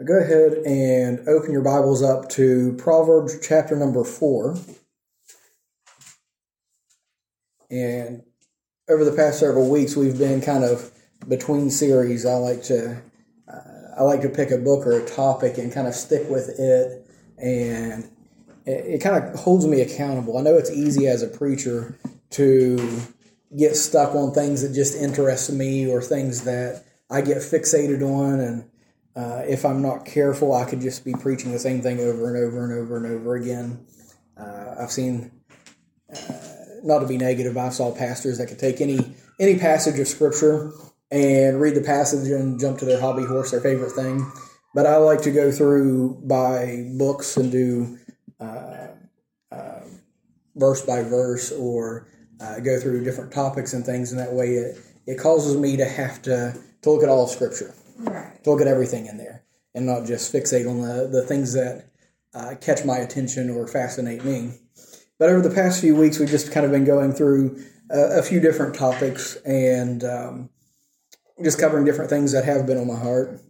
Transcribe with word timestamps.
Go 0.00 0.18
ahead 0.18 0.54
and 0.66 1.28
open 1.28 1.52
your 1.52 1.62
Bibles 1.62 2.02
up 2.02 2.28
to 2.30 2.74
Proverbs 2.78 3.38
chapter 3.46 3.76
number 3.76 4.02
4. 4.02 4.56
And 7.70 8.22
over 8.88 9.04
the 9.04 9.12
past 9.12 9.38
several 9.38 9.70
weeks, 9.70 9.94
we've 9.94 10.18
been 10.18 10.40
kind 10.40 10.64
of 10.64 10.90
between 11.28 11.70
series. 11.70 12.26
I 12.26 12.34
like 12.34 12.64
to 12.64 13.00
uh, 13.46 13.98
I 13.98 14.02
like 14.02 14.22
to 14.22 14.28
pick 14.28 14.50
a 14.50 14.56
book 14.56 14.86
or 14.86 14.98
a 14.98 15.06
topic 15.06 15.58
and 15.58 15.70
kind 15.70 15.86
of 15.86 15.94
stick 15.94 16.28
with 16.28 16.58
it, 16.58 17.06
and 17.38 18.10
it, 18.64 18.94
it 18.94 19.02
kind 19.02 19.22
of 19.22 19.38
holds 19.38 19.66
me 19.66 19.82
accountable. 19.82 20.36
I 20.38 20.40
know 20.40 20.56
it's 20.56 20.70
easy 20.70 21.06
as 21.06 21.22
a 21.22 21.28
preacher 21.28 21.96
to 22.30 23.02
get 23.56 23.76
stuck 23.76 24.14
on 24.14 24.32
things 24.32 24.62
that 24.62 24.72
just 24.72 24.96
interest 24.96 25.52
me 25.52 25.88
or 25.88 26.00
things 26.00 26.44
that 26.44 26.82
I 27.08 27.20
get 27.20 27.36
fixated 27.36 28.02
on, 28.02 28.40
and 28.40 28.64
uh, 29.14 29.42
if 29.46 29.64
I'm 29.64 29.82
not 29.82 30.04
careful, 30.04 30.54
I 30.54 30.64
could 30.64 30.80
just 30.80 31.04
be 31.04 31.12
preaching 31.12 31.52
the 31.52 31.58
same 31.58 31.82
thing 31.82 32.00
over 32.00 32.28
and 32.28 32.44
over 32.44 32.64
and 32.64 32.72
over 32.72 32.96
and 32.96 33.06
over 33.06 33.34
again. 33.34 33.86
Uh, 34.36 34.76
I've 34.80 34.90
seen, 34.90 35.30
uh, 36.10 36.32
not 36.82 37.00
to 37.00 37.06
be 37.06 37.18
negative, 37.18 37.56
I 37.56 37.68
saw 37.68 37.94
pastors 37.94 38.38
that 38.38 38.46
could 38.48 38.58
take 38.58 38.80
any 38.80 39.14
any 39.40 39.58
passage 39.58 39.98
of 39.98 40.06
scripture 40.06 40.72
and 41.10 41.60
read 41.60 41.74
the 41.74 41.82
passage 41.82 42.28
and 42.30 42.60
jump 42.60 42.78
to 42.78 42.84
their 42.84 43.00
hobby 43.00 43.24
horse, 43.24 43.50
their 43.50 43.60
favorite 43.60 43.92
thing. 43.92 44.30
But 44.74 44.86
I 44.86 44.96
like 44.96 45.22
to 45.22 45.30
go 45.30 45.50
through 45.50 46.22
by 46.24 46.86
books 46.96 47.36
and 47.36 47.50
do 47.50 47.98
uh, 48.40 48.88
uh, 49.50 49.80
verse 50.54 50.82
by 50.82 51.02
verse 51.02 51.52
or 51.52 52.08
go 52.64 52.80
through 52.80 53.04
different 53.04 53.32
topics 53.32 53.72
and 53.72 53.84
things. 53.84 54.10
And 54.12 54.20
that 54.20 54.32
way 54.32 54.54
it, 54.54 54.78
it 55.06 55.18
causes 55.18 55.56
me 55.56 55.76
to 55.76 55.84
have 55.84 56.22
to, 56.22 56.56
to 56.82 56.90
look 56.90 57.02
at 57.02 57.08
all 57.08 57.24
of 57.24 57.30
Scripture, 57.30 57.74
Right. 58.02 58.42
to 58.44 58.50
look 58.50 58.60
at 58.60 58.66
everything 58.66 59.06
in 59.06 59.16
there 59.16 59.44
and 59.74 59.86
not 59.86 60.06
just 60.06 60.32
fixate 60.32 60.68
on 60.68 60.82
the, 60.82 61.08
the 61.08 61.22
things 61.22 61.52
that 61.54 61.86
uh, 62.34 62.54
catch 62.60 62.84
my 62.84 62.98
attention 62.98 63.50
or 63.50 63.66
fascinate 63.66 64.24
me. 64.24 64.54
But 65.18 65.30
over 65.30 65.46
the 65.46 65.54
past 65.54 65.80
few 65.80 65.94
weeks, 65.94 66.18
we've 66.18 66.28
just 66.28 66.52
kind 66.52 66.66
of 66.66 66.72
been 66.72 66.84
going 66.84 67.12
through 67.12 67.62
a, 67.90 68.18
a 68.18 68.22
few 68.22 68.40
different 68.40 68.74
topics 68.74 69.36
and 69.44 70.02
um, 70.04 70.50
just 71.42 71.58
covering 71.58 71.84
different 71.84 72.10
things 72.10 72.32
that 72.32 72.44
have 72.44 72.66
been 72.66 72.78
on 72.78 72.86
my 72.86 72.98
heart. 72.98 73.40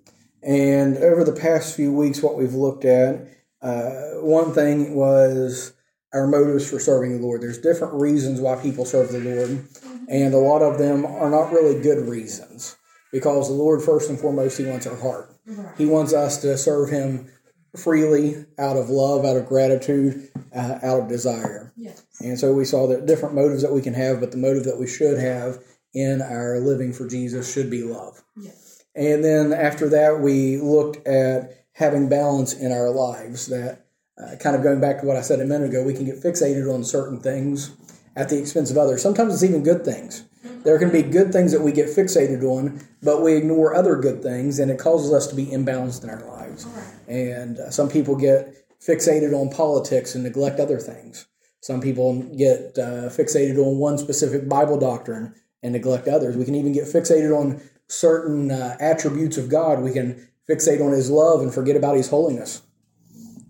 And 0.43 0.97
over 0.99 1.25
the 1.25 1.33
past 1.33 1.75
few 1.77 1.93
weeks, 1.93 2.23
what 2.23 2.37
we've 2.37 2.55
looked 2.55 2.85
at, 2.85 3.29
uh, 3.63 4.21
one 4.21 4.53
thing 4.53 4.95
was 4.95 5.73
our 6.13 6.27
motives 6.27 6.69
for 6.69 6.79
serving 6.79 7.21
the 7.21 7.27
Lord. 7.27 7.41
There's 7.41 7.59
different 7.59 7.95
reasons 7.95 8.41
why 8.41 8.57
people 8.57 8.85
serve 8.85 9.13
the 9.13 9.21
Lord, 9.21 9.67
and 10.09 10.35
a 10.35 10.39
lot 10.39 10.63
of 10.63 10.79
them 10.79 11.07
are 11.07 11.31
not 11.31 11.53
really 11.53 11.81
good 11.81 12.09
reasons 12.09 12.77
because 13.13 13.49
the 13.49 13.55
Lord, 13.55 13.83
first 13.83 14.11
and 14.11 14.19
foremost, 14.19 14.59
He 14.59 14.65
wants 14.65 14.87
our 14.87 14.97
heart. 14.97 15.29
He 15.77 15.87
wants 15.87 16.13
us 16.13 16.41
to 16.43 16.57
serve 16.57 16.91
Him 16.91 17.29
freely, 17.77 18.45
out 18.59 18.77
of 18.77 18.91
love, 18.91 19.25
out 19.25 19.37
of 19.37 19.47
gratitude, 19.47 20.31
uh, 20.55 20.79
out 20.83 21.01
of 21.01 21.09
desire. 21.09 21.73
Yes. 21.77 22.05
And 22.21 22.39
so 22.39 22.53
we 22.53 22.65
saw 22.65 22.87
that 22.89 23.07
different 23.07 23.35
motives 23.35 23.63
that 23.63 23.73
we 23.73 23.81
can 23.81 23.95
have, 23.95 24.21
but 24.21 24.31
the 24.31 24.37
motive 24.37 24.65
that 24.65 24.79
we 24.79 24.87
should 24.87 25.19
have 25.19 25.59
in 25.95 26.21
our 26.21 26.59
living 26.59 26.93
for 26.93 27.07
Jesus 27.07 27.53
should 27.53 27.71
be 27.71 27.83
love. 27.83 28.23
Yes. 28.37 28.83
And 28.95 29.25
then 29.25 29.53
after 29.53 29.89
that, 29.91 30.21
we 30.21 30.59
looked 30.59 31.07
at 31.07 31.65
having 31.73 32.09
balance 32.09 32.53
in 32.53 32.73
our 32.73 32.91
lives. 32.91 33.47
That 33.47 33.87
uh, 34.19 34.37
kind 34.37 34.55
of 34.55 34.63
going 34.63 34.81
back 34.81 35.01
to 35.01 35.07
what 35.07 35.17
I 35.17 35.23
said 35.23 35.41
a 35.41 35.47
minute 35.47 35.71
ago, 35.71 35.83
we 35.83 35.95
can 35.95 36.05
get 36.05 36.23
fixated 36.23 36.73
on 36.73 36.85
certain 36.85 37.21
things 37.21 37.71
at 38.15 38.29
the 38.29 38.39
expense 38.39 38.71
of 38.71 38.77
others. 38.77 39.01
Sometimes 39.03 39.33
it's 39.33 39.43
even 39.43 39.63
good 39.63 39.85
things. 39.85 40.25
There 40.65 40.79
can 40.79 40.91
be 40.91 41.03
good 41.03 41.33
things 41.33 41.53
that 41.53 41.61
we 41.61 41.73
get 41.73 41.89
fixated 41.89 42.43
on, 42.45 42.87
but 43.03 43.23
we 43.23 43.35
ignore 43.35 43.75
other 43.75 43.97
good 43.97 44.23
things, 44.23 44.59
and 44.59 44.71
it 44.71 44.79
causes 44.79 45.13
us 45.13 45.27
to 45.29 45.35
be 45.35 45.47
imbalanced 45.47 46.05
in 46.05 46.11
our 46.11 46.25
lives. 46.25 46.67
And 47.09 47.59
uh, 47.59 47.71
some 47.71 47.89
people 47.89 48.15
get 48.17 48.69
fixated 48.81 49.33
on 49.33 49.51
politics 49.51 50.15
and 50.15 50.25
neglect 50.25 50.61
other 50.61 50.79
things. 50.79 51.27
Some 51.61 51.81
people 51.81 52.23
get 52.37 52.79
uh, 52.79 53.09
fixated 53.09 53.57
on 53.57 53.79
one 53.79 53.99
specific 53.99 54.49
Bible 54.49 54.79
doctrine 54.79 55.35
and 55.63 55.73
neglect 55.73 56.09
others. 56.09 56.37
We 56.37 56.45
can 56.45 56.55
even 56.55 56.73
get 56.73 56.85
fixated 56.85 57.37
on 57.37 57.61
certain 57.89 58.51
uh, 58.51 58.77
attributes 58.81 59.39
of 59.39 59.49
God. 59.49 59.81
We 59.81 59.93
can 59.93 60.29
fixate 60.49 60.85
on 60.85 60.93
His 60.93 61.11
love 61.11 61.41
and 61.41 61.53
forget 61.53 61.77
about 61.77 61.97
His 61.97 62.09
holiness. 62.09 62.63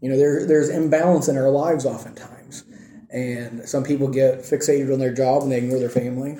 You 0.00 0.10
know, 0.10 0.16
there, 0.16 0.46
there's 0.46 0.68
imbalance 0.68 1.28
in 1.28 1.36
our 1.36 1.50
lives 1.50 1.86
oftentimes. 1.86 2.41
And 3.12 3.68
some 3.68 3.84
people 3.84 4.08
get 4.08 4.38
fixated 4.38 4.92
on 4.92 4.98
their 4.98 5.12
job 5.12 5.42
and 5.42 5.52
they 5.52 5.58
ignore 5.58 5.78
their 5.78 5.90
family. 5.90 6.38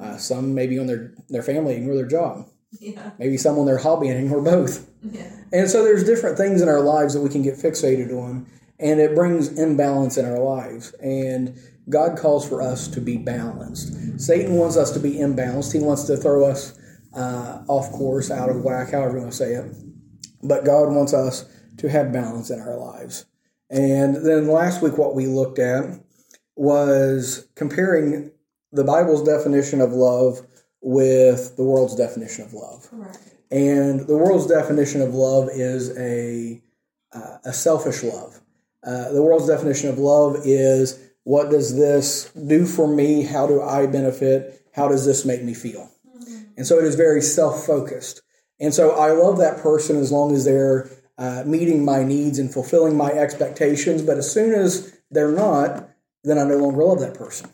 Uh, 0.00 0.16
some 0.16 0.54
maybe 0.54 0.78
on 0.78 0.86
their, 0.86 1.12
their 1.28 1.42
family 1.42 1.76
ignore 1.76 1.94
their 1.94 2.06
job. 2.06 2.48
Yeah. 2.80 3.10
Maybe 3.18 3.36
some 3.36 3.58
on 3.58 3.66
their 3.66 3.78
hobby 3.78 4.08
and 4.08 4.24
ignore 4.24 4.42
both. 4.42 4.88
Yeah. 5.02 5.30
And 5.52 5.68
so 5.68 5.84
there's 5.84 6.04
different 6.04 6.36
things 6.36 6.62
in 6.62 6.68
our 6.68 6.80
lives 6.80 7.14
that 7.14 7.20
we 7.20 7.28
can 7.28 7.42
get 7.42 7.54
fixated 7.54 8.10
on, 8.10 8.46
and 8.80 9.00
it 9.00 9.14
brings 9.14 9.58
imbalance 9.58 10.16
in 10.16 10.24
our 10.24 10.38
lives. 10.38 10.92
And 10.94 11.56
God 11.88 12.18
calls 12.18 12.48
for 12.48 12.62
us 12.62 12.88
to 12.88 13.00
be 13.00 13.16
balanced. 13.16 14.20
Satan 14.20 14.54
wants 14.54 14.76
us 14.76 14.90
to 14.92 14.98
be 14.98 15.12
imbalanced. 15.12 15.72
He 15.72 15.78
wants 15.78 16.04
to 16.04 16.16
throw 16.16 16.46
us 16.46 16.78
uh, 17.14 17.62
off 17.68 17.92
course, 17.92 18.30
out 18.30 18.48
of 18.48 18.64
whack, 18.64 18.90
however 18.90 19.16
you 19.16 19.20
want 19.20 19.32
to 19.32 19.36
say 19.36 19.52
it. 19.52 19.72
But 20.42 20.64
God 20.64 20.92
wants 20.92 21.12
us 21.12 21.44
to 21.78 21.88
have 21.88 22.12
balance 22.12 22.50
in 22.50 22.60
our 22.60 22.76
lives. 22.76 23.26
And 23.70 24.16
then 24.26 24.48
last 24.48 24.82
week, 24.82 24.98
what 24.98 25.14
we 25.14 25.26
looked 25.26 25.58
at 25.58 25.84
was 26.56 27.48
comparing 27.54 28.30
the 28.72 28.84
Bible's 28.84 29.22
definition 29.22 29.80
of 29.80 29.92
love 29.92 30.46
with 30.80 31.56
the 31.56 31.64
world's 31.64 31.96
definition 31.96 32.44
of 32.44 32.52
love. 32.52 32.88
Right. 32.92 33.16
And 33.50 34.00
the 34.00 34.16
world's 34.16 34.46
definition 34.46 35.00
of 35.00 35.14
love 35.14 35.48
is 35.52 35.96
a, 35.96 36.60
uh, 37.12 37.38
a 37.44 37.52
selfish 37.52 38.02
love. 38.02 38.40
Uh, 38.82 39.12
the 39.12 39.22
world's 39.22 39.48
definition 39.48 39.88
of 39.88 39.98
love 39.98 40.36
is 40.44 41.00
what 41.22 41.50
does 41.50 41.76
this 41.76 42.30
do 42.32 42.66
for 42.66 42.86
me? 42.86 43.22
How 43.22 43.46
do 43.46 43.62
I 43.62 43.86
benefit? 43.86 44.62
How 44.72 44.88
does 44.88 45.06
this 45.06 45.24
make 45.24 45.42
me 45.42 45.54
feel? 45.54 45.90
And 46.56 46.66
so 46.66 46.78
it 46.78 46.84
is 46.84 46.94
very 46.94 47.20
self 47.20 47.64
focused. 47.64 48.22
And 48.60 48.72
so 48.72 48.92
I 48.92 49.10
love 49.12 49.38
that 49.38 49.58
person 49.58 49.96
as 49.96 50.12
long 50.12 50.34
as 50.34 50.44
they're 50.44 50.88
uh, 51.18 51.42
meeting 51.46 51.84
my 51.84 52.04
needs 52.04 52.38
and 52.38 52.52
fulfilling 52.52 52.96
my 52.96 53.10
expectations. 53.10 54.02
But 54.02 54.18
as 54.18 54.30
soon 54.30 54.52
as 54.54 54.96
they're 55.10 55.32
not, 55.32 55.88
then 56.24 56.38
I 56.38 56.44
no 56.44 56.56
longer 56.56 56.82
love 56.82 57.00
that 57.00 57.14
person. 57.14 57.50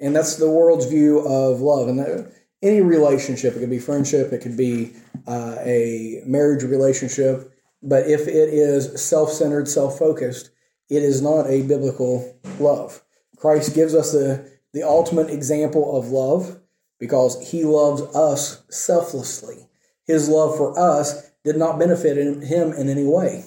And 0.00 0.16
that's 0.16 0.36
the 0.36 0.50
world's 0.50 0.86
view 0.86 1.20
of 1.20 1.60
love. 1.60 1.88
And 1.88 1.98
that, 1.98 2.32
any 2.62 2.80
relationship, 2.80 3.54
it 3.54 3.60
could 3.60 3.70
be 3.70 3.78
friendship, 3.78 4.32
it 4.32 4.40
could 4.40 4.56
be 4.56 4.94
uh, 5.26 5.56
a 5.60 6.22
marriage 6.26 6.62
relationship, 6.62 7.52
but 7.82 8.08
if 8.08 8.26
it 8.26 8.48
is 8.48 9.00
self 9.00 9.30
centered, 9.30 9.68
self 9.68 9.98
focused, 9.98 10.50
it 10.88 11.02
is 11.02 11.20
not 11.20 11.46
a 11.46 11.62
biblical 11.62 12.36
love. 12.58 13.02
Christ 13.36 13.74
gives 13.74 13.94
us 13.94 14.12
the, 14.12 14.50
the 14.72 14.82
ultimate 14.82 15.28
example 15.28 15.96
of 15.96 16.08
love 16.08 16.58
because 16.98 17.50
he 17.50 17.64
loves 17.64 18.00
us 18.14 18.64
selflessly. 18.70 19.68
His 20.06 20.28
love 20.28 20.56
for 20.56 20.78
us 20.78 21.30
did 21.44 21.56
not 21.56 21.78
benefit 21.78 22.16
him 22.16 22.72
in 22.72 22.88
any 22.88 23.04
way. 23.04 23.44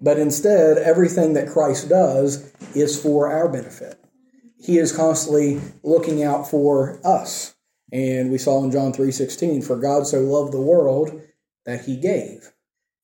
But 0.00 0.18
instead, 0.18 0.78
everything 0.78 1.34
that 1.34 1.48
Christ 1.48 1.88
does 1.88 2.52
is 2.74 3.00
for 3.00 3.30
our 3.30 3.48
benefit. 3.48 3.98
He 4.58 4.78
is 4.78 4.92
constantly 4.92 5.60
looking 5.82 6.22
out 6.22 6.48
for 6.48 6.98
us. 7.04 7.54
And 7.92 8.30
we 8.30 8.38
saw 8.38 8.62
in 8.62 8.70
John 8.70 8.92
3:16, 8.92 9.62
for 9.62 9.76
God 9.76 10.06
so 10.06 10.20
loved 10.20 10.52
the 10.52 10.60
world 10.60 11.20
that 11.66 11.84
he 11.84 11.96
gave. 11.96 12.52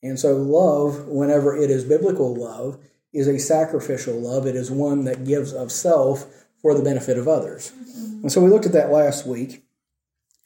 And 0.03 0.19
so 0.19 0.37
love, 0.37 1.09
whenever 1.09 1.57
it 1.57 1.71
is 1.71 1.85
biblical 1.85 2.35
love, 2.35 2.79
is 3.13 3.27
a 3.27 3.39
sacrificial 3.39 4.15
love. 4.15 4.47
It 4.47 4.55
is 4.55 4.71
one 4.71 5.05
that 5.05 5.25
gives 5.25 5.53
of 5.53 5.73
self 5.73 6.27
for 6.61 6.75
the 6.75 6.83
benefit 6.83 7.19
of 7.19 7.27
others. 7.27 7.73
Mm-hmm. 7.73 8.23
And 8.23 8.33
so 8.33 8.43
we 8.43 8.51
looked 8.51 8.67
at 8.67 8.73
that 8.73 8.93
last 8.93 9.27
week. 9.27 9.65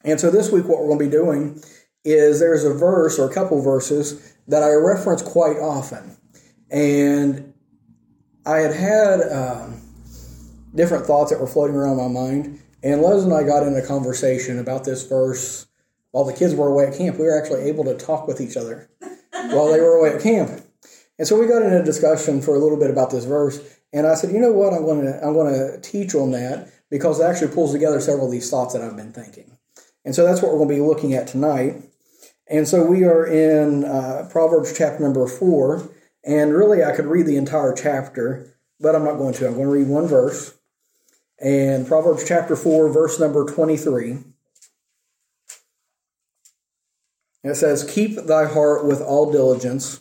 And 0.05 0.19
so 0.19 0.31
this 0.31 0.51
week, 0.51 0.67
what 0.67 0.79
we're 0.79 0.87
going 0.87 0.99
to 0.99 1.05
be 1.05 1.11
doing 1.11 1.63
is 2.05 2.41
there's 2.41 2.65
a 2.65 2.73
verse 2.73 3.19
or 3.19 3.29
a 3.29 3.35
couple 3.35 3.61
verses 3.61 4.35
that 4.49 4.63
I 4.63 4.73
reference 4.73 5.21
quite 5.21 5.59
often. 5.59 6.17
And 6.71 7.53
I 8.47 8.59
had 8.59 8.75
had 8.75 9.21
um, 9.33 9.83
different 10.75 11.07
thoughts 11.07 11.31
that 11.31 11.41
were 11.41 11.47
floating 11.47 11.77
around 11.77 11.97
my 11.97 12.09
mind. 12.09 12.61
And 12.83 13.03
Les 13.03 13.25
and 13.25 13.33
I 13.33 13.43
got 13.43 13.67
in 13.67 13.77
a 13.77 13.87
conversation 13.87 14.59
about 14.59 14.85
this 14.85 15.07
verse 15.07 15.67
while 16.13 16.25
the 16.25 16.33
kids 16.33 16.55
were 16.55 16.69
away 16.69 16.87
at 16.87 16.97
camp. 16.97 17.19
We 17.19 17.25
were 17.25 17.39
actually 17.39 17.63
able 17.63 17.85
to 17.85 17.97
talk 17.97 18.27
with 18.27 18.41
each 18.41 18.57
other 18.57 18.89
while 19.31 19.69
they 19.69 19.81
were 19.81 19.97
away 19.97 20.15
at 20.15 20.23
camp. 20.23 20.63
And 21.19 21.29
so 21.29 21.39
we 21.39 21.47
got 21.47 21.63
in 21.63 21.73
a 21.73 21.85
discussion 21.85 22.41
for 22.41 22.55
a 22.55 22.59
little 22.59 22.79
bit 22.79 22.91
about 22.91 23.11
this 23.11 23.25
verse. 23.25 23.61
And 23.93 24.07
I 24.07 24.15
said, 24.15 24.33
you 24.33 24.41
know 24.41 24.53
what, 24.53 24.73
I'm 24.73 24.85
going 24.85 25.05
to 25.05 25.25
I'm 25.25 25.35
going 25.35 25.53
to 25.53 25.81
teach 25.81 26.15
on 26.15 26.31
that 26.31 26.73
because 26.91 27.21
it 27.21 27.25
actually 27.25 27.53
pulls 27.55 27.73
together 27.73 28.01
several 28.01 28.27
of 28.27 28.33
these 28.33 28.49
thoughts 28.49 28.73
that 28.73 28.83
I've 28.83 28.97
been 28.97 29.13
thinking. 29.13 29.59
And 30.05 30.15
so 30.15 30.25
that's 30.25 30.41
what 30.41 30.53
we're 30.53 30.59
going 30.59 30.71
to 30.71 30.75
be 30.77 30.81
looking 30.81 31.13
at 31.15 31.27
tonight. 31.27 31.83
And 32.49 32.67
so 32.67 32.85
we 32.85 33.05
are 33.05 33.27
in 33.27 33.85
uh, 33.85 34.29
Proverbs 34.31 34.77
chapter 34.77 35.03
number 35.03 35.27
four. 35.27 35.89
And 36.25 36.55
really, 36.55 36.85
I 36.85 36.95
could 36.95 37.07
read 37.07 37.27
the 37.27 37.37
entire 37.37 37.75
chapter, 37.75 38.55
but 38.79 38.95
I'm 38.95 39.05
not 39.05 39.17
going 39.17 39.35
to. 39.35 39.47
I'm 39.47 39.55
going 39.55 39.67
to 39.67 39.73
read 39.73 39.89
one 39.89 40.07
verse. 40.07 40.55
And 41.39 41.87
Proverbs 41.87 42.25
chapter 42.27 42.55
4, 42.55 42.91
verse 42.91 43.19
number 43.19 43.47
23. 43.47 44.19
It 47.43 47.55
says, 47.55 47.91
Keep 47.91 48.27
thy 48.27 48.47
heart 48.47 48.85
with 48.85 49.01
all 49.01 49.33
diligence, 49.33 50.01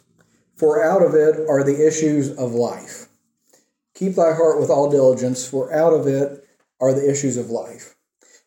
for 0.57 0.83
out 0.83 1.01
of 1.01 1.13
it 1.13 1.47
are 1.47 1.63
the 1.63 1.87
issues 1.87 2.29
of 2.31 2.51
life. 2.51 3.07
Keep 3.93 4.15
thy 4.15 4.33
heart 4.33 4.59
with 4.59 4.69
all 4.69 4.91
diligence, 4.91 5.47
for 5.47 5.73
out 5.73 5.93
of 5.93 6.05
it 6.05 6.45
are 6.81 6.93
the 6.93 7.09
issues 7.09 7.37
of 7.37 7.49
life. 7.49 7.95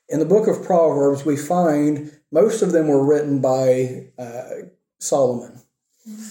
In 0.09 0.19
the 0.19 0.27
book 0.27 0.47
of 0.47 0.65
Proverbs, 0.65 1.25
we 1.25 1.37
find 1.37 2.13
most 2.31 2.61
of 2.61 2.73
them 2.73 2.89
were 2.89 3.05
written 3.05 3.41
by 3.41 4.09
uh, 4.19 4.67
Solomon, 4.99 5.63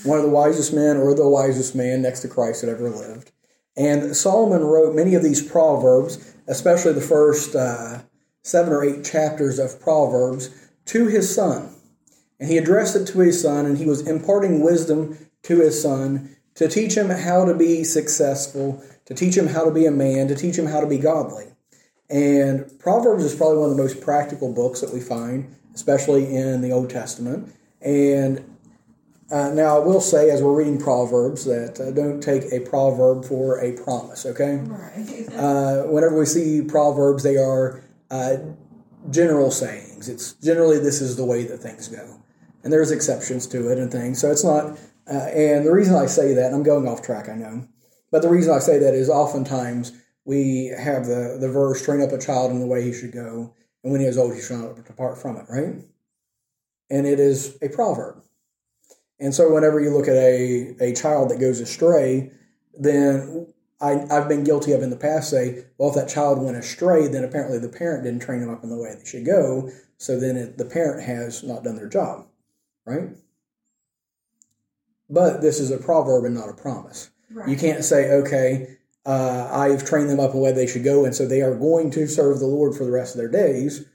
one 0.04 0.18
of 0.18 0.24
the 0.24 0.32
wisest 0.32 0.74
men 0.74 0.98
or 0.98 1.16
the 1.16 1.28
wisest 1.28 1.76
man 1.76 2.02
next 2.02 2.22
to 2.22 2.28
Christ 2.28 2.62
that 2.62 2.70
ever 2.70 2.90
lived. 2.90 3.32
And 3.78 4.16
Solomon 4.16 4.64
wrote 4.64 4.96
many 4.96 5.16
of 5.16 5.24
these 5.24 5.42
proverbs, 5.42 6.36
especially 6.48 6.94
the 6.94 7.02
first 7.02 7.56
uh, 7.56 8.00
seven 8.44 8.74
or 8.74 8.84
eight 8.84 9.06
chapters 9.06 9.60
of 9.60 9.80
Proverbs, 9.80 10.50
to 10.86 11.08
his 11.08 11.34
son. 11.34 11.74
And 12.40 12.50
he 12.50 12.58
addressed 12.58 12.96
it 12.96 13.06
to 13.08 13.20
his 13.20 13.42
son, 13.42 13.66
and 13.66 13.78
he 13.78 13.86
was 13.86 14.08
imparting 14.08 14.62
wisdom 14.62 15.18
to 15.44 15.60
his 15.62 15.82
son 15.82 16.36
to 16.56 16.68
teach 16.68 16.96
him 16.96 17.10
how 17.10 17.46
to 17.46 17.54
be 17.54 17.84
successful, 17.84 18.84
to 19.06 19.14
teach 19.14 19.38
him 19.38 19.48
how 19.48 19.64
to 19.64 19.72
be 19.72 19.86
a 19.86 19.92
man, 19.92 20.28
to 20.28 20.36
teach 20.36 20.58
him 20.58 20.66
how 20.66 20.82
to 20.82 20.88
be 20.88 20.98
godly. 20.98 21.46
And 22.10 22.78
Proverbs 22.80 23.24
is 23.24 23.36
probably 23.36 23.60
one 23.60 23.70
of 23.70 23.78
the 23.78 23.82
most 23.82 24.02
practical 24.02 24.52
books 24.52 24.82
that 24.82 24.94
we 24.94 25.00
find, 25.00 25.56
especially 25.74 26.36
in 26.36 26.62
the 26.62 26.72
Old 26.72 26.90
Testament. 26.90 27.56
And 27.82 28.44
uh, 29.32 29.50
now, 29.54 29.78
I 29.78 29.80
will 29.80 30.02
say, 30.02 30.30
as 30.30 30.42
we're 30.42 30.54
reading 30.54 30.78
Proverbs, 30.78 31.46
that 31.46 31.80
uh, 31.80 31.92
don't 31.92 32.22
take 32.22 32.52
a 32.52 32.60
proverb 32.60 33.24
for 33.24 33.60
a 33.60 33.72
promise, 33.72 34.26
okay? 34.26 34.58
Right. 34.58 35.28
uh, 35.34 35.84
whenever 35.84 36.20
we 36.20 36.26
see 36.26 36.62
Proverbs, 36.62 37.24
they 37.24 37.38
are 37.38 37.82
uh, 38.10 38.38
general 39.10 39.50
sayings. 39.50 40.10
It's 40.10 40.34
generally 40.34 40.80
this 40.80 41.02
is 41.02 41.16
the 41.16 41.24
way 41.26 41.46
that 41.46 41.60
things 41.60 41.88
go. 41.88 42.20
And 42.64 42.74
there's 42.74 42.92
exceptions 42.92 43.48
to 43.48 43.72
it 43.72 43.78
and 43.78 43.90
things. 43.92 44.20
So 44.20 44.30
it's 44.30 44.44
not, 44.44 44.78
uh, 45.10 45.30
and 45.34 45.66
the 45.66 45.72
reason 45.72 45.96
I 45.96 46.08
say 46.08 46.34
that, 46.34 46.54
I'm 46.54 46.64
going 46.64 46.88
off 46.88 47.02
track, 47.02 47.30
I 47.30 47.36
know, 47.36 47.68
but 48.12 48.22
the 48.22 48.30
reason 48.30 48.54
I 48.54 48.60
say 48.60 48.80
that 48.80 48.94
is 48.94 49.10
oftentimes 49.10 49.94
we 50.26 50.74
have 50.78 51.06
the, 51.06 51.38
the 51.40 51.50
verse, 51.50 51.84
train 51.84 52.02
up 52.02 52.12
a 52.12 52.20
child 52.20 52.52
in 52.52 52.60
the 52.60 52.68
way 52.68 52.84
he 52.84 52.94
should 52.94 53.14
go, 53.14 53.54
and 53.84 53.92
when 53.92 54.02
he 54.02 54.08
is 54.08 54.18
old, 54.18 54.36
he 54.36 54.42
shall 54.42 54.58
not 54.58 54.86
depart 54.86 55.18
from 55.18 55.38
it, 55.38 55.46
right? 55.50 55.76
And 56.90 57.08
it 57.08 57.20
is 57.20 57.58
a 57.62 57.70
proverb. 57.70 58.22
And 59.22 59.34
so 59.34 59.54
whenever 59.54 59.80
you 59.80 59.92
look 59.92 60.08
at 60.08 60.16
a, 60.16 60.76
a 60.82 60.94
child 60.94 61.30
that 61.30 61.40
goes 61.40 61.60
astray, 61.60 62.32
then 62.78 63.48
I, 63.80 64.06
I've 64.10 64.28
been 64.28 64.44
guilty 64.44 64.74
of 64.74 64.82
in 64.82 64.90
the 64.90 64.96
past 64.96 65.30
say, 65.30 65.64
well, 65.78 65.90
if 65.90 65.96
that 65.96 66.10
child 66.10 66.44
went 66.44 66.58
astray, 66.58 67.08
then 67.08 67.24
apparently 67.24 67.60
the 67.60 67.70
parent 67.70 68.04
didn't 68.04 68.24
train 68.24 68.42
them 68.42 68.50
up 68.50 68.64
in 68.64 68.70
the 68.70 68.78
way 68.78 68.96
they 68.96 69.06
should 69.06 69.26
go. 69.26 69.70
So 69.98 70.20
then 70.20 70.36
it, 70.36 70.58
the 70.58 70.66
parent 70.66 71.04
has 71.04 71.44
not 71.44 71.64
done 71.64 71.76
their 71.76 71.88
job, 71.88 72.26
right? 72.86 73.10
But 75.08 75.42
this 75.42 75.60
is 75.60 75.70
a 75.70 75.78
proverb 75.78 76.26
and 76.26 76.34
not 76.34 76.50
a 76.50 76.54
promise. 76.54 77.12
Right. 77.30 77.48
You 77.48 77.56
can't 77.56 77.84
say, 77.84 78.12
okay, 78.12 78.78
uh, 79.06 79.50
I've 79.52 79.86
trained 79.86 80.10
them 80.10 80.20
up 80.20 80.32
in 80.32 80.38
the 80.38 80.44
way 80.44 80.52
they 80.52 80.68
should 80.68 80.84
go, 80.84 81.06
and 81.06 81.14
so 81.14 81.28
they 81.28 81.42
are 81.42 81.56
going 81.56 81.92
to 81.92 82.08
serve 82.08 82.40
the 82.40 82.48
Lord 82.48 82.76
for 82.76 82.86
the 82.86 82.92
rest 82.92 83.14
of 83.14 83.20
their 83.20 83.30
days. 83.30 83.86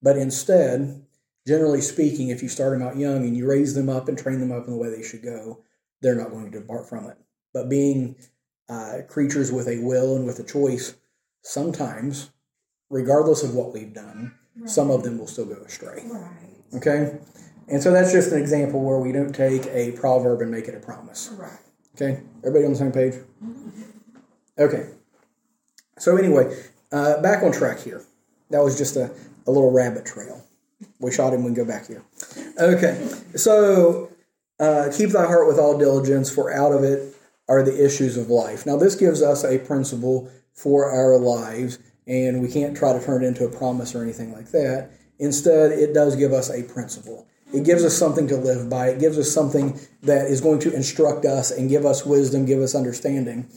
But 0.00 0.16
instead, 0.16 1.04
generally 1.48 1.80
speaking, 1.80 2.28
if 2.28 2.42
you 2.42 2.48
start 2.48 2.78
them 2.78 2.86
out 2.86 2.98
young 2.98 3.24
and 3.24 3.34
you 3.34 3.48
raise 3.48 3.74
them 3.74 3.88
up 3.88 4.06
and 4.06 4.18
train 4.18 4.38
them 4.38 4.52
up 4.52 4.66
in 4.66 4.72
the 4.72 4.78
way 4.78 4.90
they 4.90 5.02
should 5.02 5.22
go, 5.22 5.64
they're 6.02 6.14
not 6.14 6.30
going 6.30 6.44
to 6.44 6.60
depart 6.60 6.86
from 6.86 7.06
it. 7.06 7.16
But 7.54 7.70
being 7.70 8.16
uh, 8.68 8.98
creatures 9.08 9.50
with 9.50 9.66
a 9.66 9.78
will 9.78 10.14
and 10.14 10.26
with 10.26 10.38
a 10.40 10.44
choice, 10.44 10.94
sometimes, 11.40 12.30
regardless 12.90 13.42
of 13.42 13.54
what 13.54 13.72
we've 13.72 13.94
done, 13.94 14.34
right. 14.58 14.68
some 14.68 14.90
of 14.90 15.02
them 15.02 15.18
will 15.18 15.26
still 15.26 15.46
go 15.46 15.62
astray. 15.62 16.04
Right. 16.04 16.76
Okay? 16.76 17.18
And 17.68 17.82
so 17.82 17.92
that's 17.92 18.12
just 18.12 18.30
an 18.30 18.38
example 18.38 18.82
where 18.82 18.98
we 18.98 19.10
don't 19.10 19.34
take 19.34 19.64
a 19.68 19.92
proverb 19.92 20.42
and 20.42 20.50
make 20.50 20.68
it 20.68 20.74
a 20.74 20.80
promise. 20.80 21.30
Right. 21.32 21.50
Okay? 21.94 22.20
Everybody 22.40 22.66
on 22.66 22.72
the 22.72 22.78
same 22.78 22.92
page? 22.92 23.14
Okay. 24.58 24.90
So, 25.98 26.18
anyway, 26.18 26.54
uh, 26.92 27.22
back 27.22 27.42
on 27.42 27.52
track 27.52 27.80
here. 27.80 28.04
That 28.50 28.62
was 28.62 28.76
just 28.76 28.96
a, 28.96 29.10
a 29.46 29.50
little 29.50 29.70
rabbit 29.70 30.04
trail 30.04 30.44
we 31.00 31.12
shot 31.12 31.34
him. 31.34 31.44
We 31.44 31.52
go 31.52 31.64
back 31.64 31.86
here. 31.86 32.02
Okay, 32.58 33.08
so 33.36 34.10
uh, 34.60 34.90
keep 34.96 35.10
thy 35.10 35.26
heart 35.26 35.46
with 35.46 35.58
all 35.58 35.78
diligence, 35.78 36.30
for 36.30 36.52
out 36.52 36.72
of 36.72 36.82
it 36.82 37.14
are 37.48 37.62
the 37.62 37.84
issues 37.84 38.16
of 38.16 38.28
life. 38.28 38.66
Now, 38.66 38.76
this 38.76 38.94
gives 38.94 39.22
us 39.22 39.44
a 39.44 39.58
principle 39.58 40.30
for 40.52 40.90
our 40.90 41.16
lives, 41.16 41.78
and 42.06 42.42
we 42.42 42.50
can't 42.50 42.76
try 42.76 42.92
to 42.92 43.04
turn 43.04 43.22
it 43.22 43.26
into 43.26 43.44
a 43.44 43.50
promise 43.50 43.94
or 43.94 44.02
anything 44.02 44.32
like 44.32 44.50
that. 44.50 44.90
Instead, 45.18 45.72
it 45.72 45.94
does 45.94 46.16
give 46.16 46.32
us 46.32 46.50
a 46.50 46.62
principle. 46.64 47.26
It 47.52 47.64
gives 47.64 47.84
us 47.84 47.96
something 47.96 48.28
to 48.28 48.36
live 48.36 48.68
by. 48.68 48.88
It 48.88 49.00
gives 49.00 49.18
us 49.18 49.32
something 49.32 49.80
that 50.02 50.26
is 50.26 50.40
going 50.40 50.58
to 50.60 50.74
instruct 50.74 51.24
us 51.24 51.50
and 51.50 51.70
give 51.70 51.86
us 51.86 52.04
wisdom, 52.04 52.44
give 52.44 52.60
us 52.60 52.74
understanding. 52.74 53.48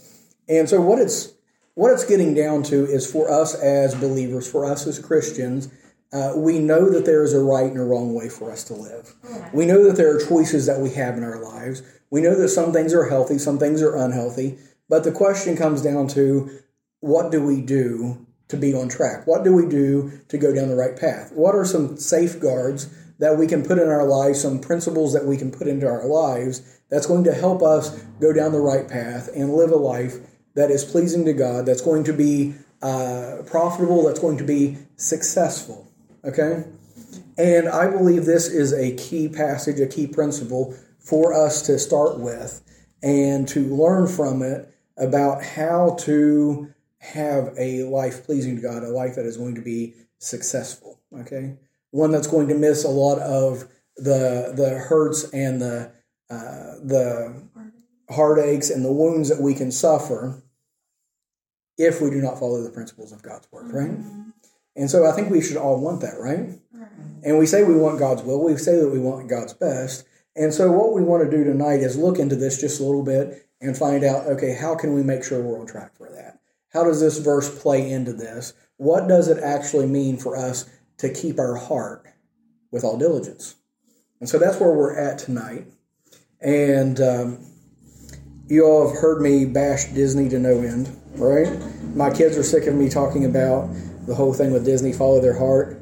And 0.47 0.69
so, 0.69 0.79
what 0.79 0.99
it's 0.99 1.33
what 1.73 1.91
it's 1.91 2.05
getting 2.05 2.33
down 2.33 2.63
to 2.63 2.85
is 2.85 3.09
for 3.09 3.31
us 3.31 3.55
as 3.55 3.95
believers, 3.95 4.49
for 4.49 4.65
us 4.65 4.88
as 4.88 4.99
Christians, 4.99 5.69
uh, 6.13 6.33
we 6.35 6.59
know 6.59 6.89
that 6.89 7.05
there 7.05 7.23
is 7.23 7.33
a 7.33 7.39
right 7.39 7.71
and 7.71 7.79
a 7.79 7.83
wrong 7.83 8.13
way 8.13 8.29
for 8.29 8.51
us 8.51 8.63
to 8.65 8.73
live. 8.73 9.15
We 9.53 9.65
know 9.65 9.83
that 9.85 9.95
there 9.95 10.15
are 10.15 10.25
choices 10.25 10.65
that 10.65 10.79
we 10.79 10.89
have 10.91 11.17
in 11.17 11.23
our 11.23 11.41
lives. 11.41 11.81
We 12.09 12.21
know 12.21 12.35
that 12.35 12.49
some 12.49 12.73
things 12.73 12.93
are 12.93 13.07
healthy, 13.07 13.37
some 13.37 13.57
things 13.57 13.81
are 13.81 13.95
unhealthy. 13.95 14.57
But 14.89 15.05
the 15.05 15.11
question 15.11 15.55
comes 15.55 15.81
down 15.81 16.07
to 16.09 16.49
what 16.99 17.31
do 17.31 17.41
we 17.41 17.61
do 17.61 18.25
to 18.49 18.57
be 18.57 18.73
on 18.73 18.89
track? 18.89 19.25
What 19.25 19.45
do 19.45 19.53
we 19.53 19.65
do 19.65 20.19
to 20.27 20.37
go 20.37 20.53
down 20.53 20.67
the 20.67 20.75
right 20.75 20.97
path? 20.97 21.31
What 21.33 21.55
are 21.55 21.63
some 21.63 21.95
safeguards 21.97 22.93
that 23.19 23.37
we 23.37 23.47
can 23.47 23.63
put 23.63 23.79
in 23.79 23.87
our 23.87 24.05
lives, 24.05 24.41
some 24.41 24.59
principles 24.59 25.13
that 25.13 25.25
we 25.25 25.37
can 25.37 25.51
put 25.51 25.67
into 25.67 25.87
our 25.87 26.05
lives 26.05 26.79
that's 26.89 27.05
going 27.05 27.23
to 27.23 27.33
help 27.33 27.61
us 27.61 27.97
go 28.19 28.33
down 28.33 28.51
the 28.51 28.59
right 28.59 28.89
path 28.89 29.29
and 29.33 29.53
live 29.53 29.71
a 29.71 29.75
life 29.75 30.17
that 30.55 30.69
is 30.69 30.83
pleasing 30.83 31.23
to 31.23 31.33
God, 31.33 31.65
that's 31.65 31.81
going 31.81 32.03
to 32.03 32.13
be 32.13 32.53
uh, 32.81 33.37
profitable, 33.45 34.03
that's 34.03 34.19
going 34.19 34.37
to 34.37 34.43
be 34.43 34.77
successful? 34.97 35.90
Okay? 36.25 36.63
And 37.38 37.68
I 37.68 37.89
believe 37.89 38.25
this 38.25 38.47
is 38.47 38.73
a 38.73 38.95
key 38.95 39.27
passage, 39.27 39.79
a 39.79 39.88
key 39.88 40.07
principle 40.07 40.75
for 41.00 41.33
us 41.33 41.62
to 41.63 41.79
start 41.79 42.19
with 42.19 42.62
and 43.01 43.47
to 43.50 43.62
learn 43.62 44.07
from 44.07 44.41
it 44.41 44.73
about 44.97 45.44
how 45.44 45.95
to 46.01 46.71
have 47.00 47.53
a 47.57 47.83
life 47.83 48.25
pleasing 48.25 48.56
to 48.56 48.62
God, 48.62 48.83
a 48.83 48.89
life 48.89 49.15
that 49.15 49.25
is 49.25 49.38
going 49.38 49.56
to 49.56 49.62
be 49.62 49.95
successful. 50.19 51.00
Okay? 51.19 51.56
One 51.89 52.12
that's 52.12 52.27
going 52.27 52.47
to 52.50 52.56
miss 52.56 52.83
a 52.83 52.89
lot 52.89 53.19
of 53.19 53.67
the 53.97 54.53
the 54.56 54.79
hurts 54.79 55.29
and 55.33 55.62
the 55.62 55.91
uh, 56.29 56.75
the 56.83 57.44
heartaches 58.10 58.69
and 58.69 58.86
the 58.86 58.91
wounds 58.91 59.29
that 59.29 59.41
we 59.41 59.53
can 59.53 59.72
suffer 59.72 60.41
if 61.77 62.01
we 62.01 62.10
do 62.10 62.22
not 62.22 62.39
follow 62.39 62.62
the 62.62 62.69
principles 62.69 63.12
of 63.12 63.22
God's 63.22 63.48
word, 63.51 63.72
right? 63.74 63.91
Mm-hmm. 63.91 64.29
And 64.81 64.89
so 64.89 65.05
I 65.05 65.11
think 65.11 65.29
we 65.29 65.43
should 65.43 65.57
all 65.57 65.79
want 65.79 66.01
that, 66.01 66.19
right? 66.19 66.59
And 67.23 67.38
we 67.38 67.45
say 67.45 67.63
we 67.63 67.75
want 67.75 68.00
God's 68.00 68.23
will. 68.23 68.43
We 68.43 68.57
say 68.57 68.79
that 68.79 68.89
we 68.89 68.97
want 68.97 69.29
God's 69.29 69.53
best. 69.53 70.05
And 70.35 70.51
so 70.51 70.71
what 70.71 70.93
we 70.93 71.03
want 71.03 71.23
to 71.23 71.29
do 71.29 71.43
tonight 71.43 71.81
is 71.81 71.95
look 71.95 72.17
into 72.17 72.35
this 72.35 72.59
just 72.59 72.79
a 72.81 72.83
little 72.83 73.03
bit 73.03 73.47
and 73.61 73.77
find 73.77 74.03
out, 74.03 74.25
okay, 74.25 74.55
how 74.55 74.73
can 74.73 74.95
we 74.95 75.03
make 75.03 75.23
sure 75.23 75.39
we're 75.39 75.59
on 75.59 75.67
track 75.67 75.95
for 75.95 76.09
that? 76.09 76.39
How 76.73 76.83
does 76.83 77.00
this 77.00 77.19
verse 77.19 77.61
play 77.61 77.91
into 77.91 78.11
this? 78.11 78.53
What 78.77 79.07
does 79.07 79.27
it 79.27 79.43
actually 79.43 79.85
mean 79.85 80.17
for 80.17 80.35
us 80.35 80.67
to 80.97 81.13
keep 81.13 81.38
our 81.38 81.57
heart 81.57 82.07
with 82.71 82.83
all 82.83 82.97
diligence? 82.97 83.57
And 84.19 84.27
so 84.27 84.39
that's 84.39 84.59
where 84.59 84.73
we're 84.73 84.97
at 84.97 85.19
tonight. 85.19 85.67
And 86.39 87.00
um, 87.00 87.45
you 88.47 88.65
all 88.65 88.88
have 88.88 88.97
heard 88.97 89.21
me 89.21 89.45
bash 89.45 89.85
Disney 89.93 90.27
to 90.29 90.39
no 90.39 90.59
end, 90.59 90.89
right? 91.17 91.55
My 91.93 92.09
kids 92.09 92.35
are 92.35 92.41
sick 92.41 92.65
of 92.65 92.73
me 92.73 92.89
talking 92.89 93.25
about 93.25 93.69
the 94.12 94.15
whole 94.15 94.34
thing 94.34 94.51
with 94.51 94.65
Disney, 94.65 94.91
follow 94.91 95.22
their 95.22 95.39
heart. 95.39 95.82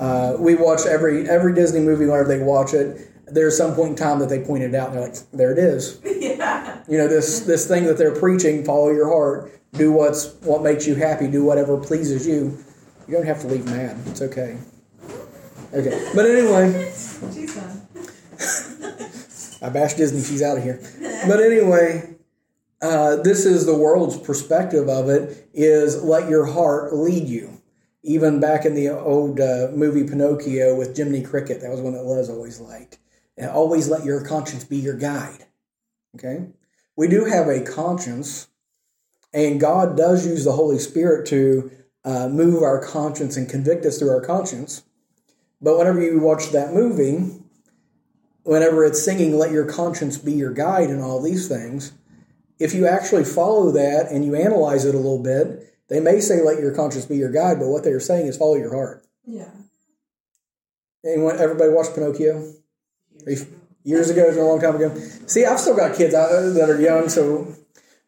Uh, 0.00 0.34
we 0.36 0.56
watch 0.56 0.80
every 0.84 1.28
every 1.28 1.54
Disney 1.54 1.78
movie 1.78 2.06
whenever 2.06 2.26
they 2.26 2.42
watch 2.42 2.74
it. 2.74 3.08
There's 3.28 3.56
some 3.56 3.76
point 3.76 3.90
in 3.90 3.96
time 3.96 4.18
that 4.18 4.28
they 4.28 4.40
pointed 4.40 4.74
out. 4.74 4.88
And 4.88 4.96
they're 4.96 5.08
like, 5.08 5.18
"There 5.32 5.52
it 5.52 5.58
is." 5.58 6.00
Yeah. 6.18 6.82
You 6.88 6.98
know 6.98 7.08
this 7.08 7.40
this 7.40 7.68
thing 7.68 7.84
that 7.84 7.96
they're 7.96 8.14
preaching. 8.14 8.64
Follow 8.64 8.90
your 8.90 9.08
heart. 9.08 9.52
Do 9.72 9.92
what's 9.92 10.34
what 10.42 10.62
makes 10.62 10.86
you 10.86 10.96
happy. 10.96 11.28
Do 11.28 11.44
whatever 11.44 11.76
pleases 11.78 12.26
you. 12.26 12.58
You 13.06 13.14
don't 13.14 13.26
have 13.26 13.40
to 13.42 13.46
leave 13.46 13.64
mad. 13.66 13.96
It's 14.06 14.22
okay. 14.22 14.58
Okay, 15.72 16.10
but 16.14 16.26
anyway. 16.26 16.90
She's 17.32 17.54
done. 17.54 17.86
I 19.62 19.68
bashed 19.68 19.96
Disney. 19.96 20.22
She's 20.22 20.42
out 20.42 20.58
of 20.58 20.64
here. 20.64 20.80
But 21.26 21.40
anyway, 21.40 22.16
uh, 22.82 23.16
this 23.16 23.46
is 23.46 23.66
the 23.66 23.76
world's 23.76 24.18
perspective 24.18 24.88
of 24.88 25.08
it. 25.08 25.48
Is 25.54 26.02
let 26.02 26.28
your 26.28 26.46
heart 26.46 26.92
lead 26.92 27.28
you 27.28 27.57
even 28.02 28.40
back 28.40 28.64
in 28.64 28.74
the 28.74 28.88
old 28.88 29.40
uh, 29.40 29.68
movie 29.72 30.08
Pinocchio 30.08 30.76
with 30.76 30.96
Jiminy 30.96 31.22
Cricket, 31.22 31.60
that 31.60 31.70
was 31.70 31.80
one 31.80 31.94
that 31.94 32.04
Les 32.04 32.28
always 32.28 32.60
liked. 32.60 32.98
And 33.36 33.50
always 33.50 33.88
let 33.88 34.04
your 34.04 34.24
conscience 34.24 34.64
be 34.64 34.76
your 34.78 34.96
guide. 34.96 35.46
Okay? 36.16 36.46
We 36.96 37.08
do 37.08 37.24
have 37.24 37.48
a 37.48 37.60
conscience, 37.60 38.48
and 39.32 39.60
God 39.60 39.96
does 39.96 40.26
use 40.26 40.44
the 40.44 40.52
Holy 40.52 40.78
Spirit 40.78 41.26
to 41.28 41.70
uh, 42.04 42.28
move 42.28 42.62
our 42.62 42.82
conscience 42.82 43.36
and 43.36 43.48
convict 43.48 43.84
us 43.86 43.98
through 43.98 44.10
our 44.10 44.24
conscience. 44.24 44.82
But 45.60 45.76
whenever 45.76 46.00
you 46.00 46.20
watch 46.20 46.50
that 46.50 46.72
movie, 46.72 47.40
whenever 48.42 48.84
it's 48.84 49.04
singing, 49.04 49.36
let 49.36 49.52
your 49.52 49.66
conscience 49.66 50.18
be 50.18 50.32
your 50.32 50.52
guide 50.52 50.90
and 50.90 51.02
all 51.02 51.20
these 51.20 51.48
things, 51.48 51.92
if 52.58 52.74
you 52.74 52.86
actually 52.86 53.24
follow 53.24 53.70
that 53.72 54.10
and 54.10 54.24
you 54.24 54.34
analyze 54.34 54.84
it 54.84 54.94
a 54.94 54.98
little 54.98 55.22
bit, 55.22 55.67
they 55.88 56.00
may 56.00 56.20
say, 56.20 56.42
let 56.42 56.60
your 56.60 56.74
conscience 56.74 57.06
be 57.06 57.16
your 57.16 57.32
guide, 57.32 57.58
but 57.58 57.68
what 57.68 57.84
they're 57.84 58.00
saying 58.00 58.26
is 58.26 58.36
follow 58.36 58.56
your 58.56 58.74
heart. 58.74 59.06
Yeah. 59.26 59.50
Anyone, 61.04 61.38
everybody 61.38 61.70
watched 61.70 61.94
Pinocchio? 61.94 62.54
Years 63.84 64.10
ago, 64.10 64.30
a 64.30 64.32
long 64.42 64.60
time 64.60 64.76
ago. 64.76 64.94
See, 65.26 65.44
I've 65.44 65.60
still 65.60 65.76
got 65.76 65.96
kids 65.96 66.12
that 66.12 66.68
are 66.68 66.80
young, 66.80 67.08
so. 67.08 67.54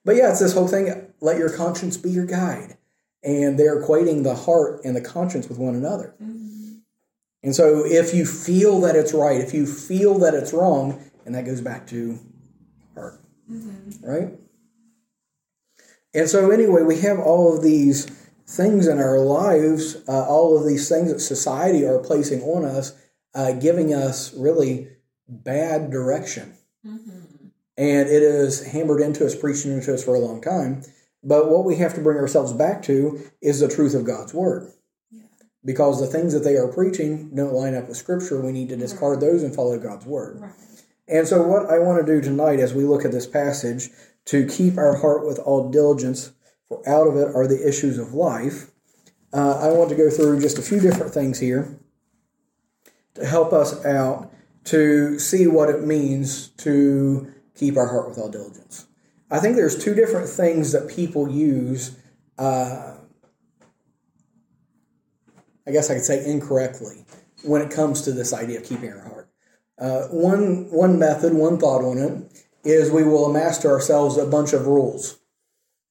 But 0.04 0.16
yeah, 0.16 0.30
it's 0.30 0.40
this 0.40 0.52
whole 0.52 0.68
thing 0.68 1.12
let 1.20 1.38
your 1.38 1.50
conscience 1.54 1.96
be 1.96 2.10
your 2.10 2.26
guide. 2.26 2.76
And 3.22 3.58
they're 3.58 3.82
equating 3.82 4.22
the 4.24 4.34
heart 4.34 4.80
and 4.84 4.96
the 4.96 5.00
conscience 5.00 5.48
with 5.48 5.58
one 5.58 5.74
another. 5.74 6.14
Mm-hmm. 6.22 6.78
And 7.42 7.54
so 7.54 7.84
if 7.84 8.14
you 8.14 8.24
feel 8.26 8.80
that 8.80 8.96
it's 8.96 9.12
right, 9.12 9.40
if 9.40 9.52
you 9.54 9.66
feel 9.66 10.18
that 10.18 10.34
it's 10.34 10.52
wrong, 10.52 11.02
and 11.24 11.34
that 11.34 11.44
goes 11.44 11.60
back 11.60 11.86
to 11.88 12.18
heart, 12.94 13.20
Mm-hmm. 13.50 14.06
right? 14.06 14.30
And 16.14 16.28
so, 16.28 16.50
anyway, 16.50 16.82
we 16.82 17.00
have 17.00 17.18
all 17.18 17.56
of 17.56 17.62
these 17.62 18.06
things 18.46 18.88
in 18.88 18.98
our 18.98 19.18
lives, 19.18 19.96
uh, 20.08 20.26
all 20.26 20.58
of 20.58 20.66
these 20.66 20.88
things 20.88 21.12
that 21.12 21.20
society 21.20 21.84
are 21.84 21.98
placing 21.98 22.42
on 22.42 22.64
us, 22.64 22.92
uh, 23.34 23.52
giving 23.52 23.94
us 23.94 24.34
really 24.34 24.88
bad 25.28 25.90
direction. 25.90 26.54
Mm-hmm. 26.84 27.46
And 27.78 28.08
it 28.08 28.22
is 28.22 28.66
hammered 28.66 29.00
into 29.00 29.24
us, 29.24 29.36
preached 29.36 29.64
into 29.64 29.94
us 29.94 30.04
for 30.04 30.14
a 30.14 30.18
long 30.18 30.42
time. 30.42 30.82
But 31.22 31.48
what 31.48 31.64
we 31.64 31.76
have 31.76 31.94
to 31.94 32.00
bring 32.00 32.18
ourselves 32.18 32.52
back 32.52 32.82
to 32.82 33.20
is 33.40 33.60
the 33.60 33.68
truth 33.68 33.94
of 33.94 34.04
God's 34.04 34.34
word. 34.34 34.72
Yeah. 35.10 35.22
Because 35.64 36.00
the 36.00 36.06
things 36.06 36.32
that 36.32 36.40
they 36.40 36.56
are 36.56 36.68
preaching 36.68 37.34
don't 37.34 37.54
line 37.54 37.74
up 37.74 37.88
with 37.88 37.96
Scripture. 37.96 38.40
We 38.40 38.52
need 38.52 38.70
to 38.70 38.76
discard 38.76 39.20
those 39.20 39.42
and 39.42 39.54
follow 39.54 39.78
God's 39.78 40.06
word. 40.06 40.40
Right. 40.40 40.52
And 41.06 41.26
so, 41.26 41.42
what 41.42 41.70
I 41.70 41.78
want 41.78 42.04
to 42.04 42.12
do 42.12 42.20
tonight 42.20 42.60
as 42.60 42.72
we 42.72 42.84
look 42.84 43.04
at 43.04 43.12
this 43.12 43.26
passage 43.26 43.90
to 44.30 44.46
keep 44.46 44.78
our 44.78 44.96
heart 44.96 45.26
with 45.26 45.40
all 45.40 45.70
diligence, 45.70 46.30
for 46.68 46.88
out 46.88 47.08
of 47.08 47.16
it 47.16 47.34
are 47.34 47.48
the 47.48 47.68
issues 47.68 47.98
of 47.98 48.14
life. 48.14 48.70
Uh, 49.32 49.58
I 49.58 49.72
want 49.72 49.90
to 49.90 49.96
go 49.96 50.08
through 50.08 50.40
just 50.40 50.56
a 50.56 50.62
few 50.62 50.78
different 50.78 51.12
things 51.12 51.40
here 51.40 51.80
to 53.14 53.26
help 53.26 53.52
us 53.52 53.84
out 53.84 54.32
to 54.66 55.18
see 55.18 55.48
what 55.48 55.68
it 55.68 55.84
means 55.84 56.46
to 56.58 57.32
keep 57.56 57.76
our 57.76 57.88
heart 57.88 58.08
with 58.08 58.18
all 58.18 58.28
diligence. 58.28 58.86
I 59.32 59.40
think 59.40 59.56
there's 59.56 59.82
two 59.82 59.94
different 59.94 60.28
things 60.28 60.70
that 60.70 60.88
people 60.88 61.28
use. 61.28 61.98
Uh, 62.38 62.98
I 65.66 65.72
guess 65.72 65.90
I 65.90 65.94
could 65.94 66.04
say 66.04 66.24
incorrectly 66.24 67.04
when 67.42 67.62
it 67.62 67.72
comes 67.72 68.02
to 68.02 68.12
this 68.12 68.32
idea 68.32 68.60
of 68.60 68.64
keeping 68.64 68.92
our 68.92 69.00
heart. 69.00 69.30
Uh, 69.76 70.02
one 70.12 70.70
one 70.70 71.00
method, 71.00 71.34
one 71.34 71.58
thought 71.58 71.82
on 71.82 71.98
it 71.98 72.46
is 72.64 72.90
we 72.90 73.04
will 73.04 73.26
amass 73.26 73.58
to 73.58 73.68
ourselves 73.68 74.16
a 74.16 74.26
bunch 74.26 74.52
of 74.52 74.66
rules. 74.66 75.18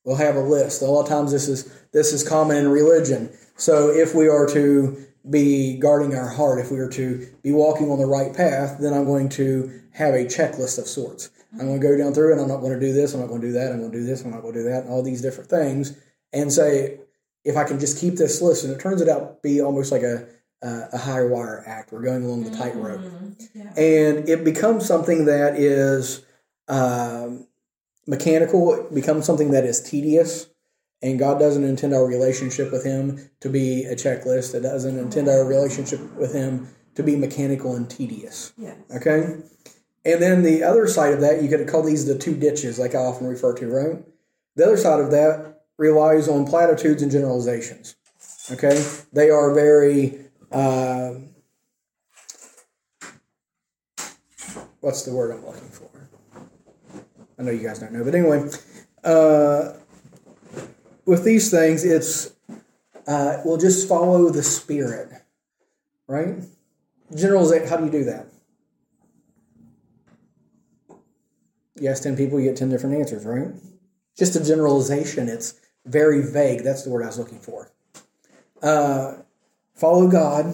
We'll 0.03 0.15
have 0.17 0.35
a 0.35 0.41
list. 0.41 0.81
A 0.81 0.85
lot 0.85 1.03
of 1.03 1.09
times 1.09 1.31
this 1.31 1.47
is 1.47 1.71
this 1.91 2.13
is 2.13 2.27
common 2.27 2.57
in 2.57 2.69
religion. 2.69 3.31
So 3.57 3.89
if 3.89 4.15
we 4.15 4.27
are 4.27 4.47
to 4.47 5.05
be 5.29 5.77
guarding 5.77 6.15
our 6.15 6.29
heart, 6.29 6.59
if 6.59 6.71
we 6.71 6.79
are 6.79 6.89
to 6.89 7.27
be 7.43 7.51
walking 7.51 7.91
on 7.91 7.99
the 7.99 8.05
right 8.05 8.33
path, 8.33 8.77
then 8.79 8.93
I'm 8.93 9.05
going 9.05 9.29
to 9.29 9.81
have 9.91 10.13
a 10.13 10.25
checklist 10.25 10.79
of 10.79 10.87
sorts. 10.87 11.29
I'm 11.53 11.67
going 11.67 11.81
to 11.81 11.87
go 11.87 11.97
down 11.97 12.13
through 12.13 12.31
and 12.31 12.41
I'm 12.41 12.47
not 12.47 12.61
going 12.61 12.73
to 12.73 12.79
do 12.79 12.93
this, 12.93 13.13
I'm 13.13 13.19
not 13.21 13.27
going 13.27 13.41
to 13.41 13.47
do 13.47 13.53
that, 13.53 13.71
I'm 13.71 13.79
going 13.79 13.91
to 13.91 13.97
do 13.99 14.05
this, 14.05 14.23
I'm 14.23 14.31
not 14.31 14.41
going 14.41 14.53
to 14.53 14.59
do 14.61 14.69
that, 14.69 14.83
and 14.83 14.89
all 14.89 15.01
these 15.01 15.21
different 15.21 15.49
things, 15.49 15.97
and 16.31 16.53
say, 16.53 16.99
if 17.43 17.57
I 17.57 17.63
can 17.63 17.79
just 17.79 17.99
keep 17.99 18.15
this 18.15 18.41
list, 18.41 18.63
and 18.63 18.73
it 18.73 18.79
turns 18.79 19.01
it 19.01 19.09
out 19.09 19.41
be 19.41 19.61
almost 19.61 19.91
like 19.91 20.03
a, 20.03 20.27
uh, 20.61 20.87
a 20.93 20.97
high 20.97 21.23
wire 21.23 21.63
act. 21.65 21.91
We're 21.91 22.03
going 22.03 22.23
along 22.23 22.43
the 22.43 22.51
tightrope. 22.51 23.01
Mhm. 23.01 23.49
Yeah. 23.53 23.73
And 23.81 24.29
it 24.29 24.43
becomes 24.43 24.85
something 24.85 25.25
that 25.25 25.57
is 25.57 26.21
um, 26.69 27.47
mechanical, 28.07 28.73
it 28.73 28.93
becomes 28.93 29.25
something 29.25 29.51
that 29.51 29.65
is 29.65 29.81
tedious. 29.81 30.47
And 31.01 31.17
God 31.17 31.39
doesn't 31.39 31.63
intend 31.63 31.93
our 31.93 32.05
relationship 32.05 32.71
with 32.71 32.83
Him 32.83 33.29
to 33.39 33.49
be 33.49 33.85
a 33.85 33.95
checklist. 33.95 34.53
It 34.53 34.61
doesn't 34.61 34.99
intend 34.99 35.29
our 35.29 35.45
relationship 35.45 36.01
with 36.15 36.33
Him 36.33 36.67
to 36.95 37.03
be 37.03 37.15
mechanical 37.15 37.75
and 37.75 37.89
tedious. 37.89 38.51
Yes. 38.57 38.75
Okay? 38.95 39.37
And 40.05 40.21
then 40.21 40.43
the 40.43 40.63
other 40.63 40.87
side 40.87 41.13
of 41.13 41.21
that, 41.21 41.41
you 41.41 41.49
could 41.49 41.65
call 41.67 41.83
these 41.83 42.05
the 42.05 42.17
two 42.17 42.35
ditches, 42.35 42.79
like 42.79 42.95
I 42.95 42.99
often 42.99 43.27
refer 43.27 43.53
to, 43.55 43.67
right? 43.67 44.03
The 44.55 44.65
other 44.65 44.77
side 44.77 44.99
of 44.99 45.11
that 45.11 45.63
relies 45.77 46.27
on 46.27 46.45
platitudes 46.45 47.01
and 47.01 47.11
generalizations. 47.11 47.95
Okay? 48.51 48.85
They 49.13 49.29
are 49.29 49.53
very, 49.53 50.25
uh, 50.51 51.13
what's 54.81 55.03
the 55.03 55.13
word 55.13 55.31
I'm 55.31 55.45
looking 55.45 55.69
for? 55.69 55.88
I 57.39 57.43
know 57.43 57.51
you 57.51 57.65
guys 57.65 57.79
don't 57.79 57.93
know, 57.93 58.03
but 58.03 58.13
anyway, 58.13 58.49
uh, 59.05 59.73
with 61.05 61.23
these 61.23 61.49
things, 61.49 61.85
it's, 61.85 62.33
uh, 63.07 63.37
we'll 63.45 63.57
just 63.57 63.87
follow 63.87 64.29
the 64.29 64.43
Spirit, 64.43 65.09
right? 66.05 66.35
Generalization, 67.15 67.67
how 67.69 67.77
do 67.77 67.85
you 67.85 67.91
do 67.91 68.03
that? 68.03 68.27
You 71.79 71.89
ask 71.89 72.03
10 72.03 72.17
people, 72.17 72.39
you 72.39 72.49
get 72.49 72.57
10 72.57 72.69
different 72.69 72.95
answers, 72.95 73.25
right? 73.25 73.47
Just 74.17 74.35
a 74.35 74.43
generalization. 74.43 75.29
It's 75.29 75.53
very 75.85 76.21
vague. 76.21 76.63
That's 76.63 76.83
the 76.83 76.89
word 76.89 77.03
I 77.03 77.07
was 77.07 77.17
looking 77.17 77.39
for. 77.39 77.71
Uh, 78.61 79.13
follow 79.75 80.09
God. 80.09 80.53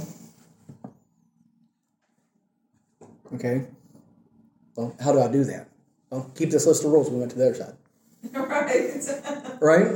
Okay. 3.34 3.66
Well, 4.76 4.96
how 5.00 5.12
do 5.12 5.20
I 5.20 5.32
do 5.32 5.44
that? 5.46 5.68
Well, 6.16 6.32
keep 6.34 6.50
this 6.50 6.66
list 6.66 6.86
of 6.86 6.92
rules. 6.92 7.10
We 7.10 7.20
went 7.20 7.32
to 7.32 7.38
the 7.38 7.48
other 7.50 7.56
side. 7.56 7.76
right. 8.34 9.56
Right? 9.62 9.88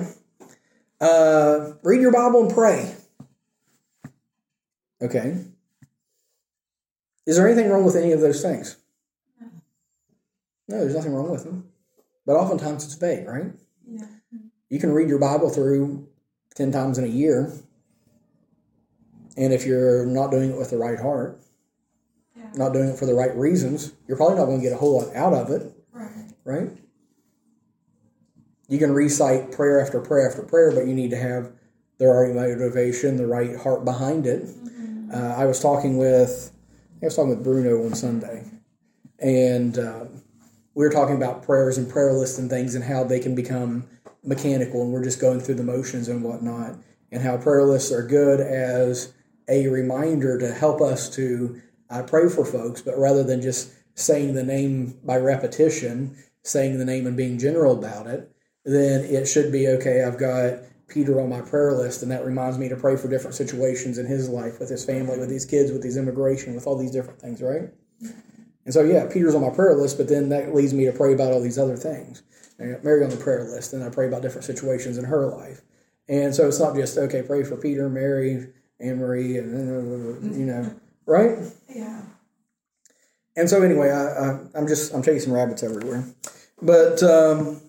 Uh, 1.02 1.74
read 1.84 2.02
your 2.02 2.12
Bible 2.14 2.44
and 2.44 2.54
pray. 2.54 2.96
Okay. 5.02 5.46
Is 7.26 7.36
there 7.38 7.46
anything 7.48 7.70
wrong 7.70 7.84
with 7.86 7.96
any 7.96 8.12
of 8.14 8.22
those 8.22 8.42
things? 8.42 8.78
No, 10.68 10.80
there's 10.80 10.96
nothing 10.96 11.14
wrong 11.14 11.30
with 11.30 11.44
them. 11.44 11.70
But 12.26 12.36
oftentimes 12.38 12.86
it's 12.86 12.96
vague, 12.96 13.28
right? 13.28 13.52
yeah. 13.86 14.06
You 14.70 14.80
can 14.80 14.92
read 14.94 15.10
your 15.10 15.20
Bible 15.20 15.50
through 15.50 16.08
10 16.56 16.72
times 16.72 16.98
in 16.98 17.04
a 17.04 17.08
year. 17.08 17.52
And 19.38 19.54
if 19.54 19.66
you're 19.66 20.06
not 20.06 20.32
doing 20.32 20.52
it 20.52 20.58
with 20.58 20.70
the 20.70 20.78
right 20.78 21.00
heart, 21.00 21.40
Yeah. 22.36 22.50
not 22.56 22.74
doing 22.74 22.90
it 22.90 22.98
for 22.98 23.06
the 23.06 23.14
right 23.16 23.36
reasons, 23.36 23.94
you're 24.08 24.18
probably 24.18 24.38
not 24.38 24.46
going 24.46 24.60
to 24.60 24.64
get 24.64 24.74
a 24.74 24.78
whole 24.78 25.00
lot 25.02 25.16
out 25.16 25.34
of 25.34 25.52
it, 25.52 25.74
Right. 26.50 26.72
You 28.70 28.80
can 28.80 28.92
recite 28.92 29.52
prayer 29.52 29.80
after 29.80 30.02
prayer 30.02 30.28
after 30.28 30.42
prayer, 30.42 30.72
but 30.72 30.88
you 30.88 30.96
need 30.96 31.12
to 31.12 31.16
have 31.16 31.52
the 32.00 32.08
right 32.08 32.34
motivation, 32.34 33.18
the 33.18 33.28
right 33.28 33.56
heart 33.56 33.86
behind 33.86 34.26
it. 34.26 34.50
Uh, 35.14 35.36
I 35.38 35.46
was 35.46 35.60
talking 35.60 36.00
with, 36.00 36.52
I 37.04 37.06
was 37.06 37.16
talking 37.16 37.30
with 37.30 37.44
Bruno 37.44 37.86
on 37.86 37.94
Sunday, 37.94 38.46
and 39.20 39.78
uh, 39.78 40.06
we 40.74 40.84
were 40.84 40.90
talking 40.90 41.16
about 41.16 41.44
prayers 41.44 41.78
and 41.78 41.88
prayer 41.88 42.14
lists 42.14 42.40
and 42.40 42.50
things, 42.50 42.74
and 42.74 42.84
how 42.84 43.04
they 43.04 43.20
can 43.20 43.36
become 43.36 43.88
mechanical, 44.24 44.82
and 44.82 44.92
we're 44.92 45.04
just 45.04 45.22
going 45.22 45.40
through 45.40 45.56
the 45.56 45.64
motions 45.64 46.08
and 46.08 46.24
whatnot, 46.24 46.78
and 47.12 47.22
how 47.22 47.38
prayer 47.38 47.64
lists 47.64 47.92
are 47.92 48.02
good 48.02 48.40
as 48.40 49.14
a 49.50 49.68
reminder 49.68 50.40
to 50.40 50.52
help 50.52 50.82
us 50.82 51.12
to 51.16 51.62
uh, 51.92 52.02
pray 52.02 52.28
for 52.28 52.44
folks, 52.44 52.82
but 52.82 52.98
rather 52.98 53.24
than 53.24 53.40
just 53.40 53.70
saying 53.94 54.34
the 54.34 54.44
name 54.44 54.98
by 55.04 55.18
repetition, 55.18 56.18
saying 56.44 56.78
the 56.78 56.86
name 56.86 57.06
and 57.08 57.18
being 57.18 57.38
general 57.38 57.78
about 57.78 58.08
it, 58.08 58.32
then 58.66 59.04
it 59.04 59.26
should 59.28 59.52
be 59.52 59.68
okay. 59.68 60.04
I've 60.04 60.18
got 60.18 60.60
Peter 60.88 61.20
on 61.22 61.30
my 61.30 61.42
prayer 61.42 61.74
list, 61.74 62.02
and 62.04 62.12
that 62.12 62.26
reminds 62.26 62.58
me 62.58 62.70
to 62.70 62.76
pray 62.76 62.98
for 62.98 63.08
different 63.08 63.36
situations 63.36 63.98
in 63.98 64.06
his 64.06 64.28
life, 64.28 64.60
with 64.60 64.70
his 64.70 64.84
family, 64.84 65.20
with 65.20 65.30
these 65.30 65.46
kids, 65.46 65.72
with 65.72 65.84
his 65.84 65.98
immigration, 65.98 66.56
with 66.56 66.68
all 66.68 66.78
these 66.78 66.92
different 66.92 67.20
things, 67.20 67.42
right? 67.42 67.70
And 68.66 68.74
so, 68.74 68.84
yeah, 68.84 69.08
Peter's 69.12 69.36
on 69.36 69.42
my 69.42 69.50
prayer 69.50 69.76
list, 69.76 69.98
but 69.98 70.08
then 70.08 70.30
that 70.30 70.54
leads 70.54 70.74
me 70.74 70.86
to 70.86 70.92
pray 70.92 71.14
about 71.14 71.32
all 71.32 71.42
these 71.42 71.58
other 71.58 71.78
things. 71.78 72.24
I 72.60 72.66
got 72.66 72.84
Mary 72.84 73.04
on 73.04 73.10
the 73.10 73.18
prayer 73.18 73.44
list, 73.44 73.74
and 73.74 73.84
I 73.84 73.90
pray 73.90 74.08
about 74.08 74.22
different 74.22 74.46
situations 74.46 74.98
in 74.98 75.06
her 75.06 75.28
life. 75.28 75.62
And 76.08 76.34
so 76.34 76.48
it's 76.48 76.60
not 76.60 76.76
just, 76.76 76.98
okay, 76.98 77.22
pray 77.22 77.44
for 77.44 77.56
Peter, 77.56 77.88
Mary, 77.88 78.48
Anne 78.80 78.98
Marie, 78.98 79.38
and, 79.38 79.56
uh, 79.56 80.38
you 80.38 80.46
know, 80.46 80.76
right? 81.06 81.38
Yeah. 81.70 82.02
And 83.40 83.50
so 83.50 83.64
anyway, 83.64 83.90
I, 83.90 84.38
I'm 84.54 84.68
just 84.68 84.94
I'm 84.94 85.02
chasing 85.02 85.32
rabbits 85.32 85.64
everywhere, 85.64 86.04
but 86.62 87.02
um, 87.02 87.62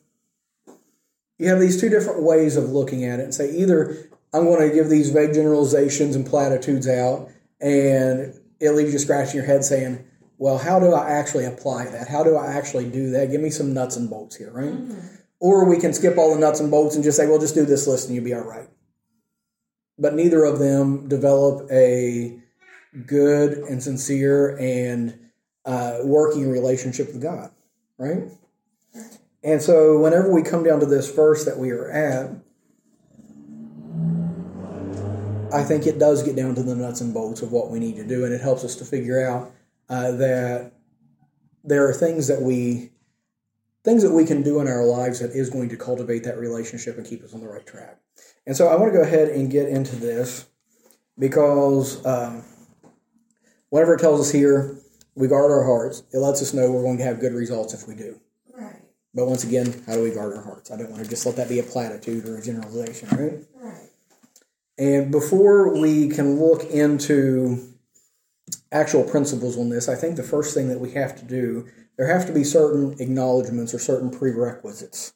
you 1.39 1.49
have 1.49 1.61
these 1.61 1.81
two 1.81 1.89
different 1.89 2.25
ways 2.25 2.57
of 2.57 2.71
looking 2.71 3.05
at 3.05 3.21
it, 3.21 3.23
and 3.23 3.33
say 3.33 3.55
either 3.55 3.97
I'm 4.35 4.47
going 4.47 4.69
to 4.69 4.75
give 4.75 4.89
these 4.89 5.11
vague 5.11 5.33
generalizations 5.33 6.17
and 6.17 6.27
platitudes 6.27 6.89
out, 6.89 7.29
and 7.61 8.35
it 8.59 8.73
leaves 8.73 8.93
you 8.93 8.99
scratching 8.99 9.37
your 9.37 9.45
head 9.45 9.63
saying, 9.63 10.05
"Well, 10.39 10.59
how 10.59 10.81
do 10.81 10.93
I 10.93 11.09
actually 11.11 11.45
apply 11.45 11.85
that? 11.85 12.09
How 12.09 12.25
do 12.25 12.35
I 12.35 12.49
actually 12.49 12.91
do 12.91 13.11
that? 13.11 13.31
Give 13.31 13.41
me 13.41 13.51
some 13.51 13.73
nuts 13.73 13.97
and 13.97 14.11
bolts 14.11 14.35
here, 14.35 14.51
right?" 14.51 14.75
Or 15.39 15.65
we 15.67 15.79
can 15.79 15.93
skip 15.93 16.19
all 16.19 16.35
the 16.35 16.41
nuts 16.41 16.59
and 16.59 16.69
bolts 16.69 16.97
and 16.97 17.05
just 17.05 17.17
say, 17.17 17.29
"Well, 17.29 17.39
just 17.39 17.55
do 17.55 17.65
this 17.65 17.87
list 17.87 18.09
and 18.09 18.17
you'll 18.17 18.25
be 18.25 18.35
all 18.35 18.41
right." 18.41 18.69
But 20.01 20.15
neither 20.15 20.43
of 20.43 20.59
them 20.59 21.07
develop 21.07 21.71
a 21.71 22.41
good 23.07 23.53
and 23.53 23.81
sincere 23.81 24.59
and 24.59 25.30
uh, 25.65 25.99
working 26.05 26.51
relationship 26.51 27.09
with 27.09 27.23
God, 27.23 27.51
right? 27.99 28.25
And 29.43 29.63
so, 29.63 29.99
whenever 29.99 30.33
we 30.33 30.43
come 30.43 30.65
down 30.65 30.81
to 30.81 30.87
this 30.87 31.11
verse 31.11 31.45
that 31.45 31.59
we 31.59 31.71
are 31.71 31.91
at, 31.91 32.31
I 35.53 35.65
think 35.65 35.87
it 35.87 35.99
does 35.99 36.23
get 36.23 36.37
down 36.37 36.55
to 36.55 36.63
the 36.63 36.75
nuts 36.75 37.01
and 37.01 37.13
bolts 37.15 37.43
of 37.43 37.51
what 37.51 37.71
we 37.71 37.79
need 37.79 37.97
to 37.97 38.07
do, 38.07 38.25
and 38.25 38.35
it 38.35 38.41
helps 38.41 38.65
us 38.65 38.77
to 38.77 38.85
figure 38.85 39.27
out 39.27 39.53
uh, 39.89 40.13
that 40.13 40.73
there 41.65 41.89
are 41.89 41.93
things 41.93 42.29
that 42.29 42.43
we 42.43 42.91
things 43.83 44.03
that 44.03 44.13
we 44.13 44.27
can 44.27 44.43
do 44.43 44.61
in 44.61 44.69
our 44.69 44.85
lives 44.85 45.21
that 45.21 45.31
is 45.31 45.49
going 45.49 45.71
to 45.71 45.77
cultivate 45.77 46.23
that 46.25 46.37
relationship 46.37 46.99
and 46.99 47.07
keep 47.07 47.25
us 47.25 47.33
on 47.33 47.41
the 47.41 47.49
right 47.49 47.67
track. 47.67 47.99
And 48.47 48.55
so, 48.55 48.69
I 48.69 48.77
want 48.77 48.93
to 48.93 48.99
go 48.99 49.03
ahead 49.03 49.29
and 49.29 49.51
get 49.51 49.69
into 49.69 49.97
this 49.97 50.47
because 51.19 52.05
um, 52.05 52.45
whatever 53.71 53.95
it 53.95 54.01
tells 54.01 54.21
us 54.21 54.31
here, 54.31 54.77
we 55.15 55.29
guard 55.29 55.51
our 55.51 55.65
hearts. 55.65 56.03
It 56.13 56.19
lets 56.19 56.43
us 56.43 56.55
know 56.55 56.71
we're 56.71 56.83
going 56.83 56.99
to 56.99 57.05
have 57.05 57.21
good 57.21 57.33
results 57.33 57.75
if 57.75 57.87
we 57.87 57.95
do. 57.95 58.21
Right. 58.55 58.83
But 59.15 59.27
once 59.27 59.45
again, 59.45 59.83
how 59.87 59.95
do 59.95 60.03
we 60.03 60.11
guard 60.11 60.37
our 60.37 60.43
hearts? 60.43 60.71
I 60.71 60.77
don't 60.77 60.91
want 60.91 61.03
to 61.03 61.11
just 61.11 61.27
let 61.27 61.37
that 61.37 61.49
be 61.49 61.59
a 61.59 61.65
platitude 61.65 62.27
or 62.27 62.39
a 62.39 62.43
generalization, 62.43 63.09
right? 63.11 63.45
Right. 63.55 63.91
And 64.79 65.11
before 65.11 65.79
we 65.79 66.09
can 66.09 66.41
look 66.41 66.65
into 66.65 67.75
actual 68.73 69.05
principles 69.05 69.59
on 69.59 69.69
this, 69.69 69.89
I 69.89 69.95
think 69.95 70.17
the 70.17 70.23
first 70.23 70.55
thing 70.55 70.69
that 70.69 70.81
we 70.81 70.93
have 70.93 71.17
to 71.19 71.25
do, 71.25 71.67
there 71.97 72.07
have 72.07 72.27
to 72.27 72.33
be 72.33 72.45
certain 72.45 72.97
acknowledgments 72.99 73.75
or 73.75 73.79
certain 73.79 74.11
prerequisites 74.11 75.13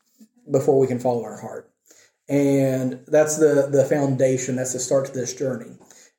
before 0.51 0.79
we 0.79 0.87
can 0.87 0.99
follow 0.99 1.25
our 1.25 1.41
heart. 1.41 1.71
And 2.29 3.01
that's 3.07 3.37
the, 3.37 3.69
the 3.71 3.85
foundation, 3.85 4.57
that's 4.57 4.73
the 4.73 4.81
start 4.81 5.07
to 5.07 5.13
this 5.13 5.35
journey. 5.35 5.77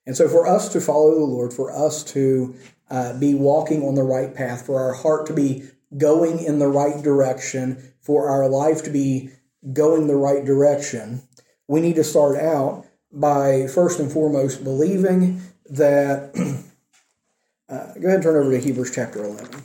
And 0.08 0.16
so, 0.16 0.28
for 0.28 0.48
us 0.48 0.70
to 0.70 0.82
follow 0.82 1.16
the 1.16 1.26
Lord, 1.26 1.52
for 1.52 1.72
us 1.72 2.04
to 2.14 2.56
uh, 2.90 3.18
be 3.18 3.34
walking 3.34 3.84
on 3.84 3.96
the 3.96 4.04
right 4.04 4.34
path, 4.34 4.66
for 4.66 4.80
our 4.80 4.94
heart 4.94 5.26
to 5.28 5.34
be 5.34 5.64
going 5.98 6.40
in 6.40 6.60
the 6.60 6.68
right 6.68 7.04
direction, 7.04 7.94
for 8.02 8.30
our 8.30 8.48
life 8.48 8.84
to 8.84 8.90
be 8.90 9.30
going 9.74 10.08
the 10.08 10.16
right 10.16 10.46
direction, 10.46 11.24
we 11.68 11.82
need 11.82 11.96
to 11.96 12.04
start 12.04 12.38
out 12.38 12.86
by 13.12 13.68
first 13.68 14.00
and 14.00 14.12
foremost 14.12 14.64
believing 14.64 15.42
that. 15.70 16.32
uh, 17.70 17.94
go 17.94 18.08
ahead 18.08 18.16
and 18.16 18.24
turn 18.24 18.36
over 18.36 18.52
to 18.52 18.60
Hebrews 18.60 18.92
chapter 18.94 19.24
11. 19.24 19.64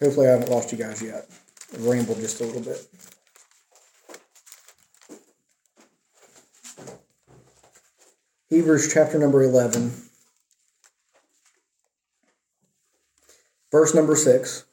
Hopefully, 0.00 0.28
I 0.28 0.30
haven't 0.30 0.50
lost 0.50 0.72
you 0.72 0.78
guys 0.78 1.02
yet. 1.02 1.28
Rambled 1.78 2.18
just 2.18 2.40
a 2.40 2.44
little 2.44 2.62
bit. 2.62 2.86
Hebrews 8.50 8.90
chapter 8.92 9.18
number 9.18 9.42
11, 9.42 9.92
verse 13.70 13.94
number 13.94 14.16
6. 14.16 14.64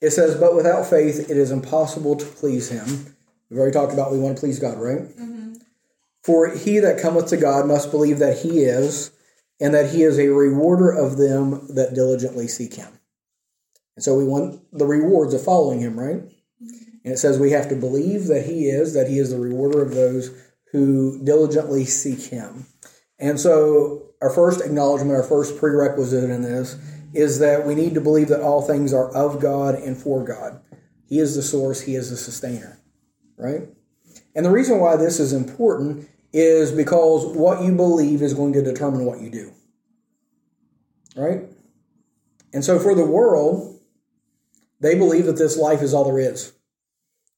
It 0.00 0.10
says, 0.10 0.34
But 0.34 0.56
without 0.56 0.90
faith 0.90 1.30
it 1.30 1.36
is 1.36 1.52
impossible 1.52 2.16
to 2.16 2.26
please 2.26 2.70
him. 2.70 3.14
We've 3.48 3.60
already 3.60 3.72
talked 3.72 3.92
about 3.92 4.10
we 4.10 4.18
want 4.18 4.36
to 4.36 4.40
please 4.40 4.58
God, 4.58 4.78
right? 4.78 5.02
Mm-hmm. 5.02 5.52
For 6.24 6.56
he 6.56 6.80
that 6.80 7.00
cometh 7.00 7.28
to 7.28 7.36
God 7.36 7.66
must 7.66 7.92
believe 7.92 8.18
that 8.18 8.38
he 8.38 8.64
is, 8.64 9.12
and 9.60 9.72
that 9.74 9.90
he 9.90 10.02
is 10.02 10.18
a 10.18 10.28
rewarder 10.28 10.90
of 10.90 11.18
them 11.18 11.68
that 11.68 11.94
diligently 11.94 12.48
seek 12.48 12.74
him. 12.74 12.88
And 13.94 14.02
so 14.02 14.16
we 14.16 14.24
want 14.24 14.60
the 14.72 14.86
rewards 14.86 15.34
of 15.34 15.44
following 15.44 15.78
him, 15.78 15.96
right? 16.00 16.20
Mm-hmm. 16.20 16.96
And 17.04 17.14
it 17.14 17.18
says 17.18 17.38
we 17.38 17.52
have 17.52 17.68
to 17.68 17.76
believe 17.76 18.26
that 18.26 18.46
he 18.46 18.66
is, 18.66 18.92
that 18.94 19.06
he 19.06 19.20
is 19.20 19.30
the 19.30 19.38
rewarder 19.38 19.82
of 19.82 19.94
those 19.94 20.36
who 20.72 21.22
diligently 21.22 21.84
seek 21.84 22.22
him. 22.22 22.66
And 23.22 23.38
so 23.38 24.02
our 24.20 24.30
first 24.30 24.60
acknowledgement, 24.60 25.16
our 25.16 25.22
first 25.22 25.56
prerequisite 25.56 26.28
in 26.28 26.42
this 26.42 26.76
is 27.14 27.38
that 27.38 27.64
we 27.64 27.76
need 27.76 27.94
to 27.94 28.00
believe 28.00 28.28
that 28.28 28.42
all 28.42 28.62
things 28.62 28.92
are 28.92 29.14
of 29.14 29.40
God 29.40 29.76
and 29.76 29.96
for 29.96 30.24
God. 30.24 30.60
He 31.06 31.20
is 31.20 31.36
the 31.36 31.42
source, 31.42 31.80
he 31.80 31.94
is 31.94 32.10
the 32.10 32.16
sustainer, 32.16 32.80
right? 33.36 33.68
And 34.34 34.44
the 34.44 34.50
reason 34.50 34.80
why 34.80 34.96
this 34.96 35.20
is 35.20 35.32
important 35.32 36.08
is 36.32 36.72
because 36.72 37.24
what 37.36 37.62
you 37.62 37.76
believe 37.76 38.22
is 38.22 38.34
going 38.34 38.54
to 38.54 38.62
determine 38.62 39.04
what 39.04 39.20
you 39.20 39.30
do. 39.30 39.52
Right? 41.14 41.42
And 42.52 42.64
so 42.64 42.80
for 42.80 42.94
the 42.94 43.04
world, 43.04 43.80
they 44.80 44.96
believe 44.96 45.26
that 45.26 45.36
this 45.36 45.56
life 45.56 45.80
is 45.80 45.94
all 45.94 46.04
there 46.04 46.18
is. 46.18 46.54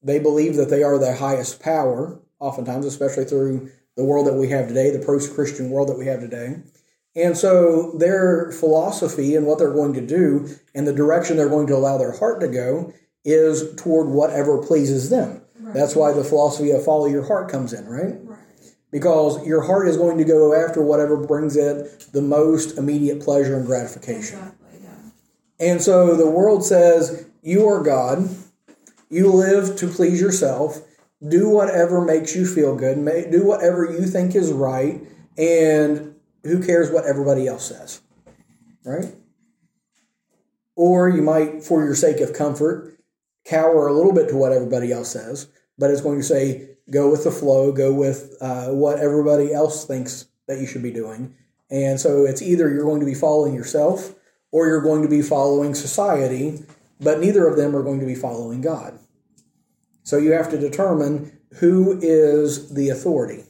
They 0.02 0.18
believe 0.18 0.56
that 0.56 0.70
they 0.70 0.82
are 0.82 0.98
the 0.98 1.16
highest 1.16 1.60
power, 1.60 2.20
oftentimes, 2.38 2.86
especially 2.86 3.24
through 3.26 3.70
the 3.96 4.04
world 4.04 4.26
that 4.26 4.34
we 4.34 4.48
have 4.48 4.68
today, 4.68 4.90
the 4.90 5.04
post 5.04 5.34
Christian 5.34 5.70
world 5.70 5.88
that 5.88 5.98
we 5.98 6.06
have 6.06 6.20
today. 6.20 6.56
And 7.16 7.36
so 7.36 7.92
their 7.92 8.50
philosophy 8.50 9.36
and 9.36 9.46
what 9.46 9.58
they're 9.58 9.72
going 9.72 9.94
to 9.94 10.04
do 10.04 10.48
and 10.74 10.86
the 10.86 10.92
direction 10.92 11.36
they're 11.36 11.48
going 11.48 11.68
to 11.68 11.76
allow 11.76 11.96
their 11.96 12.16
heart 12.16 12.40
to 12.40 12.48
go 12.48 12.92
is 13.24 13.74
toward 13.76 14.08
whatever 14.08 14.58
pleases 14.58 15.10
them. 15.10 15.40
That's 15.72 15.96
why 15.96 16.12
the 16.12 16.24
philosophy 16.24 16.70
of 16.70 16.84
follow 16.84 17.06
your 17.06 17.26
heart 17.26 17.50
comes 17.50 17.72
in, 17.72 17.86
right? 17.86 18.14
Right. 18.22 18.38
Because 18.90 19.44
your 19.46 19.62
heart 19.62 19.88
is 19.88 19.96
going 19.96 20.18
to 20.18 20.24
go 20.24 20.54
after 20.54 20.82
whatever 20.82 21.16
brings 21.16 21.56
it 21.56 22.06
the 22.12 22.22
most 22.22 22.78
immediate 22.78 23.20
pleasure 23.20 23.56
and 23.56 23.66
gratification. 23.66 24.38
Exactly. 24.38 24.78
Yeah. 24.82 25.70
And 25.72 25.82
so 25.82 26.16
the 26.16 26.28
world 26.28 26.64
says, 26.64 27.26
You 27.42 27.66
are 27.68 27.82
God. 27.82 28.28
You 29.08 29.32
live 29.32 29.76
to 29.76 29.88
please 29.88 30.20
yourself. 30.20 30.80
Do 31.26 31.48
whatever 31.48 32.04
makes 32.04 32.34
you 32.34 32.46
feel 32.46 32.76
good. 32.76 32.98
May, 32.98 33.30
do 33.30 33.44
whatever 33.46 33.84
you 33.90 34.06
think 34.06 34.34
is 34.34 34.52
right. 34.52 35.00
And 35.38 36.14
who 36.42 36.62
cares 36.62 36.90
what 36.90 37.06
everybody 37.06 37.46
else 37.46 37.66
says? 37.66 38.00
Right? 38.84 39.14
Or 40.76 41.08
you 41.08 41.22
might, 41.22 41.62
for 41.62 41.84
your 41.84 41.94
sake 41.94 42.20
of 42.20 42.32
comfort, 42.32 42.98
cower 43.44 43.86
a 43.86 43.92
little 43.92 44.12
bit 44.12 44.28
to 44.28 44.36
what 44.36 44.52
everybody 44.52 44.92
else 44.92 45.10
says, 45.10 45.48
but 45.78 45.90
it's 45.90 46.00
going 46.00 46.18
to 46.18 46.24
say, 46.24 46.70
go 46.90 47.10
with 47.10 47.24
the 47.24 47.30
flow, 47.30 47.72
go 47.72 47.92
with 47.92 48.36
uh, 48.40 48.68
what 48.68 48.98
everybody 48.98 49.52
else 49.52 49.84
thinks 49.84 50.26
that 50.48 50.58
you 50.58 50.66
should 50.66 50.82
be 50.82 50.90
doing. 50.90 51.34
And 51.70 51.98
so 51.98 52.24
it's 52.24 52.42
either 52.42 52.68
you're 52.68 52.84
going 52.84 53.00
to 53.00 53.06
be 53.06 53.14
following 53.14 53.54
yourself 53.54 54.14
or 54.50 54.66
you're 54.66 54.82
going 54.82 55.02
to 55.02 55.08
be 55.08 55.22
following 55.22 55.74
society, 55.74 56.62
but 57.00 57.20
neither 57.20 57.46
of 57.48 57.56
them 57.56 57.74
are 57.74 57.82
going 57.82 58.00
to 58.00 58.06
be 58.06 58.14
following 58.14 58.60
God. 58.60 58.98
So 60.04 60.18
you 60.18 60.32
have 60.32 60.50
to 60.50 60.58
determine 60.58 61.38
who 61.54 61.98
is 62.00 62.72
the 62.72 62.90
authority. 62.90 63.44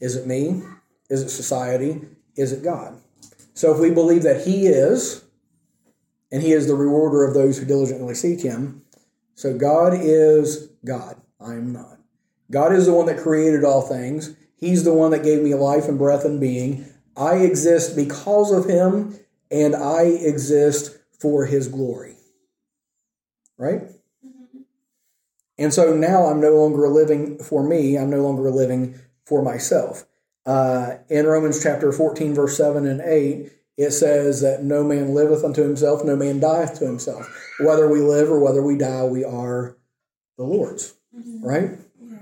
Is 0.00 0.14
it 0.14 0.26
me? 0.26 0.62
Is 1.08 1.22
it 1.22 1.30
society? 1.30 2.02
Is 2.36 2.52
it 2.52 2.62
God? 2.62 3.00
So 3.54 3.72
if 3.72 3.80
we 3.80 3.90
believe 3.90 4.22
that 4.22 4.46
He 4.46 4.66
is, 4.66 5.24
and 6.30 6.42
He 6.42 6.52
is 6.52 6.66
the 6.66 6.74
rewarder 6.74 7.24
of 7.24 7.34
those 7.34 7.58
who 7.58 7.64
diligently 7.64 8.14
seek 8.14 8.40
Him, 8.40 8.82
so 9.34 9.56
God 9.56 9.94
is 9.94 10.68
God. 10.84 11.16
I 11.40 11.52
am 11.52 11.72
not. 11.72 11.98
God 12.50 12.72
is 12.72 12.86
the 12.86 12.92
one 12.92 13.06
that 13.06 13.18
created 13.18 13.64
all 13.64 13.82
things. 13.82 14.36
He's 14.56 14.84
the 14.84 14.94
one 14.94 15.10
that 15.10 15.24
gave 15.24 15.42
me 15.42 15.54
life 15.54 15.88
and 15.88 15.98
breath 15.98 16.24
and 16.24 16.40
being. 16.40 16.86
I 17.16 17.36
exist 17.36 17.96
because 17.96 18.52
of 18.52 18.66
Him, 18.66 19.18
and 19.50 19.74
I 19.74 20.02
exist 20.02 20.98
for 21.18 21.46
His 21.46 21.68
glory. 21.68 22.16
Right? 23.56 23.82
And 25.58 25.72
so 25.72 25.94
now 25.94 26.26
I'm 26.26 26.40
no 26.40 26.52
longer 26.52 26.88
living 26.88 27.38
for 27.38 27.62
me, 27.62 27.96
I'm 27.96 28.10
no 28.10 28.22
longer 28.22 28.50
living 28.50 28.98
for 29.24 29.42
myself. 29.42 30.04
Uh, 30.44 30.98
in 31.08 31.26
Romans 31.26 31.62
chapter 31.62 31.90
14, 31.92 32.34
verse 32.34 32.56
7 32.56 32.86
and 32.86 33.00
8, 33.00 33.50
it 33.76 33.90
says 33.90 34.40
that 34.42 34.62
no 34.62 34.84
man 34.84 35.14
liveth 35.14 35.44
unto 35.44 35.62
himself, 35.62 36.04
no 36.04 36.16
man 36.16 36.40
dieth 36.40 36.78
to 36.78 36.86
himself. 36.86 37.28
Whether 37.58 37.88
we 37.88 38.00
live 38.00 38.30
or 38.30 38.38
whether 38.38 38.62
we 38.62 38.78
die, 38.78 39.04
we 39.04 39.24
are 39.24 39.76
the 40.38 40.44
Lord's, 40.44 40.94
right? 41.42 41.70
Yeah. 42.00 42.18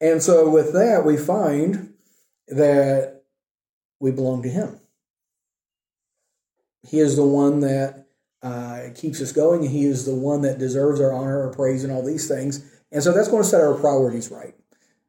And 0.00 0.22
so 0.22 0.48
with 0.48 0.72
that, 0.72 1.04
we 1.04 1.16
find 1.16 1.94
that 2.48 3.22
we 4.00 4.10
belong 4.10 4.42
to 4.42 4.48
Him. 4.48 4.80
He 6.86 7.00
is 7.00 7.16
the 7.16 7.26
one 7.26 7.60
that 7.60 8.03
uh, 8.44 8.80
it 8.82 8.94
keeps 8.94 9.22
us 9.22 9.32
going. 9.32 9.62
and 9.62 9.70
He 9.70 9.86
is 9.86 10.04
the 10.04 10.14
one 10.14 10.42
that 10.42 10.58
deserves 10.58 11.00
our 11.00 11.12
honor, 11.12 11.46
our 11.46 11.52
praise, 11.52 11.82
and 11.82 11.92
all 11.92 12.04
these 12.04 12.28
things. 12.28 12.70
And 12.92 13.02
so 13.02 13.12
that's 13.12 13.28
going 13.28 13.42
to 13.42 13.48
set 13.48 13.62
our 13.62 13.74
priorities 13.74 14.30
right. 14.30 14.54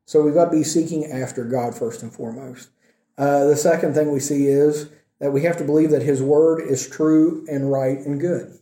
So 0.05 0.21
we've 0.21 0.33
got 0.33 0.45
to 0.45 0.51
be 0.51 0.63
seeking 0.63 1.05
after 1.11 1.43
God 1.43 1.75
first 1.75 2.01
and 2.01 2.13
foremost. 2.13 2.69
Uh, 3.17 3.43
the 3.45 3.57
second 3.57 3.93
thing 3.93 4.11
we 4.11 4.21
see 4.21 4.47
is 4.47 4.89
that 5.19 5.33
we 5.33 5.43
have 5.43 5.57
to 5.57 5.65
believe 5.65 5.91
that 5.91 6.01
His 6.01 6.21
word 6.23 6.61
is 6.61 6.87
true 6.87 7.45
and 7.49 7.69
right 7.69 7.99
and 7.99 8.21
good. 8.21 8.57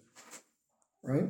Right? 1.04 1.30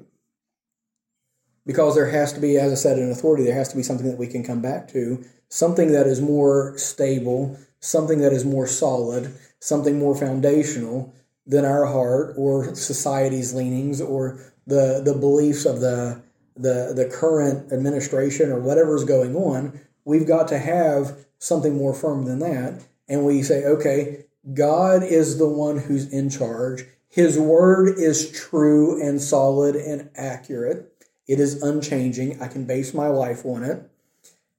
Because 1.65 1.95
there 1.95 2.11
has 2.11 2.31
to 2.33 2.39
be, 2.39 2.57
as 2.57 2.71
I 2.71 2.75
said, 2.75 2.97
an 2.97 3.11
authority, 3.11 3.43
there 3.43 3.55
has 3.55 3.69
to 3.69 3.75
be 3.77 3.83
something 3.83 4.09
that 4.09 4.19
we 4.19 4.27
can 4.27 4.43
come 4.43 4.61
back 4.61 4.87
to, 4.89 5.23
something 5.49 5.91
that 5.91 6.07
is 6.07 6.21
more 6.21 6.77
stable, 6.77 7.57
something 7.81 8.19
that 8.19 8.31
is 8.31 8.45
more 8.45 8.67
solid, 8.67 9.33
something 9.59 9.99
more 9.99 10.15
foundational 10.15 11.13
than 11.45 11.65
our 11.65 11.85
heart 11.85 12.33
or 12.37 12.73
society's 12.75 13.53
leanings 13.53 14.01
or 14.01 14.39
the, 14.65 15.01
the 15.03 15.13
beliefs 15.13 15.65
of 15.65 15.81
the, 15.81 16.21
the, 16.55 16.93
the 16.95 17.09
current 17.11 17.71
administration 17.71 18.49
or 18.49 18.59
whatever's 18.59 19.03
going 19.03 19.35
on. 19.35 19.79
We've 20.05 20.27
got 20.27 20.47
to 20.49 20.57
have 20.57 21.25
something 21.39 21.75
more 21.75 21.93
firm 21.93 22.25
than 22.25 22.39
that. 22.39 22.85
And 23.09 23.25
we 23.25 23.43
say, 23.43 23.65
okay, 23.65 24.25
God 24.53 25.03
is 25.03 25.37
the 25.37 25.47
one 25.47 25.77
who's 25.77 26.11
in 26.11 26.29
charge. 26.29 26.85
His 27.09 27.37
word 27.37 27.97
is 27.97 28.31
true 28.31 29.01
and 29.01 29.21
solid 29.21 29.75
and 29.75 30.09
accurate. 30.15 30.91
It 31.27 31.39
is 31.39 31.61
unchanging. 31.61 32.41
I 32.41 32.47
can 32.47 32.65
base 32.65 32.93
my 32.93 33.07
life 33.07 33.45
on 33.45 33.63
it. 33.63 33.89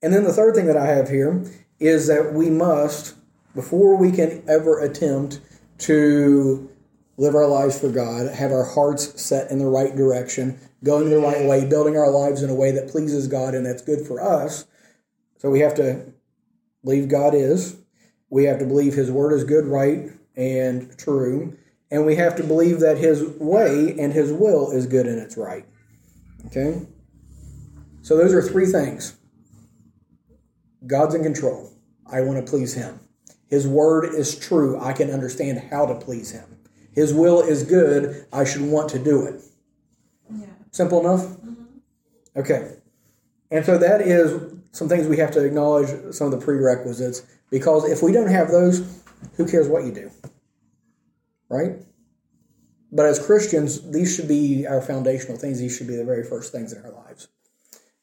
And 0.01 0.13
then 0.13 0.23
the 0.23 0.33
third 0.33 0.55
thing 0.55 0.67
that 0.67 0.77
I 0.77 0.87
have 0.87 1.09
here 1.09 1.43
is 1.79 2.07
that 2.07 2.33
we 2.33 2.49
must, 2.49 3.15
before 3.53 3.95
we 3.95 4.11
can 4.11 4.43
ever 4.47 4.79
attempt 4.79 5.41
to 5.79 6.69
live 7.17 7.35
our 7.35 7.47
lives 7.47 7.79
for 7.79 7.89
God, 7.89 8.33
have 8.33 8.51
our 8.51 8.65
hearts 8.65 9.21
set 9.21 9.49
in 9.49 9.59
the 9.59 9.67
right 9.67 9.95
direction, 9.95 10.59
going 10.83 11.09
the 11.09 11.19
right 11.19 11.45
way, 11.45 11.65
building 11.65 11.97
our 11.97 12.09
lives 12.09 12.43
in 12.43 12.49
a 12.49 12.55
way 12.55 12.71
that 12.71 12.89
pleases 12.89 13.27
God 13.27 13.55
and 13.55 13.65
that's 13.65 13.81
good 13.81 14.05
for 14.05 14.21
us. 14.21 14.65
So 15.37 15.49
we 15.49 15.59
have 15.61 15.75
to 15.75 16.13
believe 16.83 17.07
God 17.07 17.33
is. 17.33 17.77
We 18.29 18.45
have 18.45 18.59
to 18.59 18.65
believe 18.65 18.93
His 18.93 19.11
word 19.11 19.33
is 19.33 19.43
good, 19.43 19.65
right, 19.65 20.09
and 20.35 20.97
true. 20.97 21.57
And 21.91 22.05
we 22.05 22.15
have 22.15 22.35
to 22.37 22.43
believe 22.43 22.79
that 22.81 22.97
His 22.97 23.23
way 23.39 23.95
and 23.97 24.11
His 24.11 24.31
will 24.31 24.71
is 24.71 24.85
good 24.85 25.05
and 25.05 25.19
it's 25.19 25.37
right. 25.37 25.65
Okay? 26.47 26.85
So 28.01 28.17
those 28.17 28.33
are 28.33 28.41
three 28.41 28.65
things 28.65 29.17
God's 30.85 31.15
in 31.15 31.23
control. 31.23 31.71
I 32.11 32.21
want 32.21 32.43
to 32.43 32.49
please 32.49 32.73
Him. 32.73 32.99
His 33.47 33.67
word 33.67 34.13
is 34.13 34.37
true. 34.37 34.79
I 34.79 34.93
can 34.93 35.09
understand 35.11 35.59
how 35.71 35.85
to 35.85 35.95
please 35.95 36.31
Him. 36.31 36.55
His 36.95 37.13
will 37.13 37.41
is 37.41 37.63
good. 37.63 38.25
I 38.31 38.45
should 38.45 38.61
want 38.61 38.89
to 38.89 38.99
do 38.99 39.27
it. 39.27 39.41
Yeah. 40.33 40.47
Simple 40.71 41.01
enough? 41.01 41.37
Okay. 42.35 42.77
And 43.51 43.65
so 43.65 43.77
that 43.77 44.01
is 44.01 44.53
some 44.71 44.89
things 44.89 45.07
we 45.07 45.17
have 45.17 45.31
to 45.31 45.43
acknowledge, 45.43 45.89
some 46.13 46.31
of 46.31 46.39
the 46.39 46.43
prerequisites, 46.43 47.23
because 47.51 47.89
if 47.89 48.01
we 48.01 48.11
don't 48.11 48.29
have 48.29 48.49
those, 48.49 49.03
who 49.35 49.45
cares 49.45 49.67
what 49.67 49.83
you 49.83 49.91
do? 49.91 50.11
Right? 51.49 51.73
But 52.91 53.05
as 53.05 53.23
Christians, 53.23 53.91
these 53.91 54.15
should 54.15 54.27
be 54.27 54.65
our 54.65 54.81
foundational 54.81 55.37
things. 55.37 55.59
These 55.59 55.75
should 55.75 55.87
be 55.87 55.95
the 55.95 56.05
very 56.05 56.23
first 56.23 56.51
things 56.51 56.73
in 56.73 56.83
our 56.83 56.91
lives. 56.91 57.27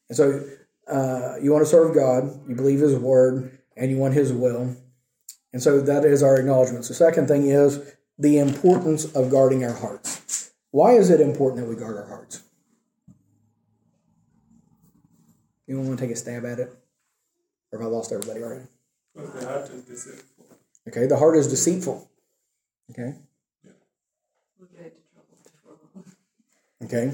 And 0.09 0.15
so 0.15 0.43
uh, 0.87 1.37
you 1.41 1.51
want 1.51 1.63
to 1.63 1.69
serve 1.69 1.95
God, 1.95 2.47
you 2.47 2.55
believe 2.55 2.79
His 2.79 2.95
word, 2.95 3.57
and 3.75 3.89
you 3.89 3.97
want 3.97 4.13
His 4.13 4.31
will. 4.31 4.75
And 5.51 5.61
so 5.61 5.81
that 5.81 6.05
is 6.05 6.21
our 6.23 6.37
acknowledgement. 6.37 6.87
The 6.87 6.93
second 6.93 7.27
thing 7.27 7.47
is 7.47 7.95
the 8.17 8.37
importance 8.39 9.05
of 9.15 9.29
guarding 9.31 9.63
our 9.63 9.73
hearts. 9.73 10.51
Why 10.71 10.93
is 10.93 11.09
it 11.09 11.19
important 11.21 11.61
that 11.63 11.69
we 11.69 11.75
guard 11.75 11.97
our 11.97 12.07
hearts? 12.07 12.43
Anyone 15.67 15.87
want 15.87 15.99
to 15.99 16.05
take 16.05 16.13
a 16.13 16.17
stab 16.17 16.45
at 16.45 16.59
it? 16.59 16.69
Or 17.71 17.79
have 17.79 17.87
I 17.87 17.89
lost 17.91 18.11
everybody 18.11 18.41
already? 18.43 18.65
Because 19.15 19.33
the 19.33 19.47
heart 19.47 19.69
is 19.69 19.83
deceitful. 19.83 20.45
Okay, 20.89 21.07
the 21.07 21.17
heart 21.17 21.37
is 21.37 21.47
deceitful. 21.47 22.09
Okay, 22.91 23.15
We'll 24.59 24.67
get 24.69 24.93
into 24.93 25.51
trouble. 25.63 26.05
okay, 26.83 27.11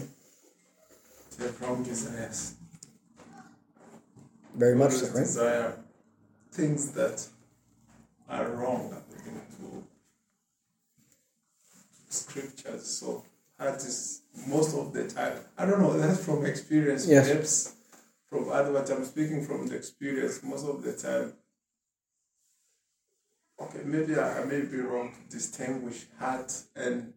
The 1.38 1.66
wrong 1.66 1.84
desires. 1.84 2.56
very 4.56 4.76
much 4.76 4.94
so, 4.94 5.06
right? 5.08 5.14
desire 5.20 5.74
things 6.52 6.92
that 6.94 7.28
are 8.28 8.50
wrong 8.50 8.92
according 8.98 9.42
to 9.58 9.84
scriptures. 12.10 12.86
So 12.86 13.24
heart 13.58 13.78
is 13.78 14.22
most 14.48 14.76
of 14.76 14.94
the 14.94 15.08
time. 15.08 15.38
I 15.58 15.66
don't 15.66 15.80
know. 15.82 15.98
That's 15.98 16.24
from 16.24 16.46
experience. 16.46 17.08
Yes. 17.08 17.28
Perhaps 17.30 17.76
from 18.30 18.52
other 18.52 18.72
what 18.72 18.90
I'm 18.90 19.06
speaking 19.06 19.46
from 19.46 19.68
the 19.68 19.76
experience. 19.76 20.42
Most 20.44 20.66
of 20.68 20.84
the 20.84 20.94
time. 20.94 21.34
Okay, 23.62 23.82
maybe 23.86 24.16
I, 24.16 24.42
I 24.42 24.46
may 24.46 24.62
be 24.62 24.78
wrong 24.78 25.12
to 25.14 25.36
distinguish 25.38 26.06
heart 26.18 26.54
and 26.76 27.14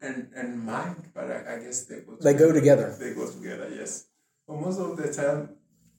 and 0.00 0.30
and 0.34 0.64
mind, 0.64 1.10
but 1.14 1.30
I, 1.30 1.56
I 1.56 1.58
guess 1.58 1.84
they 1.84 2.00
go. 2.00 2.16
They 2.20 2.32
go 2.34 2.52
together. 2.52 2.96
They 2.98 3.12
go 3.14 3.30
together. 3.30 3.70
Yes. 3.74 4.06
But 4.48 4.56
most 4.60 4.80
of 4.80 4.96
the 4.96 5.12
time, 5.12 5.50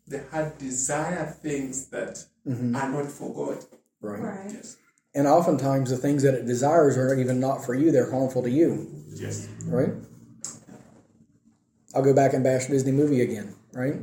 the 0.08 0.24
heart 0.32 0.58
desire 0.60 1.26
things 1.28 1.88
that 1.88 2.26
Mm-hmm. 2.44 2.76
are 2.76 2.90
not 2.90 3.06
for 3.12 3.32
God. 3.36 3.64
Right. 4.02 4.20
Right. 4.20 4.52
Yes. 4.52 4.78
And 5.14 5.28
oftentimes 5.28 5.90
the 5.90 5.98
things 5.98 6.24
that 6.24 6.34
it 6.34 6.46
desires 6.46 6.98
are 6.98 7.14
even 7.20 7.40
not 7.40 7.66
for 7.66 7.74
you, 7.74 7.92
they're 7.92 8.10
harmful 8.12 8.42
to 8.44 8.50
you, 8.50 8.88
Yes. 9.14 9.48
right? 9.66 9.92
I'll 11.94 12.02
go 12.04 12.14
back 12.14 12.34
and 12.34 12.44
bash 12.44 12.68
Disney 12.68 12.94
movie 12.94 13.22
again, 13.22 13.54
right? 13.74 13.96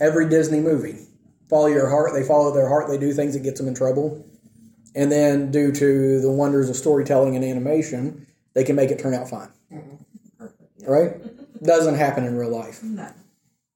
Every 0.00 0.28
Disney 0.28 0.60
movie, 0.60 1.06
follow 1.48 1.66
your 1.68 1.88
heart, 1.88 2.12
they 2.12 2.22
follow 2.22 2.52
their 2.52 2.68
heart, 2.68 2.88
they 2.88 2.98
do 2.98 3.12
things 3.14 3.32
that 3.32 3.42
gets 3.42 3.58
them 3.58 3.68
in 3.68 3.74
trouble. 3.74 4.26
And 4.94 5.10
then 5.10 5.50
due 5.50 5.72
to 5.72 6.20
the 6.20 6.30
wonders 6.30 6.68
of 6.68 6.76
storytelling 6.76 7.34
and 7.36 7.44
animation, 7.44 8.26
they 8.52 8.64
can 8.64 8.76
make 8.76 8.90
it 8.90 8.98
turn 8.98 9.14
out 9.14 9.28
fine. 9.28 9.48
Mm-hmm. 9.72 10.84
Right? 10.86 11.62
Doesn't 11.62 11.94
happen 11.94 12.24
in 12.24 12.36
real 12.36 12.50
life. 12.50 12.82
No. 12.82 13.08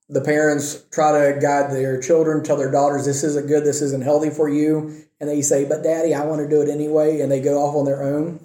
The 0.08 0.20
parents 0.22 0.84
try 0.90 1.12
to 1.12 1.38
guide 1.38 1.70
their 1.70 2.00
children, 2.00 2.42
tell 2.42 2.56
their 2.56 2.70
daughters, 2.70 3.04
this 3.04 3.22
isn't 3.24 3.46
good, 3.46 3.64
this 3.64 3.82
isn't 3.82 4.02
healthy 4.02 4.30
for 4.30 4.48
you. 4.48 5.04
And 5.20 5.28
they 5.28 5.42
say, 5.42 5.64
but 5.64 5.82
daddy, 5.82 6.14
I 6.14 6.24
want 6.24 6.40
to 6.40 6.48
do 6.48 6.62
it 6.62 6.68
anyway. 6.68 7.20
And 7.20 7.30
they 7.30 7.40
go 7.40 7.58
off 7.58 7.74
on 7.74 7.84
their 7.84 8.02
own. 8.02 8.40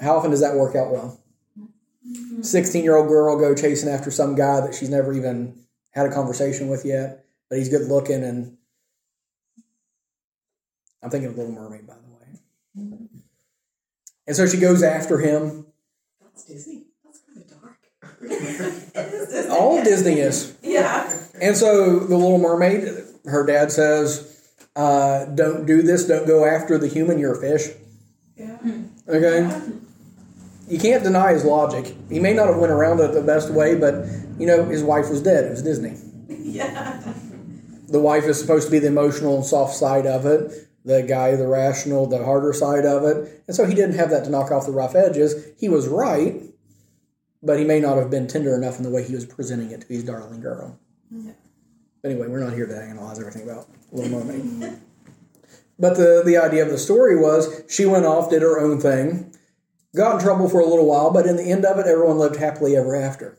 How 0.00 0.16
often 0.16 0.30
does 0.30 0.40
that 0.40 0.56
work 0.56 0.74
out 0.74 0.90
well? 0.90 1.18
16 2.42 2.82
year 2.82 2.96
old 2.96 3.08
girl 3.08 3.38
go 3.38 3.54
chasing 3.54 3.88
after 3.88 4.10
some 4.10 4.34
guy 4.34 4.60
that 4.60 4.74
she's 4.74 4.90
never 4.90 5.12
even 5.12 5.58
had 5.92 6.06
a 6.06 6.12
conversation 6.12 6.68
with 6.68 6.84
yet, 6.84 7.24
but 7.48 7.58
he's 7.58 7.68
good 7.68 7.88
looking. 7.88 8.24
And 8.24 8.56
I'm 11.02 11.10
thinking 11.10 11.30
of 11.30 11.36
Little 11.36 11.52
Mermaid, 11.52 11.86
by 11.86 11.94
the 11.94 12.00
way. 12.00 12.98
And 14.26 14.36
so 14.36 14.46
she 14.46 14.58
goes 14.58 14.82
after 14.82 15.18
him. 15.18 15.66
That's 16.20 16.44
Disney. 16.44 16.81
That's 18.22 18.90
kind 18.92 19.14
of 19.14 19.48
dark. 19.48 19.50
All 19.50 19.82
Disney 19.82 20.20
is. 20.20 20.54
Yeah. 20.62 21.10
And 21.40 21.56
so 21.56 21.98
the 21.98 22.16
Little 22.16 22.38
Mermaid, 22.38 22.88
her 23.26 23.44
dad 23.44 23.72
says, 23.72 24.40
uh, 24.76 25.26
"Don't 25.26 25.66
do 25.66 25.82
this. 25.82 26.06
Don't 26.06 26.26
go 26.26 26.44
after 26.44 26.78
the 26.78 26.88
human. 26.88 27.18
You're 27.18 27.34
a 27.34 27.40
fish." 27.40 27.74
Yeah. 28.36 28.58
Okay. 29.08 29.50
You 30.68 30.78
can't 30.78 31.02
deny 31.02 31.32
his 31.32 31.44
logic. 31.44 31.94
He 32.08 32.20
may 32.20 32.32
not 32.32 32.46
have 32.46 32.56
went 32.56 32.72
around 32.72 33.00
it 33.00 33.12
the 33.12 33.22
best 33.22 33.50
way, 33.50 33.74
but 33.74 34.06
you 34.38 34.46
know 34.46 34.64
his 34.64 34.82
wife 34.82 35.10
was 35.10 35.22
dead. 35.22 35.44
It 35.44 35.50
was 35.50 35.62
Disney. 35.62 35.96
Yeah. 36.28 37.02
The 37.88 38.00
wife 38.00 38.24
is 38.24 38.40
supposed 38.40 38.66
to 38.66 38.70
be 38.70 38.78
the 38.78 38.86
emotional 38.86 39.36
and 39.36 39.44
soft 39.44 39.74
side 39.74 40.06
of 40.06 40.24
it. 40.24 40.68
The 40.84 41.02
guy, 41.02 41.36
the 41.36 41.46
rational, 41.46 42.06
the 42.06 42.24
harder 42.24 42.52
side 42.52 42.86
of 42.86 43.04
it. 43.04 43.42
And 43.46 43.54
so 43.54 43.66
he 43.66 43.74
didn't 43.74 43.96
have 43.96 44.10
that 44.10 44.24
to 44.24 44.30
knock 44.30 44.50
off 44.50 44.66
the 44.66 44.72
rough 44.72 44.94
edges. 44.94 45.34
He 45.58 45.68
was 45.68 45.86
right, 45.88 46.40
but 47.42 47.58
he 47.58 47.64
may 47.64 47.80
not 47.80 47.98
have 47.98 48.10
been 48.10 48.26
tender 48.26 48.54
enough 48.54 48.78
in 48.78 48.84
the 48.84 48.90
way 48.90 49.02
he 49.02 49.14
was 49.14 49.26
presenting 49.26 49.70
it 49.70 49.82
to 49.82 49.86
his 49.88 50.04
darling 50.04 50.40
girl. 50.40 50.78
Yeah. 51.10 51.32
But 52.00 52.10
anyway, 52.10 52.28
we're 52.28 52.40
not 52.40 52.52
here 52.52 52.66
to 52.66 52.76
analyze 52.76 53.18
everything 53.18 53.42
about 53.42 53.68
Little 53.90 54.24
Mermaid. 54.24 54.80
but 55.78 55.96
the, 55.96 56.22
the 56.24 56.36
idea 56.36 56.62
of 56.64 56.70
the 56.70 56.78
story 56.78 57.16
was 57.16 57.62
she 57.68 57.84
went 57.86 58.06
off, 58.06 58.30
did 58.30 58.42
her 58.42 58.60
own 58.60 58.80
thing, 58.80 59.34
got 59.94 60.14
in 60.14 60.20
trouble 60.20 60.48
for 60.48 60.60
a 60.60 60.66
little 60.66 60.86
while, 60.86 61.12
but 61.12 61.26
in 61.26 61.36
the 61.36 61.50
end 61.50 61.64
of 61.64 61.78
it, 61.78 61.86
everyone 61.86 62.18
lived 62.18 62.36
happily 62.36 62.76
ever 62.76 62.94
after. 62.94 63.38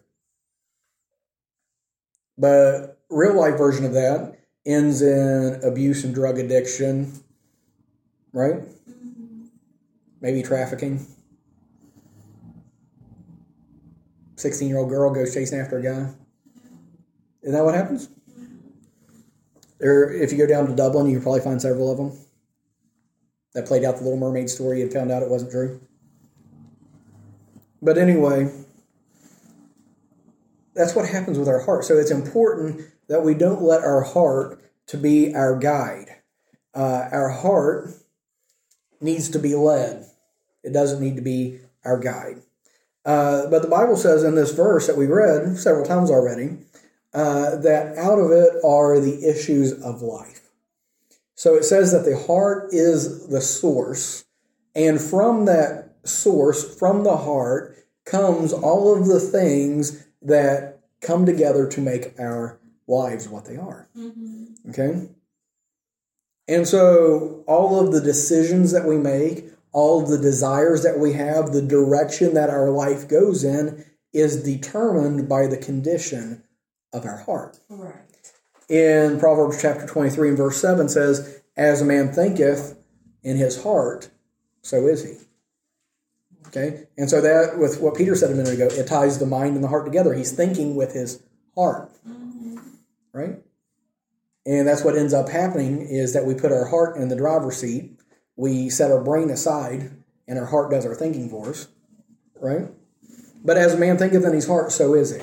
But 2.37 2.99
real 3.09 3.35
life 3.35 3.57
version 3.57 3.85
of 3.85 3.93
that 3.93 4.39
ends 4.65 5.01
in 5.01 5.59
abuse 5.63 6.03
and 6.03 6.15
drug 6.15 6.39
addiction, 6.39 7.11
right? 8.31 8.55
Mm-hmm. 8.55 9.45
Maybe 10.21 10.41
trafficking. 10.41 11.05
16 14.43 14.67
year 14.67 14.77
old 14.77 14.89
girl 14.89 15.09
goes 15.09 15.33
chasing 15.33 15.59
after 15.59 15.79
a 15.79 15.81
guy. 15.81 16.13
Isn't 17.41 17.55
that 17.55 17.63
what 17.63 17.75
happens? 17.75 18.09
There, 19.79 20.11
if 20.11 20.31
you 20.31 20.37
go 20.37 20.45
down 20.45 20.67
to 20.67 20.75
Dublin, 20.75 21.07
you 21.07 21.15
can 21.15 21.23
probably 21.23 21.39
find 21.39 21.61
several 21.61 21.89
of 21.89 21.97
them 21.97 22.19
that 23.53 23.65
played 23.65 23.85
out 23.85 23.97
the 23.97 24.03
Little 24.03 24.19
Mermaid 24.19 24.49
story 24.49 24.81
and 24.81 24.91
found 24.91 25.11
out 25.11 25.23
it 25.23 25.29
wasn't 25.29 25.51
true. 25.51 25.79
But 27.81 27.97
anyway, 27.97 28.51
that's 30.75 30.93
what 30.93 31.07
happens 31.07 31.39
with 31.39 31.47
our 31.47 31.61
heart. 31.61 31.85
So 31.85 31.97
it's 31.97 32.11
important 32.11 32.81
that 33.07 33.23
we 33.23 33.33
don't 33.33 33.61
let 33.61 33.81
our 33.81 34.01
heart 34.01 34.61
to 34.87 34.97
be 34.97 35.33
our 35.33 35.57
guide. 35.57 36.17
Uh, 36.75 37.07
our 37.11 37.29
heart 37.29 37.91
needs 38.99 39.29
to 39.29 39.39
be 39.39 39.55
led. 39.55 40.05
It 40.63 40.73
doesn't 40.73 41.01
need 41.01 41.15
to 41.15 41.21
be 41.21 41.59
our 41.85 41.97
guide. 41.97 42.42
Uh, 43.05 43.47
but 43.49 43.61
the 43.61 43.67
Bible 43.67 43.97
says 43.97 44.23
in 44.23 44.35
this 44.35 44.51
verse 44.51 44.87
that 44.87 44.97
we 44.97 45.07
read 45.07 45.57
several 45.57 45.85
times 45.85 46.09
already 46.09 46.57
uh, 47.13 47.57
that 47.57 47.97
out 47.97 48.19
of 48.19 48.31
it 48.31 48.53
are 48.63 48.99
the 48.99 49.29
issues 49.29 49.73
of 49.81 50.01
life. 50.01 50.49
So 51.35 51.55
it 51.55 51.63
says 51.63 51.91
that 51.91 52.05
the 52.05 52.17
heart 52.17 52.69
is 52.71 53.27
the 53.27 53.41
source, 53.41 54.25
and 54.75 55.01
from 55.01 55.45
that 55.45 55.95
source, 56.03 56.77
from 56.77 57.03
the 57.03 57.17
heart, 57.17 57.77
comes 58.05 58.53
all 58.53 58.95
of 58.97 59.07
the 59.07 59.19
things 59.19 60.05
that 60.21 60.79
come 61.01 61.25
together 61.25 61.67
to 61.67 61.81
make 61.81 62.19
our 62.19 62.59
lives 62.87 63.27
what 63.27 63.45
they 63.45 63.57
are. 63.57 63.87
Okay? 64.69 65.09
And 66.47 66.67
so 66.67 67.43
all 67.47 67.79
of 67.79 67.93
the 67.93 68.01
decisions 68.01 68.71
that 68.71 68.85
we 68.85 68.97
make, 68.97 69.45
all 69.73 70.05
the 70.05 70.17
desires 70.17 70.83
that 70.83 70.99
we 70.99 71.13
have, 71.13 71.51
the 71.51 71.61
direction 71.61 72.35
that 72.35 72.49
our 72.49 72.69
life 72.69 73.07
goes 73.07 73.43
in 73.43 73.83
is 74.13 74.43
determined 74.43 75.27
by 75.27 75.47
the 75.47 75.57
condition 75.57 76.43
of 76.93 77.05
our 77.05 77.17
heart. 77.17 77.59
Right. 77.69 77.95
In 78.69 79.19
Proverbs 79.19 79.61
chapter 79.61 79.85
23 79.85 80.29
and 80.29 80.37
verse 80.37 80.61
7 80.61 80.87
says, 80.87 81.41
As 81.57 81.81
a 81.81 81.85
man 81.85 82.13
thinketh 82.13 82.77
in 83.23 83.37
his 83.37 83.63
heart, 83.63 84.09
so 84.61 84.87
is 84.87 85.03
he. 85.03 85.17
Okay? 86.47 86.83
And 86.97 87.09
so 87.09 87.19
that, 87.21 87.57
with 87.57 87.81
what 87.81 87.95
Peter 87.95 88.15
said 88.15 88.31
a 88.31 88.35
minute 88.35 88.53
ago, 88.53 88.67
it 88.67 88.87
ties 88.87 89.17
the 89.17 89.25
mind 89.25 89.55
and 89.55 89.63
the 89.63 89.67
heart 89.67 89.85
together. 89.85 90.13
He's 90.13 90.31
thinking 90.31 90.75
with 90.75 90.93
his 90.93 91.21
heart. 91.55 91.91
Mm-hmm. 92.07 92.59
Right? 93.11 93.37
And 94.45 94.67
that's 94.67 94.83
what 94.83 94.95
ends 94.95 95.13
up 95.13 95.29
happening 95.29 95.81
is 95.81 96.13
that 96.13 96.25
we 96.25 96.35
put 96.35 96.51
our 96.51 96.65
heart 96.65 96.97
in 96.97 97.07
the 97.07 97.15
driver's 97.15 97.57
seat, 97.57 97.97
we 98.35 98.69
set 98.69 98.91
our 98.91 99.03
brain 99.03 99.29
aside, 99.29 99.91
and 100.27 100.39
our 100.39 100.45
heart 100.45 100.71
does 100.71 100.85
our 100.85 100.95
thinking 100.95 101.29
for 101.29 101.49
us. 101.49 101.67
Right? 102.39 102.67
But 103.43 103.57
as 103.57 103.73
a 103.73 103.77
man 103.77 103.97
thinketh 103.97 104.23
in 104.23 104.33
his 104.33 104.47
heart, 104.47 104.71
so 104.71 104.93
is 104.93 105.15
he. 105.15 105.21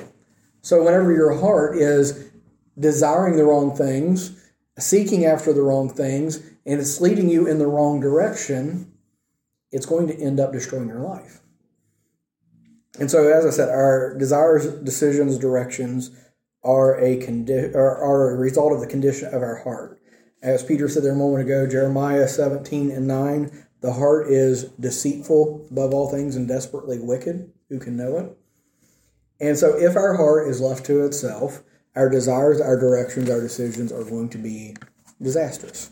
So 0.63 0.83
whenever 0.83 1.13
your 1.13 1.39
heart 1.39 1.77
is 1.77 2.31
desiring 2.79 3.37
the 3.37 3.45
wrong 3.45 3.75
things, 3.75 4.51
seeking 4.79 5.25
after 5.25 5.53
the 5.53 5.63
wrong 5.63 5.89
things, 5.89 6.37
and 6.67 6.81
it's 6.81 7.01
leading 7.01 7.29
you 7.29 7.47
in 7.47 7.59
the 7.59 7.67
wrong 7.67 8.01
direction, 8.01 8.93
it's 9.73 9.87
going 9.87 10.09
to 10.09 10.19
end 10.19 10.41
up 10.41 10.53
destroying 10.53 10.89
your 10.89 11.01
life. 11.01 11.41
And 12.99 13.11
so, 13.11 13.29
as 13.29 13.47
I 13.47 13.51
said, 13.51 13.69
our 13.69 14.17
desires, 14.19 14.67
decisions, 14.67 15.39
directions 15.39 16.11
are 16.63 16.99
a 16.99 17.17
condi- 17.19 17.75
are, 17.75 17.97
are 17.97 18.33
a 18.33 18.37
result 18.37 18.73
of 18.73 18.81
the 18.81 18.87
condition 18.87 19.33
of 19.33 19.43
our 19.43 19.57
heart. 19.57 20.01
As 20.43 20.65
Peter 20.65 20.89
said 20.89 21.03
there 21.03 21.13
a 21.13 21.17
moment 21.17 21.45
ago, 21.45 21.67
Jeremiah 21.67 22.27
17 22.27 22.91
and 22.91 23.07
9, 23.07 23.67
the 23.81 23.93
heart 23.93 24.29
is 24.29 24.65
deceitful 24.81 25.67
above 25.71 25.93
all 25.93 26.11
things 26.11 26.37
and 26.37 26.49
desperately 26.49 26.99
wicked. 26.99 27.53
Who 27.69 27.79
can 27.79 27.97
know 27.97 28.19
it? 28.19 28.37
And 29.41 29.59
so, 29.59 29.77
if 29.77 29.97
our 29.97 30.17
heart 30.17 30.49
is 30.49 30.61
left 30.61 30.85
to 30.87 31.05
itself, 31.05 31.63
our 31.97 32.09
desires, 32.09 32.61
our 32.61 32.79
directions, 32.79 33.31
our 33.31 33.41
decisions 33.41 33.91
are 33.91 34.05
going 34.05 34.29
to 34.31 34.39
be 34.39 34.77
disastrous. 35.21 35.91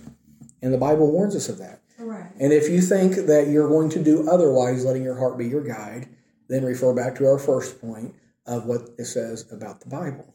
And 0.61 0.73
the 0.73 0.79
Bible 0.79 1.11
warns 1.11 1.35
us 1.35 1.49
of 1.49 1.59
that. 1.59 1.81
Right. 1.99 2.31
And 2.39 2.53
if 2.53 2.69
you 2.69 2.81
think 2.81 3.27
that 3.27 3.49
you're 3.49 3.69
going 3.69 3.91
to 3.91 4.03
do 4.03 4.29
otherwise, 4.29 4.85
letting 4.85 5.03
your 5.03 5.19
heart 5.19 5.39
be 5.39 5.47
your 5.47 5.65
guide, 5.65 6.09
then 6.49 6.65
refer 6.65 6.95
back 6.95 7.15
to 7.17 7.27
our 7.27 7.39
first 7.39 7.81
point 7.81 8.15
of 8.47 8.67
what 8.67 8.91
it 8.99 9.05
says 9.05 9.51
about 9.53 9.81
the 9.81 9.89
Bible. 9.89 10.35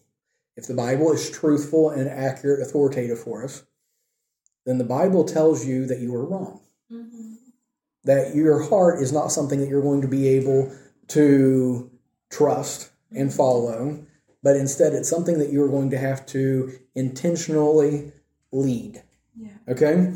If 0.55 0.67
the 0.67 0.75
Bible 0.75 1.11
is 1.11 1.31
truthful 1.31 1.89
and 1.89 2.07
accurate, 2.07 2.61
authoritative 2.61 3.19
for 3.19 3.43
us, 3.43 3.63
then 4.65 4.77
the 4.77 4.83
Bible 4.83 5.23
tells 5.23 5.65
you 5.65 5.85
that 5.87 5.99
you 5.99 6.15
are 6.15 6.25
wrong. 6.25 6.61
That 8.05 8.35
your 8.35 8.61
heart 8.61 9.01
is 9.01 9.13
not 9.13 9.31
something 9.31 9.59
that 9.59 9.69
you're 9.69 9.81
going 9.81 10.01
to 10.01 10.07
be 10.07 10.27
able 10.29 10.73
to 11.09 11.89
trust 12.31 12.91
and 13.11 13.33
follow, 13.33 14.05
but 14.41 14.55
instead 14.55 14.93
it's 14.93 15.09
something 15.09 15.39
that 15.39 15.51
you're 15.51 15.69
going 15.69 15.89
to 15.91 15.97
have 15.97 16.25
to 16.27 16.71
intentionally 16.95 18.11
lead. 18.51 19.03
Yeah. 19.37 19.49
Okay? 19.69 20.13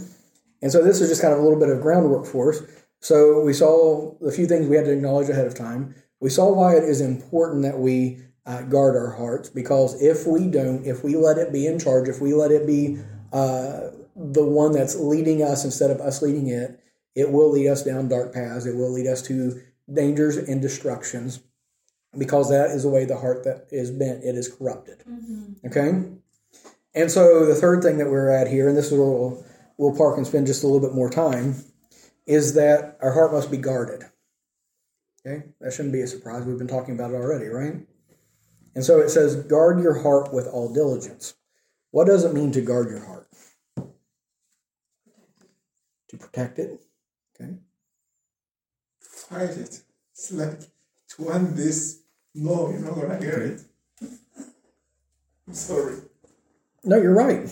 And 0.62 0.72
so 0.72 0.84
this 0.84 1.02
is 1.02 1.10
just 1.10 1.22
kind 1.22 1.34
of 1.34 1.40
a 1.40 1.44
little 1.44 1.60
bit 1.60 1.70
of 1.70 1.82
groundwork 1.82 2.26
for 2.26 2.52
us. 2.52 2.62
So 3.00 3.42
we 3.42 3.54
saw 3.54 4.16
the 4.20 4.32
few 4.32 4.48
things 4.48 4.68
we 4.68 4.76
had 4.76 4.86
to 4.86 4.94
acknowledge 4.94 5.30
ahead 5.30 5.48
of 5.48 5.56
time. 5.56 5.96
We 6.20 6.30
saw 6.30 6.52
why 6.52 6.76
it 6.76 6.84
is 6.84 7.00
important 7.00 7.62
that 7.64 7.78
we 7.80 8.20
uh, 8.46 8.64
guard 8.64 8.96
our 8.96 9.12
hearts 9.12 9.50
because 9.50 10.02
if 10.02 10.26
we 10.26 10.48
don't, 10.48 10.86
if 10.86 11.04
we 11.04 11.16
let 11.16 11.38
it 11.38 11.54
be 11.54 11.68
in 11.68 11.78
charge, 11.78 12.08
if 12.08 12.22
we 12.22 12.34
let 12.34 12.52
it 12.52 12.66
be 12.66 13.00
uh, 13.34 13.90
the 14.18 14.44
one 14.44 14.72
that's 14.72 14.96
leading 14.96 15.44
us 15.44 15.64
instead 15.64 15.92
of 15.92 16.02
us 16.02 16.22
leading 16.22 16.48
it, 16.48 16.80
it 17.16 17.32
will 17.32 17.52
lead 17.52 17.70
us 17.70 17.84
down 17.84 18.08
dark 18.08 18.34
paths. 18.34 18.66
It 18.66 18.76
will 18.76 18.92
lead 18.92 19.08
us 19.08 19.22
to 19.24 19.62
dangers 19.92 20.38
and 20.38 20.62
destructions 20.62 21.40
because 22.18 22.50
that 22.50 22.72
is 22.72 22.84
the 22.84 22.90
way 22.90 23.06
the 23.06 23.18
heart 23.18 23.44
that 23.44 23.68
is 23.72 23.92
bent. 23.92 24.24
It 24.24 24.36
is 24.36 24.54
corrupted. 24.54 25.04
Mm-hmm. 25.08 25.68
Okay? 25.68 26.04
And 26.96 27.12
so 27.12 27.46
the 27.46 27.56
third 27.56 27.84
thing 27.84 28.00
that 28.00 28.10
we're 28.10 28.30
at 28.30 28.48
here, 28.48 28.68
and 28.68 28.76
this 28.76 28.88
is 28.88 28.94
where 28.94 29.08
we'll, 29.08 29.46
we'll 29.78 29.96
park 29.96 30.18
and 30.18 30.26
spend 30.26 30.48
just 30.48 30.64
a 30.64 30.68
little 30.68 30.86
bit 30.86 30.96
more 30.96 31.10
time, 31.10 31.56
is 32.26 32.56
that 32.56 32.98
our 33.02 33.14
heart 33.14 33.32
must 33.32 33.52
be 33.52 33.58
guarded. 33.58 34.04
Okay? 35.26 35.44
That 35.62 35.74
shouldn't 35.74 35.94
be 35.94 36.02
a 36.02 36.08
surprise. 36.08 36.44
We've 36.44 36.58
been 36.58 36.68
talking 36.68 36.96
about 36.96 37.12
it 37.12 37.16
already, 37.16 37.48
right? 37.48 37.76
And 38.74 38.84
so 38.84 39.00
it 39.00 39.10
says, 39.10 39.36
guard 39.36 39.80
your 39.80 40.02
heart 40.02 40.34
with 40.34 40.48
all 40.48 40.74
diligence. 40.74 41.36
What 41.92 42.06
does 42.06 42.24
it 42.24 42.34
mean 42.34 42.52
to 42.54 42.62
guard 42.62 42.90
your 42.90 43.06
heart? 43.06 43.28
To 46.10 46.18
protect 46.18 46.60
it. 46.60 46.82
Okay. 47.36 47.54
Fight 49.00 49.50
it. 49.50 49.82
It's 50.12 50.32
like 50.32 50.60
to 50.60 51.22
want 51.22 51.56
this. 51.56 52.00
No, 52.34 52.70
you're 52.70 52.80
not 52.80 52.96
gonna 52.96 53.20
get 53.20 53.40
it. 53.40 53.62
I'm 55.48 55.54
sorry. 55.54 55.98
No, 56.84 56.98
you're 56.98 57.14
right. 57.14 57.50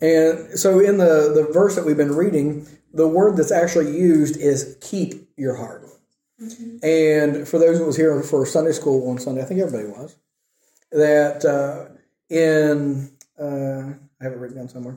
And 0.00 0.58
so 0.58 0.80
in 0.80 0.98
the, 0.98 1.32
the 1.34 1.48
verse 1.52 1.74
that 1.76 1.86
we've 1.86 1.96
been 1.96 2.14
reading, 2.14 2.66
the 2.92 3.08
word 3.08 3.36
that's 3.36 3.52
actually 3.52 3.96
used 3.96 4.36
is 4.36 4.76
keep 4.80 5.30
your 5.36 5.56
heart. 5.56 5.84
And 6.82 7.48
for 7.48 7.58
those 7.58 7.78
who 7.78 7.86
was 7.86 7.96
here 7.96 8.22
for 8.22 8.44
Sunday 8.44 8.72
school 8.72 9.08
on 9.08 9.18
Sunday, 9.18 9.42
I 9.42 9.46
think 9.46 9.60
everybody 9.60 9.88
was, 9.88 10.16
that 10.92 11.44
uh, 11.44 11.94
in, 12.28 13.10
uh, 13.40 13.94
I 14.20 14.24
have 14.24 14.32
it 14.32 14.38
written 14.38 14.58
down 14.58 14.68
somewhere. 14.68 14.96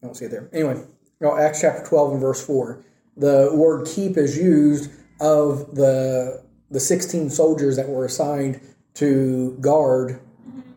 I 0.00 0.06
don't 0.06 0.14
see 0.14 0.26
it 0.26 0.30
there. 0.30 0.48
Anyway, 0.52 0.80
no, 1.20 1.36
Acts 1.36 1.60
chapter 1.60 1.84
12 1.84 2.12
and 2.12 2.20
verse 2.20 2.44
4, 2.44 2.84
the 3.16 3.50
word 3.52 3.86
keep 3.86 4.16
is 4.16 4.36
used 4.36 4.90
of 5.20 5.74
the, 5.74 6.42
the 6.70 6.80
16 6.80 7.30
soldiers 7.30 7.76
that 7.76 7.88
were 7.88 8.04
assigned 8.04 8.60
to 8.94 9.56
guard 9.60 10.20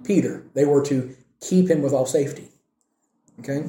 Peter. 0.03 0.43
They 0.53 0.65
were 0.65 0.83
to 0.85 1.15
keep 1.39 1.69
him 1.69 1.81
with 1.81 1.93
all 1.93 2.05
safety. 2.05 2.49
Okay? 3.39 3.65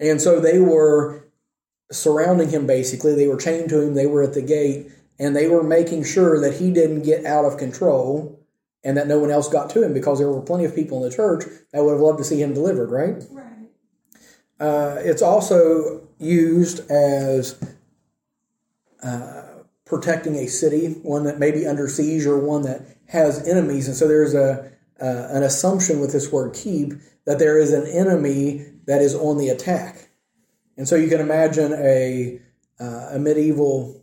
And 0.00 0.20
so 0.20 0.40
they 0.40 0.58
were 0.58 1.28
surrounding 1.90 2.50
him 2.50 2.66
basically. 2.66 3.14
They 3.14 3.28
were 3.28 3.38
chained 3.38 3.68
to 3.70 3.80
him, 3.80 3.94
they 3.94 4.06
were 4.06 4.22
at 4.22 4.34
the 4.34 4.42
gate, 4.42 4.90
and 5.18 5.34
they 5.34 5.48
were 5.48 5.62
making 5.62 6.04
sure 6.04 6.40
that 6.40 6.54
he 6.54 6.70
didn't 6.72 7.02
get 7.02 7.24
out 7.24 7.44
of 7.44 7.58
control 7.58 8.40
and 8.84 8.96
that 8.96 9.08
no 9.08 9.18
one 9.18 9.30
else 9.30 9.48
got 9.48 9.70
to 9.70 9.82
him 9.82 9.94
because 9.94 10.18
there 10.18 10.30
were 10.30 10.42
plenty 10.42 10.64
of 10.64 10.74
people 10.74 11.02
in 11.02 11.08
the 11.08 11.14
church 11.14 11.44
that 11.72 11.82
would 11.82 11.92
have 11.92 12.00
loved 12.00 12.18
to 12.18 12.24
see 12.24 12.40
him 12.40 12.54
delivered, 12.54 12.90
right? 12.90 13.22
Right. 13.30 13.45
Uh, 14.58 14.96
it's 15.00 15.22
also 15.22 16.06
used 16.18 16.90
as 16.90 17.62
uh, 19.02 19.42
protecting 19.84 20.36
a 20.36 20.46
city, 20.46 20.94
one 21.02 21.24
that 21.24 21.38
may 21.38 21.50
be 21.50 21.66
under 21.66 21.88
siege 21.88 22.26
or 22.26 22.38
one 22.38 22.62
that 22.62 22.82
has 23.08 23.46
enemies. 23.46 23.86
And 23.86 23.96
so 23.96 24.08
there's 24.08 24.34
a 24.34 24.72
uh, 25.00 25.28
an 25.30 25.42
assumption 25.42 26.00
with 26.00 26.12
this 26.12 26.32
word 26.32 26.54
keep 26.54 26.94
that 27.26 27.38
there 27.38 27.58
is 27.58 27.72
an 27.72 27.86
enemy 27.86 28.66
that 28.86 29.02
is 29.02 29.14
on 29.14 29.36
the 29.36 29.48
attack. 29.48 30.08
And 30.76 30.88
so 30.88 30.96
you 30.96 31.08
can 31.08 31.20
imagine 31.20 31.72
a, 31.74 32.40
uh, 32.80 33.08
a 33.12 33.18
medieval 33.18 34.02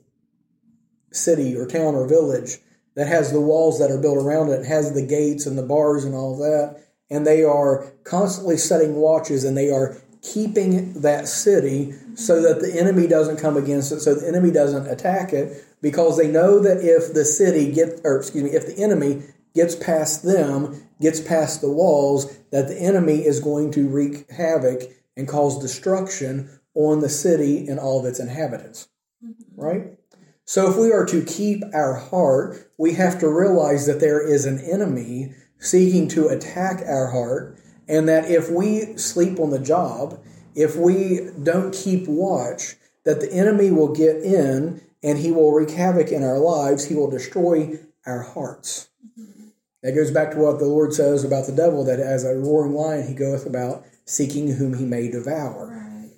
city 1.12 1.56
or 1.56 1.66
town 1.66 1.96
or 1.96 2.08
village 2.08 2.58
that 2.96 3.08
has 3.08 3.32
the 3.32 3.42
walls 3.42 3.80
that 3.80 3.92
are 3.92 4.00
built 4.00 4.18
around 4.18 4.50
it, 4.50 4.66
has 4.66 4.94
the 4.94 5.06
gates 5.06 5.46
and 5.46 5.58
the 5.58 5.64
bars 5.64 6.04
and 6.04 6.14
all 6.14 6.38
that, 6.38 6.84
and 7.10 7.26
they 7.26 7.44
are 7.44 7.92
constantly 8.04 8.58
setting 8.58 8.96
watches 8.96 9.44
and 9.44 9.58
they 9.58 9.72
are 9.72 9.98
keeping 10.24 10.94
that 11.02 11.28
city 11.28 11.94
so 12.16 12.42
that 12.42 12.62
the 12.62 12.80
enemy 12.80 13.06
doesn't 13.08 13.38
come 13.38 13.58
against 13.58 13.92
it, 13.92 14.00
so 14.00 14.16
the 14.16 14.28
enemy 14.28 14.50
doesn't 14.50 14.88
attack 14.88 15.34
it, 15.34 15.64
because 15.82 16.18
they 16.18 16.28
know 16.28 16.60
that 16.60 16.78
if 16.78 17.14
the 17.14 17.26
city 17.26 17.72
get 17.72 18.00
or 18.04 18.18
excuse 18.18 18.44
me, 18.44 18.52
if 18.52 18.66
the 18.66 18.82
enemy 18.82 19.22
gets 19.54 19.76
past 19.76 20.24
them, 20.24 20.88
gets 21.02 21.20
past 21.20 21.62
the 21.62 21.70
walls, 21.70 22.38
that 22.52 22.68
the 22.68 22.80
enemy 22.80 23.26
is 23.26 23.40
going 23.40 23.70
to 23.72 23.88
wreak 23.88 24.30
havoc 24.32 24.84
and 25.18 25.28
cause 25.28 25.62
destruction 25.62 26.50
on 26.74 27.02
the 27.02 27.10
city 27.10 27.68
and 27.68 27.80
all 27.80 28.00
of 28.00 28.06
its 28.06 28.20
inhabitants. 28.20 28.88
Mm-hmm. 29.24 29.62
Right? 29.62 30.00
So 30.46 30.70
if 30.70 30.78
we 30.78 30.92
are 30.92 31.06
to 31.06 31.24
keep 31.24 31.64
our 31.74 31.96
heart, 31.96 32.72
we 32.78 32.94
have 32.94 33.20
to 33.20 33.30
realize 33.30 33.86
that 33.86 34.00
there 34.00 34.26
is 34.26 34.46
an 34.46 34.60
enemy 34.60 35.34
seeking 35.60 36.08
to 36.10 36.28
attack 36.28 36.82
our 36.88 37.12
heart, 37.12 37.58
and 37.88 38.08
that 38.08 38.30
if 38.30 38.50
we 38.50 38.98
sleep 38.98 39.40
on 39.40 39.50
the 39.50 39.60
job, 39.60 40.20
if 40.56 40.76
we 40.76 41.30
don't 41.42 41.74
keep 41.74 42.08
watch, 42.08 42.76
that 43.04 43.20
the 43.20 43.32
enemy 43.32 43.72
will 43.72 43.94
get 43.94 44.18
in 44.18 44.82
and 45.02 45.18
he 45.18 45.32
will 45.32 45.52
wreak 45.52 45.72
havoc 45.72 46.12
in 46.12 46.24
our 46.24 46.40
lives. 46.40 46.86
He 46.86 46.96
will 46.96 47.10
destroy 47.10 47.80
our 48.06 48.22
hearts. 48.22 48.90
Mm-hmm. 49.20 49.48
That 49.82 49.96
goes 49.96 50.12
back 50.12 50.32
to 50.32 50.38
what 50.38 50.60
the 50.60 50.66
Lord 50.66 50.94
says 50.94 51.24
about 51.24 51.46
the 51.46 51.52
devil 51.52 51.84
that 51.86 52.00
as 52.00 52.24
a 52.24 52.36
roaring 52.36 52.74
lion 52.74 53.08
he 53.08 53.14
goeth 53.14 53.46
about 53.46 53.86
seeking 54.06 54.54
whom 54.54 54.76
he 54.76 54.86
may 54.86 55.10
devour. 55.10 55.68
Right. 55.68 56.12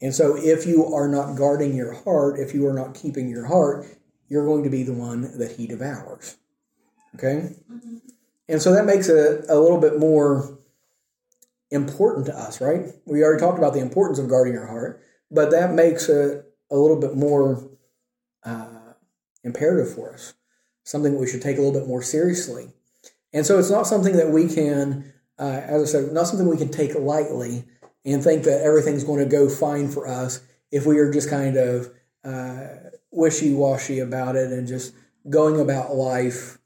And 0.00 0.14
so 0.14 0.36
if 0.36 0.66
you 0.66 0.86
are 0.94 1.08
not 1.08 1.36
guarding 1.36 1.74
your 1.74 1.92
heart, 1.92 2.38
if 2.38 2.54
you 2.54 2.66
are 2.66 2.72
not 2.72 2.94
keeping 2.94 3.28
your 3.28 3.46
heart, 3.46 3.86
you're 4.28 4.46
going 4.46 4.64
to 4.64 4.70
be 4.70 4.82
the 4.82 4.92
one 4.92 5.38
that 5.38 5.52
he 5.52 5.66
devours. 5.66 6.36
Okay? 7.14 7.54
Mm-hmm. 7.70 7.98
And 8.48 8.60
so 8.60 8.72
that 8.72 8.84
makes 8.84 9.08
it 9.08 9.44
a 9.48 9.58
little 9.58 9.80
bit 9.80 9.98
more 9.98 10.58
important 11.74 12.26
to 12.26 12.36
us, 12.36 12.60
right? 12.60 12.86
We 13.04 13.22
already 13.22 13.40
talked 13.40 13.58
about 13.58 13.74
the 13.74 13.80
importance 13.80 14.18
of 14.18 14.28
guarding 14.28 14.56
our 14.56 14.66
heart, 14.66 15.02
but 15.30 15.50
that 15.50 15.72
makes 15.72 16.08
it 16.08 16.44
a 16.70 16.76
little 16.76 16.98
bit 16.98 17.14
more 17.14 17.68
uh, 18.44 18.92
imperative 19.42 19.94
for 19.94 20.12
us, 20.12 20.34
something 20.84 21.12
that 21.12 21.18
we 21.18 21.28
should 21.28 21.42
take 21.42 21.58
a 21.58 21.60
little 21.60 21.78
bit 21.78 21.88
more 21.88 22.02
seriously. 22.02 22.70
And 23.32 23.44
so 23.44 23.58
it's 23.58 23.70
not 23.70 23.86
something 23.86 24.16
that 24.16 24.30
we 24.30 24.48
can, 24.48 25.12
uh, 25.38 25.60
as 25.64 25.82
I 25.82 25.86
said, 25.86 26.12
not 26.12 26.26
something 26.28 26.48
we 26.48 26.56
can 26.56 26.70
take 26.70 26.94
lightly 26.94 27.64
and 28.04 28.22
think 28.22 28.44
that 28.44 28.62
everything's 28.62 29.04
going 29.04 29.24
to 29.24 29.30
go 29.30 29.48
fine 29.48 29.88
for 29.88 30.06
us 30.06 30.40
if 30.70 30.86
we 30.86 30.98
are 30.98 31.12
just 31.12 31.28
kind 31.28 31.56
of 31.56 31.90
uh, 32.24 32.66
wishy 33.10 33.54
washy 33.54 33.98
about 33.98 34.36
it 34.36 34.52
and 34.52 34.66
just 34.66 34.94
going 35.28 35.60
about 35.60 35.94
life, 35.94 36.58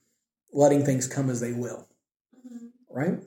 letting 0.52 0.84
things 0.84 1.06
come 1.06 1.30
as 1.30 1.40
they 1.40 1.52
will. 1.52 1.86
Right? 2.90 3.18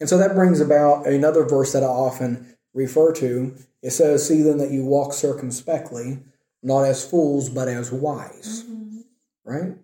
And 0.00 0.08
so 0.08 0.18
that 0.18 0.34
brings 0.34 0.60
about 0.60 1.06
another 1.06 1.44
verse 1.44 1.72
that 1.72 1.82
I 1.82 1.86
often 1.86 2.56
refer 2.72 3.12
to. 3.14 3.54
It 3.82 3.90
says, 3.90 4.26
See 4.26 4.42
then 4.42 4.58
that 4.58 4.70
you 4.70 4.84
walk 4.84 5.12
circumspectly, 5.12 6.20
not 6.62 6.82
as 6.84 7.08
fools, 7.08 7.50
but 7.50 7.68
as 7.68 7.92
wise. 7.92 8.64
Right? 9.44 9.74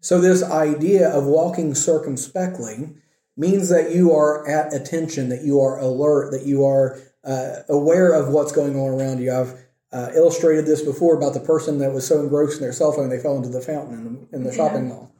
So, 0.00 0.20
this 0.20 0.42
idea 0.42 1.08
of 1.08 1.24
walking 1.24 1.74
circumspectly 1.74 2.94
means 3.36 3.68
that 3.68 3.92
you 3.92 4.12
are 4.12 4.48
at 4.48 4.72
attention, 4.72 5.28
that 5.30 5.42
you 5.42 5.60
are 5.60 5.78
alert, 5.78 6.30
that 6.32 6.44
you 6.44 6.64
are 6.64 7.00
uh, 7.24 7.60
aware 7.68 8.12
of 8.12 8.28
what's 8.28 8.52
going 8.52 8.76
on 8.76 9.00
around 9.00 9.20
you. 9.20 9.32
I've 9.32 9.54
uh, 9.92 10.10
illustrated 10.14 10.66
this 10.66 10.82
before 10.82 11.16
about 11.16 11.34
the 11.34 11.40
person 11.40 11.78
that 11.78 11.92
was 11.92 12.06
so 12.06 12.20
engrossed 12.20 12.56
in 12.56 12.60
their 12.60 12.72
cell 12.72 12.92
phone 12.92 13.08
they 13.08 13.18
fell 13.18 13.36
into 13.36 13.48
the 13.48 13.60
fountain 13.60 13.94
in 13.94 14.04
the, 14.04 14.36
in 14.36 14.44
the 14.44 14.52
shopping 14.52 14.88
mall. 14.88 15.12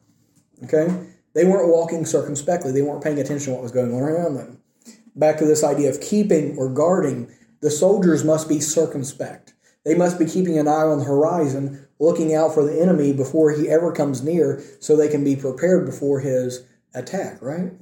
Okay? 0.65 0.89
They 1.35 1.45
weren't 1.45 1.69
walking 1.69 2.05
circumspectly, 2.05 2.73
they 2.73 2.83
weren't 2.83 3.03
paying 3.03 3.19
attention 3.19 3.47
to 3.47 3.53
what 3.53 3.63
was 3.63 3.73
going 3.73 3.93
on 3.93 4.03
around 4.03 4.35
them. 4.35 4.61
Back 5.15 5.39
to 5.39 5.45
this 5.45 5.65
idea 5.65 5.91
of 5.91 6.01
keeping 6.01 6.57
or 6.57 6.69
guarding, 6.69 7.31
the 7.61 7.71
soldiers 7.71 8.25
must 8.25 8.49
be 8.49 8.61
circumspect. 8.61 9.55
They 9.85 9.95
must 9.95 10.19
be 10.19 10.27
keeping 10.27 10.59
an 10.59 10.69
eye 10.69 10.83
on 10.83 10.99
the 10.99 11.05
horizon, 11.05 11.87
looking 11.99 12.35
out 12.35 12.55
for 12.55 12.65
the 12.65 12.81
enemy 12.81 13.13
before 13.13 13.53
he 13.53 13.69
ever 13.69 13.93
comes 13.93 14.23
near 14.23 14.63
so 14.81 14.97
they 14.97 15.09
can 15.09 15.25
be 15.25 15.37
prepared 15.37 15.87
before 15.87 16.21
his 16.21 16.65
attack, 16.95 17.41
right? 17.43 17.73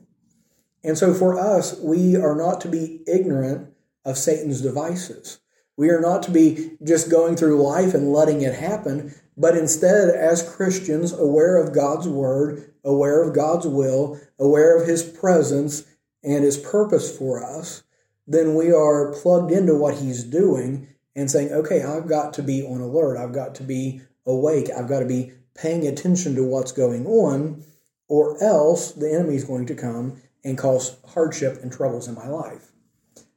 And 0.84 0.96
so 0.96 1.12
for 1.12 1.38
us, 1.38 1.78
we 1.80 2.16
are 2.16 2.36
not 2.36 2.60
to 2.62 2.68
be 2.68 3.02
ignorant 3.06 3.68
of 4.04 4.16
Satan's 4.16 4.62
devices. 4.62 5.40
We 5.76 5.90
are 5.90 6.00
not 6.00 6.22
to 6.24 6.30
be 6.30 6.76
just 6.82 7.10
going 7.10 7.36
through 7.36 7.62
life 7.62 7.92
and 7.92 8.12
letting 8.12 8.40
it 8.42 8.54
happen, 8.54 9.14
but 9.36 9.56
instead, 9.56 10.08
as 10.08 10.48
Christians, 10.48 11.12
aware 11.12 11.56
of 11.56 11.74
God's 11.74 12.08
word, 12.08 12.72
aware 12.84 13.22
of 13.22 13.34
God's 13.34 13.66
will, 13.66 14.18
aware 14.38 14.80
of 14.80 14.88
his 14.88 15.02
presence 15.02 15.84
and 16.24 16.42
his 16.42 16.56
purpose 16.56 17.16
for 17.16 17.44
us, 17.44 17.82
then 18.26 18.54
we 18.54 18.72
are 18.72 19.12
plugged 19.12 19.52
into 19.52 19.74
what 19.74 19.98
he's 19.98 20.24
doing 20.24 20.88
and 21.14 21.30
saying, 21.30 21.52
okay, 21.52 21.82
I've 21.82 22.08
got 22.08 22.32
to 22.34 22.42
be 22.42 22.62
on 22.62 22.80
alert. 22.80 23.16
I've 23.16 23.32
got 23.32 23.54
to 23.56 23.62
be 23.62 24.00
awake. 24.26 24.68
I've 24.76 24.88
got 24.88 25.00
to 25.00 25.06
be 25.06 25.32
paying 25.54 25.86
attention 25.86 26.34
to 26.34 26.44
what's 26.44 26.72
going 26.72 27.06
on, 27.06 27.64
or 28.08 28.42
else 28.42 28.92
the 28.92 29.12
enemy 29.12 29.36
is 29.36 29.44
going 29.44 29.66
to 29.66 29.74
come 29.74 30.20
and 30.44 30.58
cause 30.58 30.98
hardship 31.08 31.58
and 31.62 31.72
troubles 31.72 32.08
in 32.08 32.14
my 32.14 32.28
life. 32.28 32.72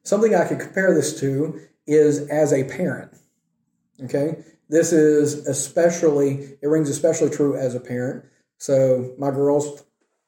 Something 0.03 0.35
I 0.35 0.45
could 0.45 0.59
compare 0.59 0.93
this 0.93 1.19
to 1.21 1.59
is 1.87 2.27
as 2.29 2.53
a 2.53 2.63
parent. 2.65 3.11
Okay? 4.03 4.43
This 4.69 4.93
is 4.93 5.47
especially, 5.47 6.57
it 6.61 6.67
rings 6.67 6.89
especially 6.89 7.31
true 7.31 7.55
as 7.55 7.75
a 7.75 7.79
parent. 7.79 8.25
So, 8.57 9.13
my 9.17 9.31
girls, 9.31 9.83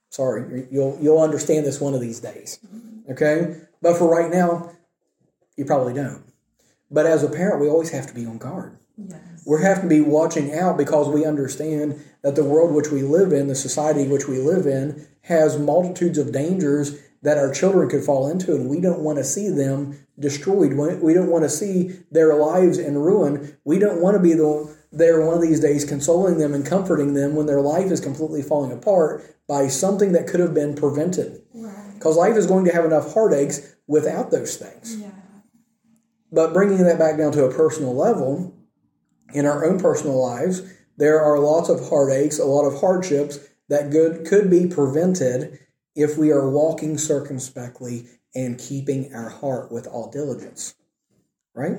sorry, 0.10 0.68
you'll, 0.72 0.98
you'll 1.00 1.22
understand 1.22 1.66
this 1.66 1.80
one 1.80 1.94
of 1.94 2.02
these 2.02 2.20
days. 2.20 2.60
Okay? 3.10 3.58
But 3.82 3.98
for 3.98 4.10
right 4.10 4.32
now, 4.32 4.72
you 5.58 5.66
probably 5.66 5.94
don't. 5.94 6.24
But 6.90 7.06
as 7.06 7.24
a 7.24 7.30
parent, 7.30 7.62
we 7.62 7.70
always 7.70 7.92
have 7.92 8.08
to 8.08 8.14
be 8.14 8.26
on 8.26 8.38
guard. 8.38 8.78
Yes. 8.98 9.44
We 9.46 9.62
have 9.62 9.82
to 9.82 9.88
be 9.88 10.02
watching 10.02 10.54
out 10.54 10.78
because 10.78 11.08
we 11.08 11.26
understand 11.26 12.04
that 12.22 12.36
the 12.36 12.44
world 12.44 12.74
which 12.74 12.90
we 12.90 13.04
live 13.04 13.32
in, 13.32 13.48
the 13.48 13.56
society 13.56 14.08
which 14.08 14.28
we 14.28 14.40
live 14.40 14.66
in, 14.66 15.08
has 15.24 15.58
multitudes 15.58 16.18
of 16.18 16.32
dangers 16.32 17.00
that 17.22 17.38
our 17.38 17.54
children 17.54 17.90
could 17.90 18.04
fall 18.04 18.30
into, 18.30 18.56
and 18.56 18.70
we 18.70 18.80
don't 18.80 19.02
want 19.02 19.18
to 19.18 19.24
see 19.24 19.50
them 19.50 20.06
destroyed. 20.20 20.74
We 20.74 21.14
don't 21.14 21.30
want 21.30 21.44
to 21.44 21.50
see 21.50 22.00
their 22.10 22.36
lives 22.36 22.78
in 22.78 22.98
ruin. 22.98 23.58
We 23.64 23.80
don't 23.80 24.02
want 24.02 24.16
to 24.16 24.24
be 24.24 24.34
the 24.34 24.76
there 24.92 25.26
one 25.26 25.36
of 25.36 25.42
these 25.42 25.62
days 25.62 25.86
consoling 25.86 26.38
them 26.38 26.54
and 26.54 26.66
comforting 26.66 27.14
them 27.14 27.36
when 27.36 27.46
their 27.46 27.62
life 27.62 27.92
is 27.92 28.02
completely 28.02 28.42
falling 28.42 28.74
apart 28.74 29.24
by 29.48 29.68
something 29.68 30.12
that 30.12 30.28
could 30.28 30.42
have 30.42 30.54
been 30.54 30.76
prevented. 30.76 31.42
Right. 31.54 31.94
Because 31.94 32.18
life 32.18 32.36
is 32.36 32.46
going 32.46 32.66
to 32.66 32.74
have 32.74 32.84
enough 32.84 33.14
heartaches 33.14 33.76
without 33.88 34.32
those 34.32 34.58
things. 34.58 34.98
Yeah. 34.98 35.12
But 36.32 36.54
bringing 36.54 36.84
that 36.84 37.00
back 37.00 37.18
down 37.18 37.32
to 37.34 37.46
a 37.46 37.54
personal 37.54 37.96
level, 37.96 38.54
in 39.34 39.46
our 39.46 39.64
own 39.64 39.80
personal 39.80 40.22
lives, 40.22 40.62
there 40.98 41.22
are 41.22 41.40
lots 41.40 41.70
of 41.70 41.88
heartaches, 41.88 42.40
a 42.40 42.46
lot 42.46 42.68
of 42.68 42.82
hardships 42.82 43.40
that 43.70 43.92
good 43.92 44.26
could 44.26 44.50
be 44.50 44.68
prevented 44.68 45.58
if 45.96 46.18
we 46.18 46.32
are 46.32 46.50
walking 46.50 46.98
circumspectly 46.98 48.08
and 48.34 48.60
keeping 48.60 49.14
our 49.14 49.30
heart 49.30 49.72
with 49.72 49.88
all 49.88 50.10
diligence. 50.10 50.76
Right? 51.54 51.78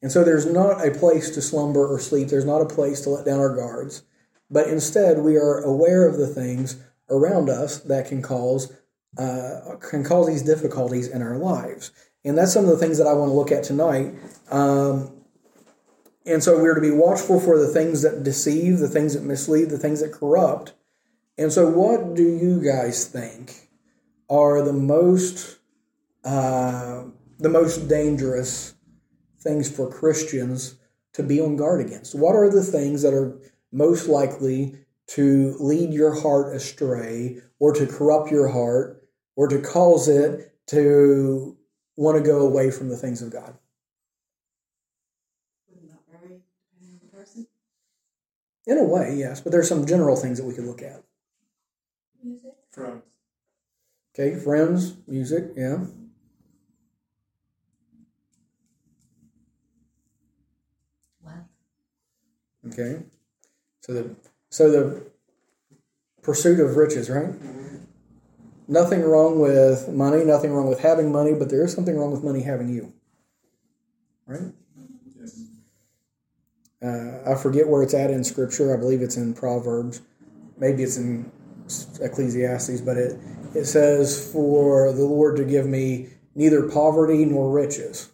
And 0.00 0.12
so 0.12 0.22
there's 0.22 0.46
not 0.46 0.86
a 0.86 0.92
place 0.92 1.30
to 1.30 1.42
slumber 1.42 1.86
or 1.86 1.98
sleep, 1.98 2.28
there's 2.28 2.44
not 2.44 2.62
a 2.62 2.66
place 2.66 3.00
to 3.02 3.10
let 3.10 3.24
down 3.24 3.40
our 3.40 3.54
guards, 3.54 4.04
but 4.50 4.68
instead 4.68 5.18
we 5.18 5.36
are 5.36 5.58
aware 5.58 6.06
of 6.06 6.16
the 6.16 6.28
things 6.28 6.76
around 7.10 7.50
us 7.50 7.78
that 7.80 8.06
can 8.06 8.22
cause 8.22 8.72
uh, 9.16 9.76
can 9.80 10.04
cause 10.04 10.26
these 10.26 10.42
difficulties 10.42 11.08
in 11.08 11.22
our 11.22 11.36
lives. 11.36 11.90
And 12.24 12.36
that's 12.36 12.52
some 12.52 12.64
of 12.64 12.70
the 12.70 12.76
things 12.76 12.98
that 12.98 13.06
I 13.06 13.14
want 13.14 13.30
to 13.30 13.34
look 13.34 13.50
at 13.50 13.64
tonight. 13.64 14.14
Um, 14.50 15.10
and 16.26 16.44
so 16.44 16.60
we're 16.60 16.74
to 16.74 16.80
be 16.80 16.90
watchful 16.90 17.40
for 17.40 17.58
the 17.58 17.68
things 17.68 18.02
that 18.02 18.22
deceive, 18.22 18.78
the 18.78 18.88
things 18.88 19.14
that 19.14 19.22
mislead, 19.22 19.70
the 19.70 19.78
things 19.78 20.00
that 20.00 20.12
corrupt. 20.12 20.74
And 21.38 21.52
so, 21.52 21.68
what 21.68 22.14
do 22.14 22.24
you 22.24 22.60
guys 22.60 23.06
think 23.06 23.68
are 24.28 24.60
the 24.60 24.72
most 24.72 25.58
uh, 26.24 27.04
the 27.38 27.48
most 27.48 27.88
dangerous 27.88 28.74
things 29.38 29.70
for 29.70 29.88
Christians 29.88 30.74
to 31.12 31.22
be 31.22 31.40
on 31.40 31.56
guard 31.56 31.80
against? 31.80 32.16
What 32.16 32.34
are 32.34 32.50
the 32.50 32.64
things 32.64 33.02
that 33.02 33.14
are 33.14 33.38
most 33.70 34.08
likely 34.08 34.74
to 35.08 35.56
lead 35.60 35.94
your 35.94 36.20
heart 36.20 36.54
astray, 36.54 37.38
or 37.60 37.72
to 37.72 37.86
corrupt 37.86 38.32
your 38.32 38.48
heart, 38.48 39.08
or 39.36 39.46
to 39.46 39.60
cause 39.60 40.08
it 40.08 40.52
to 40.66 41.56
want 41.96 42.18
to 42.18 42.22
go 42.22 42.40
away 42.40 42.72
from 42.72 42.88
the 42.88 42.96
things 42.96 43.22
of 43.22 43.32
God? 43.32 43.56
Wouldn't 45.68 45.88
that 45.88 46.00
vary 46.10 46.40
depending 46.72 47.00
on 47.00 47.00
the 47.00 47.16
person? 47.16 47.46
In 48.66 48.78
a 48.78 48.84
way, 48.84 49.14
yes, 49.16 49.40
but 49.40 49.52
there's 49.52 49.68
some 49.68 49.86
general 49.86 50.16
things 50.16 50.38
that 50.38 50.44
we 50.44 50.52
could 50.52 50.66
look 50.66 50.82
at. 50.82 51.04
Music. 52.78 52.86
Front. 52.86 53.04
Okay, 54.18 54.34
friends, 54.36 54.96
music, 55.06 55.52
yeah. 55.56 55.78
Well, 61.24 61.48
Okay, 62.66 63.02
so 63.80 63.92
the 63.92 64.16
so 64.50 64.70
the 64.70 65.02
pursuit 66.22 66.60
of 66.60 66.76
riches, 66.76 67.08
right? 67.10 67.32
Nothing 68.66 69.02
wrong 69.02 69.38
with 69.38 69.88
money, 69.88 70.24
nothing 70.24 70.52
wrong 70.52 70.68
with 70.68 70.80
having 70.80 71.10
money, 71.10 71.32
but 71.32 71.48
there 71.48 71.64
is 71.64 71.72
something 71.72 71.96
wrong 71.96 72.10
with 72.10 72.22
money 72.22 72.42
having 72.42 72.68
you, 72.68 72.92
right? 74.26 74.52
Yes. 75.18 75.44
Uh, 76.82 77.30
I 77.30 77.34
forget 77.34 77.68
where 77.68 77.82
it's 77.82 77.94
at 77.94 78.10
in 78.10 78.24
Scripture. 78.24 78.74
I 78.74 78.76
believe 78.76 79.00
it's 79.00 79.16
in 79.16 79.32
Proverbs. 79.32 80.02
Maybe 80.58 80.82
it's 80.82 80.96
in 80.96 81.30
Ecclesiastes, 82.00 82.80
but 82.80 82.96
it 82.96 83.18
it 83.54 83.64
says, 83.64 84.32
"For 84.32 84.92
the 84.92 85.04
Lord 85.04 85.36
to 85.36 85.44
give 85.44 85.66
me 85.66 86.08
neither 86.34 86.68
poverty 86.68 87.24
nor 87.24 87.50
riches, 87.50 88.08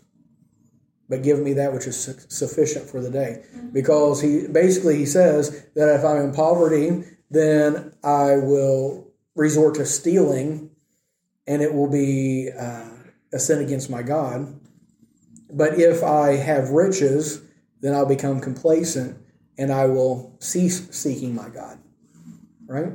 but 1.08 1.22
give 1.22 1.40
me 1.40 1.52
that 1.54 1.72
which 1.72 1.86
is 1.86 1.96
su- 1.96 2.14
sufficient 2.28 2.88
for 2.88 3.00
the 3.00 3.10
day." 3.10 3.42
Because 3.72 4.20
he 4.20 4.46
basically 4.46 4.96
he 4.96 5.06
says 5.06 5.64
that 5.74 5.94
if 5.94 6.04
I'm 6.04 6.22
in 6.22 6.32
poverty, 6.32 7.04
then 7.30 7.92
I 8.02 8.36
will 8.36 9.12
resort 9.34 9.74
to 9.76 9.86
stealing, 9.86 10.70
and 11.46 11.62
it 11.62 11.74
will 11.74 11.90
be 11.90 12.50
uh, 12.56 12.88
a 13.32 13.38
sin 13.38 13.60
against 13.60 13.90
my 13.90 14.02
God. 14.02 14.60
But 15.50 15.78
if 15.78 16.02
I 16.02 16.36
have 16.36 16.70
riches, 16.70 17.42
then 17.80 17.94
I'll 17.94 18.06
become 18.06 18.40
complacent 18.40 19.18
and 19.58 19.72
I 19.72 19.86
will 19.86 20.36
cease 20.40 20.88
seeking 20.90 21.34
my 21.34 21.48
God. 21.48 21.78
Right? 22.66 22.92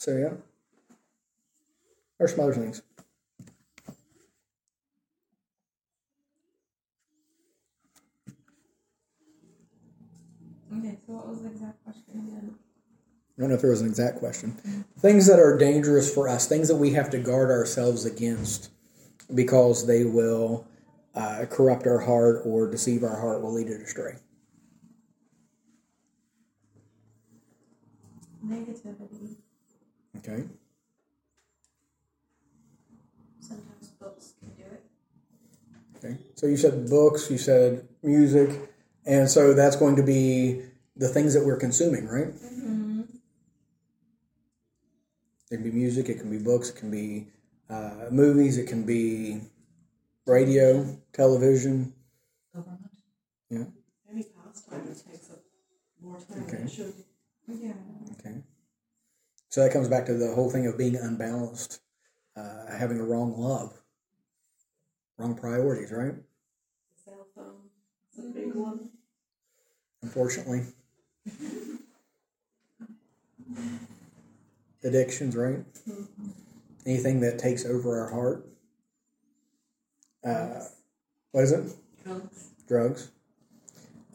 So, 0.00 0.16
yeah. 0.16 0.32
There's 2.18 2.34
some 2.34 2.40
other 2.42 2.54
things. 2.54 2.80
Okay, 10.72 10.96
so 11.06 11.12
what 11.12 11.28
was 11.28 11.42
the 11.42 11.48
exact 11.48 11.84
question 11.84 12.14
again? 12.14 12.54
I 13.36 13.40
don't 13.42 13.50
know 13.50 13.56
if 13.56 13.60
there 13.60 13.70
was 13.70 13.82
an 13.82 13.88
exact 13.88 14.20
question. 14.20 14.52
Things 15.00 15.26
that 15.26 15.38
are 15.38 15.58
dangerous 15.58 16.12
for 16.12 16.28
us, 16.30 16.48
things 16.48 16.68
that 16.68 16.76
we 16.76 16.94
have 16.94 17.10
to 17.10 17.18
guard 17.18 17.50
ourselves 17.50 18.06
against 18.06 18.70
because 19.34 19.86
they 19.86 20.04
will 20.04 20.66
uh, 21.14 21.44
corrupt 21.50 21.86
our 21.86 21.98
heart 21.98 22.40
or 22.46 22.70
deceive 22.70 23.04
our 23.04 23.20
heart, 23.20 23.42
will 23.42 23.52
lead 23.52 23.68
it 23.68 23.82
astray. 23.82 24.16
Negativity. 28.46 29.19
Okay. 30.20 30.44
Sometimes 33.40 33.88
books 33.98 34.34
can 34.38 34.50
do 34.50 34.64
it. 34.70 34.82
Okay. 35.96 36.18
So 36.34 36.46
you 36.46 36.56
said 36.56 36.88
books, 36.88 37.30
you 37.30 37.38
said 37.38 37.88
music, 38.02 38.50
and 39.06 39.28
so 39.28 39.54
that's 39.54 39.76
going 39.76 39.96
to 39.96 40.02
be 40.02 40.62
the 40.96 41.08
things 41.08 41.32
that 41.34 41.44
we're 41.44 41.56
consuming, 41.56 42.06
right? 42.06 42.28
Mm-hmm. 42.28 43.00
It 45.50 45.56
can 45.56 45.62
be 45.64 45.70
music, 45.70 46.08
it 46.08 46.20
can 46.20 46.30
be 46.30 46.38
books, 46.38 46.68
it 46.70 46.76
can 46.76 46.90
be 46.90 47.28
uh, 47.70 48.08
movies, 48.10 48.58
it 48.58 48.68
can 48.68 48.84
be 48.84 49.40
radio, 50.26 50.98
television. 51.12 51.94
Government. 52.54 52.92
Yeah. 53.48 53.64
Any 54.10 54.24
pastime 54.24 54.86
that 54.86 55.10
takes 55.10 55.30
up 55.30 55.40
more 56.02 56.18
time 56.18 56.46
than 56.46 56.66
it 56.66 56.70
should. 56.70 56.94
Yeah. 57.48 57.72
Okay. 58.18 58.42
So 59.50 59.60
that 59.62 59.72
comes 59.72 59.88
back 59.88 60.06
to 60.06 60.14
the 60.14 60.32
whole 60.32 60.48
thing 60.48 60.66
of 60.66 60.78
being 60.78 60.94
unbalanced, 60.94 61.80
uh, 62.36 62.70
having 62.76 63.00
a 63.00 63.04
wrong 63.04 63.36
love, 63.36 63.82
wrong 65.18 65.34
priorities, 65.34 65.90
right? 65.90 66.14
Cell 67.04 67.26
phone 67.34 67.70
a 68.18 68.22
big 68.32 68.54
one. 68.54 68.90
Unfortunately. 70.02 70.62
Addictions, 74.84 75.36
right? 75.36 75.58
Anything 76.86 77.20
that 77.20 77.38
takes 77.38 77.66
over 77.66 78.00
our 78.00 78.10
heart. 78.10 78.46
Uh, 80.24 80.64
what 81.32 81.44
is 81.44 81.52
it? 81.52 81.72
Drugs. 82.04 82.50
drugs. 82.66 83.10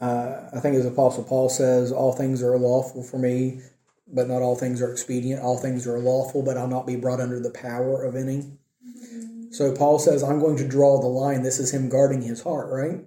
Uh, 0.00 0.48
I 0.54 0.60
think 0.60 0.76
as 0.76 0.86
Apostle 0.86 1.24
Paul 1.24 1.48
says, 1.48 1.92
all 1.92 2.12
things 2.12 2.42
are 2.42 2.56
lawful 2.56 3.02
for 3.02 3.18
me, 3.18 3.60
but 4.06 4.28
not 4.28 4.42
all 4.42 4.56
things 4.56 4.80
are 4.80 4.90
expedient. 4.90 5.42
All 5.42 5.58
things 5.58 5.86
are 5.86 5.98
lawful, 5.98 6.42
but 6.42 6.56
I'll 6.56 6.68
not 6.68 6.86
be 6.86 6.96
brought 6.96 7.20
under 7.20 7.40
the 7.40 7.50
power 7.50 8.04
of 8.04 8.14
any. 8.14 8.44
So 9.50 9.74
Paul 9.74 9.98
says, 9.98 10.22
I'm 10.22 10.40
going 10.40 10.56
to 10.58 10.68
draw 10.68 11.00
the 11.00 11.06
line. 11.06 11.42
This 11.42 11.58
is 11.58 11.72
him 11.72 11.88
guarding 11.88 12.22
his 12.22 12.42
heart, 12.42 12.68
right? 12.70 13.04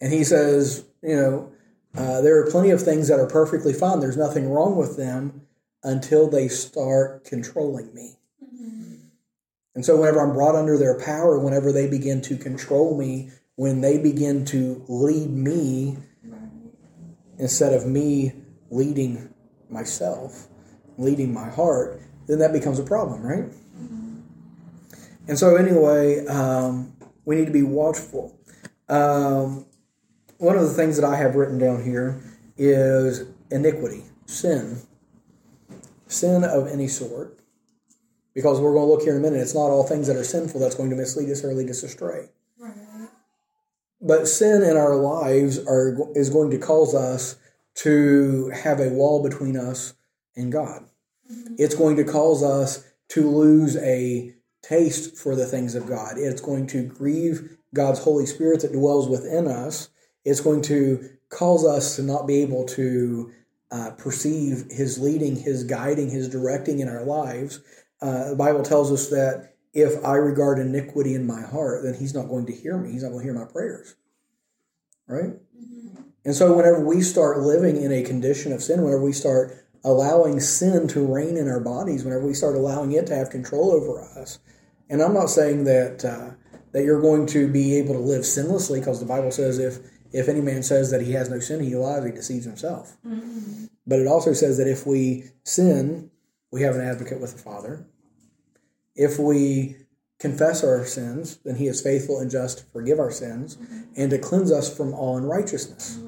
And 0.00 0.12
he 0.12 0.24
says, 0.24 0.84
you 1.02 1.14
know, 1.16 1.52
uh, 1.96 2.22
there 2.22 2.40
are 2.40 2.50
plenty 2.50 2.70
of 2.70 2.82
things 2.82 3.08
that 3.08 3.20
are 3.20 3.26
perfectly 3.26 3.72
fine. 3.72 4.00
There's 4.00 4.16
nothing 4.16 4.48
wrong 4.48 4.76
with 4.76 4.96
them 4.96 5.42
until 5.82 6.28
they 6.28 6.48
start 6.48 7.24
controlling 7.24 7.92
me. 7.94 8.16
And 9.74 9.84
so, 9.84 9.96
whenever 9.96 10.20
I'm 10.20 10.34
brought 10.34 10.54
under 10.54 10.76
their 10.76 10.98
power, 10.98 11.38
whenever 11.38 11.72
they 11.72 11.88
begin 11.88 12.20
to 12.22 12.36
control 12.36 12.96
me, 12.96 13.30
when 13.56 13.80
they 13.80 13.98
begin 13.98 14.44
to 14.46 14.84
lead 14.88 15.30
me 15.30 15.96
instead 17.38 17.72
of 17.72 17.86
me 17.86 18.32
leading 18.70 19.31
myself, 19.72 20.48
leading 20.98 21.32
my 21.32 21.48
heart, 21.48 22.00
then 22.26 22.38
that 22.38 22.52
becomes 22.52 22.78
a 22.78 22.84
problem, 22.84 23.22
right? 23.22 23.44
And 25.28 25.38
so, 25.38 25.56
anyway, 25.56 26.26
um, 26.26 26.94
we 27.24 27.36
need 27.36 27.46
to 27.46 27.52
be 27.52 27.62
watchful. 27.62 28.36
Um, 28.88 29.66
one 30.38 30.56
of 30.56 30.62
the 30.62 30.74
things 30.74 30.96
that 30.96 31.04
I 31.04 31.16
have 31.16 31.36
written 31.36 31.58
down 31.58 31.82
here 31.84 32.20
is 32.56 33.24
iniquity, 33.50 34.02
sin, 34.26 34.78
sin 36.06 36.44
of 36.44 36.66
any 36.66 36.88
sort. 36.88 37.38
Because 38.34 38.60
we're 38.60 38.72
going 38.72 38.86
to 38.86 38.92
look 38.92 39.02
here 39.02 39.12
in 39.12 39.18
a 39.18 39.22
minute, 39.22 39.40
it's 39.40 39.54
not 39.54 39.70
all 39.70 39.84
things 39.84 40.06
that 40.06 40.16
are 40.16 40.24
sinful 40.24 40.58
that's 40.58 40.74
going 40.74 40.90
to 40.90 40.96
mislead 40.96 41.30
us 41.30 41.44
or 41.44 41.52
lead 41.52 41.68
us 41.68 41.82
astray. 41.82 42.30
Right. 42.58 42.72
But 44.00 44.26
sin 44.26 44.62
in 44.62 44.76
our 44.76 44.96
lives 44.96 45.58
are 45.58 45.96
is 46.14 46.30
going 46.30 46.50
to 46.50 46.58
cause 46.58 46.94
us 46.94 47.36
to 47.74 48.50
have 48.50 48.80
a 48.80 48.90
wall 48.90 49.22
between 49.22 49.56
us 49.56 49.94
and 50.36 50.52
God. 50.52 50.84
It's 51.58 51.74
going 51.74 51.96
to 51.96 52.04
cause 52.04 52.42
us 52.42 52.84
to 53.08 53.28
lose 53.28 53.76
a 53.76 54.34
taste 54.62 55.16
for 55.16 55.34
the 55.34 55.46
things 55.46 55.74
of 55.74 55.86
God. 55.86 56.14
It's 56.16 56.40
going 56.40 56.66
to 56.68 56.84
grieve 56.84 57.56
God's 57.74 57.98
Holy 58.00 58.26
Spirit 58.26 58.60
that 58.60 58.72
dwells 58.72 59.08
within 59.08 59.46
us. 59.46 59.88
It's 60.24 60.40
going 60.40 60.62
to 60.62 61.10
cause 61.30 61.66
us 61.66 61.96
to 61.96 62.02
not 62.02 62.26
be 62.26 62.42
able 62.42 62.64
to 62.66 63.32
uh, 63.70 63.90
perceive 63.92 64.66
His 64.70 64.98
leading, 64.98 65.36
His 65.36 65.64
guiding, 65.64 66.10
His 66.10 66.28
directing 66.28 66.80
in 66.80 66.88
our 66.88 67.04
lives. 67.04 67.60
Uh, 68.00 68.30
the 68.30 68.36
Bible 68.36 68.62
tells 68.62 68.92
us 68.92 69.08
that 69.08 69.54
if 69.72 70.04
I 70.04 70.16
regard 70.16 70.58
iniquity 70.58 71.14
in 71.14 71.26
my 71.26 71.40
heart, 71.40 71.82
then 71.82 71.94
He's 71.94 72.14
not 72.14 72.28
going 72.28 72.46
to 72.46 72.52
hear 72.52 72.76
me. 72.76 72.92
He's 72.92 73.02
not 73.02 73.10
going 73.10 73.26
to 73.26 73.32
hear 73.32 73.38
my 73.38 73.50
prayers. 73.50 73.96
Right? 75.08 75.32
And 76.24 76.34
so, 76.34 76.54
whenever 76.56 76.80
we 76.80 77.02
start 77.02 77.40
living 77.40 77.76
in 77.76 77.92
a 77.92 78.02
condition 78.02 78.52
of 78.52 78.62
sin, 78.62 78.82
whenever 78.82 79.02
we 79.02 79.12
start 79.12 79.64
allowing 79.84 80.38
sin 80.38 80.86
to 80.88 81.04
reign 81.04 81.36
in 81.36 81.48
our 81.48 81.60
bodies, 81.60 82.04
whenever 82.04 82.26
we 82.26 82.34
start 82.34 82.54
allowing 82.54 82.92
it 82.92 83.06
to 83.08 83.14
have 83.14 83.30
control 83.30 83.72
over 83.72 84.00
us, 84.00 84.38
and 84.88 85.02
I'm 85.02 85.14
not 85.14 85.30
saying 85.30 85.64
that 85.64 86.04
uh, 86.04 86.30
that 86.72 86.84
you're 86.84 87.00
going 87.00 87.26
to 87.26 87.50
be 87.50 87.76
able 87.76 87.94
to 87.94 88.00
live 88.00 88.22
sinlessly, 88.22 88.78
because 88.78 89.00
the 89.00 89.06
Bible 89.06 89.32
says 89.32 89.58
if 89.58 89.78
if 90.12 90.28
any 90.28 90.40
man 90.40 90.62
says 90.62 90.90
that 90.90 91.02
he 91.02 91.12
has 91.12 91.28
no 91.28 91.40
sin, 91.40 91.62
he 91.62 91.74
lies, 91.74 92.04
he 92.04 92.12
deceives 92.12 92.44
himself. 92.44 92.96
But 93.86 93.98
it 93.98 94.06
also 94.06 94.32
says 94.32 94.58
that 94.58 94.68
if 94.68 94.86
we 94.86 95.24
sin, 95.44 96.10
we 96.52 96.62
have 96.62 96.76
an 96.76 96.82
advocate 96.82 97.20
with 97.20 97.32
the 97.32 97.42
Father. 97.42 97.86
If 98.94 99.18
we 99.18 99.76
confess 100.20 100.62
our 100.62 100.84
sins, 100.84 101.38
then 101.44 101.56
he 101.56 101.66
is 101.66 101.80
faithful 101.80 102.20
and 102.20 102.30
just 102.30 102.58
to 102.58 102.64
forgive 102.66 103.00
our 103.00 103.10
sins 103.10 103.56
and 103.96 104.10
to 104.10 104.18
cleanse 104.18 104.52
us 104.52 104.74
from 104.74 104.94
all 104.94 105.16
unrighteousness. 105.16 105.98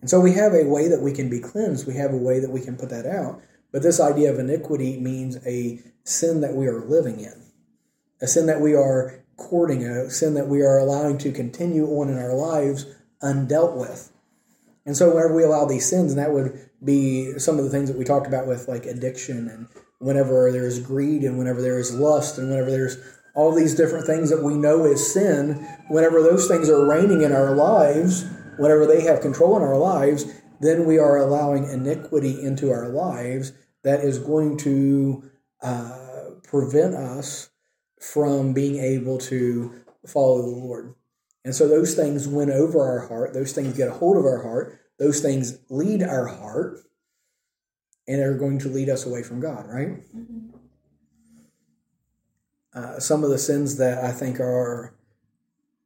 And 0.00 0.10
so 0.10 0.20
we 0.20 0.32
have 0.32 0.52
a 0.52 0.64
way 0.64 0.88
that 0.88 1.02
we 1.02 1.12
can 1.12 1.28
be 1.28 1.40
cleansed. 1.40 1.86
We 1.86 1.94
have 1.94 2.12
a 2.12 2.18
way 2.18 2.38
that 2.40 2.50
we 2.50 2.60
can 2.60 2.76
put 2.76 2.90
that 2.90 3.06
out. 3.06 3.40
But 3.72 3.82
this 3.82 4.00
idea 4.00 4.32
of 4.32 4.38
iniquity 4.38 5.00
means 5.00 5.38
a 5.46 5.82
sin 6.04 6.40
that 6.40 6.54
we 6.54 6.66
are 6.66 6.84
living 6.84 7.20
in, 7.20 7.42
a 8.20 8.26
sin 8.26 8.46
that 8.46 8.60
we 8.60 8.74
are 8.74 9.24
courting, 9.36 9.84
a 9.84 10.08
sin 10.10 10.34
that 10.34 10.48
we 10.48 10.62
are 10.62 10.78
allowing 10.78 11.18
to 11.18 11.32
continue 11.32 11.86
on 11.86 12.08
in 12.08 12.18
our 12.18 12.34
lives 12.34 12.86
undealt 13.22 13.76
with. 13.76 14.12
And 14.84 14.96
so 14.96 15.08
whenever 15.08 15.34
we 15.34 15.42
allow 15.42 15.64
these 15.64 15.88
sins, 15.88 16.12
and 16.12 16.20
that 16.20 16.32
would 16.32 16.70
be 16.84 17.38
some 17.38 17.58
of 17.58 17.64
the 17.64 17.70
things 17.70 17.88
that 17.88 17.98
we 17.98 18.04
talked 18.04 18.26
about 18.26 18.46
with 18.46 18.68
like 18.68 18.86
addiction 18.86 19.48
and 19.48 19.66
whenever 19.98 20.52
there's 20.52 20.78
greed 20.78 21.22
and 21.22 21.38
whenever 21.38 21.60
there's 21.60 21.94
lust 21.94 22.38
and 22.38 22.50
whenever 22.50 22.70
there's 22.70 22.98
all 23.34 23.52
these 23.52 23.74
different 23.74 24.06
things 24.06 24.30
that 24.30 24.42
we 24.42 24.54
know 24.54 24.84
is 24.84 25.12
sin, 25.12 25.54
whenever 25.88 26.22
those 26.22 26.48
things 26.48 26.70
are 26.70 26.86
reigning 26.86 27.22
in 27.22 27.32
our 27.32 27.54
lives, 27.54 28.24
whenever 28.58 28.86
they 28.86 29.02
have 29.02 29.20
control 29.20 29.56
in 29.56 29.62
our 29.62 29.76
lives, 29.78 30.24
then 30.60 30.86
we 30.86 30.98
are 30.98 31.18
allowing 31.18 31.68
iniquity 31.68 32.42
into 32.42 32.70
our 32.70 32.88
lives 32.88 33.52
that 33.82 34.00
is 34.00 34.18
going 34.18 34.56
to 34.58 35.30
uh, 35.62 36.30
prevent 36.42 36.94
us 36.94 37.50
from 38.00 38.52
being 38.52 38.78
able 38.78 39.18
to 39.18 39.72
follow 40.06 40.42
the 40.42 40.48
Lord. 40.48 40.94
And 41.44 41.54
so 41.54 41.68
those 41.68 41.94
things 41.94 42.26
win 42.26 42.50
over 42.50 42.82
our 42.82 43.06
heart, 43.06 43.32
those 43.32 43.52
things 43.52 43.76
get 43.76 43.88
a 43.88 43.92
hold 43.92 44.16
of 44.16 44.24
our 44.24 44.42
heart, 44.42 44.80
those 44.98 45.20
things 45.20 45.58
lead 45.68 46.02
our 46.02 46.26
heart, 46.26 46.80
and 48.08 48.20
are 48.20 48.36
going 48.36 48.58
to 48.60 48.68
lead 48.68 48.88
us 48.88 49.06
away 49.06 49.22
from 49.22 49.40
God, 49.40 49.66
right? 49.68 50.02
Uh, 52.74 52.98
some 53.00 53.24
of 53.24 53.30
the 53.30 53.38
sins 53.38 53.76
that 53.78 54.04
I 54.04 54.12
think 54.12 54.38
are 54.40 54.94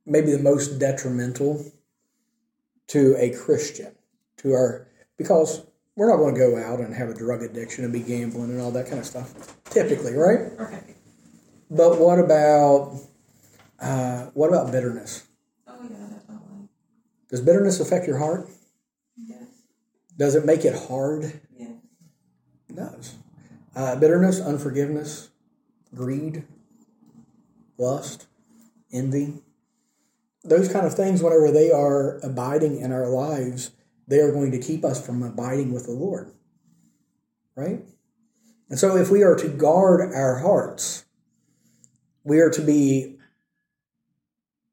maybe 0.07 0.33
the 0.33 0.43
most 0.43 0.79
detrimental 0.79 1.65
to 2.91 3.17
a 3.19 3.31
Christian, 3.31 3.93
to 4.39 4.53
our, 4.53 4.87
because 5.17 5.67
we're 5.97 6.09
not 6.09 6.17
going 6.17 6.35
to 6.35 6.41
go 6.41 6.57
out 6.57 6.81
and 6.81 6.95
have 6.95 7.09
a 7.09 7.15
drug 7.15 7.43
addiction 7.43 7.85
and 7.85 7.93
be 7.93 8.01
gambling 8.01 8.51
and 8.51 8.61
all 8.61 8.71
that 8.73 8.87
kind 8.87 8.99
of 8.99 9.07
stuff, 9.07 9.33
typically, 9.65 10.15
right? 10.15 10.51
Right. 10.59 10.97
But 11.71 12.01
what 12.01 12.19
about 12.19 13.01
uh, 13.81 14.27
what 14.35 14.49
about 14.49 14.73
bitterness? 14.73 15.25
Oh 15.69 15.75
yeah, 15.83 15.99
definitely. 15.99 16.69
Does 17.29 17.41
bitterness 17.41 17.81
affect 17.81 18.07
your 18.07 18.19
heart? 18.19 18.49
Yes. 19.17 19.45
Does 20.17 20.35
it 20.35 20.45
make 20.45 20.65
it 20.65 20.75
hard? 20.89 21.41
Yes. 21.57 21.71
It 22.69 22.77
does. 22.77 23.15
Uh, 23.75 23.95
bitterness, 23.97 24.41
unforgiveness, 24.41 25.31
greed, 25.95 26.45
lust, 27.79 28.27
envy. 28.93 29.35
Those 30.43 30.73
kind 30.73 30.87
of 30.87 30.95
things, 30.95 31.23
whenever 31.23 31.51
they 31.51 31.71
are 31.71 32.19
abiding 32.19 32.81
in 32.81 32.93
our 32.93 33.09
lives, 33.09 33.73
they 34.09 34.21
are 34.21 34.33
going 34.33 34.51
to 34.53 34.59
keep 34.59 34.85
us 34.85 35.05
from 35.05 35.23
abiding 35.23 35.73
with 35.73 35.87
the 35.87 35.93
Lord. 35.93 36.33
Right? 37.55 37.85
And 38.69 38.79
so, 38.79 38.97
if 38.97 39.11
we 39.11 39.23
are 39.23 39.37
to 39.37 39.49
guard 39.49 40.13
our 40.15 40.39
hearts, 40.39 41.05
we 42.25 42.41
are 42.41 42.51
to 42.51 42.63
be 42.63 43.19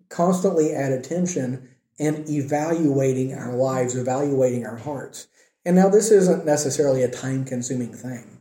constantly 0.10 0.74
at 0.74 0.92
attention 0.92 1.70
and 2.00 2.30
evaluating 2.30 3.34
our 3.34 3.54
lives, 3.54 3.96
evaluating 3.96 4.66
our 4.66 4.78
hearts. 4.78 5.28
And 5.66 5.76
now 5.76 5.90
this 5.90 6.12
isn't 6.12 6.46
necessarily 6.46 7.04
a 7.04 7.10
time 7.10 7.44
consuming 7.44 7.94
thing. 7.94 8.40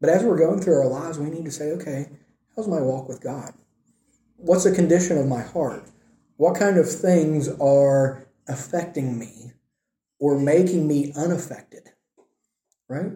But 0.00 0.10
as 0.10 0.24
we're 0.24 0.38
going 0.38 0.60
through 0.60 0.80
our 0.80 0.88
lives, 0.88 1.18
we 1.18 1.30
need 1.30 1.44
to 1.44 1.52
say, 1.52 1.70
okay, 1.72 2.08
how's 2.56 2.66
my 2.66 2.80
walk 2.80 3.08
with 3.08 3.20
God? 3.20 3.52
What's 4.36 4.64
the 4.64 4.72
condition 4.72 5.18
of 5.18 5.28
my 5.28 5.42
heart? 5.42 5.84
What 6.42 6.56
kind 6.56 6.76
of 6.76 6.90
things 6.90 7.48
are 7.60 8.26
affecting 8.48 9.16
me 9.16 9.52
or 10.18 10.36
making 10.36 10.88
me 10.88 11.12
unaffected? 11.14 11.90
Right? 12.88 13.12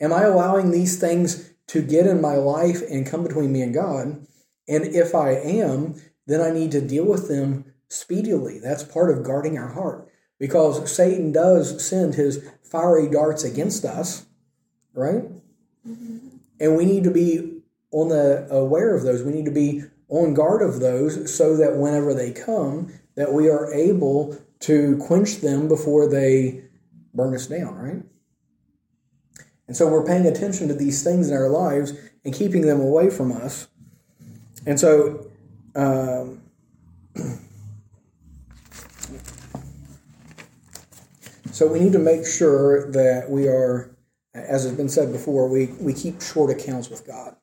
Am 0.00 0.12
I 0.12 0.22
allowing 0.22 0.70
these 0.70 0.96
things 1.00 1.54
to 1.66 1.82
get 1.82 2.06
in 2.06 2.20
my 2.20 2.36
life 2.36 2.80
and 2.88 3.04
come 3.04 3.24
between 3.24 3.50
me 3.52 3.62
and 3.62 3.74
God? 3.74 4.24
And 4.68 4.84
if 4.94 5.12
I 5.12 5.30
am, 5.30 6.00
then 6.28 6.40
I 6.40 6.52
need 6.52 6.70
to 6.70 6.80
deal 6.80 7.04
with 7.04 7.26
them 7.26 7.64
speedily. 7.88 8.60
That's 8.60 8.84
part 8.84 9.10
of 9.10 9.24
guarding 9.24 9.58
our 9.58 9.72
heart 9.72 10.08
because 10.38 10.88
Satan 10.94 11.32
does 11.32 11.84
send 11.84 12.14
his 12.14 12.48
fiery 12.62 13.10
darts 13.10 13.42
against 13.42 13.84
us, 13.84 14.26
right? 14.94 15.24
Mm-hmm. 15.84 16.28
And 16.60 16.76
we 16.76 16.84
need 16.84 17.02
to 17.02 17.10
be 17.10 17.62
on 17.90 18.10
the 18.10 18.46
aware 18.52 18.94
of 18.94 19.02
those. 19.02 19.24
We 19.24 19.32
need 19.32 19.46
to 19.46 19.50
be 19.50 19.82
on 20.12 20.34
guard 20.34 20.60
of 20.60 20.78
those 20.78 21.34
so 21.34 21.56
that 21.56 21.76
whenever 21.76 22.12
they 22.12 22.30
come, 22.30 22.92
that 23.14 23.32
we 23.32 23.48
are 23.48 23.72
able 23.72 24.36
to 24.60 24.98
quench 24.98 25.36
them 25.36 25.68
before 25.68 26.06
they 26.06 26.62
burn 27.14 27.34
us 27.34 27.46
down, 27.46 27.74
right? 27.74 28.02
And 29.66 29.76
so 29.76 29.88
we're 29.88 30.04
paying 30.04 30.26
attention 30.26 30.68
to 30.68 30.74
these 30.74 31.02
things 31.02 31.30
in 31.30 31.34
our 31.34 31.48
lives 31.48 31.94
and 32.26 32.34
keeping 32.34 32.62
them 32.66 32.78
away 32.80 33.08
from 33.08 33.32
us. 33.32 33.68
And 34.66 34.78
so, 34.78 35.30
um, 35.74 36.42
so 41.52 41.66
we 41.66 41.80
need 41.80 41.92
to 41.94 41.98
make 41.98 42.26
sure 42.26 42.90
that 42.92 43.30
we 43.30 43.48
are, 43.48 43.96
as 44.34 44.64
has 44.64 44.74
been 44.74 44.90
said 44.90 45.10
before, 45.10 45.48
we, 45.48 45.68
we 45.80 45.94
keep 45.94 46.20
short 46.20 46.50
accounts 46.50 46.90
with 46.90 47.06
God. 47.06 47.34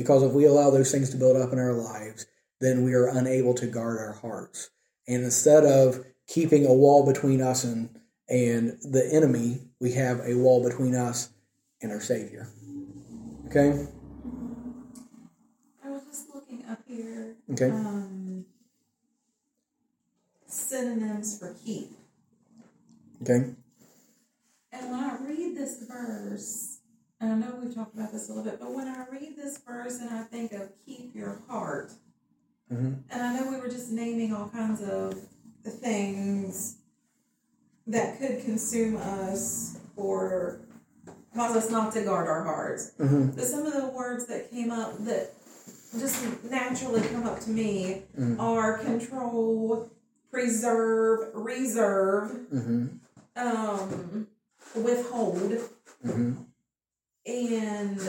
Because 0.00 0.22
if 0.22 0.32
we 0.32 0.46
allow 0.46 0.70
those 0.70 0.90
things 0.90 1.10
to 1.10 1.18
build 1.18 1.36
up 1.36 1.52
in 1.52 1.58
our 1.58 1.74
lives, 1.74 2.24
then 2.60 2.84
we 2.84 2.94
are 2.94 3.06
unable 3.06 3.52
to 3.54 3.66
guard 3.66 3.98
our 3.98 4.14
hearts. 4.14 4.70
And 5.06 5.22
instead 5.22 5.64
of 5.64 6.04
keeping 6.26 6.64
a 6.64 6.72
wall 6.72 7.04
between 7.04 7.42
us 7.42 7.64
and, 7.64 7.90
and 8.30 8.78
the 8.82 9.06
enemy, 9.12 9.68
we 9.78 9.92
have 9.92 10.20
a 10.20 10.36
wall 10.36 10.66
between 10.66 10.94
us 10.94 11.30
and 11.82 11.92
our 11.92 12.00
Savior. 12.00 12.48
Okay? 13.46 13.86
I 15.84 15.90
was 15.90 16.02
just 16.06 16.34
looking 16.34 16.64
up 16.70 16.78
here. 16.86 17.36
Okay. 17.52 17.68
Um, 17.68 18.46
synonyms 20.46 21.38
for 21.38 21.54
keep. 21.62 21.90
Okay. 23.20 23.52
And 24.72 24.90
when 24.90 25.00
I 25.00 25.18
read 25.20 25.56
this 25.56 25.84
verse, 25.86 26.69
and 27.20 27.32
I 27.32 27.36
know 27.36 27.54
we've 27.62 27.74
talked 27.74 27.94
about 27.94 28.12
this 28.12 28.28
a 28.28 28.32
little 28.32 28.50
bit, 28.50 28.60
but 28.60 28.72
when 28.72 28.88
I 28.88 29.04
read 29.10 29.36
this 29.36 29.58
verse 29.58 29.98
and 30.00 30.10
I 30.10 30.22
think 30.22 30.52
of 30.52 30.70
keep 30.86 31.14
your 31.14 31.40
heart, 31.48 31.92
Mhm. 32.70 33.02
and 33.10 33.22
I 33.22 33.36
know 33.38 33.50
we 33.50 33.58
were 33.58 33.68
just 33.68 33.90
naming 33.90 34.32
all 34.32 34.48
kinds 34.48 34.80
of 34.82 35.14
things 35.64 36.76
that 37.86 38.18
could 38.18 38.42
consume 38.44 38.96
us 38.96 39.76
or 39.96 40.60
cause 41.34 41.56
us 41.56 41.70
not 41.70 41.92
to 41.92 42.02
guard 42.02 42.28
our 42.28 42.44
hearts. 42.44 42.92
Mhm. 42.98 43.34
But 43.36 43.44
some 43.44 43.66
of 43.66 43.72
the 43.74 43.88
words 43.88 44.26
that 44.26 44.50
came 44.50 44.70
up 44.70 44.96
that 45.04 45.32
just 45.98 46.16
naturally 46.44 47.00
come 47.08 47.24
up 47.24 47.40
to 47.40 47.50
me 47.50 48.04
are 48.38 48.78
control, 48.78 49.90
preserve, 50.30 51.34
reserve, 51.34 52.30
Mm-hmm. 52.52 52.86
um, 53.36 54.26
withhold, 54.76 55.52
Mm-hmm. 56.04 56.32
And 57.26 58.00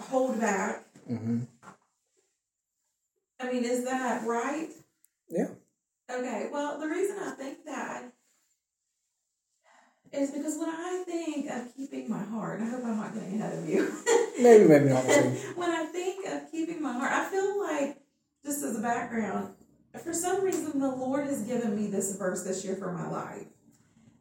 hold 0.00 0.40
back. 0.40 0.84
Mm-hmm. 1.10 1.40
I 3.40 3.52
mean, 3.52 3.64
is 3.64 3.84
that 3.84 4.26
right? 4.26 4.68
Yeah. 5.28 5.48
Okay, 6.10 6.48
well, 6.52 6.78
the 6.78 6.86
reason 6.86 7.16
I 7.20 7.30
think 7.30 7.64
that 7.66 8.12
is 10.12 10.32
because 10.32 10.58
when 10.58 10.68
I 10.68 11.04
think 11.06 11.48
of 11.50 11.74
keeping 11.76 12.10
my 12.10 12.22
heart, 12.22 12.60
I 12.60 12.64
hope 12.64 12.84
I'm 12.84 12.96
not 12.96 13.14
getting 13.14 13.40
ahead 13.40 13.58
of 13.58 13.68
you. 13.68 13.92
Maybe, 14.40 14.66
maybe 14.66 14.86
not. 14.86 15.04
When 15.54 15.70
I 15.70 15.84
think 15.84 16.26
of 16.26 16.50
keeping 16.50 16.82
my 16.82 16.94
heart, 16.94 17.12
I 17.12 17.26
feel 17.26 17.60
like, 17.60 17.98
just 18.42 18.62
as 18.64 18.78
a 18.78 18.80
background, 18.80 19.52
for 20.02 20.14
some 20.14 20.42
reason, 20.42 20.80
the 20.80 20.88
Lord 20.88 21.26
has 21.26 21.42
given 21.42 21.76
me 21.76 21.88
this 21.88 22.16
verse 22.16 22.42
this 22.42 22.64
year 22.64 22.74
for 22.76 22.90
my 22.90 23.06
life. 23.10 23.44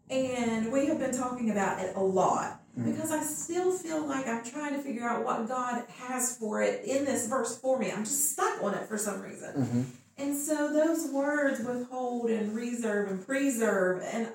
And 0.10 0.74
we 0.74 0.88
have 0.88 1.00
been 1.00 1.14
talking 1.14 1.52
about 1.52 1.80
it 1.80 1.96
a 1.96 2.02
lot 2.02 2.59
because 2.86 3.12
I 3.12 3.22
still 3.22 3.72
feel 3.72 4.06
like 4.06 4.28
I'm 4.28 4.44
trying 4.44 4.74
to 4.74 4.80
figure 4.80 5.08
out 5.08 5.24
what 5.26 5.48
God 5.48 5.84
has 6.00 6.38
for 6.38 6.62
it 6.62 6.86
in 6.86 7.06
this 7.06 7.28
verse 7.28 7.58
for 7.58 7.80
me. 7.80 7.92
I'm 7.92 8.04
just 8.04 8.32
stuck 8.32 8.62
on 8.64 8.74
it 8.74 8.88
for 8.88 8.98
some 8.98 9.22
reason. 9.22 9.54
Mm-hmm. 9.54 9.82
And 10.18 10.38
so 10.38 10.74
those 10.74 11.10
words 11.12 11.62
withhold 11.62 12.30
and 12.30 12.54
reserve 12.56 13.10
and 13.10 13.26
preserve 13.26 14.04
and 14.04 14.28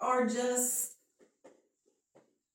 are 0.00 0.26
just 0.26 0.92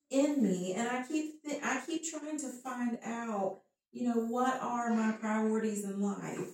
in 0.09 0.41
me 0.41 0.73
and 0.73 0.87
I 0.87 1.03
keep 1.03 1.43
th- 1.43 1.61
I 1.63 1.81
keep 1.85 2.09
trying 2.09 2.39
to 2.39 2.47
find 2.47 2.97
out, 3.03 3.59
you 3.91 4.07
know, 4.07 4.21
what 4.21 4.61
are 4.61 4.93
my 4.93 5.11
priorities 5.13 5.83
in 5.83 6.01
life? 6.01 6.47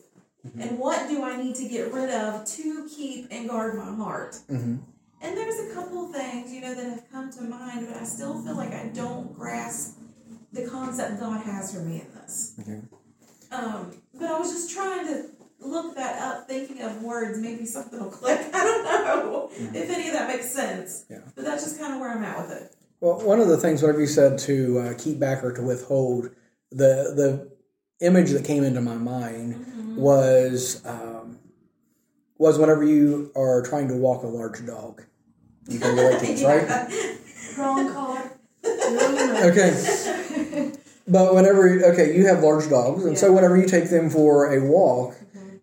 And 0.60 0.78
what 0.78 1.08
do 1.08 1.24
I 1.24 1.42
need 1.42 1.56
to 1.56 1.70
get 1.70 1.94
rid 1.94 2.10
of 2.10 2.46
to 2.46 2.90
keep 2.94 3.28
and 3.32 3.48
guard 3.48 3.76
my 3.76 3.96
heart? 3.96 4.34
Mm-hmm. 4.52 4.78
And 5.24 5.38
there's 5.38 5.72
a 5.72 5.74
couple 5.74 6.12
things, 6.12 6.54
you 6.54 6.60
know, 6.60 6.76
that 6.76 6.86
have 6.86 7.10
come 7.10 7.32
to 7.32 7.42
mind, 7.44 7.88
but 7.88 7.96
I 7.96 8.04
still 8.04 8.44
feel 8.44 8.58
like 8.58 8.74
I 8.74 8.88
don't 8.94 9.34
grasp 9.34 9.98
the 10.52 10.68
concept 10.68 11.20
God 11.22 11.42
has 11.46 11.74
for 11.74 11.80
me 11.80 12.02
in 12.02 12.08
this. 12.14 12.56
Okay. 12.60 12.82
Um, 13.52 13.92
but 14.14 14.30
I 14.30 14.38
was 14.38 14.52
just 14.52 14.72
trying 14.72 15.08
to 15.08 15.30
look 15.60 15.96
that 15.96 16.22
up, 16.22 16.48
thinking 16.48 16.82
of 16.82 17.02
words. 17.02 17.40
Maybe 17.40 17.66
something 17.66 18.00
will 18.00 18.10
click. 18.10 18.40
I 18.54 18.64
don't 18.64 18.84
know 18.84 19.50
if 19.54 19.90
any 19.90 20.08
of 20.08 20.14
that 20.14 20.28
makes 20.28 20.52
sense. 20.52 21.06
Yeah. 21.10 21.20
But 21.36 21.46
that's 21.46 21.64
just 21.64 21.80
kind 21.80 21.94
of 21.94 22.02
where 22.02 22.12
I'm 22.12 22.24
at 22.24 22.38
with 22.40 22.52
it. 22.58 22.76
Well, 23.00 23.22
one 23.22 23.40
of 23.40 23.48
the 23.48 23.58
things, 23.58 23.82
whenever 23.82 24.02
you 24.02 24.08
said 24.08 24.38
to 24.40 24.80
uh, 24.80 24.94
keep 24.98 25.20
back 25.20 25.44
or 25.44 25.54
to 25.54 25.62
withhold, 25.62 26.32
the 26.72 27.14
the 27.16 28.06
image 28.06 28.32
that 28.32 28.44
came 28.44 28.64
into 28.64 28.82
my 28.82 28.96
mind 28.96 29.96
was 29.96 30.86
um, 30.86 31.40
was 32.38 32.58
whenever 32.58 32.84
you 32.84 33.32
are 33.36 33.62
trying 33.62 33.88
to 33.88 33.96
walk 33.96 34.24
a 34.24 34.28
large 34.28 34.66
dog. 34.66 35.04
You 35.68 35.80
can 35.80 35.96
relate 35.96 36.20
to 36.20 36.26
this, 36.26 36.44
right? 37.58 37.58
Wrong 37.58 37.94
color. 37.94 38.32
No, 38.64 39.12
no. 39.12 39.48
Okay. 39.50 40.72
But 41.08 41.36
whenever 41.36 41.84
okay, 41.92 42.16
you 42.16 42.26
have 42.28 42.42
large 42.42 42.70
dogs, 42.70 43.04
and 43.06 43.18
so 43.18 43.32
whenever 43.32 43.58
you 43.58 43.68
take 43.68 43.90
them 43.90 44.10
for 44.10 44.54
a 44.54 44.64
walk, 44.64 45.16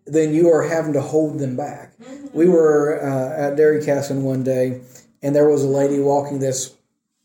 then 0.05 0.33
you 0.33 0.49
are 0.51 0.63
having 0.63 0.93
to 0.93 1.01
hold 1.01 1.39
them 1.39 1.55
back. 1.55 1.93
We 2.33 2.47
were 2.47 3.01
uh, 3.01 3.47
at 3.47 3.55
Dairy 3.55 3.83
Castle 3.83 4.19
one 4.21 4.43
day, 4.43 4.81
and 5.21 5.35
there 5.35 5.49
was 5.49 5.63
a 5.63 5.67
lady 5.67 5.99
walking 5.99 6.39
this. 6.39 6.75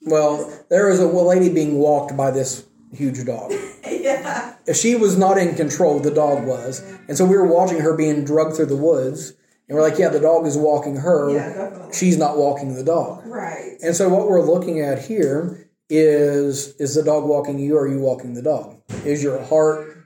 Well, 0.02 0.50
there 0.70 0.88
was 0.88 1.00
a 1.00 1.06
lady 1.06 1.52
being 1.52 1.78
walked 1.78 2.16
by 2.16 2.30
this 2.30 2.64
huge 2.92 3.24
dog. 3.24 3.52
yeah. 3.86 4.54
She 4.72 4.96
was 4.96 5.18
not 5.18 5.38
in 5.38 5.54
control. 5.54 6.00
The 6.00 6.10
dog 6.10 6.46
was, 6.46 6.80
and 7.08 7.16
so 7.16 7.24
we 7.26 7.36
were 7.36 7.46
watching 7.46 7.80
her 7.80 7.94
being 7.96 8.24
drugged 8.24 8.56
through 8.56 8.66
the 8.66 8.76
woods, 8.76 9.34
and 9.68 9.76
we're 9.76 9.82
like, 9.82 9.98
"Yeah, 9.98 10.08
the 10.08 10.20
dog 10.20 10.46
is 10.46 10.56
walking 10.56 10.96
her. 10.96 11.30
Yeah, 11.30 11.52
definitely. 11.52 11.92
She's 11.92 12.16
not 12.16 12.36
walking 12.36 12.74
the 12.74 12.84
dog." 12.84 13.26
Right. 13.26 13.76
And 13.82 13.94
so 13.94 14.08
what 14.08 14.28
we're 14.28 14.42
looking 14.42 14.80
at 14.80 14.98
here 15.00 15.68
is 15.88 16.74
is 16.76 16.94
the 16.94 17.02
dog 17.02 17.24
walking 17.24 17.58
you 17.58 17.76
or 17.76 17.82
are 17.84 17.88
you 17.88 17.98
walking 18.00 18.34
the 18.34 18.42
dog? 18.42 18.80
Is 19.04 19.22
your 19.22 19.42
heart 19.42 19.96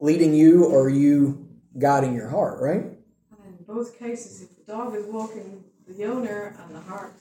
leading 0.00 0.34
you 0.34 0.64
or 0.64 0.84
are 0.84 0.88
you 0.90 1.48
guiding 1.78 2.14
your 2.14 2.28
heart, 2.28 2.60
right? 2.60 2.82
And 2.84 3.58
in 3.58 3.64
both 3.66 3.98
cases, 3.98 4.42
if 4.42 4.56
the 4.56 4.72
dog 4.72 4.94
is 4.94 5.06
walking 5.06 5.64
the 5.88 6.04
owner 6.04 6.54
and 6.62 6.74
the 6.74 6.80
heart 6.80 7.14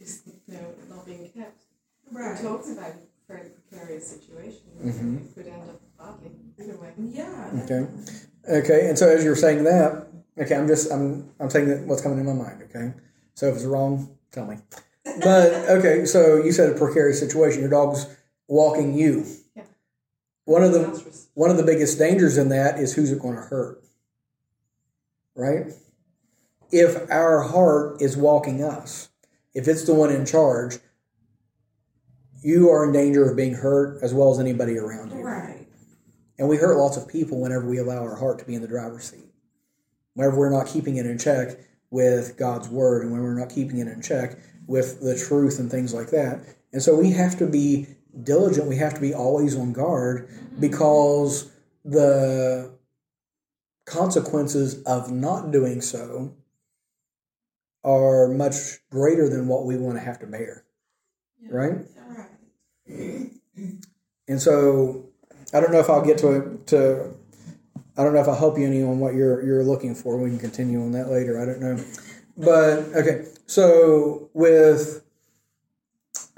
is 0.00 0.22
you 0.46 0.54
know, 0.54 0.66
not 0.88 1.06
being 1.06 1.28
kept, 1.30 1.62
Right. 2.10 2.36
we're 2.42 2.48
talking 2.50 2.72
about 2.72 2.90
a 2.90 2.94
very 3.28 3.48
precarious 3.50 4.06
situation. 4.08 4.62
Mhm. 4.82 5.24
It 5.24 5.34
could 5.34 5.46
end 5.46 5.62
up 5.70 5.80
badly 6.02 6.30
either. 6.58 6.94
Yeah. 6.98 7.50
Okay. 7.64 7.86
Okay, 8.48 8.88
and 8.88 8.98
so 8.98 9.08
as 9.08 9.22
you're 9.24 9.36
saying 9.36 9.64
that, 9.64 10.06
okay, 10.38 10.54
I'm 10.56 10.66
just 10.66 10.90
I'm 10.90 11.30
I'm 11.38 11.48
saying 11.50 11.86
what's 11.86 12.02
coming 12.02 12.18
in 12.18 12.26
my 12.26 12.32
mind, 12.32 12.62
okay? 12.64 12.92
So 13.34 13.46
if 13.46 13.54
it's 13.56 13.64
wrong, 13.64 14.16
tell 14.32 14.46
me. 14.46 14.56
But 15.22 15.52
okay, 15.70 16.04
so 16.06 16.36
you 16.42 16.52
said 16.52 16.70
a 16.70 16.78
precarious 16.78 17.18
situation. 17.20 17.60
Your 17.60 17.70
dog's 17.70 18.06
walking 18.48 18.94
you. 18.94 19.24
Yeah. 19.56 19.62
One 20.44 20.64
of 20.64 20.72
the 20.72 20.80
Disastrous. 20.80 21.28
one 21.34 21.50
of 21.50 21.56
the 21.56 21.62
biggest 21.62 21.98
dangers 21.98 22.36
in 22.36 22.48
that 22.48 22.78
is 22.80 22.94
who's 22.94 23.12
it 23.12 23.20
going 23.20 23.36
to 23.36 23.42
hurt 23.42 23.82
right 25.34 25.72
if 26.70 27.10
our 27.10 27.42
heart 27.42 28.02
is 28.02 28.16
walking 28.18 28.62
us 28.62 29.08
if 29.54 29.66
it's 29.66 29.84
the 29.84 29.94
one 29.94 30.10
in 30.12 30.26
charge 30.26 30.78
you 32.42 32.68
are 32.68 32.84
in 32.84 32.92
danger 32.92 33.30
of 33.30 33.34
being 33.36 33.54
hurt 33.54 34.02
as 34.02 34.12
well 34.12 34.30
as 34.30 34.38
anybody 34.38 34.76
around 34.76 35.10
you 35.12 35.22
Right. 35.22 35.51
And 36.38 36.48
we 36.48 36.56
hurt 36.56 36.76
lots 36.76 36.96
of 36.96 37.08
people 37.08 37.40
whenever 37.40 37.68
we 37.68 37.78
allow 37.78 38.02
our 38.02 38.16
heart 38.16 38.38
to 38.38 38.44
be 38.44 38.54
in 38.54 38.62
the 38.62 38.68
driver's 38.68 39.10
seat 39.10 39.30
whenever 40.14 40.36
we're 40.36 40.50
not 40.50 40.66
keeping 40.66 40.96
it 40.96 41.06
in 41.06 41.18
check 41.18 41.58
with 41.90 42.36
god's 42.36 42.68
word 42.68 43.02
and 43.02 43.12
when 43.12 43.22
we're 43.22 43.38
not 43.38 43.50
keeping 43.50 43.78
it 43.78 43.88
in 43.88 44.00
check 44.02 44.38
with 44.66 45.00
the 45.00 45.18
truth 45.18 45.58
and 45.58 45.70
things 45.70 45.92
like 45.92 46.10
that. 46.10 46.44
And 46.72 46.82
so 46.82 46.96
we 46.96 47.10
have 47.10 47.38
to 47.38 47.46
be 47.46 47.86
diligent. 48.22 48.66
We 48.66 48.76
have 48.76 48.94
to 48.94 49.00
be 49.00 49.14
always 49.14 49.56
on 49.56 49.72
guard 49.72 50.28
because 50.58 51.50
the 51.84 52.72
consequences 53.84 54.82
of 54.84 55.10
not 55.10 55.50
doing 55.50 55.80
so 55.80 56.34
are 57.84 58.28
much 58.28 58.78
greater 58.90 59.28
than 59.28 59.48
what 59.48 59.66
we 59.66 59.76
want 59.76 59.98
to 59.98 60.04
have 60.04 60.20
to 60.20 60.26
bear. 60.26 60.64
Right? 61.50 61.72
All 61.72 62.16
right. 62.16 63.30
And 64.28 64.40
so 64.40 65.10
I 65.52 65.60
don't 65.60 65.72
know 65.72 65.80
if 65.80 65.90
I'll 65.90 66.04
get 66.04 66.18
to 66.18 66.60
to 66.66 67.14
I 67.96 68.04
don't 68.04 68.14
know 68.14 68.20
if 68.20 68.28
I'll 68.28 68.34
help 68.34 68.58
you 68.58 68.66
any 68.66 68.82
on 68.82 68.98
what 68.98 69.14
you're 69.14 69.44
you're 69.44 69.64
looking 69.64 69.94
for. 69.94 70.16
We 70.16 70.30
can 70.30 70.38
continue 70.38 70.82
on 70.82 70.92
that 70.92 71.08
later. 71.08 71.40
I 71.40 71.44
don't 71.44 71.60
know. 71.60 71.84
But 72.36 72.78
okay, 72.96 73.26
so 73.46 74.30
with 74.32 75.04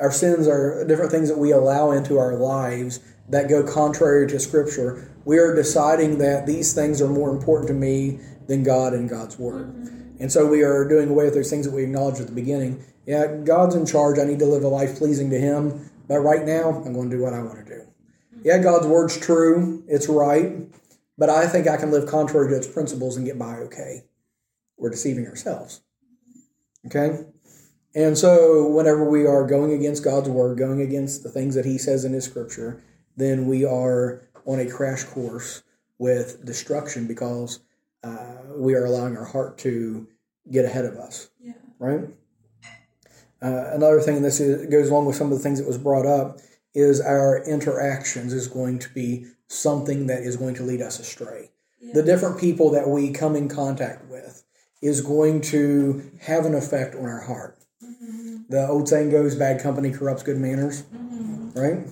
our 0.01 0.11
sins 0.11 0.49
are 0.49 0.85
different 0.87 1.13
things 1.13 1.29
that 1.29 1.39
we 1.39 1.53
allow 1.53 1.93
into 1.93 2.19
our 2.19 2.35
lives 2.35 3.01
that 3.29 3.49
go 3.49 3.63
contrary 3.63 4.27
to 4.29 4.41
scripture. 4.41 5.11
We 5.25 5.39
are 5.39 5.55
deciding 5.55 6.19
that 6.19 6.47
these 6.47 6.75
things 6.75 7.01
are 7.01 7.09
more 7.09 7.31
important 7.31 7.69
to 7.69 7.75
me 7.75 8.19
than 8.49 8.63
God 8.63 8.93
and 8.93 9.09
God's 9.09 9.39
word. 9.39 9.69
Mm-hmm. 9.69 10.17
And 10.21 10.31
so 10.31 10.47
we 10.47 10.63
are 10.63 10.87
doing 10.87 11.09
away 11.09 11.25
with 11.25 11.35
those 11.35 11.51
things 11.51 11.67
that 11.67 11.73
we 11.73 11.85
acknowledged 11.85 12.21
at 12.21 12.27
the 12.27 12.33
beginning. 12.33 12.85
Yeah, 13.07 13.27
God's 13.27 13.75
in 13.75 13.87
charge. 13.87 14.19
I 14.19 14.25
need 14.25 14.39
to 14.41 14.47
live 14.47 14.65
a 14.65 14.69
life 14.69 14.97
pleasing 14.97 15.31
to 15.31 15.39
Him. 15.39 15.91
But 16.07 16.19
right 16.21 16.45
now, 16.45 16.71
I'm 16.85 16.93
going 16.93 17.11
to 17.11 17.17
do 17.17 17.23
what 17.23 17.33
I 17.33 17.41
want 17.41 17.67
to 17.67 17.75
do. 17.77 17.94
Yeah, 18.45 18.59
God's 18.59 18.87
word's 18.87 19.19
true. 19.19 19.83
It's 19.89 20.09
right. 20.09 20.53
But 21.17 21.31
I 21.31 21.47
think 21.47 21.67
I 21.67 21.79
can 21.79 21.91
live 21.91 22.07
contrary 22.07 22.51
to 22.51 22.57
its 22.57 22.67
principles 22.67 23.17
and 23.17 23.25
get 23.25 23.39
by 23.39 23.57
okay. 23.57 24.05
We're 24.77 24.91
deceiving 24.91 25.27
ourselves. 25.27 25.81
Okay? 26.87 27.25
And 27.95 28.19
so, 28.19 28.69
whenever 28.69 29.09
we 29.09 29.25
are 29.25 29.47
going 29.47 29.73
against 29.73 30.05
God's 30.05 30.29
word, 30.29 30.59
going 30.59 30.81
against 30.83 31.23
the 31.23 31.31
things 31.31 31.55
that 31.55 31.65
He 31.65 31.79
says 31.79 32.05
in 32.05 32.13
His 32.13 32.25
scripture, 32.25 32.83
then 33.17 33.47
we 33.47 33.65
are 33.65 34.23
on 34.45 34.59
a 34.59 34.69
crash 34.69 35.05
course 35.05 35.63
with 35.99 36.45
destruction 36.45 37.07
because 37.07 37.61
uh, 38.03 38.37
we 38.57 38.75
are 38.75 38.85
allowing 38.85 39.17
our 39.17 39.25
heart 39.25 39.57
to 39.59 40.09
get 40.51 40.65
ahead 40.65 40.85
of 40.85 40.97
us, 40.97 41.31
Yeah. 41.41 41.53
right? 41.79 42.01
Uh, 43.41 43.71
another 43.73 44.01
thing, 44.01 44.17
and 44.17 44.25
this 44.25 44.41
is, 44.41 44.67
goes 44.67 44.91
along 44.91 45.07
with 45.07 45.17
some 45.17 45.31
of 45.31 45.39
the 45.39 45.43
things 45.43 45.59
that 45.61 45.67
was 45.67 45.79
brought 45.79 46.05
up, 46.05 46.41
is 46.75 47.01
our 47.01 47.43
interactions 47.45 48.33
is 48.33 48.49
going 48.49 48.79
to 48.81 48.89
be 48.91 49.27
something 49.47 50.07
that 50.09 50.23
is 50.23 50.37
going 50.37 50.55
to 50.57 50.63
lead 50.63 50.83
us 50.83 50.99
astray. 50.99 51.51
The 51.93 52.03
different 52.03 52.41
people 52.41 52.71
that 52.71 52.89
we 52.89 53.11
come 53.13 53.37
in 53.37 53.49
contact 53.49 54.09
with 54.09 54.45
is 54.81 55.01
going 55.01 55.43
to 55.43 56.11
have 56.21 56.47
an 56.47 56.55
effect 56.55 56.95
on 56.95 57.05
our 57.05 57.21
heart. 57.21 57.59
Mm-hmm. 57.83 58.37
The 58.49 58.67
old 58.69 58.89
saying 58.89 59.11
goes, 59.11 59.35
bad 59.35 59.61
company 59.63 59.91
corrupts 59.91 60.23
good 60.23 60.39
manners, 60.39 60.83
mm-hmm. 60.83 61.51
right? 61.59 61.87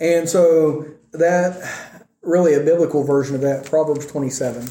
And 0.00 0.28
so 0.28 0.86
that 1.12 1.96
really 2.22 2.54
a 2.54 2.60
biblical 2.60 3.04
version 3.04 3.34
of 3.34 3.40
that, 3.42 3.64
Proverbs 3.64 4.06
27. 4.06 4.68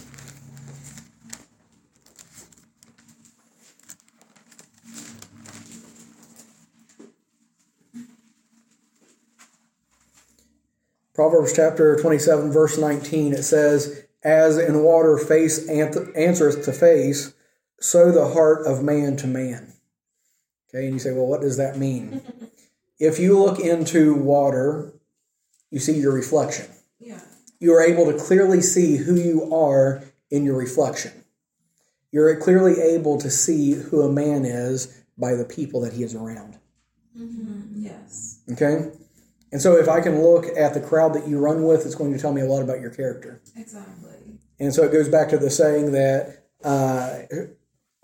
Proverbs 11.19 11.51
chapter 11.51 11.97
27, 11.97 12.49
verse 12.49 12.77
19, 12.77 13.33
it 13.33 13.43
says, 13.43 14.05
As 14.23 14.57
in 14.57 14.83
water 14.83 15.17
face 15.17 15.67
answereth 15.67 16.63
to 16.63 16.71
face, 16.71 17.33
so 17.81 18.09
the 18.09 18.29
heart 18.29 18.65
of 18.65 18.81
man 18.81 19.17
to 19.17 19.27
man. 19.27 19.73
Okay, 20.69 20.85
and 20.85 20.93
you 20.93 20.99
say, 20.99 21.11
well, 21.11 21.25
what 21.25 21.41
does 21.41 21.57
that 21.57 21.77
mean? 21.77 22.21
if 23.01 23.19
you 23.19 23.37
look 23.37 23.59
into 23.59 24.13
water, 24.13 24.93
you 25.69 25.79
see 25.79 25.99
your 25.99 26.13
reflection. 26.13 26.67
Yeah. 27.01 27.19
You 27.59 27.73
are 27.73 27.83
able 27.83 28.09
to 28.09 28.17
clearly 28.17 28.61
see 28.61 28.95
who 28.95 29.15
you 29.15 29.53
are 29.53 30.01
in 30.31 30.45
your 30.45 30.57
reflection. 30.57 31.25
You're 32.13 32.33
clearly 32.37 32.79
able 32.79 33.17
to 33.17 33.29
see 33.29 33.73
who 33.73 34.03
a 34.03 34.09
man 34.09 34.45
is 34.45 35.03
by 35.17 35.33
the 35.33 35.43
people 35.43 35.81
that 35.81 35.91
he 35.91 36.03
is 36.03 36.15
around. 36.15 36.57
Mm-hmm. 37.17 37.73
Yes. 37.75 38.39
Okay? 38.53 38.91
And 39.51 39.61
so 39.61 39.75
if 39.77 39.89
I 39.89 40.01
can 40.01 40.21
look 40.21 40.45
at 40.57 40.73
the 40.73 40.81
crowd 40.81 41.13
that 41.15 41.27
you 41.27 41.39
run 41.39 41.63
with, 41.63 41.85
it's 41.85 41.95
going 41.95 42.13
to 42.13 42.19
tell 42.19 42.33
me 42.33 42.41
a 42.41 42.45
lot 42.45 42.61
about 42.61 42.79
your 42.79 42.91
character. 42.91 43.41
Exactly. 43.55 44.37
And 44.59 44.73
so 44.73 44.83
it 44.83 44.91
goes 44.91 45.09
back 45.09 45.29
to 45.29 45.37
the 45.37 45.49
saying 45.49 45.93
that 45.93 46.45
uh, 46.63 47.19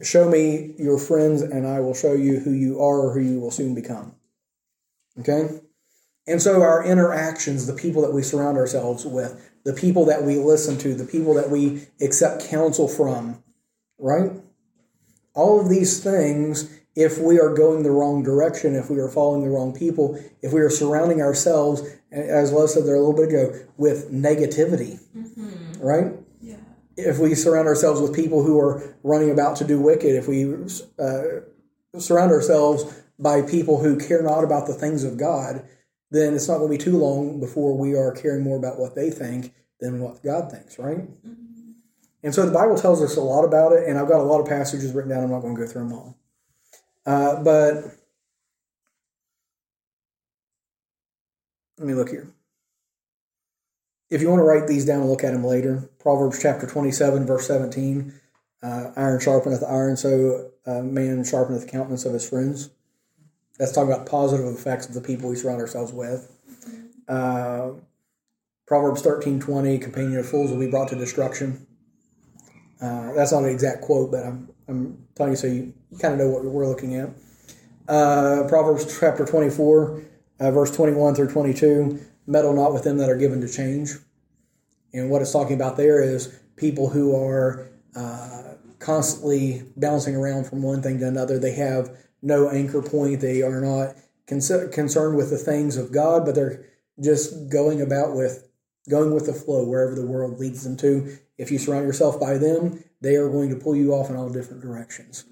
show 0.01 0.29
me 0.29 0.73
your 0.77 0.97
friends 0.97 1.41
and 1.41 1.67
I 1.67 1.79
will 1.81 1.93
show 1.93 2.13
you 2.13 2.39
who 2.39 2.51
you 2.51 2.79
are 2.79 2.99
or 2.99 3.13
who 3.13 3.19
you 3.19 3.39
will 3.39 3.51
soon 3.51 3.75
become. 3.75 4.15
Okay? 5.19 5.59
And 6.27 6.41
so 6.41 6.61
our 6.61 6.83
interactions, 6.83 7.67
the 7.67 7.73
people 7.73 8.01
that 8.01 8.13
we 8.13 8.23
surround 8.23 8.57
ourselves 8.57 9.05
with, 9.05 9.51
the 9.63 9.73
people 9.73 10.05
that 10.05 10.23
we 10.23 10.37
listen 10.37 10.77
to, 10.79 10.95
the 10.95 11.05
people 11.05 11.33
that 11.35 11.49
we 11.49 11.87
accept 12.01 12.47
counsel 12.49 12.87
from, 12.87 13.43
right? 13.99 14.31
All 15.33 15.59
of 15.59 15.69
these 15.69 16.03
things, 16.03 16.69
if 16.95 17.19
we 17.19 17.39
are 17.39 17.53
going 17.53 17.83
the 17.83 17.91
wrong 17.91 18.23
direction, 18.23 18.75
if 18.75 18.89
we 18.89 18.99
are 18.99 19.09
following 19.09 19.43
the 19.43 19.49
wrong 19.49 19.73
people, 19.73 20.19
if 20.41 20.53
we 20.53 20.61
are 20.61 20.69
surrounding 20.69 21.21
ourselves, 21.21 21.83
as 22.11 22.53
Les 22.53 22.73
said 22.73 22.85
there 22.85 22.95
a 22.95 22.99
little 22.99 23.13
bit 23.13 23.29
ago, 23.29 23.53
with 23.77 24.11
negativity, 24.11 24.99
right? 25.79 26.13
Yeah. 26.41 26.55
if 26.95 27.19
we 27.19 27.35
surround 27.35 27.67
ourselves 27.67 27.99
with 27.99 28.15
people 28.15 28.43
who 28.43 28.59
are 28.59 28.95
running 29.03 29.29
about 29.29 29.57
to 29.57 29.65
do 29.65 29.79
wicked, 29.79 30.15
if 30.15 30.27
we 30.27 30.53
uh, 30.97 31.99
surround 31.99 32.31
ourselves 32.31 33.01
by 33.19 33.41
people 33.41 33.81
who 33.81 33.97
care 33.97 34.21
not 34.21 34.43
about 34.43 34.67
the 34.67 34.73
things 34.73 35.03
of 35.03 35.17
God, 35.17 35.67
then 36.11 36.33
it's 36.33 36.47
not 36.47 36.59
going 36.59 36.71
to 36.71 36.77
be 36.77 36.83
too 36.83 36.97
long 36.97 37.39
before 37.39 37.77
we 37.77 37.95
are 37.95 38.11
caring 38.11 38.43
more 38.43 38.57
about 38.57 38.79
what 38.79 38.95
they 38.95 39.09
think 39.09 39.53
than 39.81 39.99
what 39.99 40.23
God 40.23 40.49
thinks, 40.51 40.79
right? 40.79 41.09
And 42.23 42.33
so 42.33 42.45
the 42.45 42.51
Bible 42.51 42.77
tells 42.77 43.01
us 43.03 43.17
a 43.17 43.21
lot 43.21 43.43
about 43.43 43.73
it, 43.73 43.87
and 43.87 43.99
I've 43.99 44.07
got 44.07 44.21
a 44.21 44.23
lot 44.23 44.39
of 44.39 44.47
passages 44.47 44.93
written 44.93 45.11
down. 45.11 45.23
I'm 45.23 45.31
not 45.31 45.41
going 45.41 45.55
to 45.55 45.61
go 45.61 45.67
through 45.67 45.89
them 45.89 45.93
all. 45.93 46.17
Uh, 47.05 47.43
but 47.43 47.83
let 51.77 51.87
me 51.87 51.93
look 51.93 52.09
here 52.09 52.27
if 54.09 54.21
you 54.21 54.29
want 54.29 54.39
to 54.39 54.43
write 54.43 54.67
these 54.67 54.85
down 54.85 55.01
and 55.01 55.09
look 55.09 55.23
at 55.23 55.31
them 55.31 55.43
later, 55.43 55.89
Proverbs 55.99 56.39
chapter 56.41 56.67
27, 56.67 57.25
verse 57.25 57.47
17, 57.47 58.13
uh, 58.61 58.91
iron 58.95 59.19
sharpeneth 59.19 59.67
iron, 59.69 59.97
so 59.97 60.51
uh, 60.65 60.81
man 60.81 61.23
sharpeneth 61.23 61.65
the 61.65 61.71
countenance 61.71 62.05
of 62.05 62.13
his 62.13 62.27
friends. 62.27 62.69
That's 63.57 63.71
talking 63.71 63.91
about 63.91 64.05
positive 64.05 64.45
effects 64.47 64.87
of 64.87 64.93
the 64.93 65.01
people 65.01 65.29
we 65.29 65.35
surround 65.35 65.61
ourselves 65.61 65.91
with. 65.91 66.31
Uh, 67.07 67.71
Proverbs 68.67 69.01
13, 69.01 69.39
20, 69.39 69.77
companion 69.79 70.17
of 70.17 70.27
fools 70.27 70.51
will 70.51 70.59
be 70.59 70.69
brought 70.69 70.89
to 70.89 70.95
destruction. 70.95 71.65
Uh, 72.81 73.13
that's 73.13 73.31
not 73.31 73.43
an 73.43 73.49
exact 73.49 73.81
quote, 73.81 74.11
but 74.11 74.25
I'm, 74.25 74.49
I'm 74.67 75.04
telling 75.15 75.31
you 75.31 75.37
so 75.37 75.47
you, 75.47 75.73
you 75.91 75.97
kind 75.97 76.13
of 76.13 76.19
know 76.19 76.29
what 76.29 76.43
we're 76.43 76.67
looking 76.67 76.95
at. 76.95 77.09
Uh, 77.87 78.45
Proverbs 78.49 78.99
chapter 78.99 79.25
24, 79.25 80.03
uh, 80.39 80.51
verse 80.51 80.75
21 80.75 81.15
through 81.15 81.31
22 81.31 81.99
meddle 82.27 82.53
not 82.53 82.73
with 82.73 82.83
them 82.83 82.97
that 82.97 83.09
are 83.09 83.17
given 83.17 83.39
to 83.41 83.47
change. 83.47 83.91
And 84.93 85.09
what 85.09 85.21
it's 85.21 85.31
talking 85.31 85.55
about 85.55 85.77
there 85.77 86.01
is 86.01 86.39
people 86.55 86.89
who 86.89 87.15
are 87.15 87.67
uh, 87.95 88.55
constantly 88.79 89.63
bouncing 89.77 90.15
around 90.15 90.45
from 90.45 90.63
one 90.63 90.81
thing 90.81 90.99
to 90.99 91.07
another. 91.07 91.37
They 91.37 91.53
have 91.53 91.95
no 92.21 92.49
anchor 92.49 92.81
point. 92.81 93.21
They 93.21 93.41
are 93.41 93.61
not 93.61 93.95
con- 94.27 94.71
concerned 94.71 95.17
with 95.17 95.29
the 95.29 95.37
things 95.37 95.77
of 95.77 95.91
God, 95.91 96.25
but 96.25 96.35
they're 96.35 96.65
just 96.99 97.49
going 97.49 97.81
about 97.81 98.15
with 98.15 98.47
going 98.89 99.13
with 99.13 99.25
the 99.25 99.33
flow 99.33 99.65
wherever 99.65 99.95
the 99.95 100.05
world 100.05 100.39
leads 100.39 100.63
them 100.63 100.77
to. 100.77 101.17
If 101.37 101.51
you 101.51 101.57
surround 101.57 101.85
yourself 101.85 102.19
by 102.19 102.37
them, 102.37 102.83
they 103.05 103.15
are 103.15 103.29
going 103.29 103.49
to 103.51 103.55
pull 103.55 103.75
you 103.75 103.93
off 103.93 104.09
in 104.09 104.15
all 104.15 104.29
different 104.29 104.61
directions, 104.61 105.25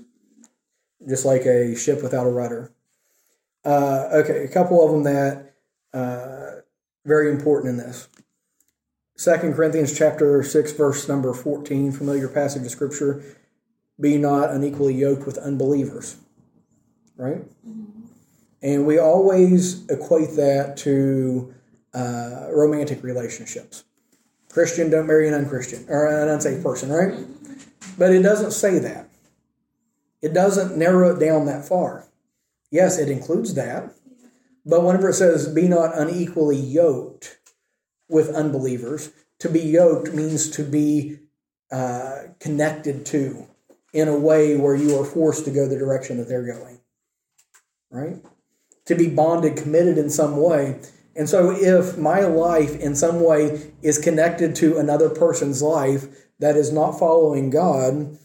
just 1.07 1.25
like 1.25 1.45
a 1.45 1.75
ship 1.75 2.03
without 2.03 2.27
a 2.27 2.29
rudder. 2.29 2.71
Uh, 3.65 4.09
okay, 4.13 4.43
a 4.43 4.47
couple 4.47 4.85
of 4.85 4.91
them 4.91 5.03
that 5.03 5.55
uh, 5.93 6.61
very 7.05 7.31
important 7.31 7.71
in 7.71 7.77
this. 7.77 8.07
Second 9.15 9.55
Corinthians 9.55 9.97
chapter 9.97 10.43
six, 10.43 10.71
verse 10.71 11.07
number 11.07 11.33
fourteen, 11.33 11.91
familiar 11.91 12.27
passage 12.27 12.63
of 12.63 12.71
scripture. 12.71 13.23
Be 13.99 14.17
not 14.17 14.49
unequally 14.49 14.95
yoked 14.95 15.25
with 15.25 15.37
unbelievers. 15.37 16.17
Right? 17.15 17.43
And 18.61 18.87
we 18.87 18.97
always 18.97 19.87
equate 19.87 20.35
that 20.35 20.77
to 20.77 21.53
uh, 21.93 22.47
romantic 22.51 23.03
relationships. 23.03 23.83
Christian 24.51 24.89
don't 24.89 25.05
marry 25.05 25.27
an 25.27 25.35
unchristian 25.35 25.85
or 25.89 26.07
an 26.07 26.29
unsafe 26.29 26.63
person, 26.63 26.89
right? 26.89 27.13
But 27.97 28.11
it 28.11 28.21
doesn't 28.21 28.51
say 28.51 28.79
that. 28.79 29.09
It 30.21 30.33
doesn't 30.33 30.77
narrow 30.77 31.15
it 31.15 31.19
down 31.19 31.45
that 31.45 31.67
far. 31.67 32.07
Yes, 32.71 32.97
it 32.97 33.09
includes 33.09 33.53
that. 33.55 33.93
But 34.65 34.83
whenever 34.83 35.09
it 35.09 35.15
says, 35.15 35.47
be 35.47 35.67
not 35.67 35.97
unequally 35.97 36.57
yoked 36.57 37.39
with 38.09 38.29
unbelievers, 38.29 39.11
to 39.39 39.49
be 39.49 39.59
yoked 39.59 40.13
means 40.13 40.49
to 40.51 40.63
be 40.63 41.19
uh, 41.71 42.19
connected 42.39 43.05
to 43.07 43.47
in 43.93 44.07
a 44.07 44.17
way 44.17 44.55
where 44.55 44.75
you 44.75 44.99
are 44.99 45.05
forced 45.05 45.45
to 45.45 45.51
go 45.51 45.67
the 45.67 45.77
direction 45.77 46.17
that 46.17 46.29
they're 46.29 46.45
going. 46.45 46.79
right? 47.91 48.23
To 48.85 48.95
be 48.95 49.07
bonded, 49.07 49.57
committed 49.57 49.97
in 49.97 50.09
some 50.09 50.37
way. 50.37 50.79
And 51.15 51.29
so, 51.29 51.51
if 51.51 51.97
my 51.97 52.21
life 52.21 52.79
in 52.79 52.95
some 52.95 53.21
way 53.21 53.71
is 53.81 53.99
connected 53.99 54.55
to 54.55 54.77
another 54.77 55.09
person's 55.09 55.61
life 55.61 56.22
that 56.39 56.55
is 56.55 56.71
not 56.71 56.99
following 56.99 57.49
God, 57.49 58.17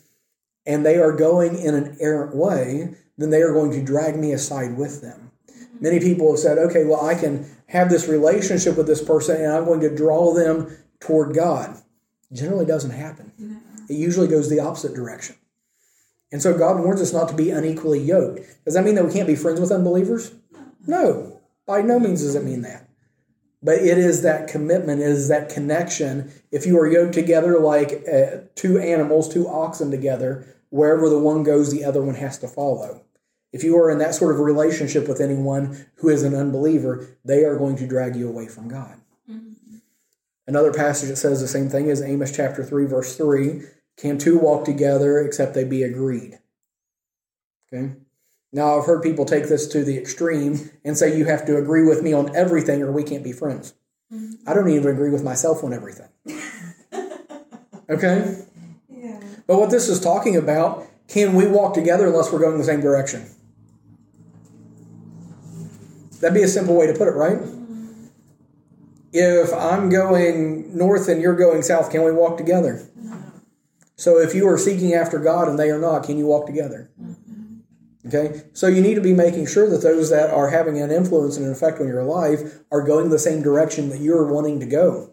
and 0.67 0.85
they 0.85 0.97
are 0.97 1.13
going 1.13 1.59
in 1.59 1.75
an 1.75 1.97
errant 2.01 2.35
way, 2.35 2.95
then 3.17 3.31
they 3.31 3.43
are 3.43 3.53
going 3.53 3.73
to 3.73 3.83
drag 3.83 4.17
me 4.17 4.33
aside 4.33 4.77
with 4.77 5.01
them. 5.01 5.31
Many 5.81 6.01
people 6.01 6.31
have 6.33 6.41
said, 6.41 6.59
okay, 6.59 6.85
well, 6.85 7.05
I 7.05 7.15
can 7.15 7.49
have 7.69 7.91
this 7.91 8.09
relationship 8.09 8.77
with 8.77 8.87
this 8.87 9.03
person 9.03 9.37
and 9.37 9.53
I'm 9.53 9.65
going 9.65 9.81
to 9.81 9.95
draw 9.95 10.35
them 10.35 10.77
toward 11.01 11.35
God. 11.35 11.81
Generally 12.33 12.67
doesn't 12.67 12.91
happen. 12.91 13.63
It 13.89 13.95
usually 13.95 14.29
goes 14.29 14.51
the 14.51 14.61
opposite 14.61 14.95
direction. 14.95 15.37
And 16.31 16.43
so 16.43 16.57
God 16.57 16.81
warns 16.81 17.01
us 17.01 17.13
not 17.13 17.29
to 17.29 17.35
be 17.35 17.51
unequally 17.51 18.01
yoked. 18.01 18.41
Does 18.65 18.75
that 18.75 18.85
mean 18.85 18.97
that 18.97 19.07
we 19.07 19.13
can't 19.13 19.27
be 19.27 19.37
friends 19.37 19.61
with 19.61 19.73
unbelievers? 19.73 20.33
No, 20.87 21.41
by 21.67 21.83
no 21.83 21.99
means 21.99 22.23
does 22.23 22.35
it 22.35 22.45
mean 22.45 22.63
that. 22.63 22.88
But 23.63 23.79
it 23.79 23.99
is 23.99 24.23
that 24.23 24.49
commitment, 24.49 25.01
it 25.01 25.09
is 25.09 25.29
that 25.29 25.49
connection. 25.49 26.31
If 26.53 26.65
you 26.65 26.79
are 26.79 26.87
yoked 26.87 27.15
together 27.15 27.59
like 27.59 28.05
uh, 28.11 28.43
two 28.55 28.79
animals, 28.79 29.29
two 29.29 29.49
oxen 29.49 29.91
together, 29.91 30.47
wherever 30.71 31.09
the 31.09 31.19
one 31.19 31.43
goes, 31.43 31.71
the 31.73 31.85
other 31.85 32.03
one 32.03 32.15
has 32.15 32.39
to 32.39 32.49
follow. 32.49 33.03
If 33.53 33.65
you 33.65 33.77
are 33.79 33.91
in 33.91 33.99
that 33.99 34.15
sort 34.15 34.33
of 34.35 34.41
relationship 34.41 35.09
with 35.09 35.21
anyone 35.21 35.87
who 35.97 36.09
is 36.09 36.23
an 36.23 36.35
unbeliever, 36.35 37.09
they 37.25 37.45
are 37.45 37.57
going 37.57 37.77
to 37.77 37.87
drag 37.87 38.15
you 38.15 38.29
away 38.29 38.47
from 38.47 38.69
God. 38.69 39.01
Another 40.47 40.73
passage 40.73 41.11
that 41.11 41.17
says 41.17 41.41
the 41.41 41.47
same 41.49 41.69
thing 41.69 41.89
is 41.89 42.01
Amos 42.01 42.35
chapter 42.35 42.65
3, 42.65 42.87
verse 42.87 43.17
3 43.17 43.63
Can 43.99 44.19
two 44.19 44.39
walk 44.39 44.65
together 44.65 45.21
except 45.21 45.55
they 45.55 45.65
be 45.65 45.83
agreed? 45.83 46.39
Okay. 47.73 47.93
Now, 48.53 48.79
I've 48.79 48.87
heard 48.87 49.03
people 49.03 49.25
take 49.25 49.49
this 49.49 49.67
to 49.69 49.85
the 49.85 49.99
extreme 49.99 50.71
and 50.85 50.97
say 50.97 51.17
you 51.17 51.27
have 51.27 51.45
to 51.47 51.57
agree 51.59 51.85
with 51.85 52.03
me 52.03 52.13
on 52.13 52.35
everything 52.35 52.83
or 52.83 52.91
we 52.91 53.05
can't 53.05 53.25
be 53.25 53.33
friends. 53.33 53.75
I 54.47 54.55
don't 54.55 54.71
even 54.71 54.91
agree 54.91 55.11
with 55.11 55.23
myself 55.23 55.63
on 55.63 55.73
everything. 55.73 56.09
Okay? 57.91 58.37
Yeah. 58.91 59.21
But 59.47 59.59
what 59.59 59.71
this 59.71 59.89
is 59.89 60.01
talking 60.01 60.37
about, 60.37 60.87
can 61.07 61.35
we 61.35 61.47
walk 61.47 61.75
together 61.75 62.07
unless 62.07 62.33
we're 62.33 62.39
going 62.39 62.59
the 62.59 62.65
same 62.65 62.81
direction? 62.81 63.27
That'd 66.21 66.35
be 66.35 66.43
a 66.43 66.49
simple 66.49 66.77
way 66.77 66.87
to 66.87 66.93
put 66.93 67.09
it, 67.09 67.13
right? 67.13 67.39
Mm-hmm. 67.39 68.07
If 69.13 69.55
I'm 69.55 69.89
going 69.89 70.77
north 70.77 71.09
and 71.09 71.23
you're 71.23 71.37
going 71.37 71.63
south, 71.63 71.91
can 71.91 72.03
we 72.05 72.13
walk 72.13 72.37
together? 72.37 72.91
Mm-hmm. 72.99 73.39
So 73.97 74.19
if 74.19 74.35
you 74.35 74.47
are 74.49 74.59
seeking 74.59 74.95
after 74.95 75.19
God 75.19 75.49
and 75.49 75.59
they 75.59 75.71
are 75.71 75.79
not, 75.79 76.05
can 76.05 76.19
you 76.19 76.27
walk 76.27 76.47
together? 76.47 76.91
Mm-hmm. 77.01 77.18
Okay? 78.07 78.43
So 78.53 78.67
you 78.67 78.81
need 78.81 78.95
to 78.95 79.01
be 79.01 79.13
making 79.13 79.47
sure 79.47 79.69
that 79.69 79.83
those 79.83 80.11
that 80.11 80.31
are 80.31 80.51
having 80.51 80.81
an 80.81 80.91
influence 80.91 81.37
and 81.37 81.47
an 81.47 81.53
effect 81.53 81.81
on 81.81 81.89
your 81.89 82.05
life 82.05 82.61
are 82.71 82.83
going 82.83 83.11
the 83.11 83.19
same 83.19 83.43
direction 83.43 83.89
that 83.91 84.01
you're 84.01 84.33
wanting 84.33 84.61
to 84.61 84.67
go. 84.67 85.13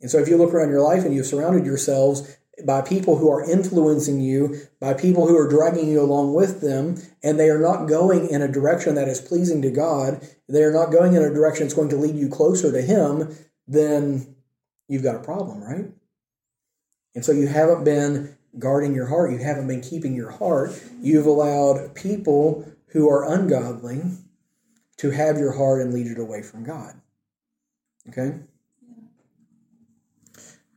And 0.00 0.10
so 0.10 0.18
if 0.18 0.28
you 0.28 0.36
look 0.36 0.52
around 0.52 0.70
your 0.70 0.82
life 0.82 1.04
and 1.04 1.14
you've 1.14 1.26
surrounded 1.26 1.64
yourselves 1.64 2.36
by 2.64 2.82
people 2.82 3.18
who 3.18 3.30
are 3.30 3.50
influencing 3.50 4.20
you, 4.20 4.60
by 4.78 4.94
people 4.94 5.26
who 5.26 5.36
are 5.36 5.48
dragging 5.48 5.88
you 5.88 6.00
along 6.00 6.34
with 6.34 6.60
them, 6.60 6.96
and 7.22 7.38
they 7.40 7.48
are 7.48 7.58
not 7.58 7.86
going 7.86 8.28
in 8.28 8.42
a 8.42 8.52
direction 8.52 8.94
that 8.94 9.08
is 9.08 9.20
pleasing 9.20 9.62
to 9.62 9.70
God, 9.70 10.26
they 10.48 10.62
are 10.62 10.72
not 10.72 10.92
going 10.92 11.14
in 11.14 11.22
a 11.22 11.32
direction 11.32 11.64
that's 11.64 11.74
going 11.74 11.88
to 11.88 11.96
lead 11.96 12.14
you 12.14 12.28
closer 12.28 12.70
to 12.70 12.82
Him, 12.82 13.34
then 13.66 14.36
you've 14.88 15.02
got 15.02 15.16
a 15.16 15.20
problem, 15.20 15.64
right? 15.64 15.86
And 17.14 17.24
so 17.24 17.32
you 17.32 17.46
haven't 17.48 17.84
been 17.84 18.36
guarding 18.58 18.94
your 18.94 19.06
heart, 19.06 19.32
you 19.32 19.38
haven't 19.38 19.66
been 19.66 19.80
keeping 19.80 20.14
your 20.14 20.30
heart. 20.30 20.70
You've 21.00 21.26
allowed 21.26 21.94
people 21.94 22.70
who 22.88 23.08
are 23.08 23.32
ungodly 23.32 24.02
to 24.98 25.10
have 25.10 25.38
your 25.38 25.52
heart 25.52 25.80
and 25.80 25.92
lead 25.92 26.06
it 26.06 26.18
away 26.18 26.42
from 26.42 26.64
God. 26.64 26.94
Okay? 28.08 28.38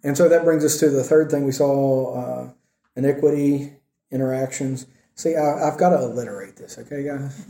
And 0.04 0.18
so 0.18 0.30
that 0.30 0.44
brings 0.44 0.64
us 0.64 0.80
to 0.80 0.90
the 0.90 1.04
third 1.04 1.30
thing 1.30 1.46
we 1.46 1.52
saw 1.52 2.16
uh, 2.16 2.50
iniquity, 2.96 3.74
interactions. 4.12 4.88
See, 5.16 5.36
I, 5.36 5.66
have 5.66 5.78
got 5.78 5.90
to 5.90 5.98
alliterate 5.98 6.56
this, 6.56 6.78
okay, 6.78 7.04
guys? 7.04 7.46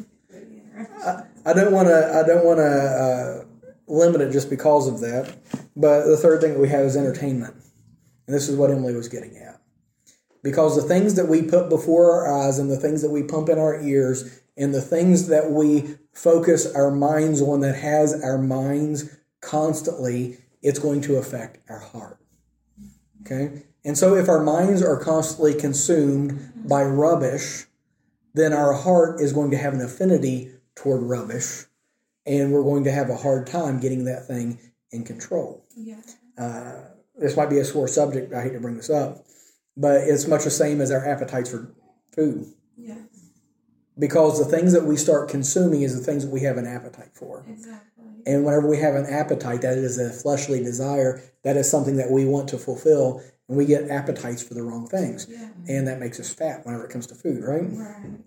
I, 1.46 1.54
don't 1.54 1.72
want 1.72 1.88
to. 1.88 2.22
I 2.24 2.28
don't 2.28 2.46
want 2.46 2.60
to 2.60 2.64
uh, 2.64 3.46
limit 3.88 4.22
it 4.22 4.32
just 4.32 4.50
because 4.50 4.88
of 4.88 5.00
that. 5.02 5.36
But 5.76 6.06
the 6.06 6.18
third 6.18 6.42
thing 6.42 6.54
that 6.54 6.60
we 6.60 6.70
have 6.70 6.86
is 6.86 6.96
entertainment, 6.96 7.56
and 8.26 8.36
this 8.36 8.48
is 8.50 8.56
what 8.56 8.72
Emily 8.72 8.96
was 8.96 9.08
getting 9.08 9.38
at. 9.38 9.57
Because 10.44 10.76
the 10.76 10.88
things 10.88 11.16
that 11.16 11.28
we 11.28 11.42
put 11.42 11.70
before 11.70 12.12
our 12.12 12.48
eyes, 12.48 12.60
and 12.60 12.70
the 12.70 12.78
things 12.78 13.02
that 13.02 13.10
we 13.10 13.24
pump 13.24 13.50
in 13.50 13.60
our 13.60 13.82
ears, 13.82 14.42
and 14.56 14.74
the 14.74 14.82
things 14.82 15.28
that 15.28 15.52
we 15.52 15.96
focus 16.14 16.74
our 16.74 16.92
minds 16.92 17.42
on, 17.42 17.62
that 17.62 17.76
has 17.76 18.24
our 18.24 18.38
minds 18.38 19.18
constantly, 19.42 20.38
it's 20.62 20.80
going 20.80 21.02
to 21.02 21.18
affect 21.18 21.60
our 21.70 21.80
heart. 21.80 22.20
Okay? 23.22 23.64
And 23.84 23.98
so 23.98 24.16
if 24.16 24.28
our 24.28 24.44
minds 24.44 24.82
are 24.82 25.00
constantly 25.00 25.54
consumed 25.54 26.52
by 26.68 26.84
rubbish, 26.84 27.66
then 28.34 28.54
our 28.54 28.74
heart 28.74 29.22
is 29.22 29.34
going 29.34 29.52
to 29.52 29.58
have 29.58 29.74
an 29.74 29.82
affinity 29.82 30.52
toward 30.76 31.02
rubbish, 31.02 31.66
and 32.26 32.52
we're 32.52 32.64
going 32.64 32.84
to 32.84 32.92
have 32.92 33.10
a 33.10 33.16
hard 33.16 33.48
time 33.48 33.80
getting 33.80 34.06
that 34.06 34.28
thing 34.28 34.60
in 34.92 35.04
control. 35.04 35.66
Yeah. 35.76 36.02
Uh, 36.38 36.82
this 37.16 37.36
might 37.36 37.50
be 37.50 37.58
a 37.58 37.66
sore 37.66 37.88
subject. 37.88 38.34
I 38.34 38.44
hate 38.44 38.54
to 38.54 38.60
bring 38.60 38.78
this 38.78 38.90
up, 38.90 39.26
but 39.78 40.02
it's 40.02 40.28
much 40.28 40.44
the 40.44 40.52
same 40.52 40.82
as 40.82 40.92
our 40.92 41.08
appetites 41.08 41.50
for 41.52 41.72
food. 42.14 42.48
Yeah. 42.76 42.98
Because 43.98 44.40
the 44.44 44.46
things 44.46 44.74
that 44.74 44.84
we 44.84 44.98
start 44.98 45.30
consuming 45.30 45.84
is 45.84 45.98
the 45.98 46.04
things 46.04 46.26
that 46.26 46.32
we 46.32 46.42
have 46.42 46.58
an 46.58 46.68
appetite 46.68 47.12
for. 47.14 47.46
Exactly. 47.48 48.06
And 48.26 48.44
whenever 48.44 48.68
we 48.68 48.78
have 48.80 48.96
an 48.96 49.06
appetite, 49.06 49.62
that 49.62 49.78
is 49.78 49.98
a 49.98 50.10
fleshly 50.10 50.62
desire, 50.62 51.22
that 51.44 51.56
is 51.56 51.70
something 51.70 51.96
that 51.96 52.12
we 52.12 52.26
want 52.26 52.50
to 52.50 52.58
fulfill, 52.58 53.24
and 53.48 53.58
we 53.58 53.66
get 53.66 53.90
appetites 53.90 54.44
for 54.44 54.54
the 54.54 54.64
wrong 54.64 54.88
things. 54.88 55.28
Yeah. 55.30 55.50
And 55.68 55.88
that 55.88 56.00
makes 56.00 56.20
us 56.20 56.34
fat 56.34 56.66
whenever 56.66 56.86
it 56.86 56.92
comes 56.92 57.08
to 57.08 57.16
food, 57.16 57.44
right? 57.44 57.64
Right. 57.70 58.20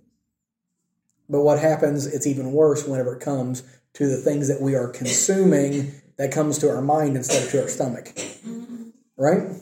But 1.28 1.42
what 1.42 1.60
happens, 1.60 2.06
it's 2.06 2.26
even 2.26 2.52
worse 2.52 2.86
whenever 2.86 3.14
it 3.14 3.20
comes 3.20 3.62
to 3.94 4.06
the 4.08 4.16
things 4.16 4.48
that 4.48 4.60
we 4.60 4.74
are 4.74 4.88
consuming 4.88 5.92
that 6.16 6.32
comes 6.32 6.58
to 6.58 6.70
our 6.70 6.80
mind 6.80 7.16
instead 7.16 7.44
of 7.44 7.50
to 7.50 7.62
our 7.62 7.68
stomach. 7.68 8.06
Mm-hmm. 8.06 8.88
Right? 9.16 9.59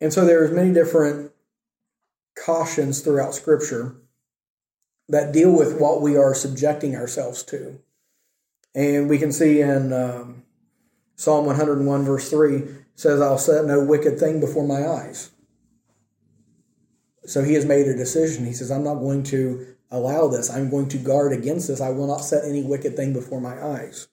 And 0.00 0.12
so 0.12 0.24
there's 0.24 0.50
many 0.50 0.72
different 0.72 1.32
cautions 2.38 3.00
throughout 3.00 3.34
Scripture 3.34 3.96
that 5.08 5.32
deal 5.32 5.56
with 5.56 5.80
what 5.80 6.02
we 6.02 6.16
are 6.16 6.34
subjecting 6.34 6.96
ourselves 6.96 7.42
to. 7.44 7.78
And 8.74 9.08
we 9.08 9.18
can 9.18 9.32
see 9.32 9.60
in 9.60 9.92
um, 9.92 10.42
Psalm 11.14 11.46
101, 11.46 12.04
verse 12.04 12.28
3, 12.28 12.62
says, 12.94 13.20
I'll 13.20 13.38
set 13.38 13.64
no 13.64 13.82
wicked 13.82 14.18
thing 14.18 14.40
before 14.40 14.66
my 14.66 14.86
eyes. 14.86 15.30
So 17.24 17.42
he 17.42 17.54
has 17.54 17.64
made 17.64 17.86
a 17.86 17.96
decision. 17.96 18.46
He 18.46 18.52
says, 18.52 18.70
I'm 18.70 18.84
not 18.84 18.96
going 18.96 19.22
to 19.24 19.76
allow 19.90 20.28
this. 20.28 20.50
I'm 20.50 20.70
going 20.70 20.88
to 20.90 20.98
guard 20.98 21.32
against 21.32 21.68
this. 21.68 21.80
I 21.80 21.90
will 21.90 22.06
not 22.06 22.18
set 22.18 22.44
any 22.44 22.62
wicked 22.62 22.96
thing 22.96 23.12
before 23.12 23.40
my 23.40 23.62
eyes. 23.62 24.08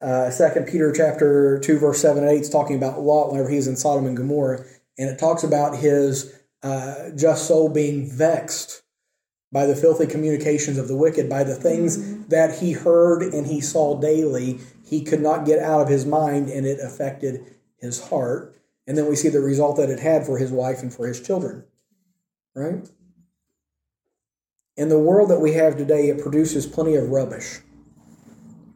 Uh, 0.00 0.30
Second 0.30 0.66
Peter 0.66 0.92
chapter 0.92 1.58
two 1.60 1.78
verse 1.78 2.00
seven 2.00 2.22
and 2.22 2.32
eight 2.32 2.42
is 2.42 2.50
talking 2.50 2.76
about 2.76 3.00
Lot 3.00 3.30
whenever 3.30 3.48
he's 3.48 3.66
in 3.66 3.76
Sodom 3.76 4.06
and 4.06 4.16
Gomorrah, 4.16 4.64
and 4.98 5.08
it 5.08 5.18
talks 5.18 5.42
about 5.42 5.78
his 5.78 6.34
uh, 6.62 7.10
just 7.16 7.46
soul 7.46 7.68
being 7.68 8.08
vexed 8.08 8.82
by 9.52 9.64
the 9.64 9.76
filthy 9.76 10.06
communications 10.06 10.76
of 10.76 10.88
the 10.88 10.96
wicked, 10.96 11.30
by 11.30 11.44
the 11.44 11.54
things 11.54 12.26
that 12.26 12.58
he 12.58 12.72
heard 12.72 13.22
and 13.22 13.46
he 13.46 13.60
saw 13.60 13.98
daily. 13.98 14.58
He 14.84 15.02
could 15.02 15.20
not 15.20 15.46
get 15.46 15.60
out 15.60 15.80
of 15.80 15.88
his 15.88 16.04
mind, 16.04 16.50
and 16.50 16.66
it 16.66 16.78
affected 16.80 17.56
his 17.78 18.08
heart. 18.08 18.54
And 18.86 18.96
then 18.96 19.08
we 19.08 19.16
see 19.16 19.28
the 19.28 19.40
result 19.40 19.78
that 19.78 19.90
it 19.90 19.98
had 19.98 20.26
for 20.26 20.38
his 20.38 20.52
wife 20.52 20.82
and 20.82 20.92
for 20.92 21.06
his 21.06 21.20
children. 21.20 21.64
Right? 22.54 22.88
In 24.76 24.88
the 24.90 24.98
world 24.98 25.30
that 25.30 25.40
we 25.40 25.52
have 25.54 25.76
today, 25.76 26.08
it 26.08 26.20
produces 26.20 26.66
plenty 26.66 26.96
of 26.96 27.08
rubbish 27.08 27.60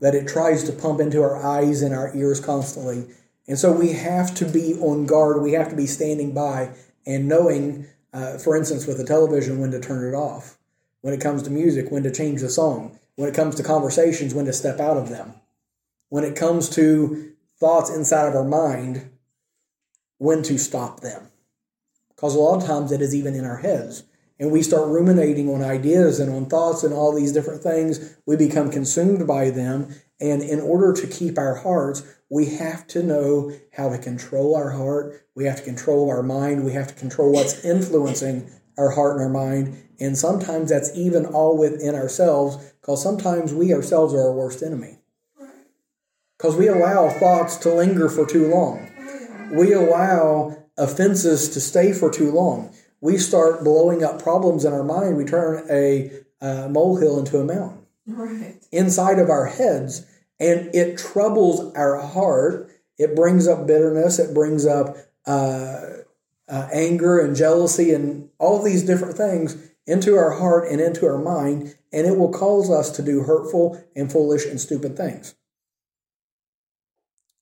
that 0.01 0.14
it 0.14 0.26
tries 0.26 0.64
to 0.64 0.72
pump 0.72 1.01
into 1.01 1.22
our 1.22 1.36
eyes 1.36 1.82
and 1.82 1.94
our 1.94 2.14
ears 2.16 2.40
constantly. 2.40 3.07
And 3.46 3.59
so 3.59 3.72
we 3.72 3.92
have 3.92 4.34
to 4.36 4.44
be 4.44 4.74
on 4.74 5.07
guard. 5.07 5.42
We 5.42 5.53
have 5.53 5.68
to 5.70 5.76
be 5.76 5.86
standing 5.86 6.32
by 6.32 6.70
and 7.07 7.28
knowing, 7.28 7.86
uh, 8.12 8.38
for 8.38 8.57
instance, 8.57 8.86
with 8.86 8.98
the 8.98 9.05
television, 9.05 9.59
when 9.59 9.70
to 9.72 9.80
turn 9.80 10.12
it 10.12 10.16
off. 10.16 10.59
When 11.03 11.14
it 11.14 11.20
comes 11.20 11.42
to 11.42 11.51
music, 11.51 11.90
when 11.90 12.03
to 12.03 12.11
change 12.11 12.40
the 12.40 12.48
song. 12.48 12.98
When 13.16 13.28
it 13.28 13.34
comes 13.34 13.55
to 13.57 13.62
conversations, 13.62 14.34
when 14.34 14.46
to 14.46 14.53
step 14.53 14.80
out 14.80 14.96
of 14.96 15.09
them. 15.09 15.34
When 16.09 16.24
it 16.24 16.36
comes 16.36 16.68
to 16.70 17.32
thoughts 17.59 17.90
inside 17.90 18.26
of 18.26 18.34
our 18.34 18.44
mind, 18.44 19.11
when 20.18 20.42
to 20.44 20.59
stop 20.59 21.01
them. 21.01 21.28
Because 22.14 22.34
a 22.34 22.38
lot 22.38 22.61
of 22.61 22.66
times 22.66 22.92
it 22.92 23.01
is 23.01 23.14
even 23.14 23.34
in 23.34 23.44
our 23.44 23.59
heads. 23.59 24.05
And 24.41 24.51
we 24.51 24.62
start 24.62 24.88
ruminating 24.88 25.51
on 25.51 25.62
ideas 25.62 26.18
and 26.18 26.32
on 26.32 26.47
thoughts 26.47 26.82
and 26.82 26.95
all 26.95 27.14
these 27.14 27.32
different 27.32 27.62
things. 27.62 28.16
We 28.26 28.36
become 28.36 28.70
consumed 28.70 29.26
by 29.26 29.51
them. 29.51 29.95
And 30.18 30.43
in 30.43 30.61
order 30.61 30.95
to 30.95 31.07
keep 31.07 31.36
our 31.38 31.57
hearts, 31.57 32.03
we 32.30 32.47
have 32.57 32.86
to 32.88 33.03
know 33.03 33.53
how 33.74 33.91
to 33.91 33.99
control 33.99 34.57
our 34.57 34.70
heart. 34.70 35.26
We 35.36 35.45
have 35.45 35.59
to 35.59 35.62
control 35.62 36.09
our 36.09 36.22
mind. 36.22 36.64
We 36.64 36.72
have 36.72 36.88
to 36.88 36.95
control 36.95 37.32
what's 37.32 37.62
influencing 37.64 38.51
our 38.78 38.91
heart 38.91 39.16
and 39.16 39.24
our 39.24 39.28
mind. 39.28 39.76
And 40.01 40.16
sometimes 40.16 40.70
that's 40.70 40.97
even 40.97 41.26
all 41.26 41.59
within 41.59 41.95
ourselves, 41.95 42.57
because 42.80 43.03
sometimes 43.03 43.53
we 43.53 43.74
ourselves 43.74 44.14
are 44.14 44.22
our 44.22 44.32
worst 44.32 44.62
enemy. 44.62 45.01
Because 46.38 46.57
we 46.57 46.68
allow 46.68 47.11
thoughts 47.11 47.59
to 47.59 47.74
linger 47.74 48.09
for 48.09 48.24
too 48.24 48.49
long. 48.49 48.91
Oh, 48.99 49.59
we 49.59 49.74
allow 49.74 50.57
offenses 50.78 51.51
to 51.51 51.61
stay 51.61 51.93
for 51.93 52.11
too 52.11 52.30
long. 52.30 52.74
We 53.01 53.16
start 53.16 53.64
blowing 53.64 54.05
up 54.05 54.22
problems 54.22 54.64
in 54.64 54.72
our 54.72 54.84
mind. 54.84 55.16
We 55.16 55.24
turn 55.24 55.66
a 55.70 56.11
uh, 56.40 56.68
molehill 56.68 57.18
into 57.18 57.38
a 57.38 57.44
mountain 57.44 57.86
Right. 58.07 58.57
inside 58.72 59.18
of 59.18 59.30
our 59.30 59.46
heads, 59.46 60.07
and 60.38 60.74
it 60.74 60.98
troubles 60.98 61.72
our 61.74 61.96
heart. 61.96 62.70
It 62.98 63.14
brings 63.16 63.46
up 63.48 63.66
bitterness. 63.66 64.18
It 64.18 64.34
brings 64.34 64.66
up 64.66 64.96
uh, 65.26 65.80
uh, 66.48 66.68
anger 66.72 67.20
and 67.20 67.36
jealousy 67.36 67.92
and 67.92 68.28
all 68.38 68.62
these 68.62 68.82
different 68.84 69.16
things 69.16 69.57
into 69.86 70.16
our 70.16 70.32
heart 70.32 70.68
and 70.70 70.80
into 70.80 71.07
our 71.07 71.18
mind, 71.18 71.76
and 71.92 72.07
it 72.07 72.16
will 72.16 72.32
cause 72.32 72.70
us 72.70 72.90
to 72.92 73.03
do 73.03 73.22
hurtful 73.22 73.82
and 73.96 74.11
foolish 74.11 74.46
and 74.46 74.61
stupid 74.61 74.96
things. 74.96 75.34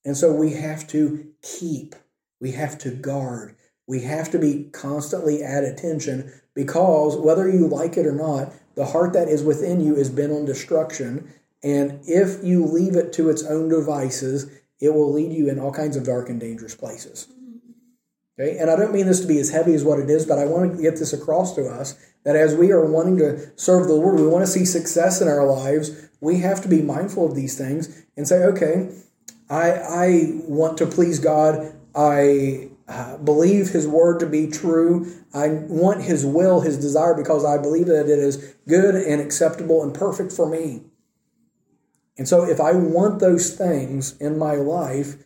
And 0.05 0.17
so 0.17 0.33
we 0.33 0.53
have 0.53 0.87
to 0.89 1.29
keep, 1.43 1.95
we 2.41 2.53
have 2.53 2.79
to 2.79 2.91
guard, 2.91 3.57
we 3.89 4.03
have 4.03 4.31
to 4.31 4.39
be 4.39 4.69
constantly 4.73 5.43
at 5.43 5.65
attention 5.65 6.31
because 6.55 7.17
whether 7.17 7.49
you 7.49 7.67
like 7.67 7.97
it 7.97 8.07
or 8.07 8.13
not, 8.13 8.53
the 8.75 8.87
heart 8.87 9.15
that 9.15 9.29
is 9.29 9.43
within 9.43 9.81
you 9.81 9.97
is 9.97 10.11
bent 10.11 10.31
on 10.31 10.45
destruction. 10.45 11.33
And 11.65 12.01
if 12.05 12.45
you 12.45 12.65
leave 12.65 12.95
it 12.95 13.13
to 13.15 13.31
its 13.31 13.43
own 13.43 13.69
devices, 13.69 14.51
it 14.79 14.95
will 14.95 15.13
lead 15.13 15.33
you 15.33 15.49
in 15.49 15.59
all 15.59 15.73
kinds 15.73 15.97
of 15.97 16.05
dark 16.05 16.29
and 16.29 16.39
dangerous 16.39 16.75
places. 16.75 17.29
Okay, 18.39 18.59
and 18.59 18.71
I 18.71 18.77
don't 18.77 18.93
mean 18.93 19.07
this 19.07 19.21
to 19.21 19.27
be 19.27 19.41
as 19.41 19.51
heavy 19.51 19.75
as 19.75 19.83
what 19.83 19.99
it 19.99 20.09
is, 20.09 20.25
but 20.25 20.39
I 20.39 20.45
want 20.45 20.77
to 20.77 20.83
get 20.83 20.99
this 20.99 21.13
across 21.13 21.57
to 21.57 21.67
us 21.67 21.99
that 22.25 22.37
as 22.37 22.55
we 22.55 22.71
are 22.71 22.85
wanting 22.85 23.17
to 23.19 23.51
serve 23.59 23.89
the 23.89 23.95
Lord, 23.95 24.21
we 24.21 24.29
want 24.29 24.45
to 24.45 24.51
see 24.51 24.65
success 24.65 25.21
in 25.21 25.27
our 25.27 25.45
lives. 25.45 26.09
We 26.21 26.39
have 26.41 26.61
to 26.63 26.69
be 26.69 26.83
mindful 26.83 27.27
of 27.27 27.35
these 27.35 27.59
things 27.59 28.05
and 28.17 28.29
say, 28.29 28.45
okay, 28.45 28.91
I 29.51 29.73
I 29.73 30.33
want 30.47 30.79
to 30.79 30.87
please 30.87 31.19
God. 31.19 31.75
I 31.97 32.69
uh, 32.89 33.19
believe 33.19 33.69
His 33.69 33.87
word 33.87 34.21
to 34.21 34.27
be 34.27 34.47
true. 34.47 35.13
I 35.35 35.49
want 35.49 36.03
His 36.03 36.25
will, 36.25 36.61
His 36.61 36.79
desire, 36.79 37.15
because 37.15 37.45
I 37.45 37.59
believe 37.61 37.87
that 37.87 38.09
it 38.09 38.19
is 38.19 38.55
good 38.67 38.95
and 38.95 39.21
acceptable 39.21 39.83
and 39.83 39.95
perfect 39.95 40.33
for 40.33 40.49
me. 40.49 40.83
And 42.17 42.27
so, 42.27 42.45
if 42.45 42.61
I 42.61 42.73
want 42.73 43.21
those 43.21 43.55
things 43.55 44.17
in 44.19 44.39
my 44.39 44.55
life, 44.55 45.17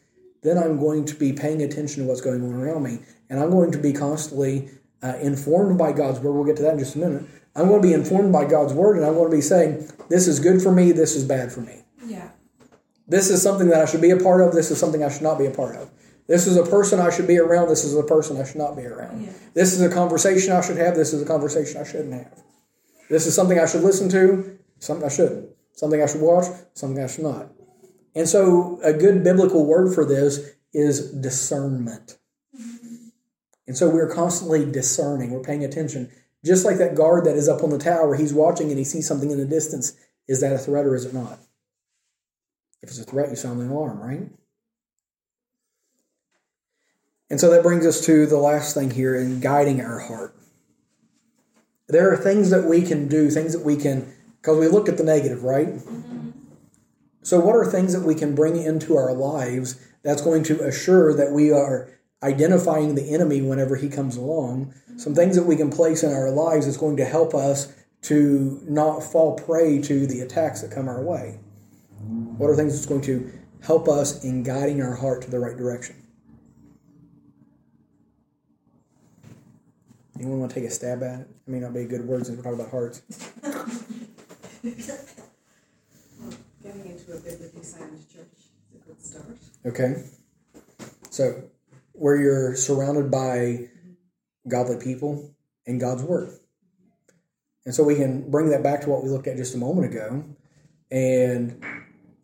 then 0.42 0.58
I'm 0.58 0.78
going 0.78 1.04
to 1.06 1.14
be 1.14 1.32
paying 1.32 1.62
attention 1.62 2.02
to 2.02 2.08
what's 2.08 2.20
going 2.20 2.42
on 2.42 2.52
around 2.52 2.82
me. 2.82 2.98
And 3.30 3.40
I'm 3.40 3.50
going 3.50 3.72
to 3.72 3.78
be 3.78 3.92
constantly 3.92 4.68
uh, 5.02 5.16
informed 5.20 5.78
by 5.78 5.92
God's 5.92 6.20
word. 6.20 6.32
We'll 6.32 6.44
get 6.44 6.56
to 6.56 6.62
that 6.62 6.74
in 6.74 6.78
just 6.78 6.96
a 6.96 6.98
minute. 6.98 7.24
I'm 7.54 7.68
going 7.68 7.82
to 7.82 7.86
be 7.86 7.94
informed 7.94 8.32
by 8.32 8.46
God's 8.46 8.72
word, 8.72 8.96
and 8.96 9.04
I'm 9.04 9.14
going 9.14 9.30
to 9.30 9.36
be 9.36 9.42
saying, 9.42 9.88
this 10.08 10.26
is 10.26 10.40
good 10.40 10.62
for 10.62 10.72
me, 10.72 10.92
this 10.92 11.14
is 11.14 11.24
bad 11.24 11.52
for 11.52 11.60
me. 11.60 11.82
Yeah. 12.06 12.30
This 13.06 13.30
is 13.30 13.42
something 13.42 13.68
that 13.68 13.80
I 13.80 13.84
should 13.84 14.00
be 14.00 14.10
a 14.10 14.16
part 14.16 14.40
of, 14.40 14.54
this 14.54 14.70
is 14.70 14.78
something 14.78 15.04
I 15.04 15.10
should 15.10 15.22
not 15.22 15.38
be 15.38 15.46
a 15.46 15.50
part 15.50 15.76
of. 15.76 15.90
This 16.32 16.46
is 16.46 16.56
a 16.56 16.64
person 16.64 16.98
I 16.98 17.10
should 17.10 17.26
be 17.26 17.36
around, 17.36 17.68
this 17.68 17.84
is 17.84 17.94
a 17.94 18.02
person 18.02 18.40
I 18.40 18.44
should 18.44 18.56
not 18.56 18.74
be 18.74 18.86
around. 18.86 19.22
Yeah. 19.22 19.32
This 19.52 19.74
is 19.74 19.82
a 19.82 19.90
conversation 19.90 20.54
I 20.54 20.62
should 20.62 20.78
have, 20.78 20.94
this 20.94 21.12
is 21.12 21.20
a 21.20 21.26
conversation 21.26 21.78
I 21.78 21.84
shouldn't 21.84 22.14
have. 22.14 22.42
This 23.10 23.26
is 23.26 23.34
something 23.34 23.58
I 23.58 23.66
should 23.66 23.82
listen 23.82 24.08
to, 24.08 24.58
something 24.78 25.04
I 25.04 25.10
shouldn't. 25.10 25.50
Something 25.74 26.02
I 26.02 26.06
should 26.06 26.22
watch, 26.22 26.46
something 26.72 27.04
I 27.04 27.06
should 27.06 27.24
not. 27.24 27.52
And 28.14 28.26
so, 28.26 28.80
a 28.82 28.94
good 28.94 29.22
biblical 29.22 29.66
word 29.66 29.94
for 29.94 30.06
this 30.06 30.54
is 30.72 31.10
discernment. 31.10 32.16
Mm-hmm. 32.58 33.08
And 33.66 33.76
so, 33.76 33.90
we're 33.90 34.08
constantly 34.08 34.64
discerning, 34.64 35.32
we're 35.32 35.42
paying 35.42 35.66
attention. 35.66 36.10
Just 36.42 36.64
like 36.64 36.78
that 36.78 36.94
guard 36.94 37.26
that 37.26 37.36
is 37.36 37.46
up 37.46 37.62
on 37.62 37.68
the 37.68 37.78
tower, 37.78 38.14
he's 38.14 38.32
watching 38.32 38.70
and 38.70 38.78
he 38.78 38.84
sees 38.84 39.06
something 39.06 39.30
in 39.30 39.36
the 39.36 39.44
distance. 39.44 39.98
Is 40.26 40.40
that 40.40 40.54
a 40.54 40.58
threat 40.58 40.86
or 40.86 40.94
is 40.94 41.04
it 41.04 41.12
not? 41.12 41.38
If 42.80 42.88
it's 42.88 42.98
a 42.98 43.04
threat, 43.04 43.28
you 43.28 43.36
sound 43.36 43.60
the 43.60 43.66
alarm, 43.66 44.00
right? 44.00 44.30
And 47.32 47.40
so 47.40 47.48
that 47.48 47.62
brings 47.62 47.86
us 47.86 48.04
to 48.04 48.26
the 48.26 48.36
last 48.36 48.74
thing 48.74 48.90
here 48.90 49.16
in 49.16 49.40
guiding 49.40 49.80
our 49.80 50.00
heart. 50.00 50.36
There 51.88 52.12
are 52.12 52.16
things 52.18 52.50
that 52.50 52.64
we 52.64 52.82
can 52.82 53.08
do, 53.08 53.30
things 53.30 53.54
that 53.54 53.64
we 53.64 53.74
can, 53.74 54.12
because 54.36 54.58
we 54.58 54.68
look 54.68 54.86
at 54.86 54.98
the 54.98 55.02
negative, 55.02 55.42
right? 55.42 55.68
Mm-hmm. 55.68 56.30
So, 57.22 57.40
what 57.40 57.56
are 57.56 57.64
things 57.64 57.94
that 57.94 58.02
we 58.02 58.14
can 58.14 58.34
bring 58.34 58.62
into 58.62 58.98
our 58.98 59.14
lives 59.14 59.80
that's 60.02 60.20
going 60.20 60.42
to 60.44 60.62
assure 60.62 61.14
that 61.14 61.32
we 61.32 61.50
are 61.50 61.88
identifying 62.22 62.96
the 62.96 63.14
enemy 63.14 63.40
whenever 63.40 63.76
he 63.76 63.88
comes 63.88 64.18
along? 64.18 64.74
Some 64.98 65.14
things 65.14 65.34
that 65.34 65.46
we 65.46 65.56
can 65.56 65.70
place 65.70 66.02
in 66.02 66.12
our 66.12 66.30
lives 66.30 66.66
that's 66.66 66.76
going 66.76 66.98
to 66.98 67.06
help 67.06 67.34
us 67.34 67.72
to 68.02 68.60
not 68.68 69.00
fall 69.00 69.36
prey 69.36 69.80
to 69.80 70.06
the 70.06 70.20
attacks 70.20 70.60
that 70.60 70.70
come 70.70 70.86
our 70.86 71.02
way. 71.02 71.40
What 72.36 72.50
are 72.50 72.56
things 72.56 72.74
that's 72.74 72.84
going 72.84 73.00
to 73.02 73.32
help 73.62 73.88
us 73.88 74.22
in 74.22 74.42
guiding 74.42 74.82
our 74.82 74.96
heart 74.96 75.22
to 75.22 75.30
the 75.30 75.38
right 75.38 75.56
direction? 75.56 76.01
Anyone 80.22 80.38
want 80.38 80.52
to 80.52 80.60
take 80.60 80.68
a 80.68 80.70
stab 80.70 81.02
at 81.02 81.18
it? 81.18 81.28
It 81.48 81.50
may 81.50 81.58
not 81.58 81.74
be 81.74 81.80
a 81.80 81.84
good 81.84 82.06
word 82.06 82.24
since 82.24 82.36
we're 82.36 82.44
talking 82.44 82.60
about 82.60 82.70
hearts. 82.70 83.02
Getting 86.62 86.86
into 86.86 87.12
a 87.12 87.18
biblically 87.18 87.64
sound 87.64 87.98
church 88.08 88.28
is 88.70 88.76
a 88.76 88.86
good 88.86 89.02
start. 89.02 89.36
Okay. 89.66 90.04
So, 91.10 91.42
where 91.90 92.14
you're 92.14 92.54
surrounded 92.54 93.10
by 93.10 93.68
godly 94.46 94.76
people 94.76 95.34
and 95.66 95.80
God's 95.80 96.04
Word. 96.04 96.30
And 97.64 97.74
so 97.74 97.82
we 97.82 97.96
can 97.96 98.30
bring 98.30 98.50
that 98.50 98.62
back 98.62 98.82
to 98.82 98.90
what 98.90 99.02
we 99.02 99.08
looked 99.08 99.26
at 99.26 99.36
just 99.36 99.56
a 99.56 99.58
moment 99.58 99.92
ago. 99.92 100.24
And 100.92 101.64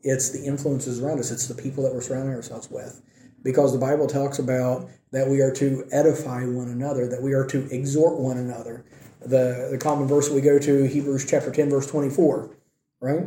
it's 0.02 0.30
the 0.30 0.44
influences 0.44 1.00
around 1.02 1.18
us, 1.18 1.32
it's 1.32 1.48
the 1.48 1.60
people 1.60 1.82
that 1.82 1.92
we're 1.92 2.00
surrounding 2.00 2.36
ourselves 2.36 2.70
with. 2.70 3.02
Because 3.42 3.72
the 3.72 3.78
Bible 3.78 4.06
talks 4.06 4.38
about 4.38 4.88
that 5.12 5.28
we 5.28 5.40
are 5.40 5.52
to 5.52 5.86
edify 5.90 6.44
one 6.44 6.68
another, 6.68 7.06
that 7.06 7.22
we 7.22 7.32
are 7.32 7.46
to 7.46 7.68
exhort 7.70 8.18
one 8.18 8.36
another. 8.36 8.84
The, 9.20 9.68
the 9.70 9.78
common 9.78 10.06
verse 10.06 10.30
we 10.30 10.40
go 10.40 10.58
to, 10.58 10.84
Hebrews 10.86 11.26
chapter 11.28 11.50
10, 11.50 11.70
verse 11.70 11.86
24, 11.86 12.56
right? 13.00 13.26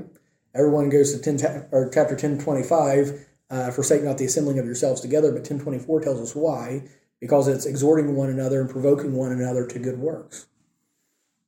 Everyone 0.53 0.89
goes 0.89 1.17
to 1.17 1.37
10, 1.37 1.67
or 1.71 1.89
chapter 1.93 2.15
10, 2.15 2.39
25, 2.39 3.25
uh, 3.49 3.71
forsake 3.71 4.03
not 4.03 4.17
the 4.17 4.25
assembling 4.25 4.59
of 4.59 4.65
yourselves 4.65 5.01
together, 5.01 5.29
but 5.31 5.39
1024 5.39 6.01
tells 6.01 6.21
us 6.21 6.35
why, 6.35 6.83
because 7.19 7.47
it's 7.47 7.65
exhorting 7.65 8.15
one 8.15 8.29
another 8.29 8.61
and 8.61 8.69
provoking 8.69 9.13
one 9.13 9.31
another 9.31 9.65
to 9.67 9.79
good 9.79 9.99
works, 9.99 10.47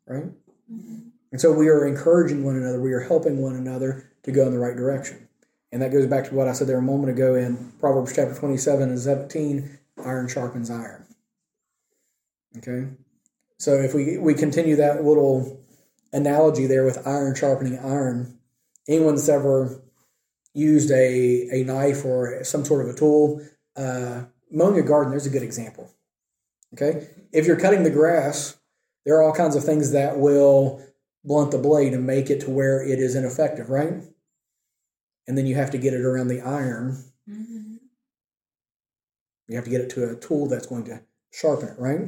right? 0.05 0.25
And 0.69 1.41
so 1.41 1.51
we 1.51 1.67
are 1.69 1.85
encouraging 1.85 2.43
one 2.43 2.55
another, 2.55 2.79
we 2.79 2.93
are 2.93 2.99
helping 2.99 3.41
one 3.41 3.55
another 3.55 4.11
to 4.23 4.31
go 4.31 4.45
in 4.45 4.51
the 4.51 4.59
right 4.59 4.75
direction. 4.75 5.27
And 5.73 5.81
that 5.81 5.91
goes 5.91 6.05
back 6.05 6.25
to 6.25 6.35
what 6.35 6.47
I 6.47 6.53
said 6.53 6.67
there 6.67 6.77
a 6.77 6.83
moment 6.83 7.09
ago 7.09 7.33
in 7.33 7.73
Proverbs 7.79 8.13
chapter 8.15 8.35
27 8.35 8.89
and 8.89 8.99
17 8.99 9.79
iron 10.05 10.27
sharpens 10.27 10.69
iron. 10.69 11.03
Okay? 12.59 12.89
So 13.57 13.73
if 13.73 13.95
we, 13.95 14.19
we 14.19 14.35
continue 14.35 14.75
that 14.75 15.03
little 15.03 15.65
analogy 16.13 16.67
there 16.67 16.85
with 16.85 17.07
iron 17.07 17.33
sharpening 17.33 17.79
iron, 17.79 18.37
anyone 18.87 19.15
that's 19.15 19.27
ever 19.27 19.81
used 20.53 20.91
a, 20.91 21.49
a 21.51 21.63
knife 21.63 22.05
or 22.05 22.43
some 22.43 22.63
sort 22.63 22.87
of 22.87 22.93
a 22.93 22.97
tool, 22.97 23.41
uh, 23.75 24.25
mowing 24.51 24.77
a 24.77 24.83
garden, 24.83 25.09
there's 25.09 25.25
a 25.25 25.31
good 25.31 25.41
example. 25.41 25.89
Okay? 26.75 27.07
If 27.31 27.47
you're 27.47 27.59
cutting 27.59 27.81
the 27.81 27.89
grass, 27.89 28.57
there 29.07 29.15
are 29.15 29.23
all 29.23 29.33
kinds 29.33 29.55
of 29.55 29.63
things 29.63 29.91
that 29.93 30.19
will 30.19 30.85
blunt 31.23 31.49
the 31.49 31.57
blade 31.57 31.95
and 31.95 32.05
make 32.05 32.29
it 32.29 32.41
to 32.41 32.51
where 32.51 32.83
it 32.83 32.99
is 32.99 33.15
ineffective, 33.15 33.71
right? 33.71 34.03
And 35.27 35.37
then 35.37 35.45
you 35.45 35.55
have 35.55 35.71
to 35.71 35.77
get 35.77 35.93
it 35.93 36.01
around 36.01 36.27
the 36.27 36.41
iron. 36.41 37.03
Mm-hmm. 37.29 37.75
You 39.47 39.55
have 39.55 39.65
to 39.65 39.71
get 39.71 39.81
it 39.81 39.89
to 39.91 40.09
a 40.09 40.15
tool 40.15 40.47
that's 40.47 40.67
going 40.67 40.85
to 40.85 41.01
sharpen 41.31 41.69
it, 41.69 41.79
right? 41.79 41.99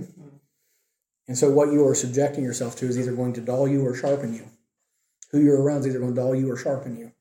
And 1.27 1.37
so 1.37 1.49
what 1.49 1.71
you 1.71 1.85
are 1.87 1.95
subjecting 1.95 2.43
yourself 2.43 2.75
to 2.77 2.85
is 2.85 2.97
either 2.97 3.13
going 3.13 3.33
to 3.33 3.41
dull 3.41 3.67
you 3.67 3.85
or 3.85 3.95
sharpen 3.95 4.33
you. 4.33 4.45
Who 5.31 5.41
you're 5.41 5.61
around 5.61 5.79
is 5.79 5.87
either 5.87 5.99
going 5.99 6.13
to 6.13 6.21
dull 6.21 6.35
you 6.35 6.51
or 6.51 6.57
sharpen 6.57 6.97
you. 6.97 7.11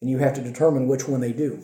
And 0.00 0.08
you 0.08 0.18
have 0.18 0.34
to 0.34 0.42
determine 0.42 0.86
which 0.86 1.08
one 1.08 1.20
they 1.20 1.32
do. 1.32 1.60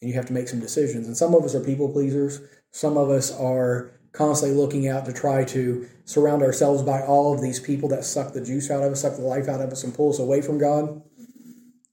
And 0.00 0.08
you 0.08 0.14
have 0.14 0.26
to 0.26 0.32
make 0.32 0.48
some 0.48 0.60
decisions. 0.60 1.06
And 1.06 1.16
some 1.16 1.34
of 1.34 1.44
us 1.44 1.54
are 1.54 1.60
people 1.60 1.92
pleasers. 1.92 2.40
Some 2.70 2.96
of 2.96 3.10
us 3.10 3.32
are 3.32 3.90
constantly 4.12 4.56
looking 4.56 4.88
out 4.88 5.04
to 5.06 5.12
try 5.12 5.44
to 5.44 5.88
surround 6.04 6.42
ourselves 6.42 6.82
by 6.82 7.02
all 7.02 7.34
of 7.34 7.42
these 7.42 7.58
people 7.60 7.88
that 7.88 8.04
suck 8.04 8.32
the 8.32 8.44
juice 8.44 8.70
out 8.70 8.82
of 8.82 8.92
us, 8.92 9.02
suck 9.02 9.16
the 9.16 9.22
life 9.22 9.48
out 9.48 9.60
of 9.60 9.70
us, 9.70 9.84
and 9.84 9.94
pull 9.94 10.10
us 10.10 10.18
away 10.18 10.40
from 10.40 10.58
God. 10.58 11.02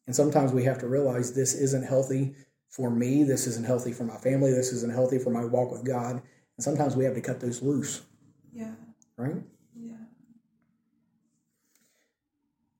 And 0.07 0.15
sometimes 0.15 0.51
we 0.51 0.63
have 0.65 0.79
to 0.79 0.87
realize 0.87 1.33
this 1.33 1.53
isn't 1.53 1.83
healthy 1.83 2.35
for 2.69 2.89
me. 2.89 3.23
This 3.23 3.47
isn't 3.47 3.65
healthy 3.65 3.91
for 3.91 4.03
my 4.03 4.17
family. 4.17 4.51
This 4.51 4.71
isn't 4.71 4.93
healthy 4.93 5.17
for 5.17 5.29
my 5.29 5.45
walk 5.45 5.71
with 5.71 5.85
God. 5.85 6.15
And 6.57 6.63
sometimes 6.63 6.95
we 6.95 7.05
have 7.05 7.15
to 7.15 7.21
cut 7.21 7.39
those 7.39 7.61
loose, 7.61 8.01
Yeah. 8.53 8.73
right? 9.17 9.41
Yeah. 9.75 9.95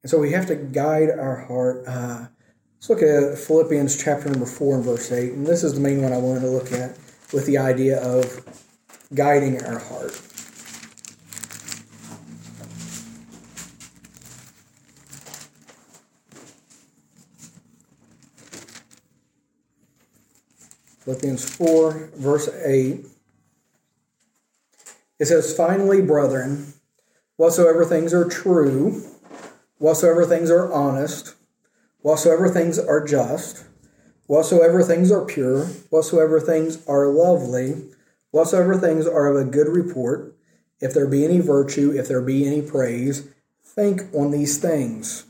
And 0.04 0.10
so 0.10 0.20
we 0.20 0.32
have 0.32 0.46
to 0.48 0.56
guide 0.56 1.10
our 1.10 1.36
heart. 1.36 1.84
Uh, 1.88 2.28
let's 2.76 2.90
look 2.90 3.02
at 3.02 3.38
Philippians 3.40 4.02
chapter 4.02 4.30
number 4.30 4.46
4 4.46 4.76
and 4.76 4.86
verse 4.86 5.12
8. 5.12 5.34
And 5.34 5.48
this 5.48 5.64
is 5.64 5.74
the 5.74 5.80
main 5.80 6.02
one 6.04 6.14
I 6.14 6.18
wanted 6.18 6.42
to 6.42 6.50
look 6.50 6.72
at 6.72 6.98
with 7.34 7.46
the 7.48 7.58
idea 7.58 8.00
of 8.02 8.44
guiding 9.14 9.64
our 9.66 9.80
heart. 9.80 10.22
Philippians 21.06 21.48
4, 21.56 22.10
verse 22.16 22.50
8. 22.66 23.06
It 25.20 25.26
says, 25.28 25.56
Finally, 25.56 26.02
brethren, 26.02 26.74
whatsoever 27.38 27.86
things 27.86 28.12
are 28.12 28.28
true, 28.28 29.04
whatsoever 29.78 30.26
things 30.26 30.50
are 30.50 30.74
honest, 30.74 31.36
whatsoever 32.02 32.50
things 32.50 32.80
are 32.80 33.06
just, 33.06 33.66
whatsoever 34.26 34.82
things 34.82 35.12
are 35.12 35.24
pure, 35.24 35.66
whatsoever 35.92 36.40
things 36.40 36.84
are 36.88 37.08
lovely, 37.08 37.84
whatsoever 38.32 38.76
things 38.76 39.06
are 39.06 39.28
of 39.28 39.48
a 39.48 39.50
good 39.50 39.68
report, 39.68 40.36
if 40.82 40.92
there 40.92 41.08
be 41.08 41.24
any 41.24 41.40
virtue, 41.40 41.92
if 41.92 42.08
there 42.08 42.22
be 42.22 42.48
any 42.48 42.64
praise, 42.64 43.30
think 43.64 44.02
on 44.12 44.32
these 44.32 44.58
things. 44.58 45.26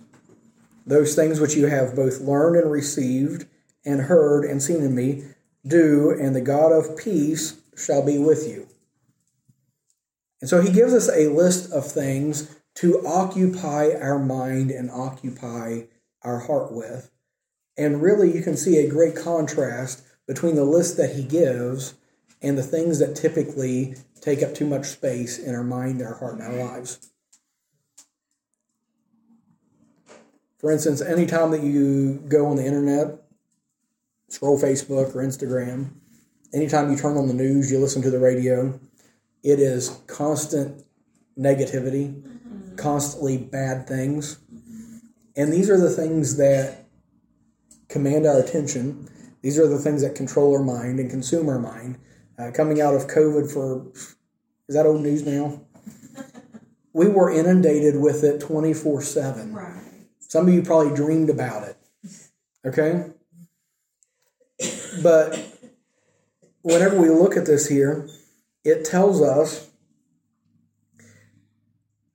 Those 0.88 1.15
things 1.15 1.41
which 1.41 1.55
you 1.55 1.67
have 1.67 1.97
both 1.97 2.21
learned 2.21 2.55
and 2.55 2.71
received, 2.71 3.45
and 3.84 4.01
heard 4.01 4.45
and 4.45 4.63
seen 4.63 4.82
in 4.82 4.95
me, 4.95 5.23
do, 5.66 6.11
and 6.11 6.36
the 6.36 6.41
God 6.41 6.72
of 6.72 6.97
peace 6.97 7.59
shall 7.76 8.05
be 8.05 8.18
with 8.18 8.47
you. 8.47 8.68
And 10.41 10.49
so 10.49 10.61
he 10.61 10.72
gives 10.72 10.93
us 10.93 11.09
a 11.09 11.30
list 11.30 11.72
of 11.72 11.86
things 11.86 12.55
to 12.76 13.05
occupy 13.05 13.91
our 13.99 14.20
mind 14.20 14.70
and 14.70 14.91
occupy 14.91 15.84
our 16.24 16.39
heart 16.39 16.72
with. 16.72 17.09
And 17.78 18.01
really, 18.01 18.36
you 18.36 18.41
can 18.41 18.57
see 18.57 18.78
a 18.78 18.89
great 18.89 19.16
contrast 19.16 20.03
between 20.28 20.55
the 20.55 20.63
list 20.63 20.97
that 20.97 21.16
he 21.16 21.24
gives 21.24 21.95
and 22.41 22.57
the 22.57 22.63
things 22.63 22.99
that 22.99 23.16
typically 23.16 23.95
take 24.22 24.43
up 24.43 24.53
too 24.53 24.68
much 24.68 24.86
space 24.86 25.38
in 25.39 25.55
our 25.55 25.63
mind, 25.63 26.01
our 26.01 26.16
heart, 26.16 26.39
and 26.39 26.43
our 26.43 26.53
lives. 26.53 27.11
For 30.57 30.72
instance, 30.72 31.01
anytime 31.01 31.51
that 31.51 31.63
you 31.63 32.24
go 32.28 32.47
on 32.47 32.55
the 32.55 32.66
internet, 32.66 33.24
scroll 34.36 34.59
Facebook 34.59 35.15
or 35.15 35.23
Instagram, 35.23 35.91
anytime 36.53 36.91
you 36.91 36.97
turn 36.97 37.15
on 37.15 37.27
the 37.27 37.33
news, 37.33 37.71
you 37.71 37.79
listen 37.79 38.01
to 38.01 38.11
the 38.11 38.19
radio, 38.19 38.77
it 39.43 39.59
is 39.59 39.97
constant 40.07 40.83
negativity, 41.39 42.21
constantly 42.75 43.38
bad 43.38 43.88
things. 43.88 44.39
And 45.38 45.53
these 45.53 45.69
are 45.69 45.77
the 45.77 45.89
things 45.89 46.36
that 46.36 46.86
command 47.88 48.25
our 48.25 48.38
attention. 48.39 49.07
These 49.41 49.57
are 49.57 49.67
the 49.67 49.79
things 49.79 50.01
that 50.01 50.15
control 50.15 50.53
our 50.53 50.63
mind 50.63 50.99
and 50.99 51.09
consume 51.09 51.47
our 51.47 51.59
mind. 51.59 51.97
Uh, 52.38 52.51
coming 52.53 52.81
out 52.81 52.93
of 52.93 53.07
COVID 53.07 53.49
for, 53.53 53.88
is 54.67 54.75
that 54.75 54.86
old 54.86 55.01
news 55.01 55.25
now? 55.25 55.61
We 56.93 57.09
were 57.09 57.29
inundated 57.29 57.99
with 57.99 58.23
it 58.23 58.39
24 58.39 59.01
7. 59.01 59.51
Right. 59.53 59.83
Some 60.19 60.47
of 60.47 60.53
you 60.53 60.61
probably 60.61 60.95
dreamed 60.95 61.29
about 61.29 61.67
it. 61.67 61.77
Okay? 62.65 63.11
But 65.01 65.39
whenever 66.61 66.99
we 66.99 67.09
look 67.09 67.37
at 67.37 67.45
this 67.45 67.67
here, 67.67 68.07
it 68.63 68.85
tells 68.85 69.21
us 69.21 69.69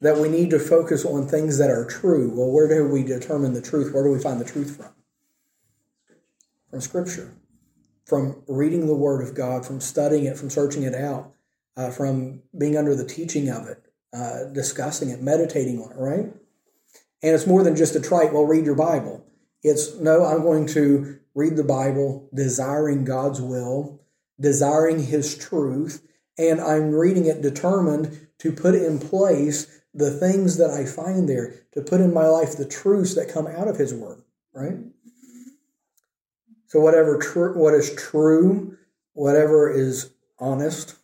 that 0.00 0.18
we 0.18 0.28
need 0.28 0.50
to 0.50 0.58
focus 0.58 1.04
on 1.04 1.26
things 1.26 1.58
that 1.58 1.70
are 1.70 1.84
true. 1.84 2.32
Well, 2.34 2.50
where 2.50 2.68
do 2.68 2.88
we 2.88 3.02
determine 3.02 3.52
the 3.52 3.60
truth? 3.60 3.92
Where 3.92 4.02
do 4.02 4.10
we 4.10 4.18
find 4.18 4.40
the 4.40 4.44
truth 4.44 4.76
from? 4.76 4.92
From 6.70 6.80
Scripture, 6.80 7.34
from 8.06 8.42
reading 8.48 8.86
the 8.86 8.94
Word 8.94 9.22
of 9.22 9.34
God, 9.34 9.66
from 9.66 9.80
studying 9.80 10.24
it, 10.24 10.38
from 10.38 10.50
searching 10.50 10.84
it 10.84 10.94
out, 10.94 11.34
uh, 11.76 11.90
from 11.90 12.42
being 12.56 12.76
under 12.76 12.94
the 12.94 13.04
teaching 13.04 13.48
of 13.50 13.66
it, 13.66 13.84
uh, 14.14 14.44
discussing 14.52 15.10
it, 15.10 15.20
meditating 15.20 15.80
on 15.80 15.92
it, 15.92 15.98
right? 15.98 16.32
And 17.22 17.34
it's 17.34 17.46
more 17.46 17.62
than 17.62 17.76
just 17.76 17.96
a 17.96 18.00
trite, 18.00 18.32
well, 18.32 18.44
read 18.44 18.64
your 18.64 18.74
Bible. 18.74 19.24
It's 19.62 19.96
no, 19.96 20.24
I'm 20.24 20.42
going 20.42 20.66
to 20.68 21.18
read 21.34 21.56
the 21.56 21.64
Bible, 21.64 22.28
desiring 22.34 23.04
God's 23.04 23.40
will, 23.40 24.00
desiring 24.40 25.04
His 25.04 25.36
truth, 25.36 26.06
and 26.38 26.60
I'm 26.60 26.92
reading 26.92 27.26
it 27.26 27.42
determined 27.42 28.28
to 28.38 28.52
put 28.52 28.74
in 28.74 28.98
place 28.98 29.80
the 29.92 30.10
things 30.10 30.56
that 30.56 30.70
I 30.70 30.84
find 30.84 31.28
there, 31.28 31.66
to 31.72 31.82
put 31.82 32.00
in 32.00 32.14
my 32.14 32.26
life 32.26 32.56
the 32.56 32.64
truths 32.64 33.14
that 33.16 33.32
come 33.32 33.46
out 33.46 33.68
of 33.68 33.76
His 33.76 33.92
Word, 33.92 34.22
right? 34.54 34.78
So 36.68 36.80
whatever 36.80 37.18
tr- 37.18 37.58
what 37.58 37.74
is 37.74 37.94
true, 37.94 38.78
whatever 39.12 39.70
is 39.70 40.12
honest. 40.38 40.94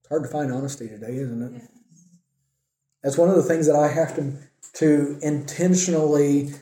It's 0.00 0.08
hard 0.08 0.22
to 0.24 0.28
find 0.28 0.50
honesty 0.50 0.88
today, 0.88 1.16
isn't 1.16 1.54
it? 1.54 1.62
That's 3.02 3.18
one 3.18 3.28
of 3.28 3.36
the 3.36 3.42
things 3.42 3.66
that 3.66 3.76
I 3.76 3.88
have 3.88 4.16
to 4.16 4.32
to 4.74 5.18
intentionally 5.22 6.52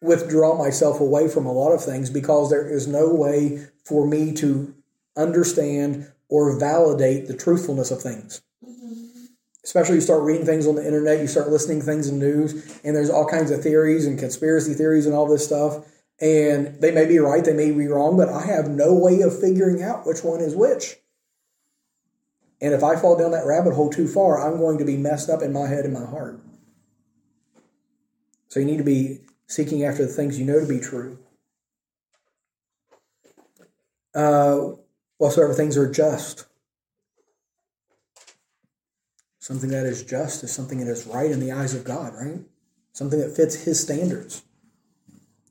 withdraw 0.00 0.56
myself 0.56 1.00
away 1.00 1.28
from 1.28 1.46
a 1.46 1.52
lot 1.52 1.72
of 1.72 1.84
things 1.84 2.10
because 2.10 2.50
there 2.50 2.68
is 2.68 2.86
no 2.86 3.12
way 3.12 3.66
for 3.84 4.06
me 4.06 4.32
to 4.32 4.74
understand 5.16 6.10
or 6.28 6.58
validate 6.58 7.26
the 7.26 7.36
truthfulness 7.36 7.90
of 7.90 8.00
things. 8.00 8.42
Mm-hmm. 8.64 9.24
Especially 9.64 9.96
you 9.96 10.00
start 10.00 10.22
reading 10.22 10.46
things 10.46 10.66
on 10.66 10.76
the 10.76 10.86
internet, 10.86 11.20
you 11.20 11.26
start 11.26 11.48
listening 11.48 11.80
to 11.80 11.86
things 11.86 12.08
in 12.08 12.18
news, 12.18 12.80
and 12.84 12.94
there's 12.94 13.10
all 13.10 13.26
kinds 13.26 13.50
of 13.50 13.62
theories 13.62 14.06
and 14.06 14.18
conspiracy 14.18 14.74
theories 14.74 15.06
and 15.06 15.14
all 15.14 15.26
this 15.26 15.44
stuff. 15.44 15.84
And 16.20 16.80
they 16.80 16.90
may 16.90 17.06
be 17.06 17.18
right, 17.18 17.44
they 17.44 17.52
may 17.52 17.70
be 17.70 17.86
wrong, 17.86 18.16
but 18.16 18.28
I 18.28 18.44
have 18.46 18.68
no 18.68 18.92
way 18.92 19.20
of 19.22 19.38
figuring 19.40 19.82
out 19.82 20.06
which 20.06 20.22
one 20.22 20.40
is 20.40 20.54
which. 20.54 20.96
And 22.60 22.74
if 22.74 22.82
I 22.82 22.96
fall 22.96 23.16
down 23.16 23.30
that 23.32 23.46
rabbit 23.46 23.74
hole 23.74 23.88
too 23.88 24.08
far, 24.08 24.40
I'm 24.40 24.58
going 24.58 24.78
to 24.78 24.84
be 24.84 24.96
messed 24.96 25.30
up 25.30 25.42
in 25.42 25.52
my 25.52 25.68
head 25.68 25.84
and 25.84 25.94
my 25.94 26.04
heart. 26.04 26.40
So 28.48 28.58
you 28.58 28.66
need 28.66 28.78
to 28.78 28.84
be 28.84 29.20
seeking 29.48 29.82
after 29.84 30.06
the 30.06 30.12
things 30.12 30.38
you 30.38 30.44
know 30.44 30.60
to 30.60 30.66
be 30.66 30.78
true. 30.78 31.18
Uh, 34.14 34.72
whatsoever 35.16 35.54
things 35.54 35.76
are 35.76 35.90
just. 35.90 36.46
Something 39.38 39.70
that 39.70 39.86
is 39.86 40.04
just 40.04 40.44
is 40.44 40.52
something 40.52 40.78
that 40.78 40.88
is 40.88 41.06
right 41.06 41.30
in 41.30 41.40
the 41.40 41.52
eyes 41.52 41.74
of 41.74 41.84
God, 41.84 42.12
right? 42.14 42.40
Something 42.92 43.18
that 43.20 43.34
fits 43.34 43.54
His 43.54 43.80
standards. 43.80 44.42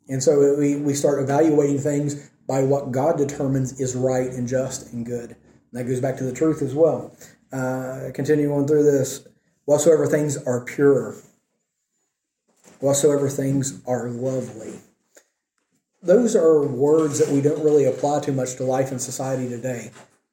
And 0.07 0.21
so 0.23 0.55
we, 0.57 0.75
we 0.75 0.93
start 0.93 1.21
evaluating 1.21 1.79
things 1.79 2.29
by 2.47 2.63
what 2.63 2.91
God 2.91 3.17
determines 3.17 3.79
is 3.79 3.95
right 3.95 4.29
and 4.29 4.47
just 4.47 4.93
and 4.93 5.05
good. 5.05 5.31
And 5.31 5.39
that 5.73 5.85
goes 5.85 5.99
back 5.99 6.17
to 6.17 6.23
the 6.23 6.33
truth 6.33 6.61
as 6.61 6.73
well. 6.73 7.15
Uh, 7.51 8.09
continue 8.13 8.53
on 8.53 8.67
through 8.67 8.83
this. 8.83 9.27
Whatsoever 9.65 10.05
things 10.05 10.37
are 10.37 10.63
pure, 10.63 11.15
whatsoever 12.79 13.29
things 13.29 13.81
are 13.85 14.09
lovely. 14.09 14.73
Those 16.01 16.35
are 16.35 16.61
words 16.65 17.19
that 17.19 17.29
we 17.33 17.41
don't 17.41 17.63
really 17.63 17.85
apply 17.85 18.19
too 18.21 18.31
much 18.31 18.55
to 18.55 18.63
life 18.63 18.91
and 18.91 19.01
society 19.01 19.49
today. 19.49 19.91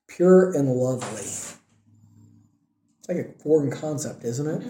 Pure 0.09 0.53
and 0.55 0.69
lovely. 0.69 1.21
It's 1.21 3.09
like 3.09 3.19
a 3.19 3.43
foreign 3.43 3.71
concept, 3.71 4.25
isn't 4.25 4.47
it? 4.47 4.63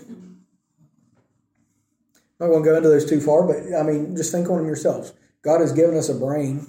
I'm 2.41 2.49
not 2.49 2.49
going 2.49 2.65
to 2.65 2.71
go 2.71 2.77
into 2.77 2.89
those 2.89 3.09
too 3.09 3.21
far, 3.21 3.47
but 3.47 3.57
I 3.79 3.83
mean, 3.83 4.17
just 4.17 4.33
think 4.33 4.49
on 4.49 4.57
them 4.59 4.67
yourselves. 4.67 5.13
God 5.43 5.61
has 5.61 5.73
given 5.73 5.97
us 5.97 6.09
a 6.09 6.15
brain. 6.15 6.67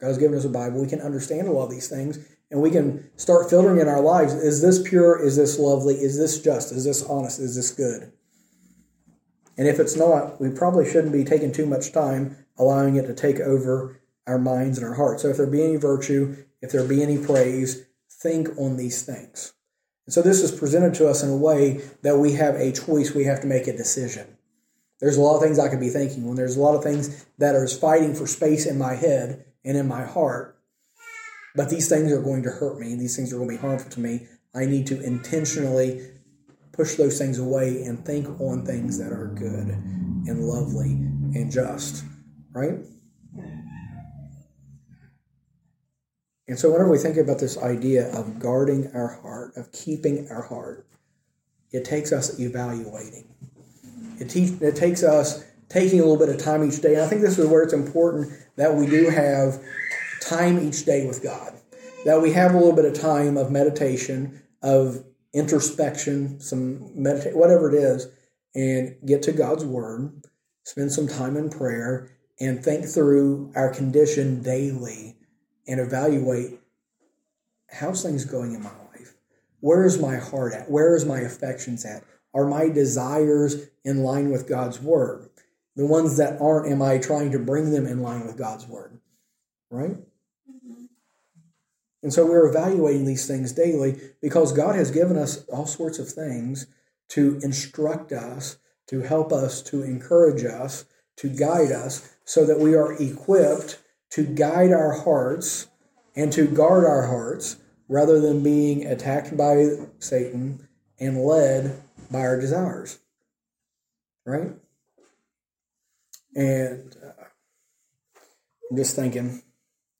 God 0.00 0.08
has 0.08 0.18
given 0.18 0.36
us 0.36 0.44
a 0.44 0.50
Bible. 0.50 0.80
We 0.80 0.88
can 0.88 1.00
understand 1.00 1.48
a 1.48 1.52
lot 1.52 1.64
of 1.64 1.70
these 1.70 1.88
things, 1.88 2.18
and 2.50 2.60
we 2.60 2.70
can 2.70 3.10
start 3.16 3.48
filtering 3.48 3.80
in 3.80 3.88
our 3.88 4.00
lives. 4.00 4.34
Is 4.34 4.60
this 4.60 4.86
pure? 4.86 5.24
Is 5.24 5.36
this 5.36 5.58
lovely? 5.58 5.94
Is 5.94 6.18
this 6.18 6.40
just? 6.42 6.72
Is 6.72 6.84
this 6.84 7.02
honest? 7.02 7.40
Is 7.40 7.56
this 7.56 7.70
good? 7.70 8.12
And 9.56 9.66
if 9.66 9.78
it's 9.78 9.96
not, 9.96 10.40
we 10.40 10.50
probably 10.50 10.90
shouldn't 10.90 11.12
be 11.12 11.24
taking 11.24 11.52
too 11.52 11.66
much 11.66 11.92
time 11.92 12.36
allowing 12.58 12.96
it 12.96 13.06
to 13.06 13.14
take 13.14 13.40
over 13.40 14.00
our 14.26 14.38
minds 14.38 14.78
and 14.78 14.86
our 14.86 14.94
hearts. 14.94 15.22
So 15.22 15.28
if 15.28 15.36
there 15.36 15.46
be 15.46 15.62
any 15.62 15.76
virtue, 15.76 16.44
if 16.60 16.72
there 16.72 16.84
be 16.84 17.02
any 17.02 17.18
praise, 17.18 17.86
think 18.10 18.48
on 18.58 18.76
these 18.76 19.02
things. 19.02 19.52
And 20.06 20.14
so 20.14 20.22
this 20.22 20.42
is 20.42 20.52
presented 20.52 20.94
to 20.94 21.08
us 21.08 21.22
in 21.22 21.30
a 21.30 21.36
way 21.36 21.82
that 22.02 22.18
we 22.18 22.32
have 22.32 22.54
a 22.54 22.72
choice, 22.72 23.14
we 23.14 23.24
have 23.24 23.40
to 23.40 23.46
make 23.46 23.66
a 23.66 23.76
decision. 23.76 24.36
There's 25.00 25.16
a 25.16 25.20
lot 25.20 25.36
of 25.36 25.42
things 25.42 25.58
I 25.58 25.68
could 25.68 25.80
be 25.80 25.90
thinking 25.90 26.26
when 26.26 26.36
there's 26.36 26.56
a 26.56 26.60
lot 26.60 26.74
of 26.74 26.82
things 26.82 27.26
that 27.38 27.54
are 27.54 27.68
fighting 27.68 28.14
for 28.14 28.26
space 28.26 28.66
in 28.66 28.78
my 28.78 28.94
head 28.94 29.44
and 29.64 29.76
in 29.76 29.86
my 29.86 30.04
heart. 30.04 30.58
But 31.54 31.70
these 31.70 31.88
things 31.88 32.12
are 32.12 32.22
going 32.22 32.42
to 32.44 32.50
hurt 32.50 32.78
me 32.78 32.92
and 32.92 33.00
these 33.00 33.16
things 33.16 33.32
are 33.32 33.36
going 33.36 33.50
to 33.50 33.56
be 33.56 33.60
harmful 33.60 33.90
to 33.90 34.00
me. 34.00 34.26
I 34.54 34.64
need 34.64 34.86
to 34.88 35.02
intentionally 35.02 36.00
push 36.76 36.94
those 36.96 37.18
things 37.18 37.38
away 37.38 37.82
and 37.84 38.04
think 38.04 38.40
on 38.40 38.64
things 38.64 38.98
that 38.98 39.12
are 39.12 39.28
good 39.28 39.68
and 40.28 40.44
lovely 40.44 40.92
and 41.38 41.50
just, 41.50 42.04
right? 42.52 42.78
And 46.48 46.58
so, 46.58 46.70
whenever 46.70 46.90
we 46.90 46.98
think 46.98 47.16
about 47.16 47.40
this 47.40 47.58
idea 47.58 48.12
of 48.16 48.38
guarding 48.38 48.90
our 48.94 49.08
heart, 49.20 49.56
of 49.56 49.72
keeping 49.72 50.28
our 50.30 50.42
heart, 50.42 50.86
it 51.72 51.84
takes 51.84 52.12
us 52.12 52.38
evaluating. 52.38 53.26
It, 54.20 54.30
te- 54.30 54.56
it 54.60 54.76
takes 54.76 55.02
us 55.02 55.44
taking 55.68 56.00
a 56.00 56.04
little 56.04 56.18
bit 56.18 56.28
of 56.28 56.38
time 56.38 56.62
each 56.66 56.80
day. 56.80 56.94
And 56.94 57.02
I 57.02 57.08
think 57.08 57.22
this 57.22 57.38
is 57.38 57.46
where 57.46 57.62
it's 57.62 57.72
important 57.72 58.32
that 58.54 58.74
we 58.74 58.86
do 58.86 59.10
have 59.10 59.60
time 60.20 60.60
each 60.60 60.84
day 60.84 61.06
with 61.06 61.22
God, 61.22 61.54
that 62.04 62.22
we 62.22 62.32
have 62.32 62.54
a 62.54 62.58
little 62.58 62.74
bit 62.74 62.84
of 62.84 62.94
time 62.94 63.36
of 63.36 63.50
meditation, 63.50 64.42
of 64.62 65.04
introspection, 65.36 66.40
some 66.40 66.90
meditate, 67.00 67.36
whatever 67.36 67.68
it 67.68 67.74
is, 67.74 68.08
and 68.54 68.96
get 69.04 69.22
to 69.22 69.32
God's 69.32 69.64
Word, 69.64 70.22
spend 70.64 70.90
some 70.90 71.06
time 71.06 71.36
in 71.36 71.50
prayer, 71.50 72.10
and 72.40 72.64
think 72.64 72.86
through 72.86 73.52
our 73.54 73.72
condition 73.72 74.42
daily 74.42 75.16
and 75.68 75.78
evaluate 75.78 76.58
how's 77.70 78.02
things 78.02 78.24
going 78.24 78.54
in 78.54 78.62
my 78.62 78.70
life? 78.70 79.14
Where 79.60 79.84
is 79.84 79.98
my 79.98 80.16
heart 80.16 80.54
at? 80.54 80.70
Where 80.70 80.96
is 80.96 81.04
my 81.04 81.20
affections 81.20 81.84
at? 81.84 82.02
Are 82.34 82.46
my 82.46 82.68
desires 82.68 83.68
in 83.84 84.02
line 84.02 84.30
with 84.30 84.48
God's 84.48 84.80
word? 84.80 85.28
The 85.76 85.86
ones 85.86 86.16
that 86.16 86.40
aren't, 86.40 86.70
am 86.70 86.80
I 86.80 86.98
trying 86.98 87.32
to 87.32 87.38
bring 87.38 87.70
them 87.70 87.86
in 87.86 88.00
line 88.00 88.26
with 88.26 88.38
God's 88.38 88.66
word? 88.66 88.98
Right? 89.70 89.96
And 92.02 92.12
so 92.12 92.26
we're 92.26 92.48
evaluating 92.48 93.04
these 93.04 93.26
things 93.26 93.52
daily 93.52 94.00
because 94.20 94.52
God 94.52 94.76
has 94.76 94.90
given 94.90 95.16
us 95.16 95.44
all 95.46 95.66
sorts 95.66 95.98
of 95.98 96.08
things 96.08 96.66
to 97.08 97.40
instruct 97.42 98.12
us, 98.12 98.58
to 98.88 99.00
help 99.00 99.32
us, 99.32 99.62
to 99.62 99.82
encourage 99.82 100.44
us, 100.44 100.84
to 101.16 101.28
guide 101.28 101.72
us, 101.72 102.14
so 102.24 102.44
that 102.44 102.60
we 102.60 102.74
are 102.74 102.92
equipped 103.00 103.78
to 104.10 104.24
guide 104.24 104.72
our 104.72 104.92
hearts 104.92 105.68
and 106.14 106.32
to 106.32 106.46
guard 106.46 106.84
our 106.84 107.06
hearts 107.06 107.56
rather 107.88 108.20
than 108.20 108.42
being 108.42 108.86
attacked 108.86 109.36
by 109.36 109.66
Satan 109.98 110.68
and 110.98 111.22
led 111.22 111.82
by 112.10 112.20
our 112.20 112.40
desires. 112.40 112.98
Right? 114.24 114.52
And 116.34 116.96
uh, 117.04 117.24
I'm 118.70 118.76
just 118.76 118.96
thinking. 118.96 119.42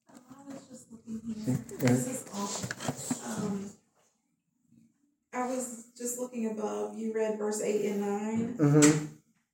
I 0.09 0.13
was 0.53 0.63
just 0.69 0.91
looking 0.91 0.91
here. 0.91 0.91
Yeah. 0.91 0.96
This 1.07 2.07
is 2.07 2.25
awful. 2.33 3.47
Um, 3.47 3.69
I 5.33 5.47
was 5.47 5.85
just 5.97 6.19
looking 6.19 6.47
above. 6.51 6.97
You 6.97 7.13
read 7.15 7.37
verse 7.37 7.61
eight 7.61 7.85
and 7.91 8.01
nine, 8.01 8.55
Mm-hmm. 8.57 9.05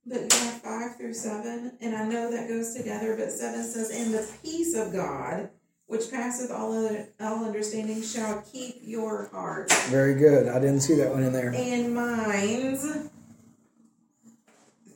but 0.07 0.21
you 0.21 0.39
have 0.45 0.61
five 0.61 0.95
through 0.97 1.13
seven, 1.13 1.73
and 1.81 1.95
I 1.95 2.07
know 2.07 2.31
that 2.31 2.47
goes 2.47 2.73
together. 2.73 3.15
But 3.15 3.31
seven 3.31 3.63
says, 3.63 3.91
"And 3.91 4.13
the 4.13 4.27
peace 4.41 4.75
of 4.75 4.93
God, 4.93 5.49
which 5.85 6.09
passeth 6.09 6.49
all 6.51 6.73
other, 6.73 7.07
all 7.19 7.45
understanding, 7.45 8.01
shall 8.01 8.41
keep 8.51 8.77
your 8.81 9.27
heart 9.31 9.71
Very 9.89 10.15
good. 10.15 10.47
I 10.47 10.59
didn't 10.59 10.81
see 10.81 10.95
that 10.95 11.11
one 11.11 11.21
in 11.23 11.33
there. 11.33 11.53
and 11.55 11.93
minds 11.93 13.09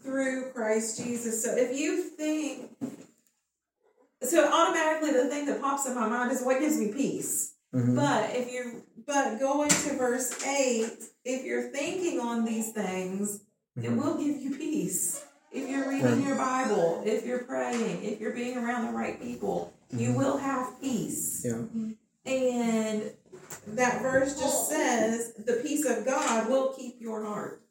through 0.02 0.52
Christ 0.54 0.98
Jesus." 1.04 1.44
So 1.44 1.56
if 1.56 1.78
you 1.78 2.02
think, 2.02 2.72
so 4.24 4.52
automatically 4.52 5.12
the 5.12 5.28
thing 5.28 5.46
that 5.46 5.62
pops 5.62 5.86
in 5.88 5.96
my 5.96 6.08
mind 6.08 6.32
is 6.32 6.42
what 6.42 6.60
gives 6.60 6.78
me 6.78 6.92
peace. 6.92 7.54
Mhm. 7.74 7.96
But 7.96 8.36
if 8.36 8.52
you're 8.52 8.74
but 9.06 9.40
going 9.40 9.70
to 9.70 9.96
verse 9.98 10.44
eight, 10.46 10.98
if 11.24 11.46
you're 11.46 11.70
thinking 11.72 12.20
on 12.20 12.44
these 12.44 12.72
things, 12.74 13.42
it 13.76 13.84
Mhm. 13.84 13.98
will 14.04 14.16
give 14.18 14.38
you 14.38 14.56
peace. 14.56 15.22
If 15.52 15.70
you're 15.70 15.88
reading 15.88 16.06
Right. 16.06 16.28
your 16.28 16.36
Bible, 16.36 17.04
if 17.06 17.26
you're 17.26 17.44
praying, 17.44 18.04
if 18.04 18.20
you're 18.20 18.34
being 18.34 18.58
around 18.58 18.88
the 18.88 18.92
right 18.94 19.22
people, 19.22 19.74
you 19.92 20.14
will 20.14 20.38
have 20.38 20.80
peace. 20.82 21.42
Yeah. 21.46 21.64
And 22.26 23.12
that 23.68 24.02
verse 24.02 24.38
just 24.38 24.68
says 24.70 25.34
the 25.38 25.54
peace 25.64 25.86
of 25.86 26.06
God 26.06 26.50
will 26.50 26.74
keep 26.74 27.00
your 27.00 27.24
heart. 27.24 27.62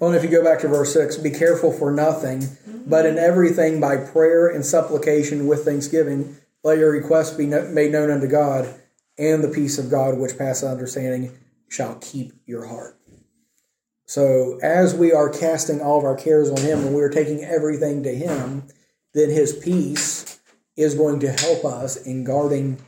Well, 0.00 0.12
if 0.12 0.24
you 0.24 0.30
go 0.30 0.42
back 0.42 0.60
to 0.60 0.68
verse 0.68 0.92
6, 0.92 1.18
be 1.18 1.30
careful 1.30 1.72
for 1.72 1.92
nothing, 1.92 2.48
but 2.86 3.06
in 3.06 3.16
everything 3.16 3.80
by 3.80 3.96
prayer 3.96 4.48
and 4.48 4.66
supplication 4.66 5.46
with 5.46 5.64
thanksgiving, 5.64 6.36
let 6.64 6.78
your 6.78 6.90
requests 6.90 7.36
be 7.36 7.46
no- 7.46 7.68
made 7.68 7.92
known 7.92 8.10
unto 8.10 8.26
God, 8.26 8.74
and 9.16 9.44
the 9.44 9.48
peace 9.48 9.78
of 9.78 9.90
God, 9.90 10.18
which 10.18 10.36
passeth 10.36 10.68
understanding, 10.68 11.38
shall 11.68 11.94
keep 11.96 12.32
your 12.44 12.66
heart. 12.66 12.98
So, 14.06 14.58
as 14.62 14.94
we 14.94 15.12
are 15.12 15.30
casting 15.30 15.80
all 15.80 15.98
of 15.98 16.04
our 16.04 16.16
cares 16.16 16.50
on 16.50 16.58
Him 16.58 16.80
and 16.80 16.94
we 16.94 17.02
are 17.02 17.08
taking 17.08 17.42
everything 17.44 18.02
to 18.02 18.14
Him, 18.14 18.64
then 19.14 19.30
His 19.30 19.52
peace 19.52 20.40
is 20.76 20.94
going 20.94 21.20
to 21.20 21.32
help 21.32 21.64
us 21.64 21.96
in 21.96 22.24
guarding 22.24 22.78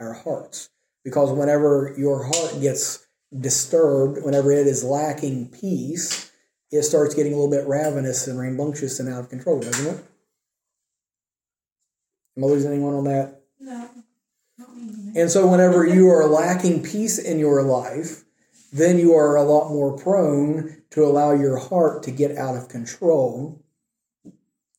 our 0.00 0.12
hearts. 0.12 0.70
Because 1.04 1.30
whenever 1.32 1.94
your 1.96 2.24
heart 2.24 2.60
gets 2.60 3.06
disturbed, 3.36 4.22
whenever 4.24 4.52
it 4.52 4.66
is 4.66 4.84
lacking 4.84 5.48
peace, 5.48 6.27
it 6.70 6.82
starts 6.82 7.14
getting 7.14 7.32
a 7.32 7.36
little 7.36 7.50
bit 7.50 7.66
ravenous 7.66 8.26
and 8.26 8.38
rambunctious 8.38 9.00
and 9.00 9.08
out 9.08 9.20
of 9.20 9.30
control, 9.30 9.60
doesn't 9.60 9.94
it? 9.94 10.04
Am 12.36 12.44
I 12.44 12.46
losing 12.46 12.72
anyone 12.72 12.94
on 12.94 13.04
that? 13.04 13.40
No. 13.58 13.88
And 15.16 15.30
so, 15.30 15.46
whenever 15.46 15.86
you 15.86 16.08
are 16.08 16.26
lacking 16.26 16.82
peace 16.82 17.18
in 17.18 17.38
your 17.38 17.62
life, 17.62 18.24
then 18.72 18.98
you 18.98 19.14
are 19.14 19.36
a 19.36 19.42
lot 19.42 19.70
more 19.70 19.96
prone 19.96 20.82
to 20.90 21.04
allow 21.04 21.32
your 21.32 21.56
heart 21.56 22.02
to 22.04 22.10
get 22.10 22.36
out 22.36 22.56
of 22.56 22.68
control. 22.68 23.62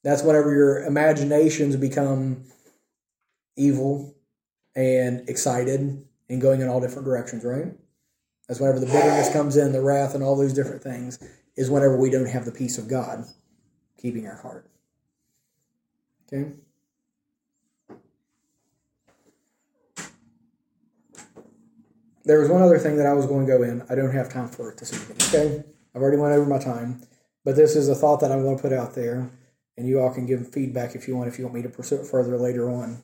That's 0.03 0.23
whenever 0.23 0.53
your 0.53 0.85
imaginations 0.85 1.75
become 1.75 2.45
evil 3.57 4.15
and 4.75 5.27
excited 5.27 6.05
and 6.29 6.41
going 6.41 6.61
in 6.61 6.69
all 6.69 6.79
different 6.79 7.05
directions, 7.05 7.43
right? 7.43 7.73
That's 8.47 8.59
whenever 8.59 8.79
the 8.79 8.85
bitterness 8.85 9.31
comes 9.31 9.57
in, 9.57 9.73
the 9.73 9.81
wrath, 9.81 10.15
and 10.15 10.23
all 10.23 10.35
those 10.35 10.53
different 10.53 10.81
things, 10.81 11.19
is 11.59 11.69
whenever 11.69 11.97
we 11.97 12.09
don't 12.09 12.29
have 12.29 12.45
the 12.45 12.53
peace 12.53 12.77
of 12.77 12.87
God 12.87 13.25
keeping 13.97 14.25
our 14.25 14.37
heart. 14.37 14.65
Okay? 16.25 16.53
There 22.23 22.39
was 22.39 22.47
one 22.47 22.61
other 22.61 22.79
thing 22.79 22.95
that 22.95 23.05
I 23.05 23.11
was 23.11 23.25
going 23.25 23.45
to 23.45 23.57
go 23.57 23.61
in. 23.63 23.83
I 23.89 23.95
don't 23.95 24.13
have 24.13 24.29
time 24.29 24.47
for 24.47 24.71
it 24.71 24.77
this 24.77 24.93
evening. 24.93 25.17
Okay, 25.27 25.65
I've 25.93 26.01
already 26.01 26.15
went 26.15 26.33
over 26.33 26.45
my 26.45 26.59
time, 26.59 27.01
but 27.43 27.57
this 27.57 27.75
is 27.75 27.89
a 27.89 27.95
thought 27.95 28.21
that 28.21 28.31
I'm 28.31 28.43
going 28.43 28.55
to 28.55 28.61
put 28.61 28.71
out 28.71 28.95
there, 28.95 29.29
and 29.75 29.85
you 29.85 29.99
all 29.99 30.13
can 30.13 30.25
give 30.25 30.53
feedback 30.53 30.95
if 30.95 31.09
you 31.09 31.17
want. 31.17 31.27
If 31.27 31.37
you 31.37 31.43
want 31.43 31.55
me 31.55 31.63
to 31.63 31.69
pursue 31.69 31.99
it 31.99 32.07
further 32.07 32.37
later 32.37 32.69
on, 32.69 33.03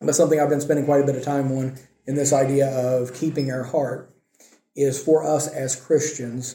but 0.00 0.14
something 0.14 0.38
I've 0.38 0.48
been 0.48 0.60
spending 0.60 0.84
quite 0.84 1.02
a 1.02 1.06
bit 1.06 1.16
of 1.16 1.24
time 1.24 1.50
on 1.50 1.76
in 2.06 2.14
this 2.14 2.32
idea 2.32 2.68
of 2.68 3.14
keeping 3.14 3.50
our 3.50 3.64
heart 3.64 4.14
is 4.76 5.02
for 5.02 5.24
us 5.24 5.48
as 5.48 5.74
Christians. 5.74 6.54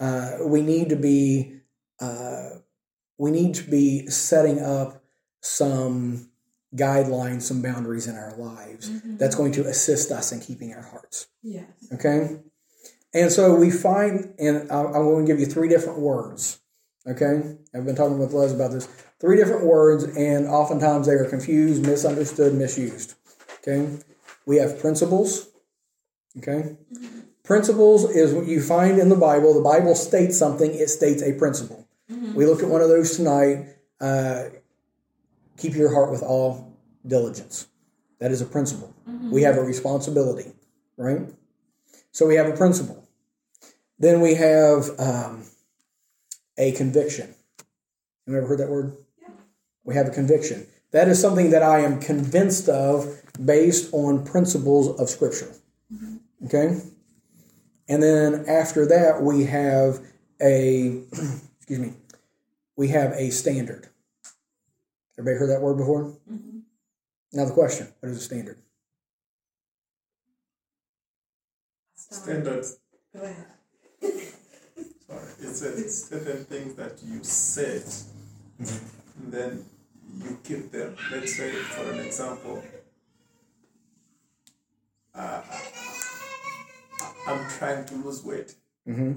Uh, 0.00 0.38
we 0.44 0.60
need 0.60 0.88
to 0.88 0.96
be 0.96 1.60
uh, 2.00 2.50
we 3.18 3.30
need 3.30 3.54
to 3.54 3.70
be 3.70 4.06
setting 4.08 4.60
up 4.60 5.02
some 5.40 6.30
guidelines, 6.74 7.42
some 7.42 7.62
boundaries 7.62 8.06
in 8.06 8.16
our 8.16 8.36
lives 8.36 8.90
that's 9.18 9.36
going 9.36 9.52
to 9.52 9.66
assist 9.66 10.10
us 10.10 10.32
in 10.32 10.40
keeping 10.40 10.74
our 10.74 10.82
hearts. 10.82 11.28
Yes. 11.42 11.66
Okay? 11.92 12.40
And 13.12 13.30
so 13.30 13.54
we 13.54 13.70
find, 13.70 14.34
and 14.38 14.70
I'm 14.72 14.92
going 14.92 15.24
to 15.24 15.32
give 15.32 15.38
you 15.38 15.46
three 15.46 15.68
different 15.68 16.00
words. 16.00 16.58
Okay? 17.06 17.56
I've 17.72 17.84
been 17.84 17.94
talking 17.94 18.18
with 18.18 18.32
Les 18.32 18.52
about 18.52 18.72
this. 18.72 18.86
Three 19.20 19.36
different 19.36 19.64
words, 19.64 20.04
and 20.04 20.46
oftentimes 20.48 21.06
they 21.06 21.12
are 21.12 21.28
confused, 21.28 21.86
misunderstood, 21.86 22.54
misused. 22.54 23.14
Okay? 23.60 23.88
We 24.46 24.56
have 24.56 24.80
principles. 24.80 25.48
Okay? 26.38 26.76
Principles 27.44 28.10
is 28.10 28.32
what 28.32 28.46
you 28.46 28.62
find 28.62 28.98
in 28.98 29.10
the 29.10 29.16
Bible. 29.16 29.52
The 29.52 29.60
Bible 29.60 29.94
states 29.94 30.38
something, 30.38 30.74
it 30.74 30.88
states 30.88 31.22
a 31.22 31.34
principle. 31.34 31.86
We 32.34 32.46
looked 32.46 32.62
at 32.62 32.68
one 32.68 32.80
of 32.80 32.88
those 32.88 33.16
tonight. 33.16 33.66
Uh, 34.00 34.44
keep 35.58 35.74
your 35.74 35.92
heart 35.92 36.10
with 36.10 36.22
all 36.22 36.76
diligence. 37.06 37.66
That 38.18 38.30
is 38.30 38.40
a 38.40 38.46
principle. 38.46 38.94
We 39.30 39.42
have 39.42 39.56
a 39.56 39.62
responsibility, 39.62 40.52
right? 40.96 41.20
So 42.12 42.26
we 42.26 42.36
have 42.36 42.46
a 42.46 42.56
principle. 42.56 43.06
Then 43.98 44.20
we 44.20 44.34
have 44.34 44.90
um, 44.98 45.44
a 46.56 46.72
conviction. 46.72 47.34
You 48.26 48.36
ever 48.36 48.46
heard 48.46 48.60
that 48.60 48.70
word? 48.70 48.96
We 49.84 49.94
have 49.94 50.06
a 50.06 50.10
conviction. 50.10 50.66
That 50.92 51.08
is 51.08 51.20
something 51.20 51.50
that 51.50 51.62
I 51.62 51.80
am 51.80 52.00
convinced 52.00 52.68
of 52.68 53.20
based 53.44 53.92
on 53.92 54.24
principles 54.24 54.98
of 54.98 55.10
Scripture. 55.10 55.52
Okay? 56.46 56.80
And 57.88 58.02
then 58.02 58.44
after 58.48 58.86
that, 58.86 59.22
we 59.22 59.44
have 59.44 60.00
a, 60.40 61.02
excuse 61.58 61.78
me, 61.78 61.92
we 62.76 62.88
have 62.88 63.12
a 63.12 63.30
standard. 63.30 63.88
Everybody 65.18 65.38
heard 65.38 65.50
that 65.50 65.62
word 65.62 65.76
before? 65.76 66.14
Now 67.32 67.44
the 67.44 67.52
question, 67.52 67.88
what 68.00 68.10
is 68.10 68.18
a 68.18 68.20
standard? 68.20 68.58
Standards. 71.94 72.78
Go 73.14 73.22
ahead. 73.22 73.46
Sorry, 75.06 75.28
it's, 75.40 75.62
a, 75.62 75.88
certain 75.88 76.44
things 76.44 76.74
that 76.74 76.98
you 77.04 77.22
set, 77.22 78.02
and 78.58 79.32
then 79.32 79.64
you 80.22 80.38
keep 80.42 80.70
them. 80.70 80.96
Let's 81.10 81.36
say, 81.36 81.50
for 81.50 81.92
an 81.92 82.00
example, 82.00 82.62
uh, 85.14 85.42
I'm 87.26 87.48
trying 87.58 87.84
to 87.86 87.94
lose 87.96 88.22
weight, 88.24 88.54
Mm-hmm. 88.88 89.12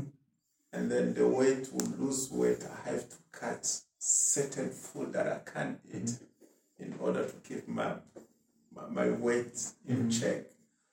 and 0.71 0.89
then 0.91 1.13
the 1.13 1.27
way 1.27 1.61
to 1.61 1.75
lose 1.99 2.31
weight, 2.31 2.63
I 2.63 2.89
have 2.89 3.09
to 3.09 3.15
cut 3.33 3.81
certain 3.99 4.69
food 4.69 5.11
that 5.13 5.27
I 5.27 5.39
can't 5.51 5.77
eat 5.93 6.05
mm-hmm. 6.05 6.83
in 6.83 6.99
order 7.01 7.25
to 7.25 7.33
keep 7.47 7.67
my 7.67 7.95
my, 8.73 8.87
my 8.89 9.09
weight 9.09 9.59
in 9.87 9.97
mm-hmm. 9.97 10.09
check. 10.09 10.45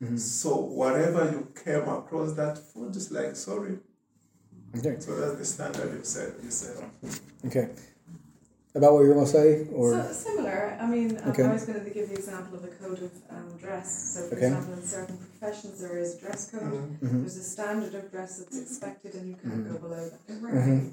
Mm-hmm. 0.03 0.17
So 0.17 0.57
whatever 0.57 1.31
you 1.31 1.53
came 1.65 1.89
across 1.89 2.33
that 2.33 2.59
food 2.59 2.97
is 2.97 3.13
like 3.13 3.37
sorry. 3.37 3.79
Okay. 4.77 4.97
So 4.99 5.15
that's 5.15 5.39
the 5.39 5.45
standard 5.45 5.93
you 5.93 6.05
said. 6.05 6.35
You 6.43 6.51
said. 6.51 6.85
Okay. 7.47 7.69
About 8.75 8.93
what 8.93 9.01
you 9.03 9.09
were 9.09 9.15
going 9.15 9.27
to 9.27 9.33
say? 9.33 9.67
Or 9.73 9.93
So, 9.93 10.13
similar. 10.13 10.77
I 10.81 10.87
mean, 10.87 11.17
Okay. 11.29 11.43
I 11.45 11.53
was 11.53 11.63
always 11.63 11.67
going 11.67 11.85
to 11.85 11.91
give 11.91 12.09
the 12.09 12.15
example 12.17 12.59
of 12.59 12.65
a 12.65 12.69
code 12.69 13.03
of 13.03 13.13
um, 13.31 13.57
dress. 13.59 14.15
So, 14.15 14.29
for 14.29 14.35
Okay. 14.37 14.47
example, 14.47 14.73
in 14.75 14.83
certain 14.83 15.17
professions, 15.19 15.81
there 15.81 15.99
is 15.99 16.15
a 16.17 16.19
dress 16.21 16.51
code. 16.51 17.01
Mhm. 17.01 17.21
There's 17.21 17.37
a 17.37 17.43
standard 17.43 17.95
of 17.95 18.11
dress 18.11 18.39
that's 18.39 18.59
expected, 18.59 19.15
and 19.15 19.29
you 19.29 19.37
can't 19.37 19.69
go 19.73 19.79
below 19.79 20.11
that. 20.11 20.27
Mhm. 20.43 20.93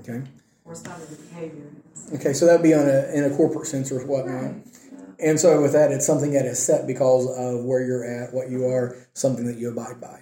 okay, 0.00 0.22
Or 0.64 0.74
standard 0.74 1.10
of 1.10 1.28
behaviour. 1.30 1.64
okay, 2.14 2.32
so 2.32 2.46
that'd 2.46 2.62
be 2.62 2.74
on 2.74 2.88
a 2.88 3.10
in 3.14 3.24
a 3.24 3.30
corporate 3.34 3.66
sense 3.66 3.90
or 3.90 4.00
whatnot. 4.06 4.42
Right. 4.42 4.64
And 5.20 5.40
so 5.40 5.60
with 5.60 5.72
that, 5.72 5.90
it's 5.90 6.06
something 6.06 6.32
that 6.32 6.46
is 6.46 6.60
set 6.60 6.86
because 6.86 7.26
of 7.36 7.64
where 7.64 7.82
you're 7.82 8.04
at, 8.04 8.32
what 8.32 8.50
you 8.50 8.66
are, 8.66 8.94
something 9.14 9.46
that 9.46 9.56
you 9.56 9.68
abide 9.70 10.00
by. 10.00 10.20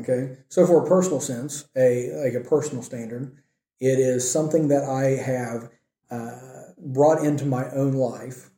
Okay. 0.00 0.38
So 0.48 0.66
for 0.66 0.82
a 0.82 0.88
personal 0.88 1.20
sense, 1.20 1.66
a 1.76 2.12
like 2.24 2.32
a 2.34 2.40
personal 2.40 2.82
standard, 2.82 3.36
it 3.82 3.98
is 3.98 4.30
something 4.30 4.68
that 4.68 4.84
I 4.84 5.16
have 5.20 5.68
uh, 6.08 6.70
brought 6.78 7.24
into 7.24 7.44
my 7.44 7.68
own 7.70 7.94
life 7.94 8.50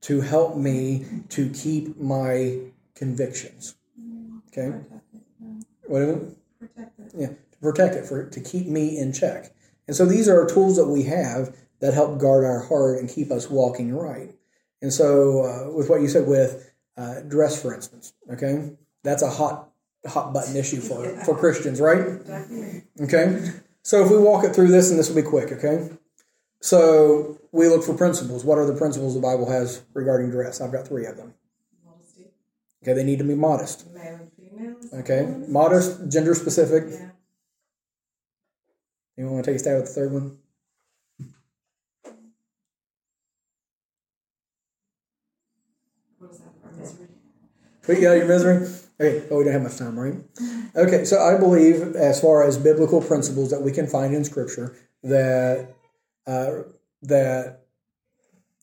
to 0.00 0.22
help 0.22 0.56
me 0.56 1.04
to 1.28 1.50
keep 1.50 2.00
my 2.00 2.58
convictions. 2.94 3.74
Okay. 4.48 4.74
What 5.82 6.02
is 6.02 6.08
it? 6.08 6.38
Protect 6.58 7.00
it. 7.00 7.12
Yeah, 7.14 7.26
to 7.26 7.58
protect 7.60 7.94
it, 7.96 8.06
for 8.06 8.30
to 8.30 8.40
keep 8.40 8.66
me 8.66 8.98
in 8.98 9.12
check. 9.12 9.54
And 9.86 9.94
so 9.94 10.06
these 10.06 10.26
are 10.26 10.46
tools 10.46 10.76
that 10.76 10.86
we 10.86 11.02
have 11.02 11.54
that 11.80 11.92
help 11.92 12.18
guard 12.18 12.46
our 12.46 12.60
heart 12.60 12.98
and 12.98 13.10
keep 13.10 13.30
us 13.30 13.50
walking 13.50 13.94
right. 13.94 14.34
And 14.80 14.90
so, 14.90 15.42
uh, 15.42 15.76
with 15.76 15.90
what 15.90 16.00
you 16.00 16.08
said 16.08 16.26
with 16.26 16.72
uh, 16.96 17.20
dress, 17.28 17.60
for 17.60 17.74
instance, 17.74 18.14
okay, 18.32 18.72
that's 19.04 19.22
a 19.22 19.28
hot 19.28 19.68
hot 20.06 20.32
button 20.32 20.56
issue 20.56 20.80
for 20.80 21.04
for 21.26 21.36
Christians, 21.36 21.78
right? 21.78 22.24
Definitely. 22.24 22.84
Okay, 23.02 23.52
so 23.82 24.04
if 24.04 24.10
we 24.10 24.18
walk 24.18 24.44
it 24.44 24.54
through 24.54 24.68
this, 24.68 24.90
and 24.90 24.98
this 24.98 25.08
will 25.08 25.16
be 25.16 25.28
quick, 25.28 25.52
okay. 25.52 25.90
So 26.60 27.38
we 27.50 27.66
look 27.68 27.82
for 27.82 27.94
principles. 27.94 28.44
What 28.44 28.56
are 28.58 28.66
the 28.66 28.74
principles 28.74 29.14
the 29.14 29.20
Bible 29.20 29.50
has 29.50 29.82
regarding 29.94 30.30
dress? 30.30 30.60
I've 30.60 30.72
got 30.72 30.86
three 30.86 31.06
of 31.06 31.16
them. 31.16 31.34
Modesty. 31.84 32.26
Okay, 32.82 32.92
they 32.92 33.04
need 33.04 33.18
to 33.18 33.24
be 33.24 33.34
modest. 33.34 33.92
Male 33.92 34.20
and 34.20 34.30
female. 34.32 34.76
Okay, 35.00 35.26
modest, 35.48 36.08
gender 36.08 36.34
specific. 36.34 36.84
Yeah. 36.88 37.10
Anyone 39.18 39.34
want 39.34 39.44
to 39.44 39.50
take 39.50 39.56
a 39.56 39.58
stab 39.58 39.78
at 39.78 39.86
the 39.86 39.92
third 39.92 40.12
one? 40.12 40.38
What 46.18 46.30
is 46.30 46.38
that? 46.38 46.78
Misery. 46.78 47.06
Put 47.82 47.98
you 47.98 48.08
out 48.08 48.16
your 48.16 48.26
misery? 48.26 48.68
Okay, 49.02 49.26
oh, 49.32 49.38
we 49.38 49.44
don't 49.44 49.52
have 49.52 49.62
much 49.62 49.78
time, 49.78 49.98
right? 49.98 50.14
Okay, 50.76 51.04
so 51.04 51.20
I 51.20 51.36
believe, 51.36 51.96
as 51.96 52.20
far 52.20 52.44
as 52.44 52.56
biblical 52.56 53.00
principles 53.02 53.50
that 53.50 53.60
we 53.60 53.72
can 53.72 53.88
find 53.88 54.14
in 54.14 54.22
Scripture, 54.24 54.76
that 55.02 55.74
uh, 56.24 56.50
that 57.02 57.64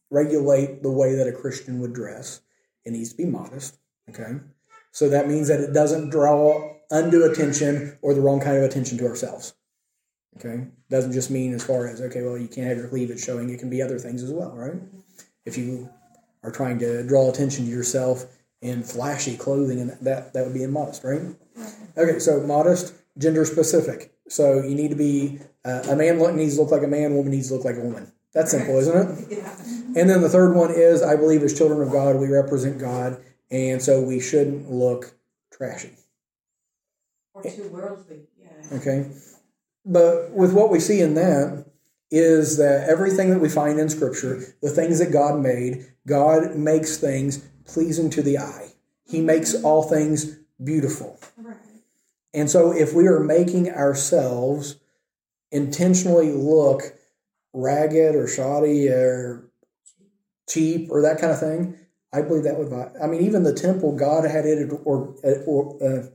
regulate 0.09 0.81
the 0.81 0.91
way 0.91 1.15
that 1.15 1.27
a 1.27 1.33
Christian 1.33 1.81
would 1.81 1.91
dress, 1.91 2.39
it 2.85 2.91
needs 2.91 3.11
to 3.11 3.17
be 3.17 3.25
modest. 3.25 3.79
Okay, 4.09 4.39
so 4.93 5.09
that 5.09 5.27
means 5.27 5.49
that 5.49 5.59
it 5.59 5.73
doesn't 5.73 6.09
draw 6.09 6.73
undue 6.89 7.29
attention 7.29 7.97
or 8.01 8.13
the 8.13 8.21
wrong 8.21 8.39
kind 8.39 8.55
of 8.55 8.63
attention 8.63 8.97
to 8.99 9.07
ourselves. 9.07 9.55
Okay, 10.37 10.67
doesn't 10.89 11.11
just 11.11 11.29
mean 11.29 11.53
as 11.53 11.65
far 11.65 11.85
as 11.85 11.99
okay, 11.99 12.21
well, 12.21 12.37
you 12.37 12.47
can't 12.47 12.67
have 12.67 12.77
your 12.77 12.87
cleavage 12.87 13.21
showing. 13.21 13.49
It 13.49 13.59
can 13.59 13.69
be 13.69 13.81
other 13.81 13.99
things 13.99 14.23
as 14.23 14.31
well, 14.31 14.55
right? 14.55 14.79
If 15.43 15.57
you 15.57 15.89
are 16.43 16.51
trying 16.51 16.79
to 16.79 17.03
draw 17.03 17.29
attention 17.29 17.65
to 17.65 17.71
yourself 17.71 18.38
in 18.61 18.83
flashy 18.83 19.37
clothing, 19.37 19.79
and 19.79 19.91
that 20.01 20.33
that 20.33 20.45
would 20.45 20.53
be 20.53 20.63
immodest, 20.63 21.03
right? 21.03 21.21
Okay, 21.97 22.19
so 22.19 22.41
modest, 22.41 22.93
gender 23.17 23.45
specific. 23.45 24.13
So 24.27 24.61
you 24.61 24.75
need 24.75 24.89
to 24.89 24.95
be 24.95 25.39
uh, 25.65 25.83
a 25.89 25.95
man 25.95 26.19
look, 26.19 26.33
needs 26.33 26.55
to 26.55 26.61
look 26.61 26.71
like 26.71 26.83
a 26.83 26.87
man, 26.87 27.15
woman 27.15 27.31
needs 27.31 27.49
to 27.49 27.55
look 27.55 27.65
like 27.65 27.77
a 27.77 27.81
woman. 27.81 28.11
That's 28.33 28.51
simple, 28.51 28.77
isn't 28.77 28.97
it? 28.97 29.27
Yeah. 29.39 29.55
And 29.95 30.07
then 30.07 30.21
the 30.21 30.29
third 30.29 30.55
one 30.55 30.71
is 30.71 31.01
I 31.01 31.15
believe 31.15 31.41
as 31.41 31.57
children 31.57 31.81
of 31.81 31.91
God, 31.91 32.17
we 32.17 32.27
represent 32.27 32.77
God, 32.79 33.19
and 33.49 33.81
so 33.81 34.01
we 34.01 34.19
shouldn't 34.19 34.69
look 34.69 35.13
trashy. 35.51 35.93
Or 37.33 37.41
too 37.41 37.69
worldly. 37.69 38.27
Yeah. 38.37 38.77
Okay. 38.77 39.09
But 39.85 40.31
with 40.31 40.53
what 40.53 40.69
we 40.69 40.79
see 40.79 41.01
in 41.01 41.15
that 41.15 41.65
is 42.11 42.57
that 42.57 42.87
everything 42.87 43.31
that 43.31 43.39
we 43.39 43.49
find 43.49 43.79
in 43.79 43.89
Scripture, 43.89 44.41
the 44.61 44.69
things 44.69 44.99
that 44.99 45.11
God 45.11 45.39
made, 45.39 45.91
God 46.05 46.55
makes 46.55 46.97
things 46.97 47.48
pleasing 47.73 48.09
to 48.11 48.21
the 48.21 48.37
eye. 48.37 48.73
He 49.05 49.21
makes 49.21 49.55
all 49.63 49.83
things 49.83 50.37
beautiful. 50.63 51.19
Right. 51.37 51.55
And 52.33 52.49
so 52.49 52.71
if 52.71 52.93
we 52.93 53.07
are 53.07 53.19
making 53.19 53.69
ourselves 53.71 54.75
intentionally 55.51 56.31
look 56.31 56.81
ragged 57.53 58.15
or 58.15 58.27
shoddy 58.27 58.87
or 58.89 59.45
cheap 60.47 60.89
or 60.91 61.01
that 61.01 61.19
kind 61.19 61.31
of 61.33 61.39
thing, 61.39 61.75
I 62.13 62.21
believe 62.21 62.43
that 62.43 62.57
would. 62.57 62.71
I 63.01 63.07
mean, 63.07 63.21
even 63.21 63.43
the 63.43 63.53
temple, 63.53 63.95
God 63.95 64.29
had 64.29 64.45
it 64.45 64.71
or, 64.83 65.15
or 65.23 65.77
uh, 65.83 66.07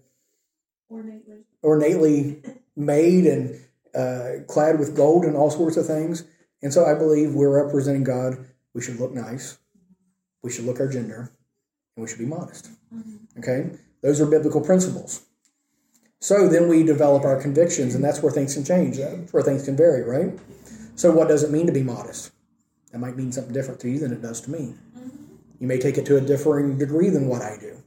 Ornately. 0.89 1.45
ornately 1.63 2.43
made 2.77 3.27
and 3.27 3.61
uh, 3.95 4.45
clad 4.49 4.79
with 4.79 4.97
gold 4.97 5.25
and 5.25 5.37
all 5.37 5.51
sorts 5.51 5.77
of 5.77 5.87
things. 5.87 6.25
And 6.63 6.73
so 6.73 6.85
I 6.85 6.95
believe 6.95 7.35
we're 7.35 7.65
representing 7.65 8.05
God. 8.05 8.47
We 8.73 8.83
should 8.83 8.99
look 8.99 9.13
nice. 9.13 9.59
We 10.43 10.51
should 10.51 10.65
look 10.65 10.81
our 10.81 10.89
gender. 10.89 11.31
And 11.97 12.05
we 12.05 12.09
should 12.09 12.19
be 12.19 12.27
modest. 12.27 12.71
Okay? 13.39 13.71
Those 14.03 14.21
are 14.21 14.27
biblical 14.27 14.61
principles. 14.61 15.25
So 16.21 16.49
then 16.49 16.69
we 16.69 16.83
develop 16.83 17.25
our 17.25 17.41
convictions, 17.41 17.95
and 17.95 18.03
that's 18.03 18.23
where 18.23 18.33
things 18.33 18.55
can 18.55 18.65
change. 18.65 18.97
That's 18.97 19.33
where 19.33 19.43
things 19.43 19.65
can 19.65 19.77
vary, 19.77 20.03
right? 20.03 20.39
So 20.97 21.13
what 21.13 21.29
does 21.29 21.43
it 21.43 21.51
mean 21.51 21.67
to 21.67 21.73
be 21.73 21.83
modest? 21.83 22.33
That 22.93 22.99
might 22.99 23.17
mean 23.17 23.33
something 23.33 23.53
different 23.53 23.81
to 23.81 23.91
you 23.91 23.99
than 23.99 24.13
it 24.13 24.23
does 24.23 24.41
to 24.43 24.51
me. 24.51 24.75
You 25.61 25.67
may 25.67 25.79
take 25.79 25.99
it 25.99 26.07
to 26.07 26.17
a 26.17 26.21
differing 26.21 26.79
degree 26.79 27.11
than 27.11 27.29
what 27.29 27.43
I 27.43 27.59
do. 27.59 27.83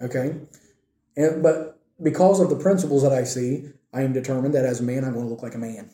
Okay? 0.00 0.36
And 1.16 1.42
but 1.42 1.80
because 2.02 2.40
of 2.40 2.48
the 2.48 2.56
principles 2.56 3.02
that 3.02 3.12
I 3.12 3.24
see, 3.24 3.70
I 3.92 4.02
am 4.02 4.12
determined 4.12 4.54
that 4.54 4.64
as 4.64 4.80
a 4.80 4.84
man 4.84 5.04
I'm 5.04 5.12
going 5.12 5.24
to 5.24 5.30
look 5.30 5.42
like 5.42 5.54
a 5.54 5.58
man. 5.58 5.90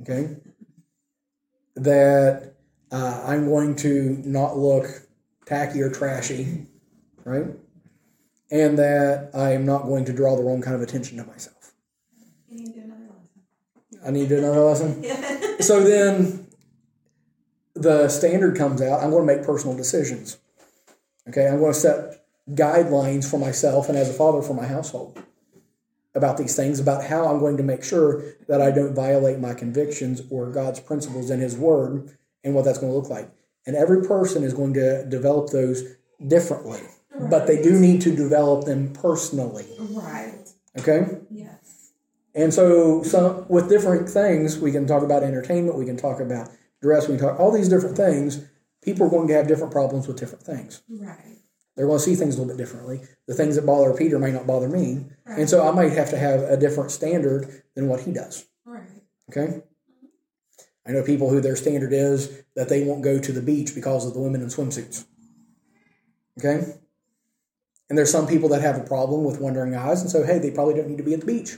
Okay? 0.00 0.36
That 1.76 2.54
uh, 2.90 3.24
I'm 3.26 3.48
going 3.48 3.76
to 3.76 4.22
not 4.24 4.56
look 4.56 5.03
tacky 5.46 5.80
or 5.82 5.90
trashy, 5.90 6.66
right? 7.24 7.46
And 8.50 8.78
that 8.78 9.30
I 9.34 9.52
am 9.52 9.66
not 9.66 9.84
going 9.84 10.04
to 10.06 10.12
draw 10.12 10.36
the 10.36 10.42
wrong 10.42 10.62
kind 10.62 10.76
of 10.76 10.82
attention 10.82 11.18
to 11.18 11.24
myself. 11.24 11.72
You 12.48 12.58
need 12.58 12.74
to 12.74 12.80
do 12.80 12.84
another 12.84 13.02
lesson. 13.02 14.00
I 14.06 14.10
need 14.10 14.28
to 14.28 14.36
do 14.36 14.38
another 14.38 14.60
lesson. 14.60 15.04
So 15.60 15.82
then 15.82 16.48
the 17.74 18.08
standard 18.08 18.56
comes 18.56 18.82
out. 18.82 19.02
I'm 19.02 19.10
going 19.10 19.26
to 19.26 19.36
make 19.36 19.46
personal 19.46 19.76
decisions. 19.76 20.36
Okay, 21.28 21.46
I'm 21.46 21.60
going 21.60 21.72
to 21.72 21.78
set 21.78 22.26
guidelines 22.50 23.30
for 23.30 23.38
myself 23.38 23.88
and 23.88 23.96
as 23.96 24.10
a 24.10 24.12
father 24.12 24.42
for 24.42 24.52
my 24.52 24.66
household 24.66 25.18
about 26.14 26.36
these 26.36 26.54
things, 26.54 26.78
about 26.78 27.04
how 27.04 27.26
I'm 27.26 27.40
going 27.40 27.56
to 27.56 27.62
make 27.62 27.82
sure 27.82 28.22
that 28.46 28.60
I 28.60 28.70
don't 28.70 28.94
violate 28.94 29.38
my 29.38 29.54
convictions 29.54 30.22
or 30.30 30.50
God's 30.50 30.80
principles 30.80 31.30
in 31.30 31.40
His 31.40 31.56
Word 31.56 32.16
and 32.44 32.54
what 32.54 32.64
that's 32.64 32.78
going 32.78 32.92
to 32.92 32.98
look 32.98 33.08
like. 33.08 33.30
And 33.66 33.76
every 33.76 34.06
person 34.06 34.42
is 34.42 34.52
going 34.52 34.74
to 34.74 35.04
develop 35.06 35.50
those 35.50 35.82
differently, 36.26 36.80
but 37.30 37.46
they 37.46 37.62
do 37.62 37.78
need 37.78 38.00
to 38.02 38.14
develop 38.14 38.66
them 38.66 38.92
personally. 38.92 39.66
Right. 39.78 40.48
Okay? 40.78 41.18
Yes. 41.30 41.92
And 42.34 42.52
so, 42.52 43.02
some 43.02 43.46
with 43.48 43.68
different 43.68 44.08
things, 44.08 44.58
we 44.58 44.72
can 44.72 44.86
talk 44.86 45.02
about 45.02 45.22
entertainment, 45.22 45.78
we 45.78 45.86
can 45.86 45.96
talk 45.96 46.20
about 46.20 46.50
dress, 46.82 47.08
we 47.08 47.16
can 47.16 47.26
talk 47.26 47.38
all 47.38 47.52
these 47.52 47.68
different 47.68 47.96
things. 47.96 48.44
People 48.82 49.06
are 49.06 49.10
going 49.10 49.28
to 49.28 49.34
have 49.34 49.46
different 49.46 49.72
problems 49.72 50.06
with 50.06 50.18
different 50.18 50.44
things. 50.44 50.82
Right. 50.90 51.38
They're 51.76 51.86
going 51.86 51.98
to 51.98 52.04
see 52.04 52.14
things 52.14 52.36
a 52.36 52.38
little 52.38 52.54
bit 52.54 52.62
differently. 52.62 53.00
The 53.26 53.34
things 53.34 53.56
that 53.56 53.66
bother 53.66 53.94
Peter 53.94 54.18
may 54.18 54.30
not 54.30 54.46
bother 54.46 54.68
me, 54.68 55.06
and 55.26 55.48
so 55.48 55.66
I 55.66 55.70
might 55.72 55.92
have 55.92 56.10
to 56.10 56.18
have 56.18 56.40
a 56.42 56.56
different 56.56 56.90
standard 56.90 57.62
than 57.74 57.88
what 57.88 58.00
he 58.00 58.12
does. 58.12 58.46
Right. 58.64 58.82
Okay. 59.30 59.62
I 60.86 60.92
know 60.92 61.02
people 61.02 61.30
who 61.30 61.40
their 61.40 61.56
standard 61.56 61.92
is 61.92 62.42
that 62.56 62.68
they 62.68 62.84
won't 62.84 63.02
go 63.02 63.18
to 63.18 63.32
the 63.32 63.42
beach 63.42 63.74
because 63.74 64.06
of 64.06 64.14
the 64.14 64.20
women 64.20 64.42
in 64.42 64.48
swimsuits. 64.48 65.06
Okay. 66.38 66.74
And 67.88 67.98
there's 67.98 68.10
some 68.10 68.26
people 68.26 68.48
that 68.50 68.60
have 68.60 68.76
a 68.76 68.84
problem 68.84 69.24
with 69.24 69.40
wandering 69.40 69.74
eyes, 69.74 70.00
and 70.00 70.10
so 70.10 70.24
hey, 70.24 70.38
they 70.38 70.50
probably 70.50 70.74
don't 70.74 70.88
need 70.88 70.98
to 70.98 71.04
be 71.04 71.14
at 71.14 71.20
the 71.20 71.26
beach. 71.26 71.56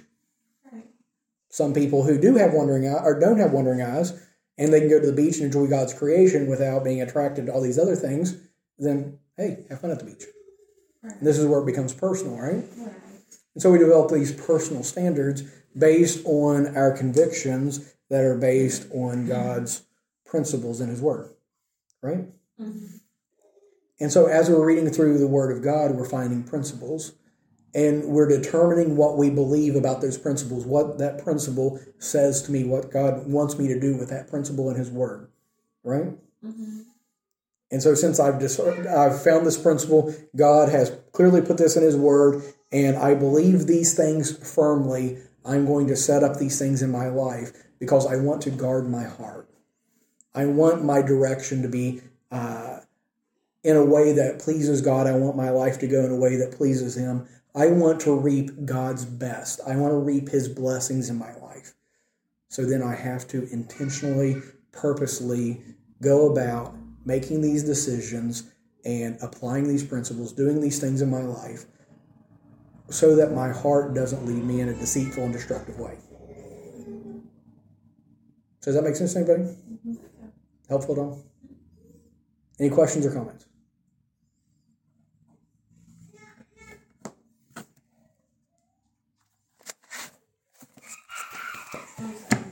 Some 1.48 1.72
people 1.72 2.02
who 2.02 2.20
do 2.20 2.34
have 2.34 2.52
wandering 2.52 2.86
eye 2.86 3.02
or 3.02 3.18
don't 3.18 3.38
have 3.38 3.52
wandering 3.52 3.80
eyes 3.80 4.12
and 4.58 4.72
they 4.72 4.80
can 4.80 4.88
go 4.88 5.00
to 5.00 5.06
the 5.06 5.12
beach 5.12 5.36
and 5.36 5.44
enjoy 5.44 5.66
God's 5.66 5.94
creation 5.94 6.46
without 6.46 6.84
being 6.84 7.00
attracted 7.00 7.46
to 7.46 7.52
all 7.52 7.60
these 7.60 7.78
other 7.78 7.96
things, 7.96 8.36
then 8.78 9.18
hey, 9.36 9.64
have 9.68 9.80
fun 9.80 9.90
at 9.90 9.98
the 9.98 10.04
beach. 10.04 10.24
Right. 11.02 11.14
And 11.16 11.26
this 11.26 11.38
is 11.38 11.46
where 11.46 11.60
it 11.60 11.66
becomes 11.66 11.92
personal, 11.92 12.38
right? 12.38 12.64
Right. 12.76 12.94
And 13.54 13.62
so 13.62 13.70
we 13.70 13.78
develop 13.78 14.10
these 14.10 14.32
personal 14.32 14.82
standards 14.82 15.44
based 15.76 16.24
on 16.26 16.76
our 16.76 16.92
convictions 16.96 17.94
that 18.10 18.24
are 18.24 18.36
based 18.38 18.86
on 18.92 19.26
God's 19.26 19.82
principles 20.24 20.80
in 20.80 20.88
His 20.88 21.00
Word, 21.00 21.30
right? 22.02 22.28
Mhm. 22.60 23.00
And 23.98 24.12
so 24.12 24.26
as 24.26 24.50
we're 24.50 24.64
reading 24.64 24.90
through 24.90 25.18
the 25.18 25.26
Word 25.26 25.56
of 25.56 25.62
God, 25.62 25.96
we're 25.96 26.04
finding 26.04 26.42
principles. 26.42 27.12
and 27.74 28.04
we're 28.06 28.26
determining 28.28 28.96
what 28.96 29.18
we 29.18 29.28
believe 29.28 29.76
about 29.76 30.00
those 30.00 30.16
principles, 30.16 30.64
what 30.64 30.96
that 30.96 31.22
principle 31.22 31.78
says 31.98 32.40
to 32.40 32.50
me, 32.50 32.64
what 32.64 32.90
God 32.90 33.26
wants 33.26 33.58
me 33.58 33.68
to 33.68 33.78
do 33.78 33.98
with 33.98 34.08
that 34.08 34.28
principle 34.28 34.70
in 34.70 34.76
His 34.76 34.90
Word, 34.90 35.28
right? 35.84 36.16
Mm-hmm. 36.42 36.80
And 37.70 37.82
so, 37.82 37.94
since 37.94 38.18
I've 38.18 38.38
dis- 38.38 38.58
I've 38.58 39.22
found 39.22 39.44
this 39.44 39.58
principle, 39.58 40.14
God 40.34 40.70
has 40.70 40.90
clearly 41.12 41.42
put 41.42 41.58
this 41.58 41.76
in 41.76 41.82
His 41.82 41.96
Word, 41.96 42.42
and 42.72 42.96
I 42.96 43.14
believe 43.14 43.66
these 43.66 43.92
things 43.92 44.32
firmly. 44.54 45.18
I'm 45.46 45.66
going 45.66 45.86
to 45.88 45.96
set 45.96 46.22
up 46.24 46.38
these 46.38 46.58
things 46.58 46.82
in 46.82 46.90
my 46.90 47.08
life 47.08 47.52
because 47.78 48.06
I 48.06 48.16
want 48.16 48.42
to 48.42 48.50
guard 48.50 48.88
my 48.88 49.04
heart. 49.04 49.48
I 50.34 50.46
want 50.46 50.84
my 50.84 51.00
direction 51.02 51.62
to 51.62 51.68
be 51.68 52.02
uh, 52.30 52.80
in 53.62 53.76
a 53.76 53.84
way 53.84 54.12
that 54.12 54.38
pleases 54.38 54.80
God. 54.80 55.06
I 55.06 55.16
want 55.16 55.36
my 55.36 55.50
life 55.50 55.78
to 55.80 55.86
go 55.86 56.04
in 56.04 56.10
a 56.10 56.16
way 56.16 56.36
that 56.36 56.52
pleases 56.52 56.96
Him. 56.96 57.26
I 57.54 57.68
want 57.68 58.00
to 58.02 58.14
reap 58.14 58.66
God's 58.66 59.04
best. 59.04 59.60
I 59.66 59.76
want 59.76 59.92
to 59.92 59.98
reap 59.98 60.28
His 60.28 60.48
blessings 60.48 61.08
in 61.08 61.16
my 61.16 61.34
life. 61.36 61.74
So 62.48 62.64
then 62.64 62.82
I 62.82 62.94
have 62.94 63.26
to 63.28 63.48
intentionally, 63.50 64.42
purposely 64.72 65.62
go 66.02 66.30
about 66.30 66.74
making 67.04 67.40
these 67.40 67.62
decisions 67.62 68.50
and 68.84 69.18
applying 69.22 69.66
these 69.68 69.84
principles, 69.84 70.32
doing 70.32 70.60
these 70.60 70.78
things 70.78 71.02
in 71.02 71.10
my 71.10 71.22
life, 71.22 71.66
so 72.88 73.16
that 73.16 73.32
my 73.32 73.50
heart 73.50 73.94
doesn't 73.94 74.24
lead 74.26 74.44
me 74.44 74.60
in 74.60 74.68
a 74.68 74.74
deceitful 74.74 75.24
and 75.24 75.32
destructive 75.32 75.78
way. 75.78 75.98
Does 78.62 78.74
that 78.74 78.82
make 78.82 78.96
sense 78.96 79.12
to 79.12 79.20
anybody? 79.20 79.44
Mm-hmm. 79.44 79.94
Helpful 80.68 80.94
at 80.94 80.98
all? 80.98 81.24
Any 82.58 82.70
questions 82.70 83.06
or 83.06 83.12
comments? 83.12 83.46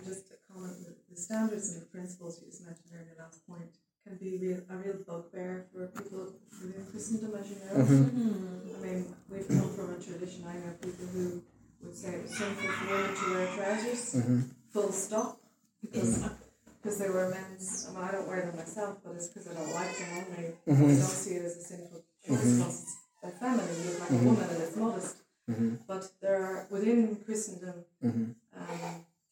Just 0.06 0.30
a 0.30 0.52
comment, 0.52 0.76
the, 0.84 0.94
the 1.10 1.20
standards 1.20 1.72
and 1.72 1.82
the 1.82 1.86
principles 1.86 2.40
you 2.40 2.46
just 2.48 2.64
mentioned 2.64 2.86
in 2.92 3.06
your 3.06 3.16
last 3.18 3.46
point 3.48 3.70
can 4.06 4.16
be 4.18 4.36
real, 4.38 4.60
a 4.70 4.76
real 4.76 4.98
bugbear 5.06 5.64
for 5.72 5.86
people 5.88 6.28
within 6.62 6.84
Christendom, 6.90 7.32
as 7.40 7.48
you 7.50 7.56
know. 7.56 7.84
Mm-hmm. 7.84 8.84
I 8.84 8.86
mean, 8.86 9.14
we've 9.30 9.48
come 9.48 9.70
from 9.74 9.94
a 9.94 9.98
tradition, 10.02 10.44
I 10.46 10.54
know 10.54 10.72
people 10.82 11.06
who 11.06 11.42
would 11.82 11.96
say 11.96 12.10
it 12.16 12.22
was 12.22 12.36
sinful 12.36 12.68
for 12.70 12.86
women 12.94 13.14
to 13.16 13.30
wear 13.32 13.46
trousers, 13.56 14.14
Mm-hmm. 14.14 14.40
full 14.72 14.92
stop, 14.92 15.40
because 15.82 16.28
because 16.82 16.98
they 16.98 17.08
were 17.08 17.30
men's, 17.30 17.88
I 17.88 17.94
mean, 17.94 18.04
I 18.08 18.12
don't 18.12 18.28
wear 18.28 18.42
them 18.42 18.56
myself, 18.56 18.98
but 19.02 19.14
it's 19.16 19.28
because 19.28 19.48
I 19.48 19.54
don't 19.54 19.72
like 19.72 19.96
them 19.98 20.10
only. 20.20 20.46
I 20.68 20.92
don't 20.92 21.00
see 21.00 21.34
it 21.36 21.44
as 21.46 21.56
a 21.56 21.62
sinful 21.62 22.00
choice 22.26 22.40
because 22.44 22.96
they're 23.22 23.32
feminine, 23.32 23.74
you 23.84 23.90
look 23.90 24.00
like 24.00 24.10
a 24.10 24.24
woman 24.24 24.48
and 24.50 24.62
it's 24.62 24.76
modest. 24.76 25.16
Mhm. 25.50 25.78
But 25.86 26.10
there 26.20 26.42
are, 26.44 26.66
within 26.70 27.16
Christendom, 27.24 27.84
um, 28.02 28.36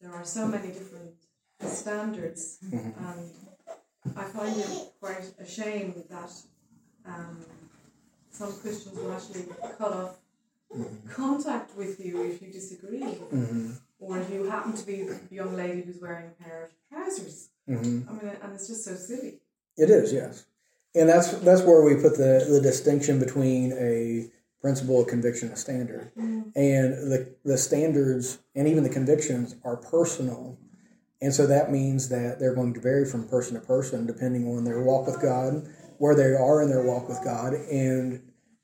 there 0.01 0.11
are 0.13 0.25
so 0.25 0.47
many 0.47 0.67
different 0.69 1.13
standards, 1.61 2.57
and 2.71 3.29
I 4.15 4.23
find 4.23 4.55
it 4.57 4.69
quite 4.99 5.31
a 5.39 5.45
shame 5.47 5.93
that 6.09 6.31
um, 7.05 7.37
some 8.31 8.53
Christians 8.53 8.97
will 8.97 9.13
actually 9.13 9.45
cut 9.77 9.93
off 9.93 10.17
contact 11.09 11.75
with 11.77 12.03
you 12.03 12.23
if 12.23 12.41
you 12.41 12.49
disagree, 12.51 12.99
Mm-hmm. 12.99 13.71
or 13.99 14.17
if 14.19 14.29
you 14.31 14.45
happen 14.45 14.73
to 14.73 14.85
be 14.85 15.03
the 15.03 15.19
young 15.29 15.55
lady 15.55 15.81
who's 15.81 16.01
wearing 16.01 16.27
a 16.27 16.43
pair 16.43 16.63
of 16.65 16.71
trousers. 16.89 17.49
Mm-hmm. 17.69 18.09
I 18.09 18.11
mean, 18.13 18.35
and 18.41 18.53
it's 18.53 18.67
just 18.67 18.83
so 18.83 18.95
silly. 18.95 19.39
It 19.77 19.89
is, 19.89 20.11
yes, 20.11 20.45
and 20.95 21.07
that's 21.09 21.31
that's 21.39 21.61
where 21.61 21.81
we 21.83 21.95
put 21.95 22.17
the 22.17 22.45
the 22.49 22.59
distinction 22.61 23.19
between 23.19 23.71
a 23.73 24.29
principle, 24.61 25.01
a 25.01 25.05
conviction, 25.05 25.49
a 25.49 25.55
standard, 25.55 26.11
and 26.17 26.53
the 26.55 27.33
the 27.45 27.57
standards 27.57 28.39
and 28.55 28.67
even 28.67 28.83
the 28.83 28.89
convictions 28.89 29.55
are 29.63 29.77
personal, 29.77 30.57
and 31.23 31.33
so 31.33 31.47
that 31.47 31.71
means 31.71 32.09
that 32.09 32.37
they're 32.37 32.53
going 32.53 32.73
to 32.73 32.81
vary 32.81 33.05
from 33.05 33.29
person 33.29 33.53
to 33.55 33.65
person 33.65 34.05
depending 34.05 34.45
on 34.45 34.65
their 34.65 34.81
walk 34.81 35.07
with 35.07 35.21
God, 35.21 35.65
where 35.97 36.15
they 36.15 36.33
are 36.33 36.61
in 36.61 36.69
their 36.69 36.83
walk 36.83 37.07
with 37.07 37.23
God, 37.23 37.53
and 37.53 38.21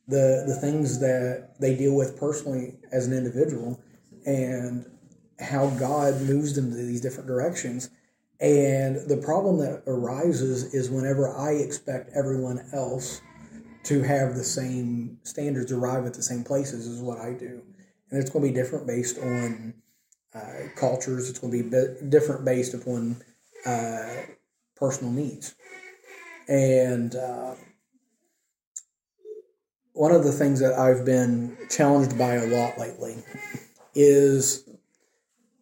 the 0.09 0.43
the 0.45 0.57
things 0.59 0.99
that 0.99 1.51
they 1.61 1.73
deal 1.73 1.95
with 1.95 2.19
personally 2.19 2.77
as 2.91 3.07
an 3.07 3.13
individual, 3.13 3.81
and 4.25 4.85
how 5.39 5.69
God 5.79 6.21
moves 6.23 6.53
them 6.53 6.69
to 6.71 6.75
these 6.75 6.99
different 6.99 7.27
directions. 7.27 7.91
And 8.41 9.07
the 9.09 9.21
problem 9.23 9.59
that 9.59 9.83
arises 9.87 10.73
is 10.73 10.89
whenever 10.89 11.33
I 11.33 11.51
expect 11.51 12.11
everyone 12.13 12.67
else 12.73 13.21
to 13.83 14.03
have 14.03 14.35
the 14.35 14.43
same 14.43 15.17
standards, 15.23 15.71
arrive 15.71 16.05
at 16.05 16.13
the 16.13 16.23
same 16.23 16.43
places, 16.43 16.87
is 16.87 17.01
what 17.01 17.19
I 17.19 17.31
do. 17.31 17.61
And 18.11 18.19
it's 18.21 18.29
going 18.29 18.43
to 18.43 18.51
be 18.51 18.53
different 18.53 18.85
based 18.85 19.17
on 19.17 19.75
uh, 20.33 20.69
cultures, 20.75 21.29
it's 21.29 21.39
going 21.39 21.51
to 21.51 21.63
be 21.63 21.69
bit 21.69 22.09
different 22.09 22.45
based 22.45 22.73
upon 22.73 23.17
uh, 23.65 24.07
personal 24.75 25.11
needs. 25.11 25.55
And 26.47 27.15
uh, 27.15 27.55
one 29.93 30.11
of 30.11 30.23
the 30.23 30.31
things 30.31 30.59
that 30.59 30.73
I've 30.73 31.05
been 31.05 31.57
challenged 31.69 32.17
by 32.17 32.35
a 32.35 32.47
lot 32.47 32.79
lately 32.79 33.17
is 33.93 34.67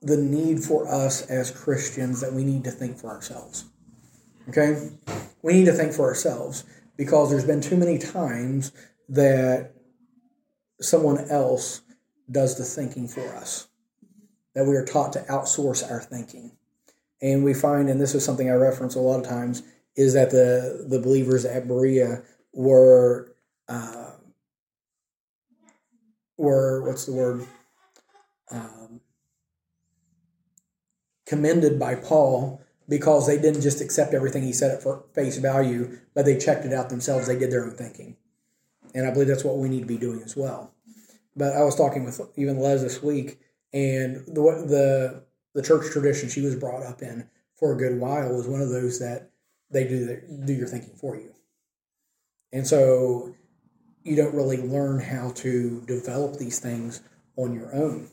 the 0.02 0.18
need 0.18 0.64
for 0.64 0.88
us 0.88 1.24
as 1.28 1.52
Christians 1.52 2.22
that 2.22 2.34
we 2.34 2.44
need 2.44 2.64
to 2.66 2.72
think 2.72 2.98
for 2.98 3.10
ourselves. 3.10 3.66
Okay? 4.50 4.92
We 5.42 5.54
need 5.54 5.66
to 5.66 5.74
think 5.74 5.94
for 5.94 6.06
ourselves 6.08 6.64
because 6.96 7.30
there's 7.30 7.46
been 7.46 7.62
too 7.62 7.78
many 7.78 7.98
times 7.98 8.72
that 9.10 9.74
someone 10.80 11.30
else 11.30 11.82
does 12.30 12.58
the 12.58 12.64
thinking 12.64 13.08
for 13.08 13.36
us, 13.36 13.67
that 14.58 14.66
we 14.66 14.76
are 14.76 14.84
taught 14.84 15.14
to 15.14 15.20
outsource 15.30 15.88
our 15.88 16.02
thinking. 16.02 16.52
And 17.22 17.44
we 17.44 17.54
find, 17.54 17.92
and 17.92 18.02
this 18.02 18.16
is 18.16 18.26
something 18.26 18.50
I 18.50 18.56
reference 18.56 18.96
a 18.96 19.00
lot 19.00 19.20
of 19.20 19.28
times, 19.28 19.62
is 19.96 20.16
that 20.16 20.32
the, 20.32 20.84
the 20.90 20.98
believers 20.98 21.46
at 21.46 21.68
Berea 21.68 22.24
were, 22.54 23.36
uh, 23.70 24.14
were, 26.38 26.82
what's 26.82 27.06
the 27.06 27.14
word? 27.14 27.46
Um, 28.50 29.00
commended 31.28 31.78
by 31.80 31.94
Paul 31.94 32.60
because 32.90 33.28
they 33.28 33.38
didn't 33.38 33.62
just 33.62 33.80
accept 33.80 34.16
everything 34.16 34.42
he 34.42 34.54
said 34.54 34.72
at 34.72 35.14
face 35.14 35.38
value, 35.38 36.00
but 36.16 36.26
they 36.26 36.36
checked 36.36 36.66
it 36.66 36.74
out 36.74 36.90
themselves. 36.90 37.28
They 37.28 37.38
did 37.38 37.52
their 37.52 37.66
own 37.66 37.76
thinking. 37.76 38.16
And 38.96 39.06
I 39.06 39.12
believe 39.12 39.28
that's 39.28 39.44
what 39.44 39.58
we 39.58 39.70
need 39.70 39.82
to 39.82 39.86
be 39.86 39.98
doing 39.98 40.24
as 40.24 40.36
well. 40.36 40.74
But 41.36 41.56
I 41.56 41.62
was 41.62 41.76
talking 41.76 42.06
with 42.06 42.20
even 42.36 42.58
Les 42.58 42.82
this 42.82 43.04
week, 43.04 43.40
and 43.74 44.26
the 44.28 44.42
the 44.68 45.24
the 45.54 45.62
church 45.62 45.92
tradition 45.92 46.30
she 46.30 46.42
was 46.42 46.56
brought 46.56 46.84
up 46.84 47.02
in 47.02 47.28
for 47.56 47.74
a 47.74 47.78
good 47.78 48.00
while 48.00 48.34
was 48.34 48.48
one 48.48 48.62
of 48.62 48.70
those 48.70 49.00
that 49.00 49.32
they 49.72 49.88
do 49.88 50.06
their, 50.06 50.22
do 50.46 50.54
your 50.54 50.68
thinking 50.68 50.96
for 50.96 51.16
you. 51.16 51.34
And 52.54 52.66
so 52.66 53.36
you 54.04 54.16
don't 54.16 54.36
really 54.36 54.58
learn 54.58 55.00
how 55.00 55.32
to 55.32 55.82
develop 55.82 56.38
these 56.38 56.60
things 56.60 57.02
on 57.36 57.54
your 57.54 57.74
own. 57.76 58.10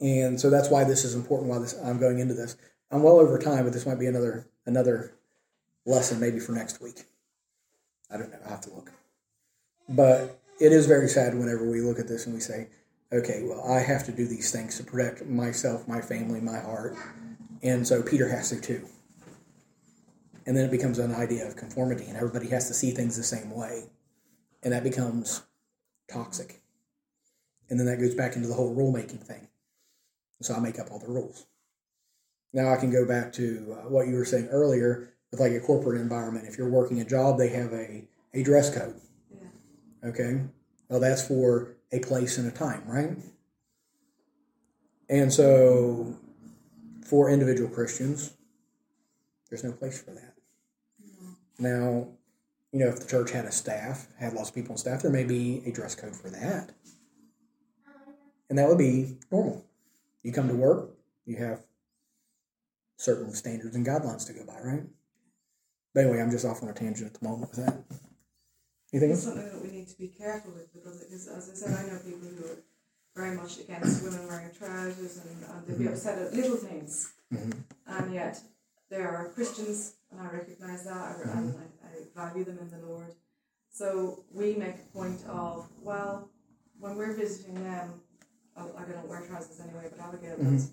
And 0.00 0.40
so 0.40 0.50
that's 0.50 0.70
why 0.70 0.84
this 0.84 1.04
is 1.04 1.14
important. 1.14 1.50
Why 1.50 1.58
this 1.58 1.74
I'm 1.84 1.98
going 1.98 2.18
into 2.18 2.34
this. 2.34 2.56
I'm 2.90 3.02
well 3.02 3.18
over 3.18 3.38
time, 3.38 3.64
but 3.64 3.72
this 3.72 3.86
might 3.86 3.98
be 3.98 4.06
another 4.06 4.48
another 4.66 5.14
lesson 5.84 6.20
maybe 6.20 6.40
for 6.40 6.52
next 6.52 6.80
week. 6.80 7.04
I 8.10 8.16
don't 8.16 8.30
know. 8.30 8.38
I 8.46 8.50
have 8.50 8.60
to 8.62 8.74
look. 8.74 8.90
But 9.88 10.40
it 10.60 10.72
is 10.72 10.86
very 10.86 11.08
sad 11.08 11.34
whenever 11.34 11.68
we 11.68 11.80
look 11.80 11.98
at 11.98 12.08
this 12.08 12.26
and 12.26 12.34
we 12.34 12.40
say, 12.40 12.68
okay, 13.12 13.42
well, 13.44 13.62
I 13.70 13.80
have 13.80 14.04
to 14.06 14.12
do 14.12 14.26
these 14.26 14.50
things 14.50 14.78
to 14.78 14.84
protect 14.84 15.26
myself, 15.26 15.86
my 15.86 16.00
family, 16.00 16.40
my 16.40 16.58
heart. 16.58 16.96
And 17.62 17.86
so 17.86 18.02
Peter 18.02 18.28
has 18.28 18.50
to 18.50 18.60
too. 18.60 18.86
And 20.46 20.56
then 20.56 20.64
it 20.64 20.70
becomes 20.70 20.98
an 20.98 21.14
idea 21.14 21.46
of 21.46 21.56
conformity, 21.56 22.06
and 22.06 22.16
everybody 22.16 22.48
has 22.48 22.66
to 22.68 22.74
see 22.74 22.90
things 22.90 23.16
the 23.16 23.22
same 23.22 23.50
way. 23.50 23.84
And 24.62 24.72
that 24.72 24.82
becomes 24.82 25.42
toxic. 26.10 26.60
And 27.70 27.78
then 27.78 27.86
that 27.86 28.00
goes 28.00 28.14
back 28.14 28.34
into 28.34 28.48
the 28.48 28.54
whole 28.54 28.74
rulemaking 28.74 29.22
thing. 29.22 29.48
So 30.40 30.54
I 30.54 30.58
make 30.58 30.80
up 30.80 30.90
all 30.90 30.98
the 30.98 31.08
rules. 31.08 31.46
Now 32.52 32.72
I 32.72 32.76
can 32.76 32.90
go 32.90 33.06
back 33.06 33.32
to 33.34 33.76
uh, 33.78 33.88
what 33.88 34.08
you 34.08 34.16
were 34.16 34.24
saying 34.24 34.48
earlier 34.48 35.14
with 35.30 35.40
like 35.40 35.52
a 35.52 35.60
corporate 35.60 36.00
environment. 36.00 36.46
If 36.48 36.58
you're 36.58 36.68
working 36.68 37.00
a 37.00 37.04
job, 37.04 37.38
they 37.38 37.48
have 37.50 37.72
a, 37.72 38.04
a 38.34 38.42
dress 38.42 38.74
code. 38.74 39.00
Yeah. 39.30 40.08
Okay. 40.08 40.40
Well, 40.88 41.00
that's 41.00 41.26
for 41.26 41.76
a 41.92 42.00
place 42.00 42.38
and 42.38 42.48
a 42.48 42.50
time, 42.50 42.82
right? 42.86 43.16
And 45.08 45.32
so 45.32 46.16
for 47.04 47.28
individual 47.28 47.68
Christians, 47.68 48.34
there's 49.50 49.64
no 49.64 49.72
place 49.72 50.02
for 50.02 50.12
that. 50.12 50.34
Now, 51.58 52.08
you 52.72 52.78
know, 52.78 52.88
if 52.88 53.00
the 53.00 53.06
church 53.06 53.30
had 53.30 53.44
a 53.44 53.52
staff, 53.52 54.08
had 54.18 54.32
lots 54.32 54.48
of 54.48 54.54
people 54.54 54.72
on 54.72 54.78
staff, 54.78 55.02
there 55.02 55.10
may 55.10 55.24
be 55.24 55.62
a 55.66 55.72
dress 55.72 55.94
code 55.94 56.16
for 56.16 56.30
that. 56.30 56.72
And 58.48 58.58
that 58.58 58.68
would 58.68 58.78
be 58.78 59.18
normal. 59.30 59.64
You 60.22 60.32
come 60.32 60.48
to 60.48 60.54
work, 60.54 60.90
you 61.26 61.36
have 61.36 61.60
certain 62.96 63.34
standards 63.34 63.76
and 63.76 63.86
guidelines 63.86 64.26
to 64.26 64.32
go 64.32 64.46
by, 64.46 64.58
right? 64.60 64.84
But 65.94 66.04
anyway, 66.04 66.20
I'm 66.22 66.30
just 66.30 66.46
off 66.46 66.62
on 66.62 66.68
a 66.68 66.72
tangent 66.72 67.06
at 67.14 67.20
the 67.20 67.28
moment 67.28 67.50
with 67.50 67.66
that. 67.66 67.84
Anything 68.92 69.10
It's 69.12 69.26
else? 69.26 69.34
something 69.36 69.52
that 69.52 69.62
we 69.64 69.70
need 69.70 69.88
to 69.88 69.98
be 69.98 70.08
careful 70.08 70.52
with 70.52 70.72
because, 70.74 70.98
because 71.00 71.26
as 71.28 71.50
I 71.50 71.54
said, 71.54 71.72
I 71.78 71.88
know 71.90 71.98
people 72.04 72.28
who 72.28 72.44
are 72.44 72.58
very 73.16 73.36
much 73.36 73.58
against 73.58 74.04
women 74.04 74.26
wearing 74.28 74.50
trousers 74.56 75.18
and, 75.18 75.44
and 75.44 75.66
they'd 75.66 75.78
be 75.78 75.84
Mhm. 75.84 75.92
upset 75.92 76.18
at 76.18 76.34
little 76.34 76.56
things. 76.56 77.12
Mhm. 77.32 77.54
And 77.86 78.12
yet, 78.14 78.40
there 78.90 79.08
are 79.16 79.28
Christians, 79.30 79.94
and 80.10 80.20
I 80.20 80.26
recognise 80.30 80.84
that, 80.84 80.92
I, 80.96 81.30
and 81.38 81.54
I, 81.56 81.88
I 81.88 81.92
value 82.28 82.44
them 82.44 82.58
in 82.58 82.70
the 82.70 82.86
Lord. 82.86 83.14
So 83.70 84.24
we 84.30 84.54
make 84.56 84.76
a 84.76 84.92
point 84.92 85.24
of, 85.26 85.66
well, 85.82 86.28
when 86.78 86.96
we're 86.96 87.14
visiting 87.14 87.54
them, 87.64 88.02
oh, 88.56 88.74
I 88.76 88.84
don't 88.84 89.08
wear 89.08 89.22
trousers 89.26 89.58
anyway, 89.60 89.88
but 89.90 90.00
Abigail 90.04 90.36
does. 90.36 90.72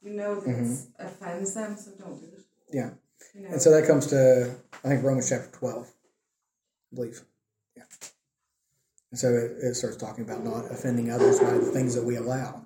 You 0.00 0.10
know 0.12 0.38
that 0.40 0.48
it 0.48 0.78
offends 1.00 1.54
them, 1.54 1.76
so 1.76 1.90
don't 1.98 2.20
do 2.20 2.26
it. 2.26 2.44
Yeah. 2.72 2.90
You 3.34 3.40
know, 3.42 3.48
And 3.48 3.60
so 3.60 3.72
that 3.72 3.84
comes 3.88 4.06
to, 4.08 4.54
I 4.84 4.88
think, 4.88 5.02
Romans 5.02 5.28
chapter 5.28 5.50
12, 5.50 5.88
I 6.92 6.94
believe. 6.94 7.24
And 9.10 9.18
so 9.18 9.28
it, 9.28 9.52
it 9.62 9.74
starts 9.74 9.96
talking 9.96 10.24
about 10.24 10.44
not 10.44 10.70
offending 10.70 11.10
others 11.10 11.40
by 11.40 11.52
the 11.52 11.60
things 11.60 11.94
that 11.94 12.04
we 12.04 12.16
allow. 12.16 12.64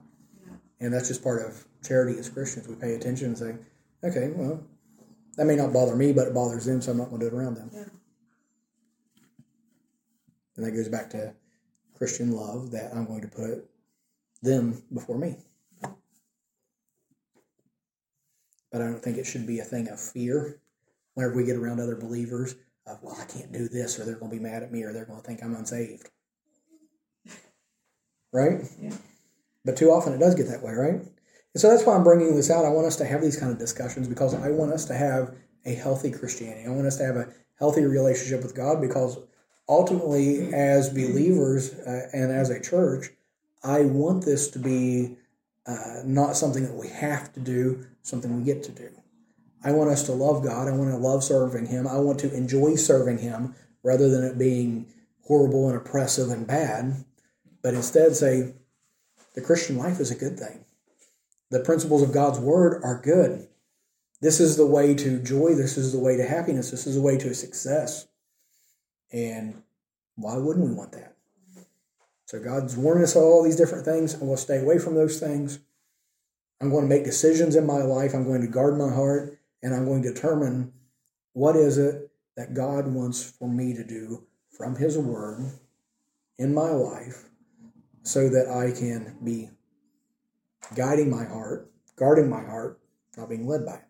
And 0.81 0.93
that's 0.93 1.09
just 1.09 1.23
part 1.23 1.47
of 1.47 1.65
charity 1.85 2.19
as 2.19 2.29
Christians. 2.29 2.67
We 2.67 2.75
pay 2.75 2.95
attention 2.95 3.29
and 3.29 3.39
say, 3.39 3.55
okay, 4.03 4.33
well, 4.35 4.63
that 5.37 5.47
may 5.47 5.57
not 5.57 5.73
bother 5.73 5.95
me, 5.95 6.13
but 6.13 6.27
it 6.27 6.35
bothers 6.35 6.65
them, 6.65 6.83
so 6.83 6.91
I'm 6.91 6.99
not 6.99 7.11
going 7.11 7.21
to 7.21 7.31
do 7.31 7.37
it 7.37 7.39
around 7.39 7.55
them. 7.55 7.71
Yeah. 7.73 7.85
And 10.57 10.67
that 10.67 10.73
goes 10.73 10.89
back 10.89 11.11
to 11.11 11.35
Christian 11.97 12.33
love 12.33 12.73
that 12.73 12.93
I'm 12.95 13.07
going 13.07 13.23
to 13.23 13.29
put 13.29 13.65
them 14.43 14.83
before 14.93 15.17
me. 15.17 15.37
But 18.71 18.81
I 18.81 18.87
don't 18.87 19.03
think 19.03 19.19
it 19.19 19.27
should 19.27 19.47
be 19.47 19.61
a 19.61 19.65
thing 19.65 19.89
of 19.89 20.01
fear 20.01 20.61
whenever 21.15 21.37
we 21.37 21.45
get 21.45 21.57
around 21.57 21.79
other 21.79 21.97
believers 21.97 22.55
of, 22.87 23.03
well, 23.03 23.17
I 23.21 23.25
can't 23.27 23.53
do 23.53 23.69
this, 23.69 23.99
or 23.99 24.05
they're 24.05 24.17
going 24.17 24.33
to 24.33 24.37
be 24.37 24.43
mad 24.43 24.63
at 24.63 24.73
me, 24.73 24.83
or 24.83 24.93
they're 24.93 25.05
going 25.05 25.21
to 25.21 25.27
think 25.27 25.43
I'm 25.43 25.55
unsaved. 25.55 26.11
Right? 28.33 28.61
Yeah. 28.81 28.97
But 29.65 29.77
too 29.77 29.91
often 29.91 30.13
it 30.13 30.19
does 30.19 30.35
get 30.35 30.49
that 30.49 30.63
way, 30.63 30.73
right? 30.73 30.95
And 31.55 31.61
so 31.61 31.69
that's 31.69 31.85
why 31.85 31.95
I'm 31.95 32.05
bringing 32.05 32.35
this 32.35 32.51
out. 32.51 32.65
I 32.65 32.71
want 32.71 32.87
us 32.87 32.97
to 32.97 33.05
have 33.05 33.21
these 33.21 33.39
kind 33.39 33.53
of 33.53 33.59
discussions 33.59 34.09
because 34.09 34.35
I 34.35 34.49
want 34.51 34.73
us 34.73 34.87
to 34.87 34.95
have 34.95 35.35
a 35.65 35.75
healthy 35.75 36.11
Christianity. 36.11 36.67
I 36.67 36.71
want 36.71 36.87
us 36.87 36.97
to 36.97 37.05
have 37.05 37.17
a 37.17 37.29
healthy 37.59 37.85
relationship 37.85 38.43
with 38.43 38.55
God 38.55 38.81
because 38.81 39.19
ultimately, 39.69 40.53
as 40.53 40.91
believers 40.91 41.75
uh, 41.75 42.09
and 42.13 42.33
as 42.33 42.51
a 42.51 42.61
church, 42.61 43.11
I 43.63 43.83
want 43.83 44.25
this 44.25 44.51
to 44.51 44.59
be 44.59 45.17
uh, 45.67 46.03
not 46.05 46.37
something 46.37 46.65
that 46.65 46.75
we 46.75 46.89
have 46.89 47.33
to 47.35 47.41
do, 47.41 47.87
something 48.03 48.37
we 48.37 48.43
get 48.43 48.65
to 48.65 48.73
do. 48.73 48.89
I 49.65 49.71
want 49.73 49.91
us 49.91 50.03
to 50.05 50.13
love 50.13 50.43
God. 50.43 50.67
I 50.67 50.73
want 50.73 50.91
to 50.91 50.97
love 50.97 51.23
serving 51.23 51.67
Him. 51.67 51.87
I 51.87 51.99
want 51.99 52.19
to 52.21 52.35
enjoy 52.35 52.75
serving 52.75 53.19
Him 53.19 53.55
rather 53.85 54.09
than 54.09 54.25
it 54.25 54.39
being 54.39 54.87
horrible 55.25 55.69
and 55.69 55.77
oppressive 55.77 56.31
and 56.31 56.47
bad, 56.47 57.05
but 57.63 57.75
instead 57.75 58.15
say 58.17 58.55
the 59.35 59.41
Christian 59.41 59.79
life 59.79 60.01
is 60.01 60.11
a 60.11 60.17
good 60.17 60.39
thing. 60.39 60.65
The 61.51 61.61
principles 61.61 62.03
of 62.03 62.13
God's 62.13 62.39
Word 62.39 62.83
are 62.83 63.01
good. 63.03 63.49
This 64.21 64.41
is 64.41 64.57
the 64.57 64.67
way 64.67 64.95
to 64.95 65.23
joy. 65.23 65.55
This 65.55 65.77
is 65.77 65.93
the 65.93 65.99
way 65.99 66.17
to 66.17 66.25
happiness. 66.25 66.71
This 66.71 66.87
is 66.87 66.95
the 66.95 67.03
way 67.03 67.19
to 67.19 67.35
success. 67.35 68.07
And 69.13 69.63
why 70.17 70.37
wouldn't 70.37 70.67
we 70.67 70.75
want 70.75 70.93
that? 70.93 71.17
So 72.27 72.41
God's 72.41 72.77
warning 72.77 73.05
us 73.05 73.17
all 73.17 73.43
these 73.43 73.57
different 73.57 73.85
things. 73.85 74.15
I'm 74.15 74.21
going 74.21 74.37
to 74.37 74.43
stay 74.43 74.61
away 74.61 74.79
from 74.79 74.95
those 74.95 75.21
things. 75.21 75.59
I'm 76.61 76.71
going 76.71 76.85
to 76.85 76.89
make 76.89 77.05
decisions 77.05 77.57
in 77.57 77.67
my 77.67 77.83
life. 77.83 78.15
I'm 78.15 78.25
going 78.25 78.41
to 78.41 78.47
guard 78.47 78.79
my 78.79 78.89
heart, 78.89 79.39
and 79.63 79.75
I'm 79.75 79.85
going 79.85 80.03
to 80.03 80.13
determine 80.13 80.73
what 81.33 81.57
is 81.57 81.77
it 81.77 82.11
that 82.37 82.55
God 82.55 82.87
wants 82.87 83.23
for 83.23 83.49
me 83.49 83.75
to 83.75 83.85
do 83.85 84.25
from 84.57 84.77
His 84.77 84.97
Word 84.97 85.51
in 86.39 86.55
my 86.55 86.71
life 86.71 87.25
so 88.03 88.29
that 88.29 88.49
I 88.49 88.73
can 88.79 89.17
be 89.23 89.51
guiding 90.75 91.11
my 91.11 91.25
heart, 91.25 91.71
guarding 91.97 92.29
my 92.29 92.43
heart, 92.43 92.81
not 93.17 93.29
being 93.29 93.47
led 93.47 93.65
by 93.67 93.75
it. 93.75 93.85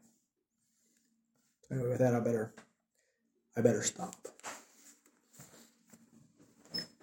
Anyway, 1.71 1.89
with 1.89 1.99
that, 2.01 2.15
I 2.15 2.21
better, 2.21 2.53
I 3.57 3.61
better 3.63 3.83
stop. 3.83 4.15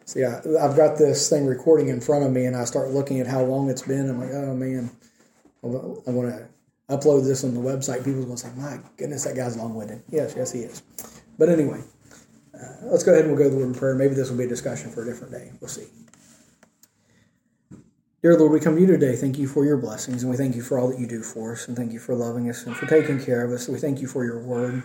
So 0.05 0.19
yeah, 0.19 0.41
I've 0.59 0.75
got 0.75 0.97
this 0.97 1.29
thing 1.29 1.45
recording 1.45 1.89
in 1.89 2.01
front 2.01 2.25
of 2.25 2.31
me, 2.31 2.45
and 2.45 2.55
I 2.55 2.65
start 2.65 2.89
looking 2.89 3.19
at 3.19 3.27
how 3.27 3.41
long 3.43 3.69
it's 3.69 3.83
been. 3.83 4.09
I'm 4.09 4.19
like, 4.19 4.31
oh 4.31 4.55
man, 4.55 4.89
I 5.63 5.67
want 5.67 6.29
to 6.29 6.47
upload 6.89 7.25
this 7.25 7.43
on 7.43 7.53
the 7.53 7.59
website. 7.59 8.03
People's 8.03 8.25
going 8.25 8.37
to 8.37 8.43
say, 8.43 8.51
my 8.57 8.79
goodness, 8.97 9.23
that 9.25 9.35
guy's 9.35 9.55
long-winded. 9.55 10.01
Yes, 10.09 10.33
yes, 10.35 10.51
he 10.51 10.61
is. 10.61 10.81
But 11.37 11.49
anyway, 11.49 11.81
uh, 12.55 12.85
let's 12.85 13.03
go 13.03 13.11
ahead 13.11 13.25
and 13.25 13.35
we'll 13.35 13.43
go 13.43 13.49
to 13.49 13.55
the 13.55 13.63
word 13.63 13.75
of 13.75 13.79
prayer. 13.79 13.93
Maybe 13.93 14.15
this 14.15 14.31
will 14.31 14.37
be 14.37 14.45
a 14.45 14.47
discussion 14.47 14.89
for 14.89 15.03
a 15.03 15.05
different 15.05 15.31
day. 15.31 15.51
We'll 15.61 15.69
see. 15.69 15.87
Dear 18.21 18.37
Lord, 18.37 18.51
we 18.51 18.59
come 18.59 18.75
to 18.75 18.81
you 18.81 18.87
today. 18.87 19.15
Thank 19.15 19.37
you 19.37 19.47
for 19.47 19.63
your 19.63 19.77
blessings, 19.77 20.23
and 20.23 20.29
we 20.29 20.35
thank 20.35 20.53
you 20.53 20.61
for 20.61 20.77
all 20.77 20.89
that 20.89 20.99
you 20.99 21.07
do 21.07 21.23
for 21.23 21.53
us, 21.53 21.69
and 21.69 21.77
thank 21.77 21.93
you 21.93 21.99
for 21.99 22.15
loving 22.15 22.49
us 22.49 22.65
and 22.65 22.75
for 22.75 22.85
taking 22.85 23.17
care 23.17 23.45
of 23.45 23.51
us. 23.53 23.69
We 23.69 23.79
thank 23.79 24.01
you 24.01 24.07
for 24.07 24.25
your 24.25 24.43
word. 24.43 24.83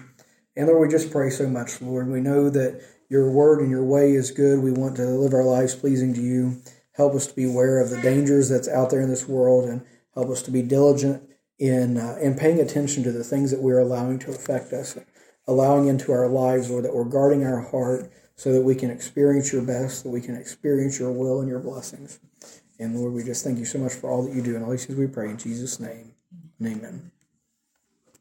And 0.55 0.69
Lord, 0.69 0.83
we 0.83 0.89
just 0.89 1.11
pray 1.11 1.31
so 1.31 1.49
much, 1.49 1.83
Lord. 1.83 2.07
We 2.07 2.21
know 2.21 2.49
that 2.49 2.81
your 3.09 3.29
word 3.33 3.59
and 3.59 3.73
your 3.73 3.83
way 3.83 4.13
is 4.13 4.31
good. 4.31 4.61
We 4.61 4.71
want 4.71 4.95
to 4.99 5.07
live 5.07 5.35
our 5.35 5.43
lives 5.43 5.75
pleasing 5.75 6.15
to 6.15 6.21
you. 6.21 6.63
Help 6.93 7.15
us 7.15 7.27
to 7.27 7.35
be 7.35 7.43
aware 7.43 7.81
of 7.81 7.91
the 7.91 8.01
dangers 8.01 8.49
that's 8.49 8.69
out 8.69 8.91
there 8.91 9.01
in 9.01 9.11
this 9.11 9.27
world, 9.27 9.69
and 9.69 9.85
help 10.15 10.31
us 10.31 10.41
to 10.43 10.53
be 10.53 10.63
diligent 10.63 11.29
in 11.59 11.97
uh, 11.97 12.17
in 12.23 12.37
paying 12.37 12.61
attention 12.61 13.03
to 13.03 13.11
the 13.11 13.25
things 13.25 13.51
that 13.51 13.61
we're 13.61 13.81
allowing 13.81 14.21
to 14.21 14.31
affect 14.31 14.73
us, 14.73 14.97
allowing 15.49 15.89
into 15.89 16.13
our 16.13 16.29
lives, 16.29 16.71
Lord, 16.71 16.85
that 16.85 16.95
we're 16.95 17.03
guarding 17.03 17.45
our 17.45 17.63
heart 17.63 18.13
so 18.37 18.53
that 18.53 18.63
we 18.63 18.77
can 18.77 18.93
experience 18.93 19.53
your 19.53 19.63
best, 19.63 20.05
that 20.05 20.11
we 20.11 20.21
can 20.21 20.37
experience 20.37 21.01
your 21.01 21.11
will 21.11 21.41
and 21.41 21.49
your 21.49 21.59
blessings. 21.59 22.21
And 22.79 22.97
Lord, 22.99 23.13
we 23.13 23.23
just 23.25 23.45
thank 23.45 23.59
you 23.59 23.65
so 23.65 23.79
much 23.79 23.95
for 23.95 24.11
all 24.11 24.25
that 24.25 24.35
you 24.35 24.43
do. 24.43 24.57
And 24.57 24.65
all 24.65 24.71
these 24.71 24.87
things 24.87 24.99
we 24.99 25.07
pray 25.07 25.31
in 25.31 25.39
Jesus' 25.39 25.81
name. 25.81 26.13
Amen. 26.63 27.11